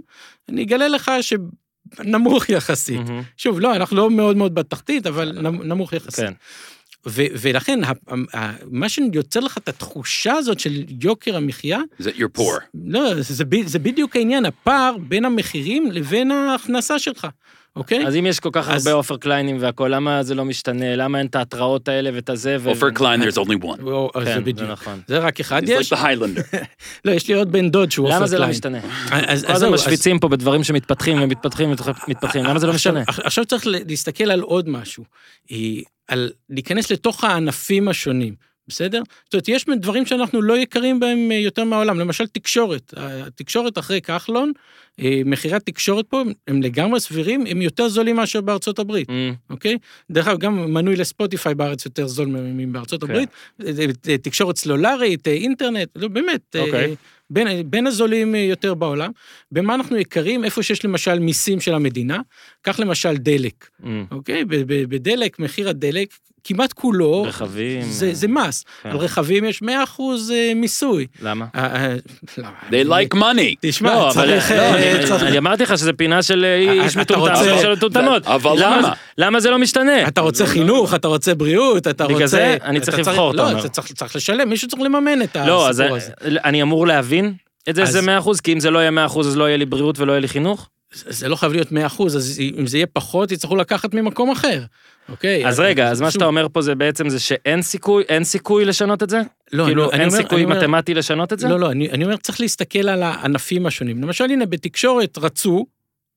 אני 0.49 0.63
אגלה 0.63 0.87
לך 0.87 1.11
שנמוך 1.21 2.49
יחסית. 2.49 2.99
מהמם. 2.99 3.21
שוב, 3.37 3.59
לא, 3.59 3.75
אנחנו 3.75 3.97
לא 3.97 4.09
מאוד 4.09 4.37
מאוד 4.37 4.55
בתחתית, 4.55 5.07
אבל 5.07 5.31
נמ- 5.41 5.63
נמוך 5.63 5.93
יחסית. 5.93 6.25
כן. 6.25 6.33
ו- 7.07 7.25
ולכן, 7.41 7.79
ה- 7.83 7.91
ה- 8.37 8.51
מה 8.71 8.89
שיוצר 8.89 9.39
לך 9.39 9.57
את 9.57 9.69
התחושה 9.69 10.33
הזאת 10.33 10.59
של 10.59 10.71
יוקר 11.03 11.35
המחיה, 11.37 11.79
that 12.01 12.05
you're 12.05 12.39
poor? 12.39 12.61
לא, 12.85 13.21
זה, 13.21 13.45
ב- 13.45 13.67
זה 13.67 13.79
בדיוק 13.79 14.15
העניין, 14.15 14.45
הפער 14.45 14.95
בין 15.07 15.25
המחירים 15.25 15.91
לבין 15.91 16.31
ההכנסה 16.31 16.99
שלך, 16.99 17.27
אוקיי? 17.75 18.07
אז 18.07 18.15
אם 18.15 18.25
יש 18.25 18.39
כל 18.39 18.49
כך 18.51 18.69
אז- 18.69 18.87
הרבה 18.87 18.97
עופר 18.97 19.17
קליינים 19.17 19.57
והכל, 19.59 19.91
למה 19.95 20.23
זה 20.23 20.35
לא 20.35 20.45
משתנה? 20.45 20.95
למה 20.95 21.17
אין 21.19 21.27
את 21.27 21.35
ההתראות 21.35 21.87
האלה 21.87 22.09
ואת 22.13 22.29
הזה? 22.29 22.57
for 22.79 22.97
Klein, 22.99 23.01
there's 23.23 23.37
only 23.37 23.63
one. 23.65 23.81
כן, 24.25 24.43
זה. 24.55 24.63
נכון. 24.67 25.01
זה 25.07 25.19
רק 25.19 25.39
אחד 25.39 25.61
יש. 25.65 25.93
like 25.93 25.95
the 25.95 25.99
Highlander. 25.99 26.55
לא, 27.05 27.11
יש 27.11 27.27
לי 27.27 27.33
עוד 27.33 27.51
בן 27.51 27.69
דוד 27.69 27.91
שהוא 27.91 28.05
עופר 28.07 28.15
למה 28.17 28.27
קליין. 28.27 28.29
זה 28.29 28.39
לא 28.39 28.47
משתנה? 28.47 28.79
אז- 29.11 29.45
כל 29.45 29.51
אז 29.51 29.55
הזמן 29.63 29.69
משוויצים 29.73 30.19
פה 30.19 30.27
בדברים 30.27 30.63
שמתפתחים 30.63 31.21
ומתפתחים 31.21 31.69
ומתפתחים, 32.07 32.43
למה 32.43 32.59
זה 32.59 32.67
לא 32.67 32.73
משנה? 32.73 33.01
עכשיו, 33.07 33.25
עכשיו 33.25 33.45
צריך 33.45 33.63
להסתכל 33.67 34.31
על 34.31 34.41
עוד 34.41 34.69
משהו, 34.69 35.03
היא 35.49 35.83
על 36.07 36.31
להיכנס 36.49 36.91
לתוך 36.91 37.23
הענפים 37.23 37.87
השונים, 37.87 38.48
בסדר? 38.69 39.01
זאת 39.25 39.33
אומרת, 39.33 39.47
יש 39.47 39.65
דברים 39.77 40.05
שאנחנו 40.05 40.41
לא 40.41 40.57
יקרים 40.57 40.99
בהם 40.99 41.31
אה, 41.31 41.37
יותר 41.37 41.63
מהעולם, 41.63 41.99
למשל 41.99 42.27
תקשורת. 42.27 42.93
התקשורת 42.97 43.77
אחרי 43.77 44.01
כחלון, 44.01 44.51
אה, 44.99 45.21
מחירי 45.25 45.55
התקשורת 45.55 46.05
פה 46.09 46.21
הם- 46.21 46.31
הם 46.47 46.61
לגמרי 46.61 46.99
סבירים, 46.99 47.45
הם 47.49 47.61
יותר 47.61 47.87
זולים 47.89 48.15
מאשר 48.15 48.41
בארצות 48.41 48.79
הברית. 48.79 49.09
אמ, 49.09 49.33
אוקיי? 49.49 49.77
דרך 50.11 50.27
אגב, 50.27 50.39
גם 50.39 50.73
מנוי 50.73 50.95
לספוטיפיי 50.95 51.55
בארץ 51.55 51.85
יותר 51.85 52.07
זול 52.07 52.27
מבארצות 52.27 53.03
כן. 53.03 53.09
הברית. 53.11 53.29
זה 54.03 54.17
תקשורת 54.21 54.57
סלולרית, 54.57 55.27
אה, 55.27 55.33
אינטרנט, 55.33 55.87
לא, 55.95 56.07
באמת. 56.07 56.55
אה, 56.55 56.61
אוקיי. 56.61 56.95
בין, 57.29 57.47
בין 57.69 57.87
הזולים 57.87 58.35
אה, 58.35 58.39
יותר 58.39 58.73
בעולם. 58.73 59.11
במה 59.51 59.75
אנחנו 59.75 59.97
יקרים? 59.97 60.43
איפה 60.45 60.63
שיש 60.63 60.85
למשל 60.85 61.19
מיסים 61.19 61.59
של 61.61 61.73
המדינה, 61.73 62.19
קח 62.61 62.79
למשל 62.79 63.17
דלק, 63.17 63.69
אמ, 63.85 64.05
אוקיי? 64.11 64.43
בדלק, 64.65 65.39
מחיר 65.39 65.69
הדלק, 65.69 66.07
כמעט 66.43 66.73
כולו, 66.73 67.21
רכבים. 67.27 67.81
זה, 67.81 68.13
זה 68.13 68.27
מס. 68.27 68.65
כן. 68.83 68.89
על 68.89 68.97
רכבים 68.97 69.45
יש 69.45 69.61
100% 69.63 69.65
אה, 70.31 70.51
מיסוי. 70.55 71.07
למה? 71.21 71.45
אה, 71.55 71.65
אה, 71.75 71.95
למה? 72.37 72.49
They 72.69 72.87
like 72.89 73.17
money. 73.17 73.55
תשמע, 73.61 73.93
לא, 73.93 74.05
אבל 74.11 74.13
צריך... 74.13 74.51
לא, 74.51 74.75
אני- 74.75 75.05
צריך- 75.07 75.23
אני 75.23 75.37
אמרתי 75.37 75.63
לך 75.63 75.77
שזה 75.77 75.93
פינה 75.93 76.21
של 76.23 76.45
איש 76.83 76.97
מטומטם 76.97 77.31
רוצה- 77.33 77.57
של 77.61 77.71
מטומטמות. 77.73 78.27
אבל 78.27 78.51
למה- 78.63 78.77
למה? 78.77 78.93
למה 79.17 79.39
זה 79.39 79.49
לא 79.49 79.57
משתנה? 79.59 80.07
אתה 80.07 80.21
רוצה 80.21 80.45
חינוך, 80.45 80.93
אתה 80.93 81.07
רוצה 81.07 81.35
בריאות, 81.35 81.87
אתה 81.87 82.03
בגלל 82.05 82.15
רוצה... 82.15 82.27
זה 82.27 82.57
אני 82.63 82.79
צריך 82.79 82.99
לבחור, 82.99 83.31
אתה 83.31 83.37
לא, 83.43 83.49
אומר. 83.49 83.59
אתה 83.59 83.69
צריך- 83.69 83.91
צריך 83.93 84.15
לשלם, 84.15 84.49
מישהו 84.49 84.67
צריך 84.67 84.81
לממן 84.81 85.21
את 85.21 85.35
לא, 85.35 85.69
אז 85.69 85.79
הסיפור 85.79 85.97
הזה. 85.97 86.11
אני 86.45 86.61
אמור 86.61 86.87
להבין 86.87 87.33
את 87.69 87.75
זה 87.75 87.83
אז- 87.83 87.89
שזה 87.89 88.01
100%, 88.19 88.41
כי 88.43 88.53
אם 88.53 88.59
זה 88.59 88.71
לא 88.71 88.79
יהיה 88.79 88.91
100% 88.91 89.19
אז 89.19 89.37
לא 89.37 89.43
יהיה 89.47 89.57
לי 89.57 89.65
בריאות 89.65 89.99
ולא 89.99 90.11
יהיה 90.11 90.19
לי 90.21 90.27
חינוך? 90.27 90.69
זה 90.93 91.29
לא 91.29 91.35
חייב 91.35 91.51
להיות 91.51 91.71
100 91.71 91.85
אחוז, 91.85 92.17
אז 92.17 92.39
אם 92.59 92.67
זה 92.67 92.77
יהיה 92.77 92.87
פחות, 92.93 93.31
יצטרכו 93.31 93.55
לקחת 93.55 93.93
ממקום 93.93 94.31
אחר, 94.31 94.63
אוקיי? 95.09 95.47
אז 95.47 95.59
רגע, 95.59 95.87
אז 95.87 96.01
מה 96.01 96.11
שאתה 96.11 96.25
אומר 96.25 96.47
פה 96.53 96.61
זה 96.61 96.75
בעצם 96.75 97.09
זה 97.09 97.19
שאין 97.19 97.61
סיכוי, 97.61 98.03
אין 98.09 98.23
סיכוי 98.23 98.65
לשנות 98.65 99.03
את 99.03 99.09
זה? 99.09 99.21
לא, 99.53 99.65
כאילו 99.65 99.91
אין 99.91 100.09
סיכוי 100.09 100.45
מתמטי 100.45 100.93
לשנות 100.93 101.33
את 101.33 101.39
זה? 101.39 101.47
לא, 101.47 101.59
לא, 101.59 101.71
אני 101.71 101.91
אני 101.91 102.03
אומר, 102.03 102.17
צריך 102.17 102.41
להסתכל 102.41 102.89
על 102.89 103.03
הענפים 103.03 103.65
השונים. 103.65 104.01
למשל, 104.03 104.23
הנה, 104.23 104.45
בתקשורת 104.45 105.17
רצו 105.17 105.65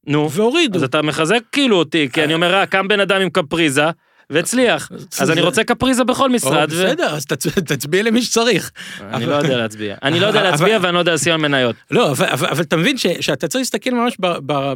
נו, 0.07 0.31
והורידו. 0.31 0.79
אז 0.79 0.85
אתה 0.85 1.03
מחזק 1.03 1.41
כאילו 1.53 1.77
אותי, 1.77 2.09
כי 2.13 2.25
אני 2.25 2.35
אומר, 2.35 2.55
אה, 2.55 2.67
קם 2.67 2.89
בן 2.89 3.01
אדם 3.01 3.21
עם 3.21 3.31
קפריזה, 3.31 3.87
והצליח. 4.33 4.93
אז 5.21 5.31
אני 5.31 5.41
רוצה 5.41 5.65
קפריזה 5.65 6.05
בכל 6.05 6.31
משרד. 6.31 6.71
בסדר, 6.71 7.15
אז 7.15 7.27
תצ- 7.27 7.61
תצביע 7.61 8.03
למי 8.03 8.23
שצריך. 8.23 8.71
אני 9.01 9.27
לא 9.27 9.35
יודע 9.35 9.57
להצביע. 9.57 9.97
אני 10.03 10.21
לא 10.21 10.27
יודע 10.27 10.43
להצביע 10.43 10.79
ואני 10.83 10.95
לא 10.95 10.99
יודע 10.99 11.15
לשים 11.15 11.33
על 11.33 11.41
מניות. 11.41 11.77
לא, 11.91 12.11
אבל, 12.13 12.29
אתה 12.61 12.77
מבין 12.77 12.97
שאתה 12.99 13.49
צריך 13.49 13.61
להסתכל 13.61 13.91
ממש 13.91 14.17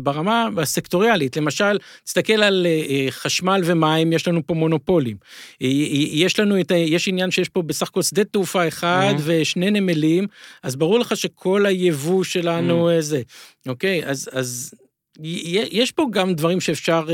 ברמה 0.03 0.49
הסקטוריאלית. 0.63 1.37
למשל, 1.37 1.79
תסתכל 2.05 2.43
על 2.43 2.67
אה, 2.67 2.83
אה, 2.89 3.07
חשמל 3.11 3.61
ומים, 3.65 4.13
יש 4.13 4.29
לנו 4.29 4.47
פה 4.47 4.55
מונופולים. 4.55 5.17
אה, 5.63 5.69
יש 6.11 6.41
לנו 6.41 6.61
את 6.61 6.71
ה... 6.71 6.75
יש 6.77 7.09
עניין 7.09 7.31
שיש 7.31 7.49
פה 7.49 7.63
בסך 7.63 7.89
הכל 7.89 8.03
שדה 8.03 8.25
תעופה 8.25 8.69
אחד 8.69 9.15
Mhm. 9.17 9.21
ושני 9.25 9.71
נמלים, 9.71 10.27
אז 10.63 10.77
ברור 10.77 10.99
לך 10.99 11.17
שכל 11.17 11.67
היבוא 11.67 12.25
שלנו 12.25 12.89
אה, 12.91 13.01
זה. 13.01 13.23
אוקיי? 13.69 14.03
אז... 14.33 14.75
יש 15.71 15.93
פה 15.93 16.07
גם 16.11 16.35
דברים 16.35 16.61
שאפשר 16.61 17.07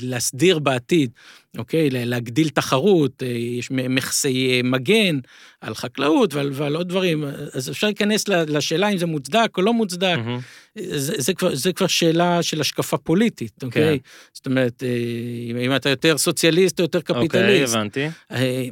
להסדיר 0.00 0.58
בעתיד, 0.58 1.10
אוקיי? 1.58 1.90
לה- 1.90 2.04
להגדיל 2.04 2.48
תחרות, 2.48 3.22
אה, 3.22 3.28
יש 3.28 3.70
מכסי 3.70 4.50
אה, 4.50 4.60
מגן 4.70 5.18
על 5.60 5.74
חקלאות 5.74 6.34
ועל, 6.34 6.50
ועל 6.52 6.76
עוד 6.76 6.88
דברים, 6.88 7.24
אז 7.52 7.70
אפשר 7.70 7.86
להיכנס 7.86 8.28
לשאלה 8.28 8.88
אם 8.88 8.98
זה 8.98 9.06
מוצדק 9.06 9.50
או 9.56 9.62
לא 9.62 9.72
מוצדק. 9.72 10.16
מהמם. 10.16 10.38
זה, 10.78 11.14
זה, 11.18 11.34
כבר, 11.34 11.54
זה 11.54 11.72
כבר 11.72 11.86
שאלה 11.86 12.42
של 12.42 12.60
השקפה 12.60 12.96
פוליטית, 12.96 13.62
אוקיי? 13.62 13.98
זאת 14.32 14.46
אומרת, 14.46 14.82
אה, 14.82 15.64
אם, 15.66 15.76
אתה 15.76 15.88
יותר 15.88 16.18
סוציאליסט 16.18 16.80
או 16.80 16.84
יותר 16.84 16.98
אוקיי, 16.98 17.14
קפיטליסט. 17.28 17.74
הבנתי. 17.74 18.08
אה, 18.32 18.64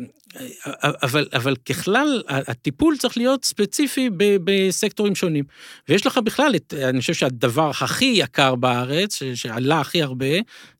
אבל, 1.02 1.26
אבל 1.32 1.56
ככלל, 1.56 2.22
הטיפול 2.28 2.96
צריך 2.96 3.16
להיות 3.16 3.44
ספציפי 3.44 4.10
ב- 4.16 4.36
בסקטורים 4.44 5.14
שונים. 5.14 5.44
ויש 5.88 6.06
לך 6.06 6.18
בכלל, 6.18 6.52
את, 6.56 6.74
אני 6.74 7.00
חושב 7.00 7.14
שהדבר 7.14 7.70
הכי 7.70 8.12
יקר 8.16 8.54
בארץ, 8.54 9.18
שעלה 9.34 9.80
הכי 9.80 10.02
הרבה, 10.02 10.26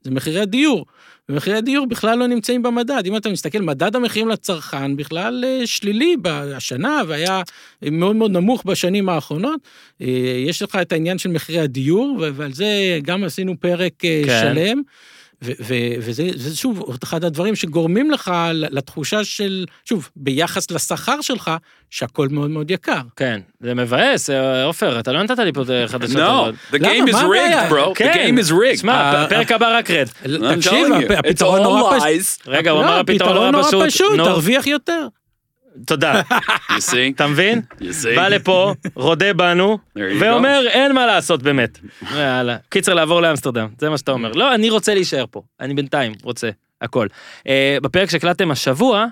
זה 0.02 0.10
מחירי 0.10 0.40
הדיור. 0.40 0.86
ומחירי 1.28 1.56
הדיור 1.56 1.86
בכלל 1.86 2.18
לא 2.18 2.26
נמצאים 2.26 2.62
במדד. 2.62 3.02
אם 3.06 3.16
אתה 3.16 3.28
מסתכל, 3.28 3.58
מדד 3.58 3.96
המחירים 3.96 4.28
לצרכן 4.28 4.96
בכלל 4.96 5.44
אה, 5.46 5.66
שלילי 5.66 6.16
השנה, 6.56 7.00
והיה 7.08 7.42
מאוד 7.82 8.16
מאוד 8.16 8.30
נמוך 8.30 8.64
בשנים 8.66 9.08
האחרונות. 9.08 9.60
אה, 10.00 10.06
יש 10.46 10.62
לך 10.62 10.76
את 10.76 10.92
העניין 10.92 11.18
של 11.18 11.28
מחירי 11.28 11.60
הדיור, 11.60 12.18
ועל 12.34 12.52
זה 12.52 12.98
גם 13.02 13.24
עשינו 13.24 13.60
פרק 13.60 14.04
אה, 14.04 14.22
כן. 14.26 14.40
שלם. 14.40 14.82
ו- 15.42 15.52
ו- 15.60 15.74
וזה 16.00 16.28
זה 16.34 16.56
שוב 16.56 16.78
עוד 16.80 16.98
אחד 17.04 17.24
הדברים 17.24 17.54
שגורמים 17.56 18.10
לך 18.10 18.30
לתחושה 18.52 19.24
של, 19.24 19.64
שוב, 19.84 20.08
ביחס 20.16 20.70
לשכר 20.70 21.20
שלך, 21.20 21.50
שהכל 21.90 22.28
מאוד 22.28 22.50
מאוד 22.50 22.70
יקר. 22.70 23.00
כן, 23.16 23.40
זה 23.60 23.74
מבאס, 23.74 24.30
אה, 24.30 24.64
עופר, 24.64 25.00
אתה 25.00 25.12
לא 25.12 25.22
נתת 25.22 25.38
לי 25.38 25.52
פה 25.52 25.62
חדשות 25.86 26.16
No, 26.16 26.26
טובות. 26.26 26.54
the 26.72 26.76
למה? 26.78 26.88
game 26.92 27.08
is 27.08 27.14
rigged, 27.14 27.72
bro. 27.72 27.90
The 27.90 27.94
כן, 27.94 28.34
game 28.36 28.44
is 28.44 28.50
rigged. 28.50 28.80
שמע, 28.80 28.92
אה, 29.14 29.26
פ- 29.26 29.30
פרק 29.30 29.52
הבא 29.52 29.78
רק 29.78 29.90
רד. 29.90 30.06
תקשיב, 30.56 30.86
הפתרון 31.18 31.62
נורא 31.62 31.98
פשוט. 32.00 32.48
רגע, 32.48 32.70
הוא 32.70 32.80
לא, 32.82 32.84
אמר 32.88 32.98
הפתרון 33.00 33.52
נורא 33.52 33.62
פשוט. 33.68 33.86
פשוט, 33.86 34.16
נו, 34.16 34.24
תרוויח 34.24 34.66
יותר. 34.66 35.06
תודה. 35.86 36.20
אתה 37.16 37.26
מבין? 37.26 37.60
בא 38.16 38.28
לפה, 38.28 38.74
רודה 38.94 39.32
בנו, 39.34 39.78
ואומר, 39.96 40.64
אין 40.68 40.94
מה 40.94 41.06
לעשות 41.06 41.42
באמת. 41.42 41.78
יאללה. 42.16 42.56
קיצר, 42.68 42.94
לעבור 42.94 43.22
לאמסטרדם, 43.22 43.68
זה 43.78 43.90
מה 43.90 43.98
שאתה 43.98 44.12
אומר. 44.12 44.32
לא, 44.32 44.54
אני 44.54 44.70
רוצה 44.70 44.94
להישאר 44.94 45.24
פה. 45.30 45.42
אני 45.60 45.74
בינתיים 45.74 46.12
רוצה, 46.22 46.50
הכל. 46.80 47.06
אה, 47.48 47.76
בפרק 47.82 48.10
שהקלטתם 48.10 48.50
השבוע, 48.50 49.06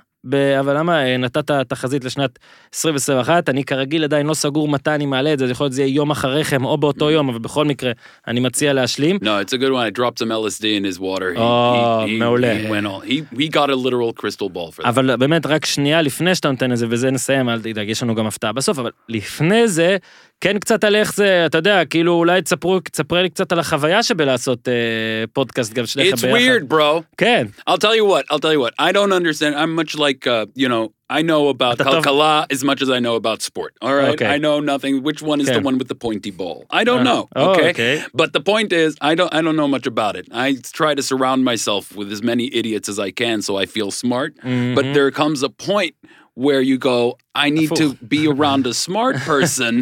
אבל 0.60 0.76
למה 0.78 1.04
אה, 1.06 1.16
נתת 1.16 1.50
תחזית 1.68 2.04
לשנת 2.04 2.38
2021, 2.74 3.48
אני 3.48 3.64
כרגיל 3.64 4.04
עדיין 4.04 4.26
לא 4.26 4.34
סגור 4.34 4.68
מתי 4.68 4.90
אני 4.90 5.06
מעלה 5.06 5.32
את 5.32 5.38
זה, 5.38 5.46
זה 5.46 5.52
יכול 5.52 5.64
להיות 5.64 5.72
שזה 5.72 5.82
יהיה 5.82 5.94
יום 5.94 6.10
אחריכם 6.10 6.64
או 6.64 6.78
באותו 6.78 7.10
יום, 7.10 7.28
אבל 7.28 7.38
בכל 7.38 7.64
מקרה, 7.64 7.92
אני 8.28 8.40
מציע 8.40 8.72
להשלים. 8.72 9.16
No, 9.16 9.44
it's 9.44 9.52
a 9.52 9.58
good 9.58 9.72
one. 9.72 9.94
I 9.94 9.98
dropped 10.00 10.18
some 10.18 10.30
LSD 10.30 10.64
in 10.80 10.84
his 10.84 10.98
water. 11.00 11.34
He, 11.34 11.38
Oh, 11.38 12.06
מעולה. 12.18 12.52
he 12.62 12.70
went 12.70 12.86
all. 12.86 13.00
He 13.00 13.36
we 13.36 13.48
got 13.48 13.70
a 13.70 13.76
literal 13.76 14.12
crystal 14.22 14.48
ball 14.48 14.70
for 14.76 14.82
that. 14.82 14.86
אבל 14.88 15.16
באמת 15.16 15.46
רק 15.46 15.66
שנייה 15.66 16.02
לפני 16.02 16.34
שאתה 16.34 16.50
נותן 16.50 16.72
את 16.72 16.76
זה, 16.76 16.86
וזה 16.90 17.10
נסיים, 17.10 17.48
אל 17.48 17.60
תדאג, 17.62 17.88
יש 17.88 18.02
לנו 18.02 18.14
גם 18.14 18.26
הפתעה 18.26 18.52
בסוף, 18.52 18.78
אבל 18.78 18.90
לפני 19.08 19.68
זה, 19.68 19.96
כן 20.41 20.59
קצת 20.59 20.83
על 20.83 20.95
איך 20.95 21.13
זה, 21.15 21.45
אתה 21.45 21.57
יודע, 21.57 21.85
כאילו 21.85 22.13
אולי 22.13 22.41
תספרו, 22.41 22.79
תספרי 22.79 23.23
לי 23.23 23.29
קצת 23.29 23.51
על 23.51 23.59
החוויה 23.59 24.03
שבלעשות 24.03 24.67
אה, 24.67 24.73
פודקאסט 25.33 25.73
גם 25.73 25.85
שלכם 25.85 26.09
It's 26.17 26.21
ביחד. 26.21 26.37
weird, 26.37 26.73
bro. 26.73 27.01
כן, 27.17 27.45
I'll 27.69 27.73
tell 27.77 27.95
you 27.95 28.05
what. 28.05 28.25
I'll 28.31 28.39
tell 28.39 28.53
you 28.53 28.59
what. 28.65 28.73
I 28.79 28.91
don't 28.91 29.13
understand. 29.13 29.55
I'm 29.55 29.73
much 29.81 29.95
like 29.95 30.27
uh, 30.27 30.45
you 30.55 30.67
know. 30.69 30.91
I 31.09 31.21
know 31.21 31.49
about 31.55 31.75
אתה 31.75 31.83
טוב- 31.83 32.03
Kalkala 32.05 32.45
as 32.55 32.63
much 32.69 32.81
as 32.81 32.89
I 32.89 32.99
know 33.05 33.15
about 33.21 33.39
sport. 33.49 33.71
All 33.81 33.95
right. 34.01 34.13
Okay. 34.15 34.25
I 34.35 34.37
know 34.45 34.57
nothing. 34.73 34.93
Which 35.09 35.21
one 35.31 35.39
is 35.43 35.47
the 35.47 35.53
Okay. 35.57 35.67
one 35.69 35.77
with 35.81 35.89
the 35.93 35.99
pointy 36.07 36.31
ball? 36.41 36.57
I 36.79 36.83
don't 36.89 37.03
Uh, 37.05 37.09
know. 37.11 37.21
oh, 37.35 37.51
okay? 37.51 37.69
okay. 37.73 37.95
But 38.21 38.29
the 38.37 38.43
point 38.53 38.69
is, 38.83 38.89
I 39.09 39.13
don't. 39.19 39.31
I 39.37 39.39
don't 39.45 39.57
know 39.61 39.69
much 39.77 39.87
about 39.93 40.13
it. 40.19 40.25
I 40.45 40.47
try 40.81 40.91
to 40.99 41.03
surround 41.11 41.39
myself 41.51 41.83
with 41.99 42.09
as 42.15 42.21
many 42.31 42.45
idiots 42.59 42.87
as 42.93 42.97
I 43.07 43.11
can, 43.21 43.37
so 43.47 43.51
I 43.63 43.65
feel 43.75 43.89
smart. 44.03 44.31
Mm-hmm. 44.37 44.73
But 44.77 44.85
there 44.97 45.09
comes 45.21 45.39
a 45.49 45.51
point 45.71 45.93
where 46.45 46.61
you 46.71 46.77
go, 46.93 46.99
I 47.45 47.47
need 47.57 47.69
to 47.81 47.87
Approve. 47.91 48.09
be 48.15 48.21
around 48.33 48.63
a 48.73 48.75
smart 48.87 49.15
person 49.33 49.73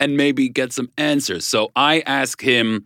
and 0.00 0.16
maybe 0.16 0.48
get 0.48 0.72
some 0.72 0.88
answers. 0.98 1.44
So 1.46 1.70
I 1.76 2.02
ask 2.06 2.40
him 2.42 2.84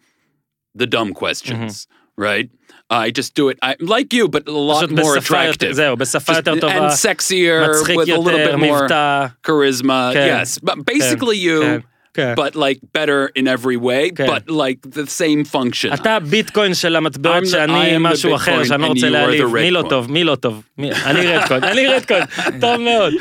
the 0.75 0.87
dumb 0.87 1.13
questions, 1.15 1.73
Mm-hmm. 1.87 2.23
right? 2.29 2.49
I 2.89 3.11
just 3.11 3.35
do 3.35 3.49
it 3.49 3.59
I, 3.63 3.75
like 3.81 4.13
you, 4.13 4.29
but 4.29 4.43
a 4.49 4.53
lot 4.53 4.85
פשוט 4.87 4.91
more 4.91 5.17
בשפה 5.17 5.45
יותר, 5.45 5.71
attractive. 5.71 5.73
זהו, 5.73 5.97
בשפה 5.97 6.33
Just- 6.33 6.37
יותר 6.37 6.61
טובה, 6.61 6.89
and 6.89 6.93
sexier 6.93 7.69
מצחיק 7.71 7.97
with 7.99 8.09
a 8.09 8.19
little 8.19 8.39
יותר, 8.39 8.57
bit 8.57 8.61
more 8.61 8.83
מבטא. 8.83 9.27
charisma. 9.47 10.13
כן, 10.13 10.43
Yes, 10.43 10.59
but 10.65 10.75
basically 10.85 11.37
you, 11.37 11.61
כן, 11.63 11.79
כן. 12.14 12.34
but 12.38 12.56
like 12.56 12.80
better 12.98 13.42
in 13.42 13.48
every 13.48 13.78
way, 13.78 14.12
כן. 14.16 14.28
but 14.28 14.50
like 14.52 14.90
the 14.94 15.08
same 15.10 15.54
function. 15.56 15.94
אתה 15.94 16.16
הביטקוין 16.16 16.74
של 16.74 16.96
המטבעות 16.96 17.44
I'm 17.44 17.48
שאני 17.48 17.92
am 17.92 18.00
the 18.00 18.00
משהו 18.00 18.36
אחר 18.36 18.62
Bitcoin 18.62 18.66
שאני 18.68 18.82
לא 18.82 18.88
and 18.88 18.90
רוצה 18.90 19.08
you 19.08 19.10
are 19.10 19.14
להעליב, 19.14 19.42
the 19.46 19.54
מי 19.54 19.72
לא 19.72 19.82
Redcoin. 19.82 19.90
טוב, 19.90 20.12
מי 20.12 20.24
לא 20.24 20.36
טוב, 20.36 20.64
אני 20.80 21.28
רדקוין, 21.28 21.64
אני 21.64 21.88
רדקוין, 21.88 22.24
טוב 22.62 22.78
מאוד. 22.82 23.14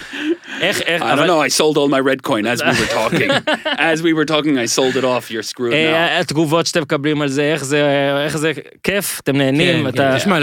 איך, 0.61 0.81
איך, 0.87 1.03
I 1.03 1.05
don't 1.05 1.09
אבל 1.09 1.27
know. 1.31 1.47
I 1.47 1.59
sold 1.61 1.77
all 1.77 1.89
my 1.89 2.01
red 2.11 2.23
coin 2.31 2.45
as 2.47 2.61
we 2.63 2.71
were 2.81 2.93
talking. 2.95 3.31
as 3.95 4.03
we 4.03 4.13
were 4.13 4.25
talking, 4.25 4.59
I 4.59 4.67
sold 4.79 4.97
it 4.97 5.05
off. 5.05 5.31
You're 5.31 5.43
screwed 5.55 5.71
now. 5.73 5.75
אה, 5.75 6.21
התגובות 6.21 6.67
שאתם 6.67 6.83
מקבלים 6.83 7.23
על 7.23 7.29
זה, 7.29 7.43
איך 7.53 7.65
זה, 7.65 7.83
איך 8.25 8.37
זה 8.39 8.53
כיף, 8.83 9.21
אתם 9.25 9.37
נהנים, 9.37 9.83
כן, 9.83 9.89
אתה, 9.89 10.11
כן. 10.13 10.17
תשמע, 10.19 10.39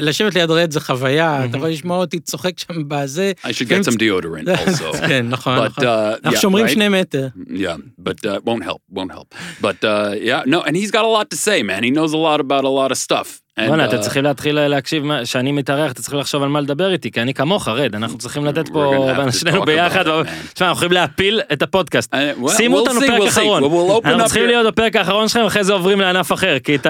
לשבת 0.00 0.34
ליד- 0.34 0.50
רד 0.50 0.70
זה 0.70 0.80
חוויה, 0.80 1.44
אתה 1.44 1.56
יכול 1.56 1.68
לשמוע 1.68 1.98
אותי 1.98 2.20
צוחק 2.20 2.58
שם 2.58 2.74
בזה. 2.88 3.32
I 3.44 3.48
should 3.48 3.68
כן, 3.68 3.80
get 3.80 3.84
some 3.84 3.96
deodorant 3.96 4.48
also. 4.68 4.98
כן, 5.08 5.26
נכון, 5.28 5.58
But, 5.58 5.70
נכון. 5.70 5.84
uh, 5.84 5.88
אנחנו 6.24 6.40
שומרים? 6.40 6.68
שני 6.68 6.88
מטר. 6.88 7.26
Yeah, 7.58 7.76
but 7.98 8.24
uh, 8.24 8.40
won't 8.44 8.62
help. 8.62 8.82
Won't 8.88 9.10
help. 9.10 9.34
But 9.60 9.82
uh, 9.82 10.14
yeah, 10.16 10.44
no, 10.46 10.62
and 10.62 10.76
he's 10.76 10.92
got 10.92 11.04
a 11.04 11.08
lot 11.08 11.30
to 11.30 11.36
say, 11.36 11.62
man. 11.64 11.82
He 11.82 11.90
knows 11.90 12.12
a 12.12 12.16
lot 12.16 12.40
about 12.40 12.64
a 12.64 12.68
lot 12.68 12.92
of 12.92 12.98
stuff. 12.98 13.42
בואנה, 13.66 13.84
אתם 13.84 14.00
צריכים 14.00 14.24
להתחיל 14.24 14.66
להקשיב, 14.66 15.04
כשאני 15.22 15.52
מתארח, 15.52 15.92
אתם 15.92 16.02
צריכים 16.02 16.20
לחשוב 16.20 16.42
על 16.42 16.48
מה 16.48 16.60
לדבר 16.60 16.92
איתי, 16.92 17.10
כי 17.10 17.22
אני 17.22 17.34
כמוך, 17.34 17.68
רד, 17.68 17.94
אנחנו 17.94 18.18
צריכים 18.18 18.44
לתת 18.44 18.68
We're 18.68 18.72
פה, 18.72 19.10
שנינו 19.30 19.64
ביחד. 19.64 20.04
תשמע, 20.54 20.68
אנחנו 20.68 20.72
יכולים 20.72 20.92
להפיל 20.92 21.40
את 21.52 21.62
הפודקאסט. 21.62 22.14
Well, 22.14 22.48
שימו 22.56 22.78
אותנו 22.78 23.00
פרק. 23.00 23.28
אחרון. 23.28 23.62
אנחנו 24.04 24.24
צריכים 24.24 24.46
להיות 24.46 24.66
בפרק 24.66 24.96
האחרון 24.96 25.28
שלכם, 25.28 25.46
אחרי 25.46 25.64
זה 25.64 25.72
עוברים 25.72 26.00
לענף 26.00 26.32
אחר, 26.32 26.58
כי 26.58 26.74
את 26.76 26.86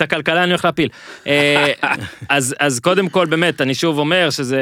הכלכלה 0.00 0.42
אני 0.42 0.50
הולך 0.50 0.64
להפיל. 0.64 0.88
אה, 1.26 1.72
אז 2.28 2.54
אז 2.58 2.80
קודם 2.80 3.08
כל, 3.08 3.26
באמת, 3.26 3.60
אני 3.60 3.74
שוב 3.74 3.98
אומר 3.98 4.30
שזה, 4.30 4.60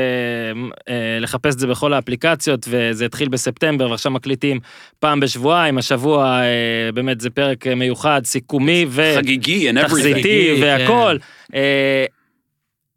אה, 0.88 1.18
לחפש 1.20 1.54
את 1.54 1.58
זה 1.58 1.66
בכל 1.66 1.92
האפליקציות, 1.92 2.66
וזה 2.68 3.04
התחיל 3.04 3.28
בספטמבר, 3.28 3.90
ועכשיו 3.90 4.12
מקליטים 4.12 4.60
פעם 5.00 5.20
בשבועיים, 5.20 5.78
השבוע 5.78 6.40
אה, 6.40 6.92
באמת 6.94 7.20
זה 7.20 7.30
פרק 7.30 7.66
אה, 7.66 7.74
מיוחד, 7.74 8.20
סיכומי 8.24 8.86
ו... 8.88 9.12
חגיגי 9.16 9.70
and 9.70 9.72
everything. 9.72 9.82
תחזיתי 9.82 10.20
חגיגי, 10.20 10.62
והכל. 10.62 11.16
אה, 11.56 12.04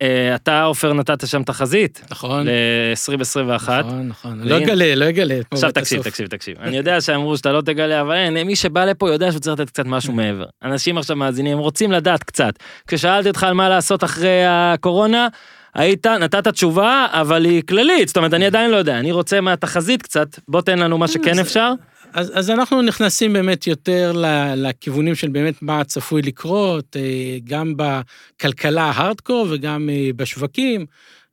אה, 0.02 0.36
אתה, 0.36 0.64
עופר, 0.64 0.94
נתת 0.94 1.28
שם 1.28 1.44
תחזית 1.44 2.06
נכון. 2.12 2.48
ל-2021. 2.48 3.50
נכון, 3.50 4.08
נכון. 4.08 4.42
לא 4.44 4.58
אגלה, 4.58 4.96
לא 4.96 5.10
אגלה. 5.10 5.36
עכשיו 5.52 5.72
תקשיב. 5.72 6.04
תקשיב, 6.04 6.28
תקשיב. 6.28 6.58
אני 6.62 6.78
יודע 6.78 7.02
שאמרו 7.02 7.38
שאתה 7.38 7.52
לא 7.52 7.62
תגלה, 7.62 8.02
אבל 8.02 8.16
אין, 8.16 8.44
מי 8.44 8.56
שבא 8.56 8.86
לפה 8.86 9.10
יודע 9.10 9.32
שהוא 9.32 9.40
צריך 9.40 9.60
לתת 9.60 9.70
קצת 9.70 9.86
משהו 9.86 10.14
מעבר. 10.14 10.46
אנשים 10.64 10.98
עכשיו 10.98 11.16
מאזינים, 11.16 11.54
הם 11.54 11.60
רוצים 11.60 11.92
לדעת 11.92 12.24
קצת. 12.24 12.54
כששאלתי 12.88 13.30
אותך 13.30 13.44
על 13.44 13.54
מה 13.54 13.70
לעשות 13.70 14.04
אחרי 14.04 14.44
הקורונה, 14.48 15.28
היית, 15.74 16.08
נתת 16.08 16.48
תשובה, 16.48 17.08
אבל 17.12 17.46
היא 17.46 17.64
כללית, 17.68 18.08
זאת 18.08 18.18
אומרת, 18.18 18.34
אני 18.34 18.46
עדיין 18.46 18.72
לא 18.72 18.78
יודע, 18.78 19.00
אני 19.00 19.12
רוצה 19.12 19.42
מהתחזית 19.42 20.02
קצת, 20.02 20.28
בוא 20.48 20.62
תן 20.62 20.80
לנו 20.80 20.98
מה 20.98 21.08
שכן 21.08 21.40
אפשר. 21.40 21.74
אז, 22.14 22.32
אז 22.36 22.50
אנחנו 22.50 22.82
נכנסים 22.82 23.34
באמת 23.34 23.68
יותר 23.68 24.14
לכיוונים 24.56 25.16
של 25.16 25.30
באמת 25.30 25.62
מה 25.62 25.84
צפוי 25.84 26.22
לקרות, 26.22 26.96
אה, 26.96 27.38
גם 27.44 27.74
בכלכלה 27.78 28.84
ההארדקור 28.84 29.48
וגם 29.50 29.90
אה, 29.90 30.10
בשווקים, 30.16 30.86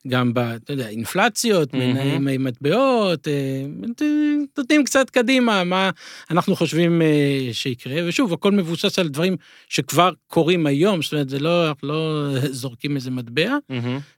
גם 0.09 0.35
ב, 0.35 0.39
אתה 0.39 0.73
יודע, 0.73 0.89
אינפלציות, 0.89 1.75
מהמם. 1.75 1.95
מנהים 2.25 2.45
מטבעות, 2.45 3.29
אה, 3.29 3.33
נותנים 4.59 4.85
קצת 4.85 5.11
קדימה 5.11 5.65
מה 5.65 5.91
אנחנו 6.31 6.57
חושבים 6.57 7.03
אה, 7.03 7.07
שיקרה, 7.53 7.97
ושוב, 8.09 8.33
הכל 8.33 8.53
מבוסס 8.53 8.99
על 8.99 9.09
דברים 9.09 9.37
שכבר 9.69 10.11
קורים 10.27 10.67
היום, 10.67 11.03
זאת 11.03 11.13
אומרת, 11.13 11.29
זה 11.29 11.39
לא, 11.39 11.69
אנחנו 11.69 11.89
לא 11.89 12.25
זורקים 12.51 12.97
איזה 12.97 13.11
מטבע, 13.11 13.57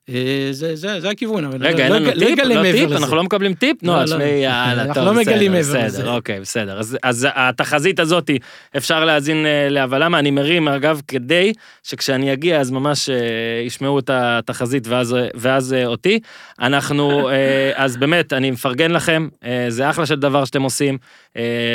אה, 0.08 0.48
זה, 0.50 0.76
זה, 0.76 1.00
זה 1.00 1.10
הכיוון, 1.10 1.44
אבל 1.44 1.66
רגע, 1.66 1.84
אין 1.84 1.92
לא, 1.92 1.98
לנו 1.98 2.06
לא 2.06 2.12
טיפ? 2.12 2.38
לא 2.38 2.62
טיפ? 2.72 2.86
לזה. 2.86 2.96
אנחנו 2.96 3.16
לא 3.16 3.24
מקבלים 3.24 3.54
טיפ? 3.54 3.76
לא, 3.82 3.92
נו, 3.92 4.00
לא. 4.00 4.04
תשמעי, 4.04 4.30
יאללה, 4.44 4.94
טוב, 4.94 5.04
לא 5.04 5.12
בסדר, 5.12 5.86
בסדר. 5.88 6.12
אוקיי, 6.14 6.40
בסדר. 6.40 6.78
אז- 6.78 6.98
אז 7.02 7.26
התחזית 7.34 8.00
הזאת, 8.00 8.30
אפשר 8.76 9.04
להאזין 9.04 9.36
לה, 9.70 9.84
אבל 9.84 10.04
למה? 10.04 10.18
אני 10.18 10.30
מרים, 10.30 10.68
אגב, 10.68 11.00
כדי 11.08 11.52
שכשאני 11.82 12.32
אגיע, 12.32 12.60
אז 12.60 12.70
ממש 12.70 13.08
ישמעו 13.66 13.98
את 13.98 14.10
התחזית 14.12 14.86
ואז- 14.86 15.16
ואז 15.34 15.72
אה, 15.82 15.86
אותי. 15.86 16.20
אנחנו, 16.60 17.28
אה, 17.30 17.34
אז 17.74 17.96
באמת, 17.96 18.32
אני 18.32 18.50
מפרגן 18.50 18.90
לכם, 18.90 19.28
אה, 19.44 19.66
זה 19.68 19.90
אחלה 19.90 20.06
של 20.06 20.16
דבר 20.16 20.44
שאתם 20.44 20.62
עושים. 20.62 20.98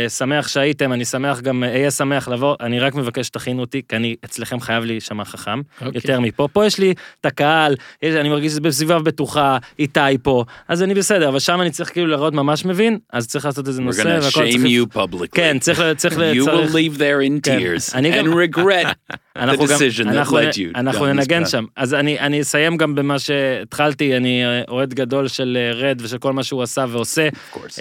שמח 0.07 0.47
שהייתם, 0.47 0.93
אני 0.93 1.05
שמח 1.05 1.41
גם, 1.41 1.63
אהיה 1.63 1.91
שמח 1.91 2.27
לבוא, 2.27 2.55
אני 2.61 2.79
רק 2.79 2.95
מבקש 2.95 3.27
שתכינו 3.27 3.61
אותי, 3.61 3.81
כי 3.89 3.95
אני 3.95 4.15
אצלכם 4.25 4.59
חייב 4.59 4.83
להישמע 4.83 5.25
חכם, 5.25 5.61
אוקיי. 5.81 5.91
יותר 5.95 6.19
מפה. 6.19 6.47
פה 6.53 6.65
יש 6.65 6.79
לי 6.79 6.93
את 7.21 7.25
הקהל, 7.25 7.75
יש, 8.01 8.15
אני 8.15 8.29
מרגיש 8.29 8.51
שזה 8.51 8.61
בסביבה 8.61 8.99
בטוחה, 8.99 9.57
איתי 9.79 9.99
פה, 10.23 10.43
אז 10.67 10.83
אני 10.83 10.93
בסדר, 10.93 11.29
אבל 11.29 11.39
שם 11.39 11.61
אני 11.61 11.69
צריך 11.71 11.91
כאילו 11.91 12.07
להראות 12.07 12.33
ממש 12.33 12.65
מבין, 12.65 12.97
אז 13.13 13.27
צריך 13.27 13.45
לעשות 13.45 13.67
איזה 13.67 13.81
We're 13.81 13.85
נושא, 13.85 14.03
gonna 14.03 14.23
והכל 14.23 14.27
shame 14.45 14.51
צריך... 14.51 14.63
you 14.65 14.97
publicly. 14.97 15.27
כן, 15.35 15.57
צריך, 15.59 15.81
צריך, 15.97 16.13
You 16.17 16.19
will 16.41 16.45
צריך, 16.45 16.71
leave 16.71 16.97
there 16.97 17.27
in 17.29 17.39
כן. 17.43 17.57
tears 17.59 17.95
אני 17.97 18.13
and 18.13 18.25
גם- 18.25 18.33
regret 18.33 19.13
אנחנו 19.35 19.65
גם, 19.65 19.77
אנחנו, 20.05 20.39
אנחנו 20.75 21.05
ננגן. 21.05 21.45
שם. 21.45 21.65
אז 21.75 21.93
אני, 21.93 22.19
אני 22.19 22.41
אסיים 22.41 22.77
גם 22.77 22.95
במה 22.95 23.19
שהתחלתי, 23.19 24.17
אני 24.17 24.45
אה, 24.45 24.61
אוהד 24.67 24.93
גדול 24.93 25.27
של 25.27 25.57
אה, 25.59 25.71
רד 25.71 26.01
ושל 26.01 26.17
כל 26.17 26.33
מה 26.33 26.43
שהוא 26.43 26.63
עשה 26.63 26.85
ועושה. 26.89 27.29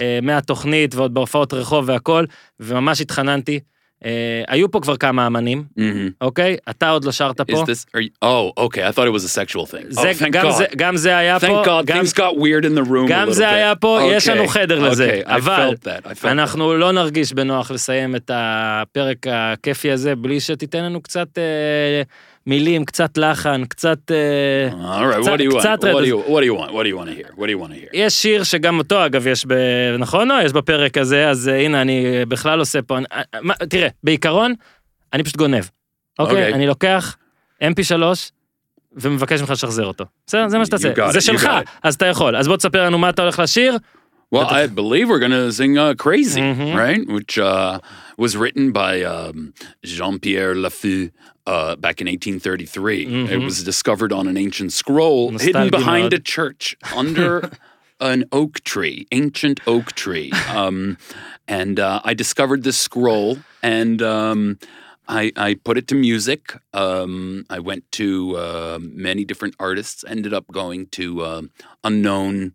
אה, 0.01 0.19
מהתוכנית 0.21 0.95
ועוד 0.95 1.13
בהופעות 1.13 1.53
רחוב 1.53 1.89
והכל, 1.89 2.25
וממש 2.59 3.01
התחננתי. 3.01 3.59
אה, 4.05 4.09
היו 4.47 4.71
פה 4.71 4.79
כבר 4.79 4.97
כמה 4.97 5.27
אמנים, 5.27 5.63
Mhm. 5.77 5.81
אוקיי? 6.21 6.57
אתה 6.69 6.89
עוד 6.89 7.05
לא 7.05 7.11
שרת 7.11 7.41
פה. 7.41 7.63
Are 7.97 7.99
you, 7.99 8.25
oh, 8.25 8.59
okay. 8.59 8.81
I 8.89 8.91
thought 8.95 9.07
it 9.07 9.21
was 9.21 9.25
a 9.25 9.39
sexual 9.41 9.65
thing. 9.71 9.85
זה, 9.89 10.11
oh, 10.11 10.25
גם. 10.75 10.97
זה, 10.97 11.17
היה 11.17 11.39
פה, 11.39 11.47
Thank 11.63 11.65
God. 11.67 11.91
Things 11.91 12.13
got 12.13 12.35
weird 12.37 12.65
in 12.65 12.85
the 12.85 12.89
room. 12.89 13.05
גם 13.07 13.31
זה. 13.31 13.49
היה 13.49 13.75
פה, 13.75 13.99
יש 14.11 14.27
לנו 14.29 14.47
חדר 14.47 14.79
לזה, 14.79 15.21
אבל 15.25 15.69
אנחנו 16.23 16.73
לא 16.77 16.91
נרגיש 16.91 17.33
בנוח 17.33 17.71
לסיים 17.71 18.15
את 18.15 18.31
הפרק 18.33 19.17
הכיפי 19.31 19.91
הזה 19.91 20.15
בלי 20.15 20.39
שתיתן 20.39 20.83
לנו 20.83 21.01
קצת 21.01 21.37
אה, 21.37 22.01
מילים, 22.47 22.85
קצת 22.85 23.17
לחן, 23.17 23.65
קצת... 23.65 23.97
אה, 24.11 24.69
to 25.51 25.57
to? 25.83 25.93
יש 27.93 28.13
שיר 28.13 28.43
שגם 28.43 28.77
אותו 28.77 29.05
אגב 29.05 29.27
יש 29.27 29.45
ב... 29.47 29.53
נכון 29.99 30.31
או? 30.31 30.35
יש 30.45 30.53
בפרק 30.53 30.97
הזה, 30.97 31.29
אז 31.29 31.49
אה, 31.49 31.65
הנה 31.65 31.81
אני 31.81 32.05
בכלל 32.27 32.59
עושה 32.59 32.81
פה... 32.81 32.97
אני- 32.97 33.05
אה, 33.13 33.21
מה- 33.41 33.53
תראה, 33.69 33.87
בעיקרון, 34.03 34.53
אני 35.13 35.23
פשוט 35.23 35.37
גונב. 35.37 35.63
אוקיי? 36.19 36.35
אוקיי. 36.35 36.53
אני 36.53 36.67
לוקח 36.67 37.17
mp3 37.63 38.03
ומבקש 38.95 39.41
ממך 39.41 39.49
לשחזר 39.49 39.85
אותו. 39.85 40.05
בסדר? 40.27 40.47
זה 40.49 40.57
מה 40.57 40.65
שאתה 40.65 40.75
עושה. 40.75 41.11
זה 41.11 41.21
שלך. 41.21 41.49
אז 41.83 41.95
אתה 41.95 42.05
יכול. 42.05 42.35
אז 42.35 42.47
בוא 42.47 42.57
תספר 42.57 42.83
לנו 42.85 42.97
מה 42.97 43.09
אתה 43.09 43.21
הולך 43.21 43.39
לשיר. 43.39 43.77
Well, 44.35 44.47
I 44.49 44.65
believe 44.75 45.07
we're 45.09 45.19
gonna 45.27 45.51
sing 45.59 45.73
uh, 45.77 46.03
"Crazy," 46.05 46.39
Mhm. 46.39 46.75
right? 46.75 47.03
Which 47.15 47.37
uh, 47.37 47.77
was 48.23 48.31
written 48.35 48.71
by 48.71 48.93
um, 49.03 49.53
Jean-Pierre 49.85 50.55
Lafeu 50.65 51.01
uh, 51.45 51.75
back 51.75 51.99
in 52.01 52.07
1833. 52.07 53.01
It 53.03 53.07
Mhm. 53.29 53.43
was 53.43 53.63
discovered 53.63 54.11
on 54.13 54.27
an 54.27 54.37
ancient 54.37 54.71
scroll 54.73 55.37
hidden 55.37 55.69
behind 55.69 56.13
a 56.13 56.19
church 56.19 56.75
under 56.95 57.51
an 57.99 58.25
oak 58.31 58.61
tree, 58.63 59.07
ancient 59.11 59.59
oak 59.67 59.93
tree. 59.93 60.31
Um, 60.55 60.97
and 61.47 61.79
uh, 61.79 61.99
I 62.03 62.13
discovered 62.13 62.63
this 62.63 62.77
scroll 62.77 63.37
and. 63.61 64.01
Um, 64.01 64.59
I, 65.05 65.33
I 65.35 65.55
put 65.55 65.77
it 65.77 65.89
to 65.89 65.95
music. 65.95 66.53
Um, 66.73 67.45
I 67.49 67.59
went 67.59 67.91
to 67.99 68.37
uh, 68.37 68.79
many 68.81 69.25
different 69.25 69.53
artists. 69.59 70.05
Ended 70.07 70.33
up 70.33 70.45
going 70.49 70.87
to 70.91 71.25
um 71.25 71.51
unknown 71.83 72.53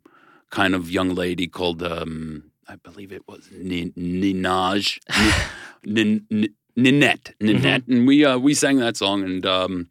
kind 0.49 0.75
of 0.75 0.91
young 0.91 1.15
lady 1.15 1.47
called 1.47 1.83
um, 1.83 2.45
I 2.67 2.77
believe 2.77 3.13
it 3.13 3.25
was 3.29 3.51
Nin- 3.53 3.93
Ninaj, 3.99 4.99
Nin- 5.85 6.27
Nin- 6.79 7.01
Ninette, 7.01 7.35
Ninette, 7.41 7.87
and 7.89 8.07
we 8.07 8.25
uh, 8.25 8.39
we 8.39 8.55
sang 8.55 8.79
that 8.79 8.97
song, 8.97 9.25
and 9.25 9.45
um, 9.45 9.89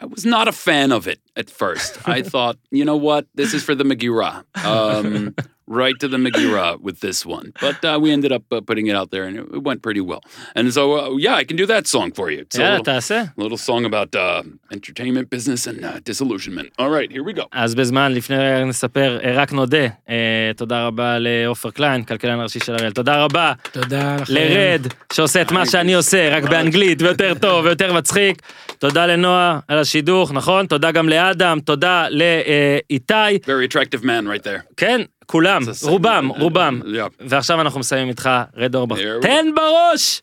I 0.00 0.06
was 0.06 0.24
not 0.24 0.48
a 0.48 0.52
fan 0.52 0.90
of 0.90 1.06
it 1.06 1.20
at 1.36 1.50
first. 1.50 2.08
I 2.08 2.22
thought, 2.32 2.56
you 2.70 2.84
know 2.84 2.96
what, 2.96 3.26
this 3.34 3.52
is 3.52 3.62
for 3.62 3.74
the 3.74 3.84
Megillah. 3.84 4.44
Um, 4.64 5.34
right 5.69 5.97
to 5.99 6.07
the 6.07 6.17
Megillah 6.17 6.81
with 6.81 6.99
this 6.99 7.19
one, 7.25 7.53
but 7.61 7.77
uh, 7.85 7.99
we 8.01 8.11
ended 8.11 8.31
up 8.31 8.43
uh, 8.51 8.59
putting 8.69 8.87
it 8.87 8.95
out 8.95 9.11
there, 9.11 9.23
and 9.27 9.37
it, 9.37 9.45
it 9.57 9.63
went 9.69 9.81
pretty 9.83 10.01
well. 10.01 10.21
And 10.55 10.73
so, 10.73 10.81
uh, 10.99 11.15
yeah, 11.25 11.35
I 11.35 11.43
can 11.43 11.57
do 11.57 11.65
that 11.67 11.85
song 11.87 12.11
for 12.11 12.31
you. 12.31 12.39
It's 12.39 12.55
a 12.57 12.61
יאללה, 12.61 12.77
little, 12.77 12.85
תעשה. 12.85 13.23
little 13.37 13.57
song 13.57 13.85
about 13.85 14.15
uh, 14.15 14.41
entertainment 14.71 15.29
business 15.29 15.67
and 15.67 15.85
uh, 15.85 15.99
disillusionment. 16.03 16.69
All 16.79 16.89
right, 16.89 17.11
here 17.11 17.23
we 17.23 17.33
go. 17.33 17.43
אז 17.51 17.75
בזמן, 17.75 18.11
לפני 18.11 18.37
רגע 18.37 18.65
נספר, 18.65 19.19
אה, 19.23 19.33
רק 19.33 19.51
נודה, 19.53 19.87
אה, 20.09 20.51
תודה 20.55 20.87
רבה 20.87 21.17
לעופר 21.19 21.71
קליין, 21.71 22.03
כלכלן 22.03 22.39
הראשי 22.39 22.59
של 22.59 22.73
אריאל, 22.73 22.91
תודה 22.91 23.23
רבה 23.23 23.53
תודה 23.71 24.15
לכם. 24.15 24.33
לרד, 24.33 24.81
שעושה 25.13 25.41
את 25.41 25.51
מה 25.51 25.65
שאני 25.65 25.93
עושה, 25.93 26.37
רק 26.37 26.43
באנגלית, 26.43 27.01
ויותר 27.01 27.33
טוב, 27.41 27.65
ויותר 27.65 27.93
מצחיק. 27.93 28.41
תודה 28.79 29.05
לנועה 29.05 29.59
על 29.67 29.77
השידוך, 29.77 30.31
נכון? 30.31 30.65
תודה 30.65 30.91
גם 30.91 31.09
לאדם, 31.09 31.59
תודה 31.59 32.05
לאיתי. 32.09 33.37
Very 33.45 33.73
attractive 33.73 34.03
man 34.03 34.27
right 34.27 34.43
there. 34.43 34.73
כן, 34.77 35.01
כולם, 35.25 35.63
זה 35.63 35.73
סגל. 35.73 35.91
רובם, 35.91 36.29
רובם. 36.37 36.81
Yeah. 36.83 37.25
ועכשיו 37.27 37.61
אנחנו 37.61 37.79
מסיימים 37.79 38.09
איתך, 38.09 38.29
רד 38.57 38.75
אורבך. 38.75 38.97
There 38.97 39.23
we 39.23 39.27
תן 39.27 39.45
בראש! 39.55 40.21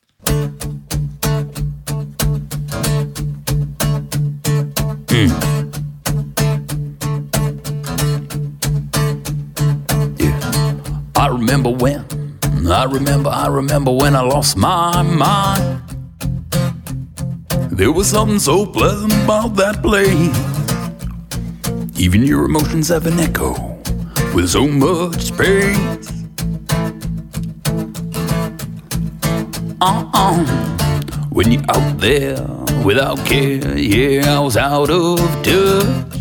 I 11.19 11.29
remember 11.29 11.71
when, 11.71 12.05
I 12.71 12.85
remember, 12.85 13.31
I 13.31 13.49
remember 13.49 13.91
when 13.91 14.15
I 14.15 14.21
lost 14.21 14.57
my 14.57 15.03
mind. 15.03 15.81
There 17.71 17.93
was 17.93 18.09
something 18.09 18.39
so 18.39 18.67
pleasant 18.67 19.13
about 19.25 19.57
that 19.57 19.83
place. 19.83 20.37
Even 21.99 22.23
your 22.23 22.45
emotions 22.45 22.89
have 22.89 23.07
an 23.07 23.19
echo 23.19 23.70
with 24.34 24.50
so 24.50 24.68
much 24.68 25.22
space. 25.22 26.08
Uh-uh. 29.82 30.46
When 31.32 31.52
you're 31.52 31.64
out 31.70 31.98
there 31.98 32.46
without 32.84 33.18
care, 33.26 33.78
yeah, 33.78 34.38
I 34.38 34.40
was 34.40 34.56
out 34.56 34.90
of 34.90 35.20
touch. 35.44 36.20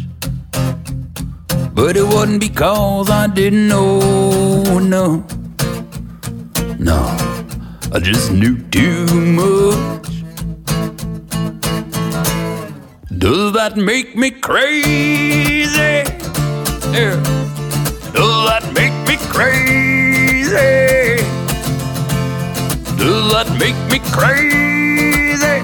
But 1.74 1.96
it 1.96 2.04
wasn't 2.04 2.40
because 2.40 3.10
I 3.10 3.26
didn't 3.26 3.68
know, 3.68 4.78
no. 4.78 5.24
No, 6.78 7.00
I 7.92 7.98
just 8.00 8.32
knew 8.32 8.56
too 8.70 9.06
much. 9.40 10.10
Does 13.18 13.52
that 13.52 13.76
make 13.76 14.16
me 14.16 14.30
crazy? 14.30 16.04
Yeah. 16.92 17.49
Does 18.12 18.48
that 18.48 18.64
make 18.74 18.92
me 19.08 19.16
crazy? 19.30 20.50
Does 22.98 23.32
that 23.32 23.48
make 23.58 23.78
me 23.90 23.98
crazy? 24.12 25.58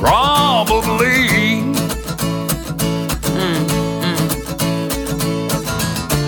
Probably. 0.00 1.60
Hmm, 3.32 3.62
hmm. 4.02 4.26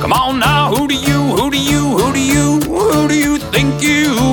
Come 0.00 0.12
on 0.12 0.38
now, 0.38 0.72
who 0.74 0.86
do 0.88 0.94
you, 0.94 1.20
who 1.36 1.50
do 1.50 1.58
you, 1.58 1.98
who 1.98 2.12
do 2.12 2.20
you, 2.20 2.60
who 2.60 3.08
do 3.08 3.14
you 3.18 3.38
think 3.38 3.82
you 3.82 4.23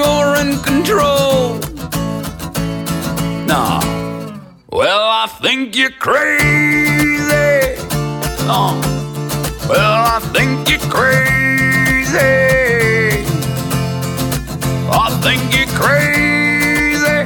you're 0.00 0.34
in 0.42 0.58
control? 0.62 1.58
Nah. 3.50 3.80
Well, 4.72 5.04
I 5.22 5.26
think 5.42 5.76
you're 5.76 5.96
crazy. 6.06 7.58
Oh. 8.56 8.72
Well, 9.68 9.96
I 10.16 10.18
think 10.34 10.70
you're 10.70 10.90
crazy. 10.96 12.18
I 15.02 15.06
think 15.24 15.42
you're 15.56 15.74
crazy. 15.82 17.20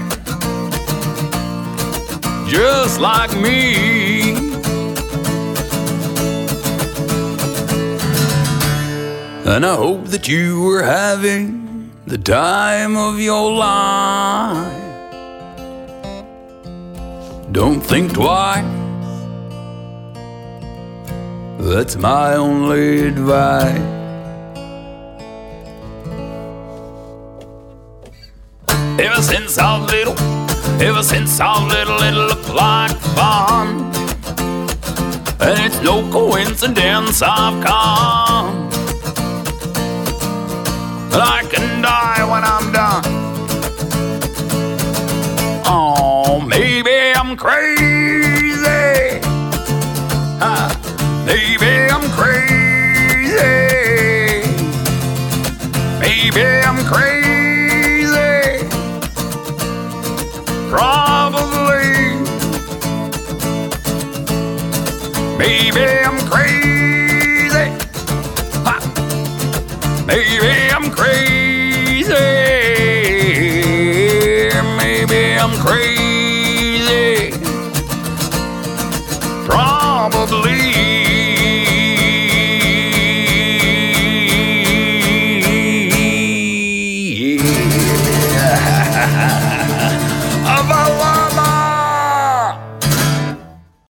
Just 2.51 2.99
like 3.01 3.33
me. 3.37 4.35
And 9.47 9.65
I 9.65 9.77
hope 9.77 10.07
that 10.07 10.27
you 10.27 10.61
were 10.63 10.83
having 10.83 11.64
the 12.07 12.19
time 12.19 12.99
of 12.99 13.19
your 13.19 13.51
life. 13.51 14.83
Don't 17.51 17.81
think 17.81 18.13
twice. 18.13 18.63
That's 21.59 21.97
my 21.97 22.35
only 22.35 23.07
advice. 23.09 23.81
Ever 29.01 29.23
since 29.23 29.57
I 29.57 29.79
was 29.79 29.91
little, 29.91 30.19
ever 30.83 31.03
since 31.03 31.41
I 31.41 31.65
was 31.65 31.73
little, 31.73 32.03
it 32.03 32.13
looked 32.13 32.51
like 32.51 32.97
fun. 33.17 33.93
And 35.41 35.59
it's 35.65 35.81
no 35.81 36.03
coincidence 36.11 37.23
I've 37.23 37.65
come. 37.65 38.64
I 41.17 41.43
can 41.49 41.83
die 41.83 42.25
when 42.31 42.43
I'm 42.45 42.73
done. 42.73 43.05
Oh, 45.67 46.41
maybe 46.41 47.13
I'm 47.15 47.37
crazy. 47.37 47.84